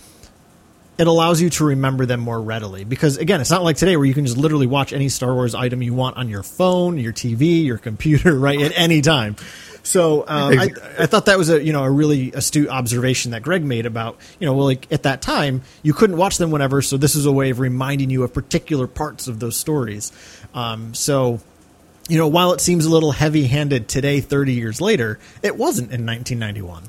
it 0.97 1.07
allows 1.07 1.41
you 1.41 1.51
to 1.51 1.65
remember 1.65 2.07
them 2.07 2.21
more 2.21 2.41
readily. 2.41 2.85
Because 2.85 3.16
again 3.16 3.41
it's 3.41 3.51
not 3.51 3.62
like 3.62 3.77
today 3.77 3.97
where 3.97 4.07
you 4.07 4.15
can 4.15 4.27
just 4.27 4.39
literally 4.39 4.66
watch 4.66 4.93
any 4.93 5.09
star 5.09 5.35
wars 5.35 5.55
item 5.55 5.83
you 5.83 5.95
want 5.95 6.16
on 6.16 6.29
your 6.29 6.43
phone 6.43 6.99
your 6.99 7.12
tv 7.12 7.65
your 7.65 7.79
computer 7.79 8.39
right 8.39 8.61
at 8.61 8.73
any 8.75 9.01
time. 9.01 9.37
So 9.83 10.23
um, 10.27 10.59
I, 10.59 10.71
I, 10.99 11.05
thought 11.05 11.27
that 11.27 11.37
was 11.37 11.51
a 11.51 11.62
you 11.62 11.75
know 11.75 11.85
a 11.85 11.91
really 11.91 12.33
astute 12.33 12.69
observation 12.69 13.33
that 13.33 13.43
greg 13.43 13.62
made 13.62 13.85
about 13.85 14.16
you 14.39 14.47
know 14.47 14.55
well 14.55 14.65
like 14.65 14.91
at 14.91 15.03
that 15.03 15.21
time 15.21 15.61
you 15.83 15.93
couldn't 15.93 16.16
watch 16.16 16.39
them 16.39 16.51
whenever 16.51 16.81
so 16.81 16.97
this 16.97 17.15
is 17.15 17.27
a 17.27 17.33
way 17.33 17.51
of 17.51 17.61
reminding 17.61 18.09
you 18.09 18.23
of 18.23 18.33
particular 18.33 18.87
parts 18.87 19.29
of 19.29 19.41
those 19.41 19.57
stories. 19.57 20.11
Um, 20.55 20.95
so 20.95 21.41
you 22.09 22.16
know 22.16 22.29
while 22.29 22.53
it 22.53 22.61
seems 22.61 22.87
a 22.87 22.91
little 22.91 23.12
heavy 23.12 23.47
handed 23.47 23.89
today 23.89 24.21
30 24.21 24.53
years 24.55 24.81
later 24.81 25.19
it 25.43 25.57
wasn't 25.57 25.93
in 25.93 26.07
1991 26.07 26.85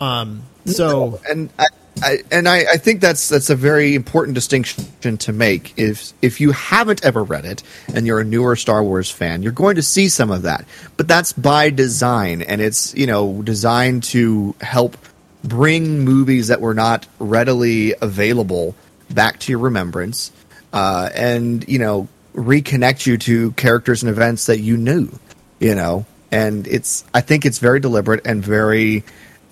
um, 0.00 0.42
so 0.68 1.10
no, 1.10 1.20
and 1.28 1.50
I, 1.58 1.66
I, 2.02 2.18
and 2.30 2.48
I, 2.48 2.58
I, 2.58 2.76
think 2.76 3.00
that's 3.00 3.28
that's 3.28 3.50
a 3.50 3.56
very 3.56 3.94
important 3.94 4.34
distinction 4.34 5.16
to 5.18 5.32
make. 5.32 5.74
If 5.76 6.12
if 6.22 6.40
you 6.40 6.52
haven't 6.52 7.04
ever 7.04 7.22
read 7.22 7.44
it 7.44 7.62
and 7.92 8.06
you're 8.06 8.20
a 8.20 8.24
newer 8.24 8.56
Star 8.56 8.82
Wars 8.82 9.10
fan, 9.10 9.42
you're 9.42 9.52
going 9.52 9.76
to 9.76 9.82
see 9.82 10.08
some 10.08 10.30
of 10.30 10.42
that. 10.42 10.64
But 10.96 11.08
that's 11.08 11.32
by 11.32 11.70
design, 11.70 12.42
and 12.42 12.60
it's 12.60 12.94
you 12.94 13.06
know 13.06 13.42
designed 13.42 14.04
to 14.04 14.54
help 14.60 14.96
bring 15.44 16.00
movies 16.00 16.48
that 16.48 16.60
were 16.60 16.74
not 16.74 17.06
readily 17.18 17.94
available 18.00 18.74
back 19.10 19.38
to 19.40 19.52
your 19.52 19.60
remembrance, 19.60 20.32
uh, 20.72 21.10
and 21.14 21.66
you 21.68 21.78
know 21.78 22.08
reconnect 22.34 23.06
you 23.06 23.18
to 23.18 23.52
characters 23.52 24.02
and 24.02 24.10
events 24.10 24.46
that 24.46 24.60
you 24.60 24.76
knew. 24.76 25.10
You 25.58 25.74
know, 25.74 26.06
and 26.30 26.66
it's 26.66 27.04
I 27.12 27.20
think 27.22 27.44
it's 27.44 27.58
very 27.58 27.80
deliberate 27.80 28.26
and 28.26 28.42
very. 28.42 29.04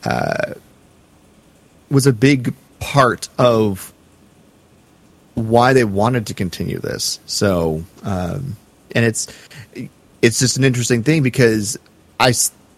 Uh, 0.05 0.55
was 1.91 2.07
a 2.07 2.13
big 2.13 2.55
part 2.81 3.29
of 3.39 3.93
why 5.35 5.73
they 5.73 5.85
wanted 5.85 6.27
to 6.27 6.35
continue 6.35 6.79
this. 6.79 7.21
So, 7.27 7.85
um, 8.03 8.57
and 8.95 9.05
it's 9.05 9.29
it's 10.23 10.39
just 10.39 10.57
an 10.57 10.65
interesting 10.65 11.03
thing 11.03 11.23
because 11.23 11.79
I 12.19 12.33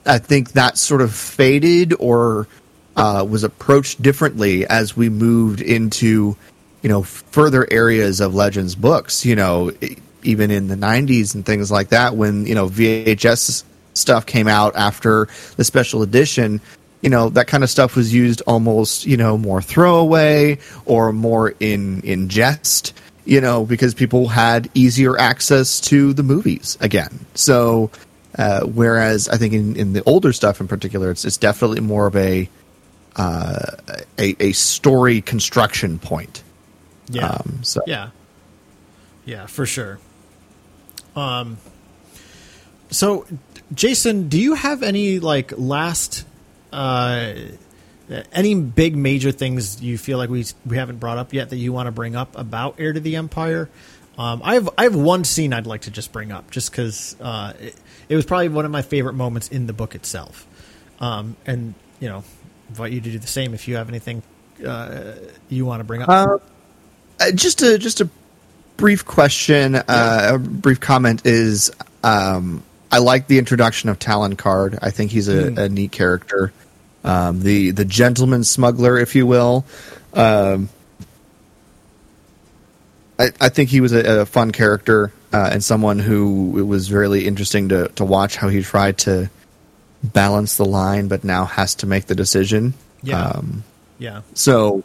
I 0.05 0.19
think 0.19 0.53
that 0.53 0.77
sort 0.79 1.01
of 1.01 1.15
faded 1.15 1.95
or 1.99 2.49
uh, 2.97 3.25
was 3.29 3.45
approached 3.45 4.03
differently 4.03 4.67
as 4.67 4.97
we 4.97 5.09
moved 5.09 5.61
into 5.61 6.37
you 6.83 6.89
know 6.89 7.03
further 7.03 7.67
areas 7.71 8.21
of 8.21 8.35
Legends 8.35 8.75
books. 8.75 9.25
You 9.25 9.37
know, 9.37 9.73
even 10.25 10.51
in 10.51 10.69
the 10.69 10.77
'90s 10.77 11.35
and 11.35 11.47
things 11.47 11.71
like 11.71 11.89
that, 11.91 12.17
when 12.17 12.47
you 12.47 12.55
know 12.55 12.69
VHS 12.69 13.65
stuff 13.95 14.27
came 14.27 14.49
out 14.49 14.75
after 14.77 15.29
the 15.57 15.65
special 15.65 16.03
edition. 16.03 16.61
You 17.01 17.11
know 17.11 17.29
that 17.31 17.47
kind 17.47 17.63
of 17.63 17.71
stuff 17.71 17.95
was 17.95 18.13
used 18.13 18.43
almost, 18.47 19.07
you 19.07 19.17
know, 19.17 19.39
more 19.39 19.63
throwaway 19.63 20.59
or 20.85 21.13
more 21.13 21.55
in 21.61 22.01
in 22.03 22.29
jest 22.29 22.93
you 23.29 23.43
know, 23.43 23.67
because 23.67 23.93
people 23.93 24.27
had 24.27 24.71
easier 24.73 25.19
access 25.19 25.81
to 25.83 26.15
the 26.15 26.23
movies 26.23 26.79
again. 26.81 27.27
So, 27.35 27.91
uh, 28.39 28.63
whereas 28.63 29.29
I 29.29 29.37
think 29.37 29.53
in, 29.53 29.77
in 29.77 29.93
the 29.93 30.03
older 30.05 30.33
stuff 30.33 30.63
in 30.63 30.67
particular, 30.67 31.11
it's, 31.11 31.27
it's 31.27 31.37
definitely 31.37 31.81
more 31.81 32.07
of 32.07 32.17
a, 32.17 32.49
uh, 33.17 33.77
a 34.17 34.35
a 34.41 34.53
story 34.53 35.21
construction 35.21 35.99
point. 35.99 36.43
Yeah. 37.11 37.27
Um, 37.29 37.59
so 37.63 37.83
Yeah. 37.87 38.11
Yeah, 39.27 39.45
for 39.45 39.67
sure. 39.67 39.99
Um 41.15 41.59
so 42.91 43.27
Jason, 43.75 44.31
do 44.31 44.41
you 44.41 44.55
have 44.55 44.83
any 44.83 45.21
like 45.21 45.53
last 45.59 46.25
uh 46.73 47.35
any 48.33 48.55
big 48.55 48.97
major 48.97 49.33
things 49.33 49.83
you 49.83 49.99
feel 49.99 50.19
like 50.19 50.31
we 50.31 50.45
we 50.65 50.77
haven't 50.77 50.99
brought 50.99 51.19
up 51.19 51.33
yet 51.33 51.51
that 51.51 51.57
you 51.57 51.73
want 51.73 51.87
to 51.87 51.93
bring 51.93 52.17
up 52.17 52.37
about 52.39 52.77
Heir 52.79 52.93
to 52.93 53.01
the 53.01 53.17
Empire? 53.17 53.69
Um, 54.17 54.41
I 54.43 54.55
have 54.55 54.71
I 54.77 54.85
have 54.85 54.97
one 54.97 55.25
scene 55.25 55.53
I'd 55.53 55.67
like 55.67 55.83
to 55.83 55.91
just 55.91 56.13
bring 56.13 56.33
up 56.33 56.51
just 56.51 56.71
because 56.71 57.17
uh, 57.21 57.53
it, 57.61 57.75
it 58.09 58.17
was 58.17 58.25
probably 58.25 58.49
one 58.49 58.65
of 58.65 58.71
my 58.71 58.83
favorite 58.83 59.13
moments 59.13 59.49
in 59.49 59.67
the 59.67 59.73
book 59.73 59.95
itself, 59.95 60.47
um, 61.01 61.37
and 61.47 61.75
you 62.01 62.09
know 62.09 62.25
invite 62.69 62.93
you 62.93 63.01
to 63.01 63.11
do 63.11 63.19
the 63.19 63.27
same 63.27 63.55
if 63.55 63.69
you 63.69 63.77
have 63.77 63.89
anything 63.89 64.23
uh, 64.67 65.15
you 65.49 65.65
want 65.65 65.81
to 65.81 65.85
bring 65.85 66.03
up. 66.03 66.09
Uh, 66.09 66.39
uh, 67.21 67.31
just 67.33 67.63
a 67.63 67.79
just 67.79 68.01
a 68.01 68.09
brief 68.77 69.05
question, 69.05 69.77
uh, 69.77 70.31
a 70.33 70.39
brief 70.39 70.81
comment 70.81 71.25
is 71.25 71.71
um, 72.03 72.63
I 72.91 72.99
like 72.99 73.27
the 73.27 73.39
introduction 73.39 73.89
of 73.89 73.99
Talon 73.99 74.37
Karrde. 74.37 74.79
I 74.81 74.91
think 74.91 75.11
he's 75.11 75.29
a, 75.29 75.65
a 75.65 75.69
neat 75.69 75.93
character. 75.93 76.53
Um, 77.05 77.41
the 77.41 77.71
the 77.71 77.85
gentleman 77.85 78.45
smuggler, 78.45 78.99
if 78.99 79.15
you 79.15 79.27
will. 79.27 79.65
Um, 80.15 80.69
I, 83.19 83.31
I 83.41 83.49
think 83.51 83.71
he 83.71 83.81
was 83.81 83.93
a, 83.93 84.23
a 84.23 84.27
fun 84.27 84.53
character 84.53 85.13
uh, 85.33 85.51
and 85.53 85.63
someone 85.63 85.99
who 85.99 86.59
it 86.59 86.63
was 86.63 86.93
really 86.93 87.27
interesting 87.27 87.69
to 87.71 87.89
to 87.89 88.05
watch 88.05 88.37
how 88.37 88.49
he 88.49 88.63
tried 88.63 88.99
to 88.99 89.31
balance 90.03 90.57
the 90.57 90.65
line, 90.65 91.09
but 91.09 91.25
now 91.25 91.45
has 91.45 91.75
to 91.77 91.87
make 91.87 92.07
the 92.07 92.15
decision. 92.15 92.75
Yeah. 93.03 93.21
Um, 93.21 93.65
yeah. 93.99 94.23
so 94.35 94.85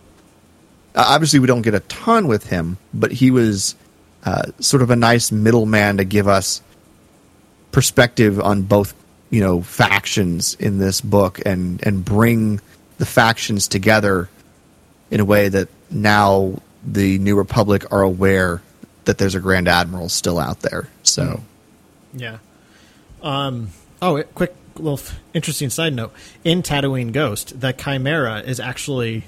obviously 0.96 1.40
we 1.40 1.48
don't 1.48 1.62
get 1.62 1.76
a 1.76 1.80
ton 1.82 2.28
with 2.28 2.48
him, 2.48 2.78
but 2.94 3.12
he 3.12 3.32
was 3.32 3.76
uh, 4.26 4.44
sort 4.60 4.82
of 4.82 4.90
a 4.90 4.96
nice 4.96 5.32
middleman 5.32 5.98
to 5.98 6.04
give 6.04 6.28
us 6.28 6.62
perspective 7.74 8.40
on 8.40 8.62
both, 8.62 8.94
you 9.30 9.42
know, 9.42 9.62
factions 9.62 10.54
in 10.56 10.78
this 10.78 11.02
book 11.02 11.42
and 11.46 11.86
and 11.86 12.06
bring 12.06 12.62
the 13.00 13.06
factions 13.06 13.68
together 13.68 14.30
in 15.12 15.20
a 15.20 15.26
way 15.26 15.50
that 15.50 15.68
now 15.92 16.62
the 16.86 17.18
New 17.20 17.36
Republic 17.36 17.92
are 17.92 18.02
aware 18.02 18.62
that 19.04 19.18
there's 19.18 19.36
a 19.36 19.42
Grand 19.42 19.68
Admiral 19.68 20.08
still 20.08 20.40
out 20.40 20.62
there. 20.62 20.88
So 21.04 21.42
Yeah. 22.14 22.38
Um. 23.22 23.70
Oh, 24.02 24.24
quick 24.36 24.56
little 24.76 24.98
f- 24.98 25.20
interesting 25.34 25.70
side 25.70 25.94
note: 25.94 26.14
in 26.44 26.62
Tatooine 26.62 27.12
Ghost, 27.12 27.60
the 27.60 27.74
Chimera 27.74 28.42
is 28.42 28.60
actually 28.60 29.24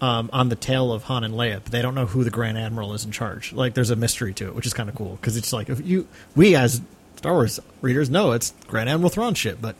um, 0.00 0.30
on 0.32 0.48
the 0.48 0.56
tail 0.56 0.92
of 0.92 1.04
Han 1.04 1.24
and 1.24 1.34
Leia, 1.34 1.60
but 1.62 1.72
they 1.72 1.82
don't 1.82 1.94
know 1.94 2.06
who 2.06 2.24
the 2.24 2.30
Grand 2.30 2.58
Admiral 2.58 2.94
is 2.94 3.04
in 3.04 3.12
charge. 3.12 3.52
Like, 3.52 3.74
there's 3.74 3.90
a 3.90 3.96
mystery 3.96 4.32
to 4.34 4.48
it, 4.48 4.54
which 4.54 4.66
is 4.66 4.74
kind 4.74 4.88
of 4.88 4.94
cool 4.94 5.16
because 5.16 5.36
it's 5.36 5.52
like 5.52 5.68
if 5.68 5.86
you, 5.86 6.08
we 6.34 6.56
as 6.56 6.80
Star 7.20 7.34
Wars 7.34 7.60
readers 7.82 8.08
know 8.08 8.32
it's 8.32 8.54
Grand 8.66 8.88
Admiral 8.88 9.10
Thrawn 9.10 9.34
shit, 9.34 9.60
but 9.60 9.76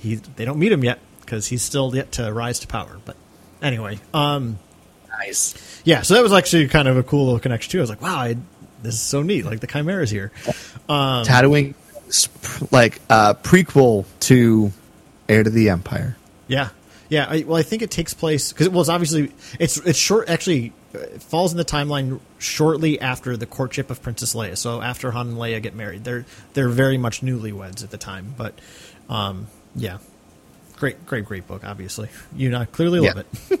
he 0.00 0.16
they 0.16 0.44
don't 0.44 0.58
meet 0.58 0.72
him 0.72 0.82
yet 0.82 0.98
because 1.20 1.46
he's 1.46 1.62
still 1.62 1.94
yet 1.94 2.10
to 2.10 2.32
rise 2.32 2.58
to 2.58 2.66
power. 2.66 2.98
But 3.04 3.14
anyway, 3.62 4.00
um, 4.12 4.58
nice. 5.08 5.80
yeah, 5.84 6.02
so 6.02 6.14
that 6.14 6.24
was 6.24 6.32
actually 6.32 6.66
kind 6.66 6.88
of 6.88 6.96
a 6.96 7.04
cool 7.04 7.26
little 7.26 7.38
connection 7.38 7.70
too. 7.70 7.78
I 7.78 7.82
was 7.82 7.90
like, 7.90 8.02
wow, 8.02 8.16
I, 8.16 8.36
this 8.82 8.94
is 8.94 9.00
so 9.00 9.22
neat. 9.22 9.44
Like 9.44 9.60
the 9.60 9.68
Chimera's 9.68 10.10
here. 10.10 10.32
Um, 10.88 11.24
Tatooine, 11.24 11.74
is 12.08 12.26
pr- 12.42 12.64
like 12.72 13.00
uh, 13.08 13.34
prequel 13.34 14.04
to 14.20 14.72
Heir 15.28 15.44
to 15.44 15.50
the 15.50 15.70
Empire. 15.70 16.16
Yeah, 16.48 16.70
yeah. 17.08 17.26
I, 17.30 17.44
well, 17.46 17.58
I 17.58 17.62
think 17.62 17.82
it 17.82 17.92
takes 17.92 18.12
place 18.12 18.52
because 18.52 18.70
well, 18.70 18.80
it's 18.80 18.90
obviously 18.90 19.30
it's 19.60 19.76
it's 19.76 20.00
short. 20.00 20.28
Actually, 20.28 20.66
it 20.66 20.85
falls 21.20 21.52
in 21.52 21.58
the 21.58 21.64
timeline 21.64 22.20
shortly 22.38 23.00
after 23.00 23.36
the 23.36 23.46
courtship 23.46 23.90
of 23.90 24.02
Princess 24.02 24.34
Leia. 24.34 24.56
So 24.56 24.80
after 24.82 25.10
Han 25.12 25.28
and 25.28 25.36
Leia 25.36 25.62
get 25.62 25.74
married, 25.74 26.04
they're 26.04 26.24
they're 26.54 26.68
very 26.68 26.98
much 26.98 27.20
newlyweds 27.22 27.82
at 27.84 27.90
the 27.90 27.98
time. 27.98 28.34
But 28.36 28.54
um, 29.08 29.46
yeah, 29.74 29.98
great, 30.76 31.04
great, 31.06 31.24
great 31.24 31.46
book. 31.46 31.64
Obviously, 31.64 32.08
you 32.34 32.50
know, 32.50 32.64
clearly 32.66 33.00
love 33.00 33.16
Yeah. 33.16 33.56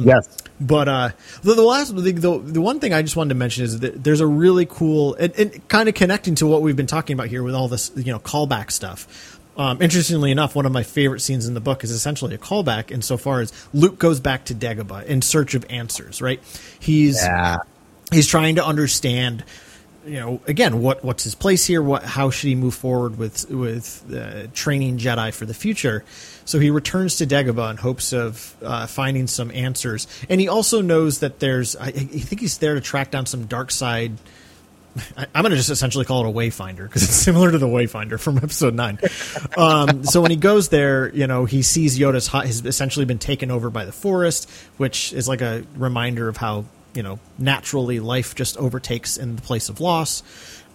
yes. 0.06 0.36
But 0.58 0.88
uh, 0.88 1.10
the, 1.42 1.52
the 1.54 1.62
last, 1.62 1.94
the, 1.94 2.12
the, 2.12 2.38
the 2.38 2.60
one 2.62 2.80
thing 2.80 2.94
I 2.94 3.02
just 3.02 3.14
wanted 3.14 3.30
to 3.30 3.34
mention 3.34 3.64
is 3.64 3.80
that 3.80 4.02
there's 4.02 4.20
a 4.20 4.26
really 4.26 4.64
cool, 4.64 5.14
and, 5.16 5.34
and 5.38 5.68
kind 5.68 5.86
of 5.86 5.94
connecting 5.94 6.34
to 6.36 6.46
what 6.46 6.62
we've 6.62 6.76
been 6.76 6.86
talking 6.86 7.12
about 7.12 7.28
here 7.28 7.42
with 7.42 7.54
all 7.54 7.68
this, 7.68 7.92
you 7.94 8.10
know, 8.10 8.18
callback 8.18 8.70
stuff. 8.70 9.35
Um, 9.56 9.80
interestingly 9.80 10.30
enough, 10.30 10.54
one 10.54 10.66
of 10.66 10.72
my 10.72 10.82
favorite 10.82 11.20
scenes 11.20 11.46
in 11.46 11.54
the 11.54 11.60
book 11.60 11.82
is 11.82 11.90
essentially 11.90 12.34
a 12.34 12.38
callback 12.38 12.90
insofar 12.90 13.40
as 13.40 13.52
Luke 13.72 13.98
goes 13.98 14.20
back 14.20 14.44
to 14.46 14.54
Dagobah 14.54 15.06
in 15.06 15.22
search 15.22 15.54
of 15.54 15.64
answers. 15.70 16.20
Right? 16.20 16.42
He's 16.78 17.22
Yeah. 17.22 17.56
he's 18.12 18.26
trying 18.26 18.56
to 18.56 18.64
understand 18.64 19.44
you 20.06 20.20
know 20.20 20.40
again 20.46 20.80
what 20.82 21.02
what's 21.04 21.24
his 21.24 21.34
place 21.34 21.64
here 21.66 21.82
what 21.82 22.04
how 22.04 22.30
should 22.30 22.46
he 22.46 22.54
move 22.54 22.74
forward 22.74 23.18
with 23.18 23.50
with 23.50 24.04
uh, 24.14 24.46
training 24.54 24.98
jedi 24.98 25.34
for 25.34 25.46
the 25.46 25.54
future 25.54 26.04
so 26.44 26.60
he 26.60 26.70
returns 26.70 27.16
to 27.16 27.26
dagobah 27.26 27.72
in 27.72 27.76
hopes 27.76 28.12
of 28.12 28.54
uh, 28.62 28.86
finding 28.86 29.26
some 29.26 29.50
answers 29.50 30.06
and 30.28 30.40
he 30.40 30.46
also 30.46 30.80
knows 30.80 31.18
that 31.18 31.40
there's 31.40 31.74
i, 31.74 31.86
I 31.86 31.90
think 31.90 32.40
he's 32.40 32.58
there 32.58 32.74
to 32.76 32.80
track 32.80 33.10
down 33.10 33.26
some 33.26 33.46
dark 33.46 33.72
side 33.72 34.12
I'm 35.16 35.42
going 35.42 35.50
to 35.50 35.56
just 35.56 35.70
essentially 35.70 36.04
call 36.04 36.24
it 36.24 36.30
a 36.30 36.32
wayfinder 36.32 36.84
because 36.84 37.02
it's 37.02 37.12
similar 37.24 37.50
to 37.50 37.58
the 37.58 37.66
wayfinder 37.66 38.18
from 38.18 38.38
episode 38.38 38.74
nine. 38.74 38.98
Um, 39.56 40.04
so 40.04 40.20
when 40.20 40.30
he 40.30 40.36
goes 40.36 40.68
there, 40.68 41.14
you 41.14 41.26
know, 41.26 41.44
he 41.44 41.62
sees 41.62 41.98
Yoda's 41.98 42.26
hut 42.26 42.46
has 42.46 42.64
essentially 42.64 43.04
been 43.04 43.18
taken 43.18 43.50
over 43.50 43.70
by 43.70 43.84
the 43.84 43.92
forest, 43.92 44.50
which 44.76 45.12
is 45.12 45.28
like 45.28 45.40
a 45.40 45.64
reminder 45.76 46.28
of 46.28 46.36
how 46.36 46.64
you 46.94 47.02
know 47.02 47.18
naturally 47.38 48.00
life 48.00 48.34
just 48.34 48.56
overtakes 48.56 49.16
in 49.16 49.36
the 49.36 49.42
place 49.42 49.68
of 49.68 49.80
loss. 49.80 50.22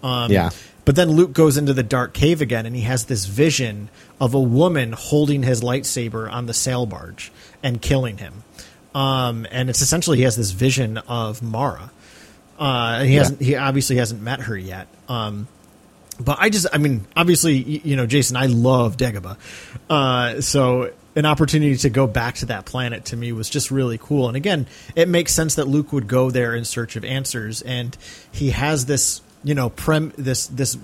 Um, 0.04 0.32
Yeah. 0.32 0.50
But 0.84 0.96
then 0.96 1.12
Luke 1.12 1.34
goes 1.34 1.58
into 1.58 1.74
the 1.74 1.84
dark 1.84 2.14
cave 2.14 2.42
again, 2.42 2.66
and 2.66 2.76
he 2.76 2.82
has 2.84 3.06
this 3.06 3.26
vision 3.26 3.90
of 4.20 4.34
a 4.34 4.40
woman 4.40 4.94
holding 4.94 5.44
his 5.44 5.62
lightsaber 5.62 6.32
on 6.32 6.48
the 6.48 6.56
sail 6.56 6.88
barge 6.88 7.32
and 7.62 7.80
killing 7.80 8.18
him. 8.18 8.44
Um, 8.96 9.46
and 9.52 9.70
it's 9.70 9.82
essentially 9.82 10.18
he 10.18 10.24
has 10.24 10.36
this 10.36 10.52
vision 10.52 10.98
of 10.98 11.42
Mara. 11.42 11.92
Uh, 12.62 13.04
he 13.04 13.16
hasn't. 13.16 13.42
He 13.42 13.56
obviously 13.56 13.96
hasn't 13.98 14.22
met 14.22 14.42
her 14.42 14.56
yet. 14.58 14.88
Um, 15.10 15.48
but 16.20 16.38
I 16.40 16.50
just, 16.50 16.68
I 16.72 16.78
mean, 16.78 17.06
obviously, 17.18 17.56
you 17.58 17.96
know, 17.96 18.06
Jason, 18.06 18.38
I 18.38 18.46
love 18.46 18.98
Dagobah. 18.98 19.38
Uh, 19.90 20.42
so 20.42 20.92
an 21.16 21.26
opportunity 21.26 21.76
to 21.78 21.90
go 21.90 22.06
back 22.06 22.36
to 22.36 22.46
that 22.48 22.66
planet 22.66 23.06
to 23.06 23.18
me 23.18 23.32
was 23.32 23.50
just 23.50 23.72
really 23.72 23.98
cool. 23.98 24.28
And 24.28 24.38
again, 24.38 24.68
it 24.96 25.10
makes 25.10 25.34
sense 25.34 25.56
that 25.56 25.68
Luke 25.68 25.92
would 25.92 26.08
go 26.08 26.30
there 26.30 26.54
in 26.54 26.64
search 26.64 26.96
of 26.96 27.04
answers, 27.04 27.62
and 27.64 27.98
he 28.32 28.52
has 28.52 28.86
this, 28.86 29.22
you 29.44 29.56
know, 29.56 29.70
prem 29.72 30.14
this 30.18 30.46
this 30.48 30.78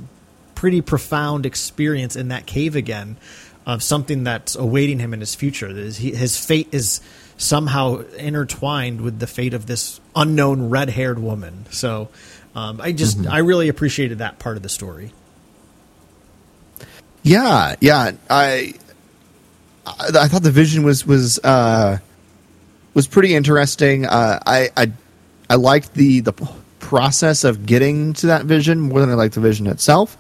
pretty 0.56 0.82
profound 0.82 1.46
experience 1.46 2.16
in 2.16 2.30
that 2.30 2.48
cave 2.48 2.76
again 2.76 3.16
of 3.68 3.84
something 3.84 4.24
that's 4.24 4.56
awaiting 4.56 4.98
him 4.98 5.14
in 5.14 5.20
his 5.20 5.36
future. 5.36 5.72
That 5.72 5.82
is- 5.84 5.98
he- 5.98 6.16
His 6.16 6.38
fate 6.44 6.70
is 6.72 7.00
somehow 7.38 8.04
intertwined 8.18 9.02
with 9.02 9.20
the 9.20 9.28
fate 9.28 9.54
of 9.54 9.66
this 9.68 10.02
unknown 10.16 10.70
red-haired 10.70 11.20
woman. 11.20 11.66
So. 11.72 12.10
Um, 12.56 12.82
I 12.82 12.92
just 12.92 13.28
I 13.28 13.40
really 13.40 13.68
appreciated 13.68 14.18
that 14.18 14.40
part 14.40 14.58
of 14.58 14.64
the 14.64 14.70
story. 14.70 15.12
Yeah, 17.22 17.76
yeah. 17.82 18.14
I 18.32 18.74
I, 19.86 20.08
I 20.22 20.28
thought 20.28 20.42
the 20.42 20.50
vision 20.50 20.82
was 20.82 21.06
was 21.06 21.38
uh, 21.44 22.00
was 22.96 23.06
pretty 23.06 23.36
interesting. 23.36 24.08
Uh, 24.08 24.40
I 24.44 24.72
I 24.76 24.92
I 25.52 25.56
liked 25.56 25.94
the 25.94 26.22
the 26.22 26.34
process 26.80 27.44
of 27.44 27.68
getting 27.68 28.14
to 28.14 28.28
that 28.28 28.46
vision 28.46 28.80
more 28.80 29.02
than 29.02 29.12
I 29.12 29.14
liked 29.14 29.36
the 29.36 29.42
vision 29.42 29.68
itself. 29.68 30.18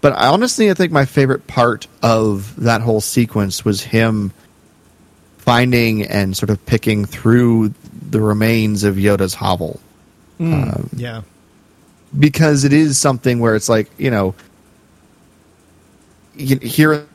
But 0.00 0.14
I 0.14 0.28
honestly, 0.28 0.70
I 0.70 0.74
think 0.74 0.92
my 0.92 1.04
favorite 1.04 1.46
part 1.46 1.88
of 2.02 2.56
that 2.56 2.80
whole 2.80 3.02
sequence 3.02 3.66
was 3.66 3.82
him 3.82 4.32
finding 5.44 6.02
and 6.04 6.36
sort 6.36 6.50
of 6.50 6.64
picking 6.66 7.04
through 7.04 7.74
the 8.10 8.20
remains 8.20 8.84
of 8.84 8.96
Yoda's 8.96 9.34
hovel. 9.34 9.80
Yeah, 10.96 11.22
because 12.18 12.64
it 12.64 12.72
is 12.72 12.98
something 12.98 13.40
where 13.40 13.54
it's 13.54 13.68
like 13.68 13.90
you 13.98 14.10
know 14.10 14.34
here 16.36 17.06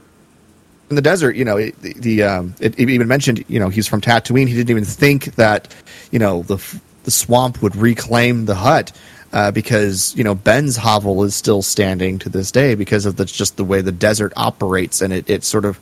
in 0.89 0.95
the 0.95 1.01
desert, 1.01 1.35
you 1.35 1.45
know, 1.45 1.57
it, 1.57 1.79
the 1.81 2.23
um, 2.23 2.55
it, 2.59 2.79
it 2.79 2.89
even 2.89 3.07
mentioned, 3.07 3.43
you 3.47 3.59
know, 3.59 3.69
he's 3.69 3.87
from 3.87 4.01
Tatooine. 4.01 4.47
He 4.47 4.55
didn't 4.55 4.69
even 4.69 4.85
think 4.85 5.35
that, 5.35 5.73
you 6.11 6.19
know, 6.19 6.43
the 6.43 6.57
the 7.03 7.11
swamp 7.11 7.61
would 7.61 7.75
reclaim 7.75 8.45
the 8.45 8.55
hut 8.55 8.91
uh, 9.33 9.51
because 9.51 10.15
you 10.15 10.23
know 10.23 10.35
Ben's 10.35 10.75
hovel 10.75 11.23
is 11.23 11.35
still 11.35 11.61
standing 11.61 12.19
to 12.19 12.29
this 12.29 12.51
day 12.51 12.75
because 12.75 13.05
of 13.05 13.15
the, 13.15 13.25
just 13.25 13.57
the 13.57 13.63
way 13.63 13.81
the 13.81 13.91
desert 13.91 14.33
operates, 14.35 15.01
and 15.01 15.13
it, 15.13 15.29
it 15.29 15.43
sort 15.43 15.65
of 15.65 15.79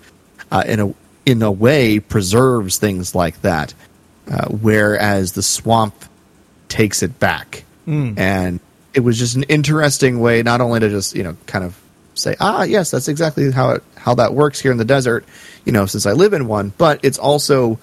uh, 0.51 0.63
in 0.67 0.79
a 0.79 0.93
in 1.27 1.41
a 1.43 1.51
way 1.51 1.99
preserves 1.99 2.77
things 2.77 3.13
like 3.13 3.41
that, 3.41 3.73
uh, 4.31 4.47
whereas 4.47 5.33
the 5.33 5.43
swamp 5.43 5.93
takes 6.69 7.03
it 7.03 7.19
back, 7.19 7.65
Mm. 7.85 8.17
and 8.17 8.59
it 8.93 9.01
was 9.01 9.19
just 9.19 9.35
an 9.35 9.43
interesting 9.43 10.21
way 10.21 10.41
not 10.41 10.61
only 10.61 10.79
to 10.79 10.89
just 10.89 11.13
you 11.15 11.23
know 11.23 11.35
kind 11.45 11.63
of 11.65 11.77
say 12.15 12.35
ah 12.39 12.63
yes 12.63 12.89
that's 12.89 13.07
exactly 13.09 13.51
how 13.51 13.71
it 13.71 13.83
how 13.95 14.15
that 14.15 14.33
works 14.33 14.59
here 14.59 14.71
in 14.71 14.77
the 14.77 14.85
desert, 14.85 15.25
you 15.65 15.71
know 15.73 15.85
since 15.85 16.05
I 16.05 16.13
live 16.13 16.31
in 16.31 16.47
one, 16.47 16.71
but 16.77 16.99
it's 17.03 17.17
also 17.19 17.77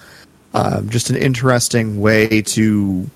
um, 0.55 0.89
just 0.89 1.11
an 1.11 1.15
interesting 1.17 2.01
way 2.01 2.41
to 2.41 3.09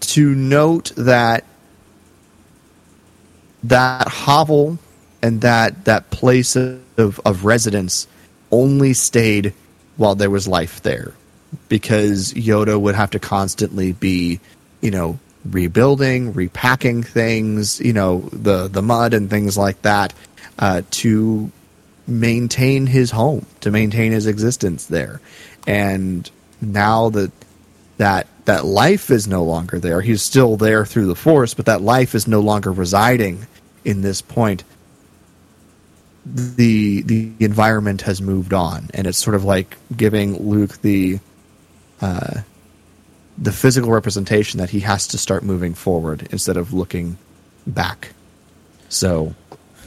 to 0.00 0.34
note 0.34 0.92
that 0.96 1.44
that 3.64 4.08
hovel 4.08 4.78
and 5.22 5.40
that 5.40 5.84
that 5.84 6.10
place 6.10 6.56
of, 6.56 7.20
of 7.24 7.44
residence 7.44 8.06
only 8.52 8.92
stayed 8.92 9.54
while 9.96 10.14
there 10.14 10.30
was 10.30 10.46
life 10.46 10.82
there 10.82 11.14
because 11.68 12.32
Yoda 12.34 12.80
would 12.80 12.94
have 12.94 13.10
to 13.10 13.18
constantly 13.18 13.92
be, 13.92 14.40
you 14.80 14.90
know, 14.90 15.18
rebuilding, 15.44 16.32
repacking 16.32 17.02
things, 17.02 17.80
you 17.80 17.92
know, 17.92 18.20
the 18.32 18.68
the 18.68 18.82
mud 18.82 19.14
and 19.14 19.28
things 19.28 19.58
like 19.58 19.82
that 19.82 20.14
uh, 20.58 20.82
to 20.90 21.50
maintain 22.06 22.86
his 22.86 23.10
home, 23.10 23.46
to 23.60 23.70
maintain 23.70 24.12
his 24.12 24.26
existence 24.26 24.86
there. 24.86 25.20
And 25.66 26.30
now 26.60 27.10
that 27.10 27.32
that 27.98 28.26
that 28.44 28.64
life 28.64 29.10
is 29.10 29.28
no 29.28 29.44
longer 29.44 29.78
there, 29.78 30.00
he's 30.00 30.22
still 30.22 30.56
there 30.56 30.84
through 30.84 31.06
the 31.06 31.14
Force, 31.14 31.54
but 31.54 31.66
that 31.66 31.80
life 31.80 32.14
is 32.14 32.26
no 32.26 32.40
longer 32.40 32.72
residing 32.72 33.46
in 33.84 34.02
this 34.02 34.22
point. 34.22 34.64
The 36.24 37.02
the 37.02 37.32
environment 37.40 38.02
has 38.02 38.22
moved 38.22 38.52
on, 38.52 38.90
and 38.94 39.06
it's 39.08 39.18
sort 39.18 39.34
of 39.34 39.44
like 39.44 39.76
giving 39.96 40.36
Luke 40.48 40.80
the 40.82 41.18
uh, 42.00 42.42
the 43.38 43.50
physical 43.52 43.90
representation 43.90 44.58
that 44.58 44.70
he 44.70 44.80
has 44.80 45.08
to 45.08 45.18
start 45.18 45.42
moving 45.42 45.74
forward 45.74 46.28
instead 46.30 46.56
of 46.56 46.72
looking 46.72 47.18
back. 47.66 48.12
So, 48.88 49.34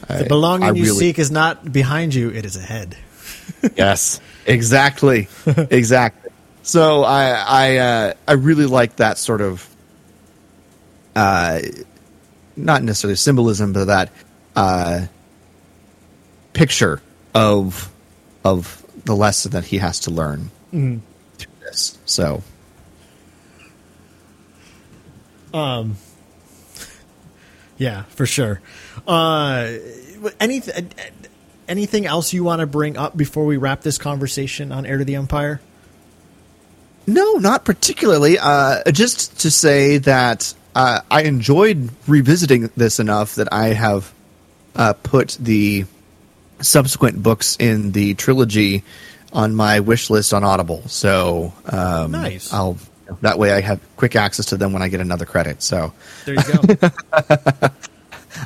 The 0.08 0.24
I- 0.24 0.28
belonging 0.28 0.68
I 0.68 0.72
you 0.72 0.84
really- 0.84 0.98
seek 0.98 1.18
is 1.18 1.30
not 1.30 1.72
behind 1.72 2.14
you; 2.14 2.28
it 2.28 2.44
is 2.44 2.56
ahead. 2.56 2.96
yes, 3.76 4.20
exactly, 4.44 5.28
exactly. 5.46 6.30
So 6.62 7.02
I 7.02 7.30
I 7.30 7.76
uh, 7.78 8.12
I 8.28 8.32
really 8.32 8.66
like 8.66 8.96
that 8.96 9.16
sort 9.16 9.40
of 9.40 9.66
uh, 11.14 11.60
not 12.56 12.82
necessarily 12.82 13.16
symbolism, 13.16 13.72
but 13.72 13.86
that 13.86 14.10
uh, 14.54 15.06
picture 16.56 17.00
of 17.34 17.90
of 18.44 18.84
the 19.04 19.14
lesson 19.14 19.52
that 19.52 19.64
he 19.64 19.78
has 19.78 20.00
to 20.00 20.10
learn 20.10 20.50
through 21.38 21.52
this. 21.62 21.98
So 22.04 22.42
Yeah, 27.78 28.02
for 28.04 28.26
sure. 28.26 28.60
Uh, 29.06 29.74
anything 30.40 30.90
anything 31.68 32.06
else 32.06 32.32
you 32.32 32.44
want 32.44 32.60
to 32.60 32.66
bring 32.66 32.96
up 32.96 33.16
before 33.16 33.44
we 33.44 33.56
wrap 33.56 33.82
this 33.82 33.98
conversation 33.98 34.72
on 34.72 34.86
Heir 34.86 34.98
to 34.98 35.04
the 35.04 35.16
Empire? 35.16 35.60
No, 37.06 37.34
not 37.34 37.64
particularly. 37.64 38.38
Uh, 38.38 38.90
just 38.90 39.40
to 39.40 39.50
say 39.50 39.98
that 39.98 40.54
uh, 40.74 41.00
I 41.10 41.22
enjoyed 41.22 41.90
revisiting 42.06 42.70
this 42.76 42.98
enough 42.98 43.36
that 43.36 43.52
I 43.52 43.68
have 43.68 44.12
uh, 44.74 44.94
put 44.94 45.36
the 45.40 45.84
subsequent 46.60 47.22
books 47.22 47.56
in 47.58 47.92
the 47.92 48.14
trilogy 48.14 48.82
on 49.32 49.54
my 49.54 49.80
wish 49.80 50.10
list 50.10 50.32
on 50.32 50.44
Audible. 50.44 50.82
So 50.88 51.52
um, 51.66 52.12
Nice. 52.12 52.52
I'll 52.52 52.78
that 53.20 53.38
way 53.38 53.52
I 53.52 53.60
have 53.60 53.80
quick 53.96 54.16
access 54.16 54.46
to 54.46 54.56
them 54.56 54.72
when 54.72 54.82
I 54.82 54.88
get 54.88 55.00
another 55.00 55.26
credit. 55.26 55.62
So 55.62 55.92
There 56.24 56.34
you 56.34 56.42
go. 56.42 56.90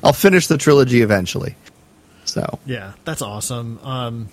I'll 0.04 0.12
finish 0.12 0.46
the 0.48 0.58
trilogy 0.58 1.00
eventually. 1.00 1.54
So 2.24 2.58
Yeah, 2.66 2.92
that's 3.04 3.22
awesome. 3.22 3.78
Um, 3.82 4.28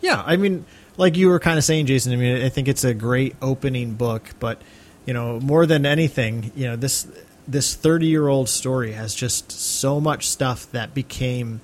yeah, 0.00 0.22
I 0.24 0.36
mean, 0.36 0.64
like 0.96 1.16
you 1.16 1.28
were 1.28 1.40
kind 1.40 1.58
of 1.58 1.64
saying, 1.64 1.86
Jason. 1.86 2.12
I 2.12 2.16
mean, 2.16 2.42
I 2.42 2.48
think 2.48 2.68
it's 2.68 2.84
a 2.84 2.94
great 2.94 3.34
opening 3.42 3.94
book, 3.94 4.30
but 4.38 4.60
you 5.06 5.14
know, 5.14 5.40
more 5.40 5.66
than 5.66 5.86
anything, 5.86 6.52
you 6.54 6.66
know, 6.66 6.76
this 6.76 7.06
this 7.46 7.74
thirty 7.74 8.06
year 8.06 8.28
old 8.28 8.48
story 8.48 8.92
has 8.92 9.14
just 9.14 9.50
so 9.50 10.00
much 10.00 10.28
stuff 10.28 10.70
that 10.72 10.94
became 10.94 11.60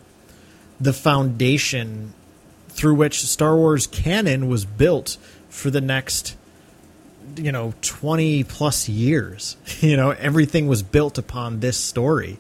the 0.81 0.93
foundation 0.93 2.13
through 2.69 2.95
which 2.95 3.23
Star 3.23 3.57
Wars 3.57 3.87
canon 3.87 4.49
was 4.49 4.65
built 4.65 5.17
for 5.49 5.71
the 5.71 5.81
next 5.81 6.37
you 7.37 7.51
know 7.53 7.73
20 7.83 8.45
plus 8.45 8.89
years. 8.89 9.57
You 9.81 9.97
know 9.97 10.11
everything 10.11 10.67
was 10.67 10.83
built 10.83 11.19
upon 11.19 11.61
this 11.61 11.77
story. 11.77 12.39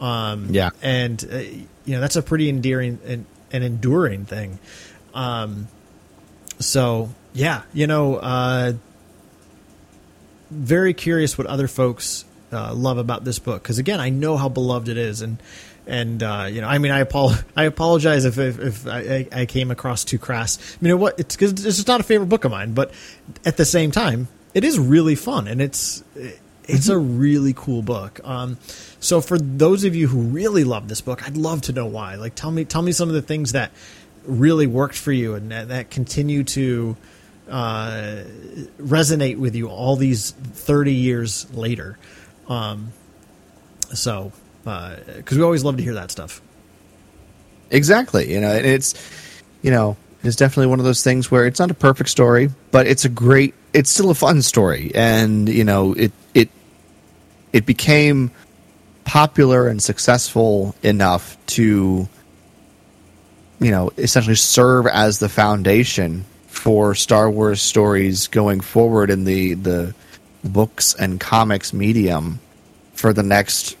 Um 0.00 0.48
Yeah. 0.50 0.70
and 0.82 1.22
uh, 1.32 1.38
you 1.38 1.94
know 1.94 2.00
that's 2.00 2.16
a 2.16 2.22
pretty 2.22 2.48
endearing 2.48 2.98
and, 3.06 3.24
and 3.52 3.64
enduring 3.64 4.24
thing. 4.26 4.58
Um 5.14 5.68
so 6.58 7.10
yeah 7.34 7.62
you 7.72 7.86
know 7.86 8.16
uh 8.16 8.72
very 10.50 10.92
curious 10.94 11.38
what 11.38 11.46
other 11.46 11.66
folks 11.68 12.24
uh, 12.52 12.74
love 12.74 12.98
about 12.98 13.24
this 13.24 13.38
book. 13.38 13.62
Because 13.62 13.78
again 13.78 14.00
I 14.00 14.10
know 14.10 14.36
how 14.36 14.48
beloved 14.48 14.88
it 14.88 14.98
is. 14.98 15.22
And 15.22 15.38
and 15.86 16.22
uh, 16.22 16.48
you 16.50 16.60
know 16.60 16.68
I 16.68 16.78
mean 16.78 16.92
I 16.92 17.00
apol- 17.00 17.34
I 17.56 17.64
apologize 17.64 18.24
if 18.24 18.38
if, 18.38 18.58
if 18.58 18.86
I, 18.86 19.26
I 19.32 19.46
came 19.46 19.70
across 19.70 20.04
too 20.04 20.18
crass. 20.18 20.76
You 20.80 20.88
know 20.88 20.96
what? 20.96 21.18
It's 21.18 21.36
because 21.36 21.52
it's 21.52 21.62
just 21.62 21.88
not 21.88 22.00
a 22.00 22.04
favorite 22.04 22.28
book 22.28 22.44
of 22.44 22.50
mine, 22.50 22.74
but 22.74 22.92
at 23.44 23.56
the 23.56 23.64
same 23.64 23.90
time, 23.90 24.28
it 24.54 24.64
is 24.64 24.78
really 24.78 25.14
fun 25.14 25.48
and 25.48 25.60
it's 25.60 26.02
it's 26.64 26.88
a 26.88 26.98
really 26.98 27.52
cool 27.54 27.82
book. 27.82 28.20
Um, 28.24 28.58
so 29.00 29.20
for 29.20 29.38
those 29.38 29.84
of 29.84 29.96
you 29.96 30.08
who 30.08 30.20
really 30.20 30.64
love 30.64 30.88
this 30.88 31.00
book, 31.00 31.26
I'd 31.26 31.36
love 31.36 31.62
to 31.62 31.72
know 31.72 31.86
why. 31.86 32.14
Like 32.14 32.34
tell 32.34 32.50
me 32.50 32.64
tell 32.64 32.82
me 32.82 32.92
some 32.92 33.08
of 33.08 33.14
the 33.14 33.22
things 33.22 33.52
that 33.52 33.72
really 34.24 34.66
worked 34.66 34.96
for 34.96 35.12
you 35.12 35.34
and 35.34 35.50
that, 35.50 35.68
that 35.68 35.90
continue 35.90 36.44
to 36.44 36.96
uh, 37.50 38.22
resonate 38.78 39.36
with 39.36 39.54
you 39.54 39.68
all 39.68 39.96
these 39.96 40.30
30 40.30 40.92
years 40.92 41.52
later. 41.52 41.98
Um, 42.48 42.92
so, 43.92 44.32
Uh, 44.66 44.96
because 45.16 45.36
we 45.36 45.44
always 45.44 45.64
love 45.64 45.76
to 45.76 45.82
hear 45.82 45.94
that 45.94 46.10
stuff. 46.10 46.40
Exactly. 47.70 48.32
You 48.32 48.40
know, 48.40 48.52
it's 48.52 48.94
you 49.62 49.70
know, 49.70 49.96
it's 50.22 50.36
definitely 50.36 50.68
one 50.68 50.78
of 50.78 50.84
those 50.84 51.02
things 51.02 51.30
where 51.30 51.46
it's 51.46 51.58
not 51.58 51.70
a 51.70 51.74
perfect 51.74 52.10
story, 52.10 52.50
but 52.70 52.86
it's 52.86 53.04
a 53.04 53.08
great 53.08 53.54
it's 53.72 53.90
still 53.90 54.10
a 54.10 54.14
fun 54.14 54.42
story. 54.42 54.92
And, 54.94 55.48
you 55.48 55.64
know, 55.64 55.94
it 55.94 56.12
it 56.34 56.50
it 57.52 57.66
became 57.66 58.30
popular 59.04 59.68
and 59.68 59.82
successful 59.82 60.74
enough 60.82 61.36
to 61.46 62.08
you 63.62 63.70
know, 63.70 63.92
essentially 63.96 64.34
serve 64.34 64.86
as 64.88 65.20
the 65.20 65.28
foundation 65.28 66.24
for 66.48 66.94
Star 66.94 67.30
Wars 67.30 67.62
stories 67.62 68.26
going 68.26 68.60
forward 68.60 69.08
in 69.08 69.24
the 69.24 69.54
the 69.54 69.94
books 70.44 70.94
and 70.94 71.20
comics 71.20 71.72
medium 71.72 72.40
for 72.94 73.12
the 73.12 73.22
next 73.22 73.76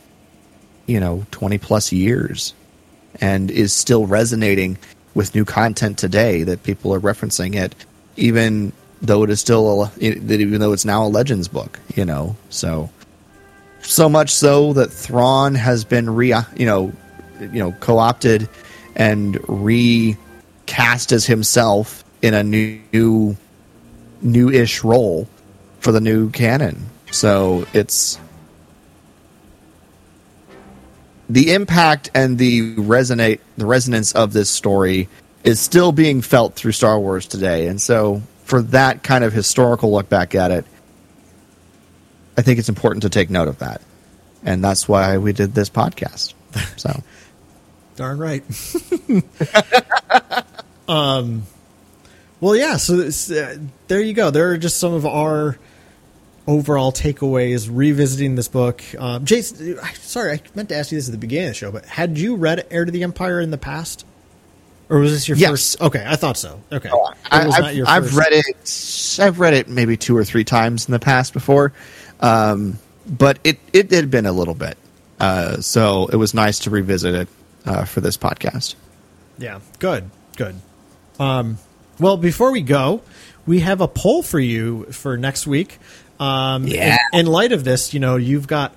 you 0.92 1.00
know 1.00 1.24
20 1.30 1.56
plus 1.58 1.90
years 1.90 2.52
and 3.20 3.50
is 3.50 3.72
still 3.72 4.06
resonating 4.06 4.76
with 5.14 5.34
new 5.34 5.44
content 5.44 5.98
today 5.98 6.42
that 6.42 6.62
people 6.62 6.92
are 6.94 7.00
referencing 7.00 7.54
it 7.54 7.74
even 8.16 8.72
though 9.00 9.22
it 9.22 9.30
is 9.30 9.40
still 9.40 9.84
a, 9.84 9.92
even 9.98 10.60
though 10.60 10.72
it's 10.72 10.84
now 10.84 11.06
a 11.06 11.08
legends 11.08 11.48
book 11.48 11.80
you 11.96 12.04
know? 12.04 12.36
So 12.50 12.90
so 13.80 14.08
much 14.08 14.30
so 14.30 14.74
that 14.74 14.92
Thrawn 14.92 15.54
has 15.54 15.84
been 15.84 16.10
re 16.10 16.34
you 16.56 16.66
know 16.66 16.92
you 17.40 17.58
know 17.58 17.72
co-opted 17.80 18.48
and 18.94 19.38
recast 19.48 21.10
as 21.10 21.24
himself 21.24 22.04
in 22.20 22.34
a 22.34 22.44
new 22.44 23.36
new-ish 24.20 24.84
role 24.84 25.26
for 25.80 25.90
the 25.90 26.00
new 26.00 26.30
canon. 26.30 26.86
So 27.10 27.66
it's 27.72 28.18
the 31.32 31.52
impact 31.52 32.10
and 32.14 32.38
the 32.38 32.74
resonate 32.76 33.40
the 33.56 33.66
resonance 33.66 34.12
of 34.12 34.32
this 34.32 34.50
story 34.50 35.08
is 35.44 35.58
still 35.58 35.90
being 35.90 36.20
felt 36.20 36.54
through 36.54 36.72
Star 36.72 36.98
Wars 37.00 37.26
today. 37.26 37.66
And 37.66 37.80
so 37.80 38.22
for 38.44 38.62
that 38.62 39.02
kind 39.02 39.24
of 39.24 39.32
historical 39.32 39.90
look 39.92 40.08
back 40.08 40.34
at 40.34 40.50
it, 40.50 40.64
I 42.36 42.42
think 42.42 42.58
it's 42.58 42.68
important 42.68 43.02
to 43.02 43.10
take 43.10 43.30
note 43.30 43.48
of 43.48 43.58
that. 43.58 43.80
And 44.44 44.62
that's 44.62 44.86
why 44.86 45.18
we 45.18 45.32
did 45.32 45.54
this 45.54 45.70
podcast. 45.70 46.34
So 46.76 47.02
Darn 47.96 48.18
right. 48.18 48.44
Um, 50.88 51.44
well, 52.40 52.56
yeah. 52.56 52.76
So 52.76 53.00
uh, 53.00 53.56
there 53.88 54.00
you 54.00 54.12
go. 54.12 54.30
There 54.30 54.50
are 54.50 54.58
just 54.58 54.78
some 54.78 54.92
of 54.92 55.06
our 55.06 55.56
overall 56.46 56.92
takeaways 56.92 57.68
revisiting 57.72 58.34
this 58.34 58.48
book. 58.48 58.82
Um, 58.98 59.24
Jason, 59.24 59.78
sorry, 59.94 60.32
I 60.32 60.40
meant 60.54 60.68
to 60.70 60.76
ask 60.76 60.90
you 60.92 60.98
this 60.98 61.08
at 61.08 61.12
the 61.12 61.18
beginning 61.18 61.48
of 61.48 61.50
the 61.52 61.58
show, 61.58 61.70
but 61.72 61.84
had 61.86 62.18
you 62.18 62.36
read 62.36 62.66
Heir 62.70 62.84
to 62.84 62.90
the 62.92 63.02
Empire 63.04 63.40
in 63.40 63.50
the 63.50 63.58
past, 63.58 64.04
or 64.88 64.98
was 64.98 65.12
this 65.12 65.28
your 65.28 65.36
Yes. 65.36 65.50
first? 65.50 65.80
Okay, 65.80 66.04
I 66.06 66.16
thought 66.16 66.36
so. 66.36 66.60
Okay, 66.72 66.90
I, 67.30 67.70
your 67.70 67.86
I've 67.88 68.04
first- 68.10 68.16
read 68.16 68.32
it. 68.32 69.18
I've 69.26 69.38
read 69.40 69.54
it 69.54 69.68
maybe 69.68 69.96
two 69.96 70.16
or 70.16 70.24
three 70.24 70.44
times 70.44 70.86
in 70.86 70.92
the 70.92 70.98
past 70.98 71.32
before, 71.32 71.72
um, 72.20 72.78
but 73.06 73.38
it 73.44 73.58
it 73.72 73.90
had 73.90 74.10
been 74.10 74.26
a 74.26 74.32
little 74.32 74.54
bit, 74.54 74.76
uh, 75.20 75.60
so 75.60 76.06
it 76.08 76.16
was 76.16 76.34
nice 76.34 76.58
to 76.60 76.70
revisit 76.70 77.14
it 77.14 77.28
uh, 77.66 77.84
for 77.84 78.00
this 78.00 78.16
podcast. 78.16 78.74
Yeah, 79.38 79.60
good, 79.78 80.10
good. 80.36 80.56
Um, 81.20 81.58
well, 82.00 82.16
before 82.16 82.50
we 82.52 82.62
go, 82.62 83.02
we 83.46 83.60
have 83.60 83.80
a 83.80 83.88
poll 83.88 84.22
for 84.22 84.40
you 84.40 84.84
for 84.92 85.16
next 85.16 85.46
week. 85.46 85.78
Um, 86.22 86.66
Yeah. 86.66 86.96
In, 87.12 87.20
in 87.20 87.26
light 87.26 87.52
of 87.52 87.64
this, 87.64 87.92
you 87.92 88.00
know, 88.00 88.16
you've 88.16 88.46
got, 88.46 88.74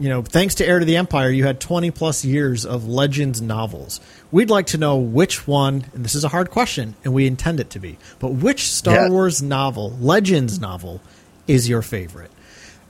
you 0.00 0.08
know, 0.08 0.22
thanks 0.22 0.56
to 0.56 0.66
Heir 0.66 0.78
to 0.80 0.84
the 0.84 0.96
Empire, 0.96 1.30
you 1.30 1.44
had 1.44 1.60
20 1.60 1.90
plus 1.92 2.24
years 2.24 2.66
of 2.66 2.88
Legends 2.88 3.40
novels. 3.40 4.00
We'd 4.32 4.50
like 4.50 4.66
to 4.68 4.78
know 4.78 4.96
which 4.96 5.46
one, 5.46 5.84
and 5.94 6.04
this 6.04 6.14
is 6.16 6.24
a 6.24 6.28
hard 6.28 6.50
question, 6.50 6.96
and 7.04 7.12
we 7.14 7.26
intend 7.26 7.60
it 7.60 7.70
to 7.70 7.78
be, 7.78 7.98
but 8.18 8.28
which 8.32 8.66
Star 8.68 8.94
Yeah. 8.94 9.08
Wars 9.10 9.42
novel, 9.42 9.96
Legends 10.00 10.58
novel, 10.58 11.00
is 11.46 11.68
your 11.68 11.82
favorite? 11.82 12.30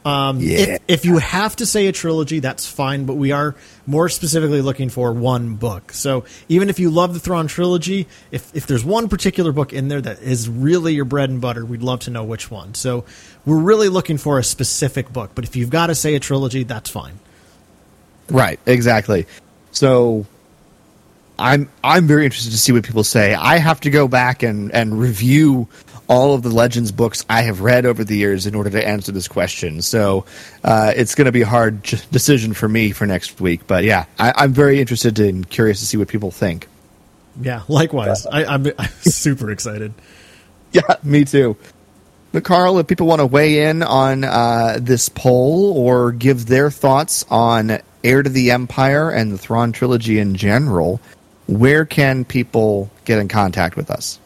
Um, 0.05 0.41
Yeah. 0.41 0.59
if, 0.59 0.83
if 0.89 1.05
you 1.05 1.19
have 1.19 1.55
to 1.57 1.67
say 1.67 1.87
a 1.87 1.93
trilogy, 1.93 2.41
that's 2.41 2.67
fine, 2.67 3.05
but 3.07 3.15
we 3.15 3.31
are 3.31 3.55
more 3.87 4.09
specifically 4.09 4.61
looking 4.61 4.89
for 4.89 5.13
one 5.13 5.55
book. 5.55 5.93
So 5.93 6.25
even 6.49 6.69
if 6.69 6.81
you 6.81 6.91
love 6.91 7.15
the 7.15 7.21
Thrawn 7.21 7.47
trilogy, 7.47 8.09
if, 8.31 8.55
if 8.55 8.67
there's 8.67 8.85
one 8.85 9.09
particular 9.09 9.53
book 9.53 9.73
in 9.73 9.89
there 9.89 10.01
that 10.01 10.21
is 10.21 10.49
really 10.49 10.95
your 10.95 11.05
bread 11.05 11.31
and 11.31 11.41
butter, 11.41 11.65
we'd 11.65 11.83
love 11.83 12.01
to 12.01 12.11
know 12.11 12.25
which 12.25 12.51
one. 12.51 12.75
So 12.75 13.05
we're 13.47 13.59
really 13.59 13.89
looking 13.89 14.19
for 14.19 14.39
a 14.39 14.45
specific 14.45 15.13
book, 15.13 15.33
but 15.35 15.45
if 15.45 15.55
you've 15.55 15.71
got 15.71 15.87
to 15.87 15.95
say 15.95 16.15
a 16.15 16.21
trilogy, 16.21 16.65
that's 16.65 16.91
fine. 16.91 17.21
Right, 18.29 18.59
exactly. 18.67 19.27
So 19.71 20.27
I'm 21.39 21.69
I'm 21.83 22.07
very 22.07 22.25
interested 22.25 22.51
to 22.51 22.59
see 22.59 22.73
what 22.73 22.85
people 22.85 23.05
say. 23.05 23.35
I 23.35 23.59
have 23.59 23.81
to 23.83 23.91
go 23.91 24.07
back 24.09 24.43
and 24.43 24.71
and 24.73 24.99
review 24.99 25.69
all 26.09 26.35
of 26.35 26.43
the 26.43 26.51
Legends 26.51 26.93
books 26.93 27.25
I 27.29 27.43
have 27.43 27.61
read 27.61 27.87
over 27.87 28.05
the 28.05 28.17
years 28.17 28.47
in 28.47 28.55
order 28.55 28.71
to 28.71 28.87
answer 28.87 29.13
this 29.13 29.29
question. 29.29 29.83
So 29.83 30.25
uh, 30.65 30.93
it's 30.95 31.15
going 31.15 31.27
to 31.27 31.33
be 31.33 31.43
a 31.43 31.47
hard 31.47 31.85
j- 31.85 31.99
decision 32.11 32.53
for 32.53 32.69
me 32.69 32.93
for 32.93 33.07
next 33.07 33.41
week. 33.41 33.67
But 33.67 33.85
yeah, 33.85 34.07
I, 34.19 34.33
I'm 34.37 34.53
very 34.53 34.81
interested 34.81 35.19
and 35.19 35.49
curious 35.49 35.81
to 35.81 35.87
see 35.87 35.97
what 35.97 36.09
people 36.09 36.31
think. 36.31 36.69
Yeah, 37.41 37.63
likewise. 37.69 38.27
I, 38.27 38.45
I'm, 38.45 38.67
I'm 38.79 38.89
super 39.01 39.51
excited. 39.51 39.95
Yeah, 40.75 40.97
me 41.03 41.27
too. 41.27 41.59
But 42.33 42.45
Carl, 42.45 42.79
if 42.79 42.87
people 42.87 43.07
want 43.07 43.21
to 43.21 43.27
weigh 43.27 43.67
in 43.67 43.83
on 43.83 44.25
uh, 44.25 44.79
this 44.81 45.11
poll 45.11 45.77
or 45.77 46.13
give 46.13 46.47
their 46.47 46.71
thoughts 46.71 47.27
on 47.29 47.79
Heir 48.03 48.23
to 48.23 48.31
the 48.31 48.53
Empire 48.53 49.11
and 49.11 49.31
the 49.31 49.37
Thrawn 49.37 49.73
trilogy 49.73 50.19
in 50.19 50.35
general, 50.35 50.99
where 51.47 51.85
can 51.85 52.25
people 52.25 52.91
get 53.05 53.19
in 53.19 53.29
contact 53.29 53.77
with 53.77 53.91
us? 53.91 54.19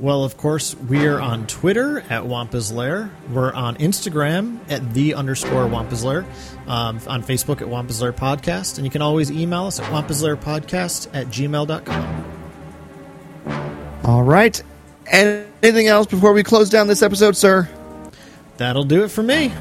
Well, 0.00 0.22
of 0.22 0.36
course, 0.36 0.76
we 0.76 1.08
are 1.08 1.20
on 1.20 1.48
Twitter 1.48 2.04
at 2.08 2.24
Wampa's 2.24 2.70
Lair. 2.70 3.10
We're 3.32 3.52
on 3.52 3.76
Instagram 3.78 4.58
at 4.70 4.94
the 4.94 5.14
underscore 5.14 5.66
Wampa's 5.66 6.04
Lair. 6.04 6.24
Um, 6.68 7.00
on 7.08 7.24
Facebook 7.24 7.60
at 7.60 7.68
Wampa's 7.68 8.00
Lair 8.00 8.12
Podcast. 8.12 8.76
And 8.76 8.84
you 8.84 8.92
can 8.92 9.02
always 9.02 9.28
email 9.30 9.64
us 9.66 9.80
at 9.80 9.90
Wampa's 9.90 10.22
Lair 10.22 10.36
Podcast 10.36 11.08
at 11.12 11.26
gmail.com. 11.26 12.24
All 14.04 14.22
right. 14.22 14.62
Anything 15.10 15.88
else 15.88 16.06
before 16.06 16.32
we 16.32 16.44
close 16.44 16.70
down 16.70 16.86
this 16.86 17.02
episode, 17.02 17.36
sir? 17.36 17.68
That'll 18.56 18.84
do 18.84 19.02
it 19.02 19.08
for 19.08 19.24
me. 19.24 19.52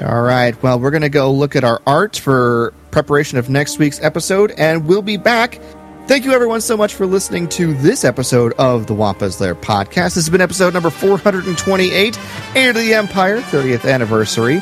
All 0.00 0.22
right. 0.22 0.60
Well, 0.62 0.78
we're 0.78 0.90
going 0.90 1.02
to 1.02 1.08
go 1.08 1.32
look 1.32 1.56
at 1.56 1.64
our 1.64 1.82
art 1.86 2.16
for 2.16 2.72
preparation 2.92 3.38
of 3.38 3.50
next 3.50 3.78
week's 3.78 4.00
episode, 4.00 4.52
and 4.52 4.86
we'll 4.86 5.02
be 5.02 5.16
back. 5.16 5.60
Thank 6.06 6.26
you, 6.26 6.32
everyone, 6.32 6.60
so 6.60 6.76
much 6.76 6.94
for 6.94 7.06
listening 7.06 7.48
to 7.50 7.72
this 7.72 8.04
episode 8.04 8.52
of 8.58 8.86
the 8.86 8.92
Wampa's 8.94 9.40
Lair 9.40 9.54
podcast. 9.54 10.14
This 10.14 10.16
has 10.16 10.30
been 10.30 10.42
episode 10.42 10.74
number 10.74 10.90
428, 10.90 12.18
Heir 12.54 12.72
to 12.74 12.78
the 12.78 12.92
Empire, 12.92 13.40
30th 13.40 13.90
anniversary. 13.90 14.60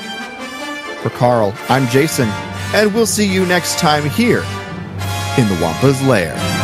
For 1.02 1.10
Carl, 1.10 1.52
I'm 1.68 1.88
Jason, 1.88 2.28
and 2.74 2.94
we'll 2.94 3.06
see 3.06 3.26
you 3.26 3.44
next 3.44 3.80
time 3.80 4.08
here 4.10 4.44
in 5.36 5.48
the 5.48 5.58
Wampa's 5.60 6.00
Lair. 6.02 6.61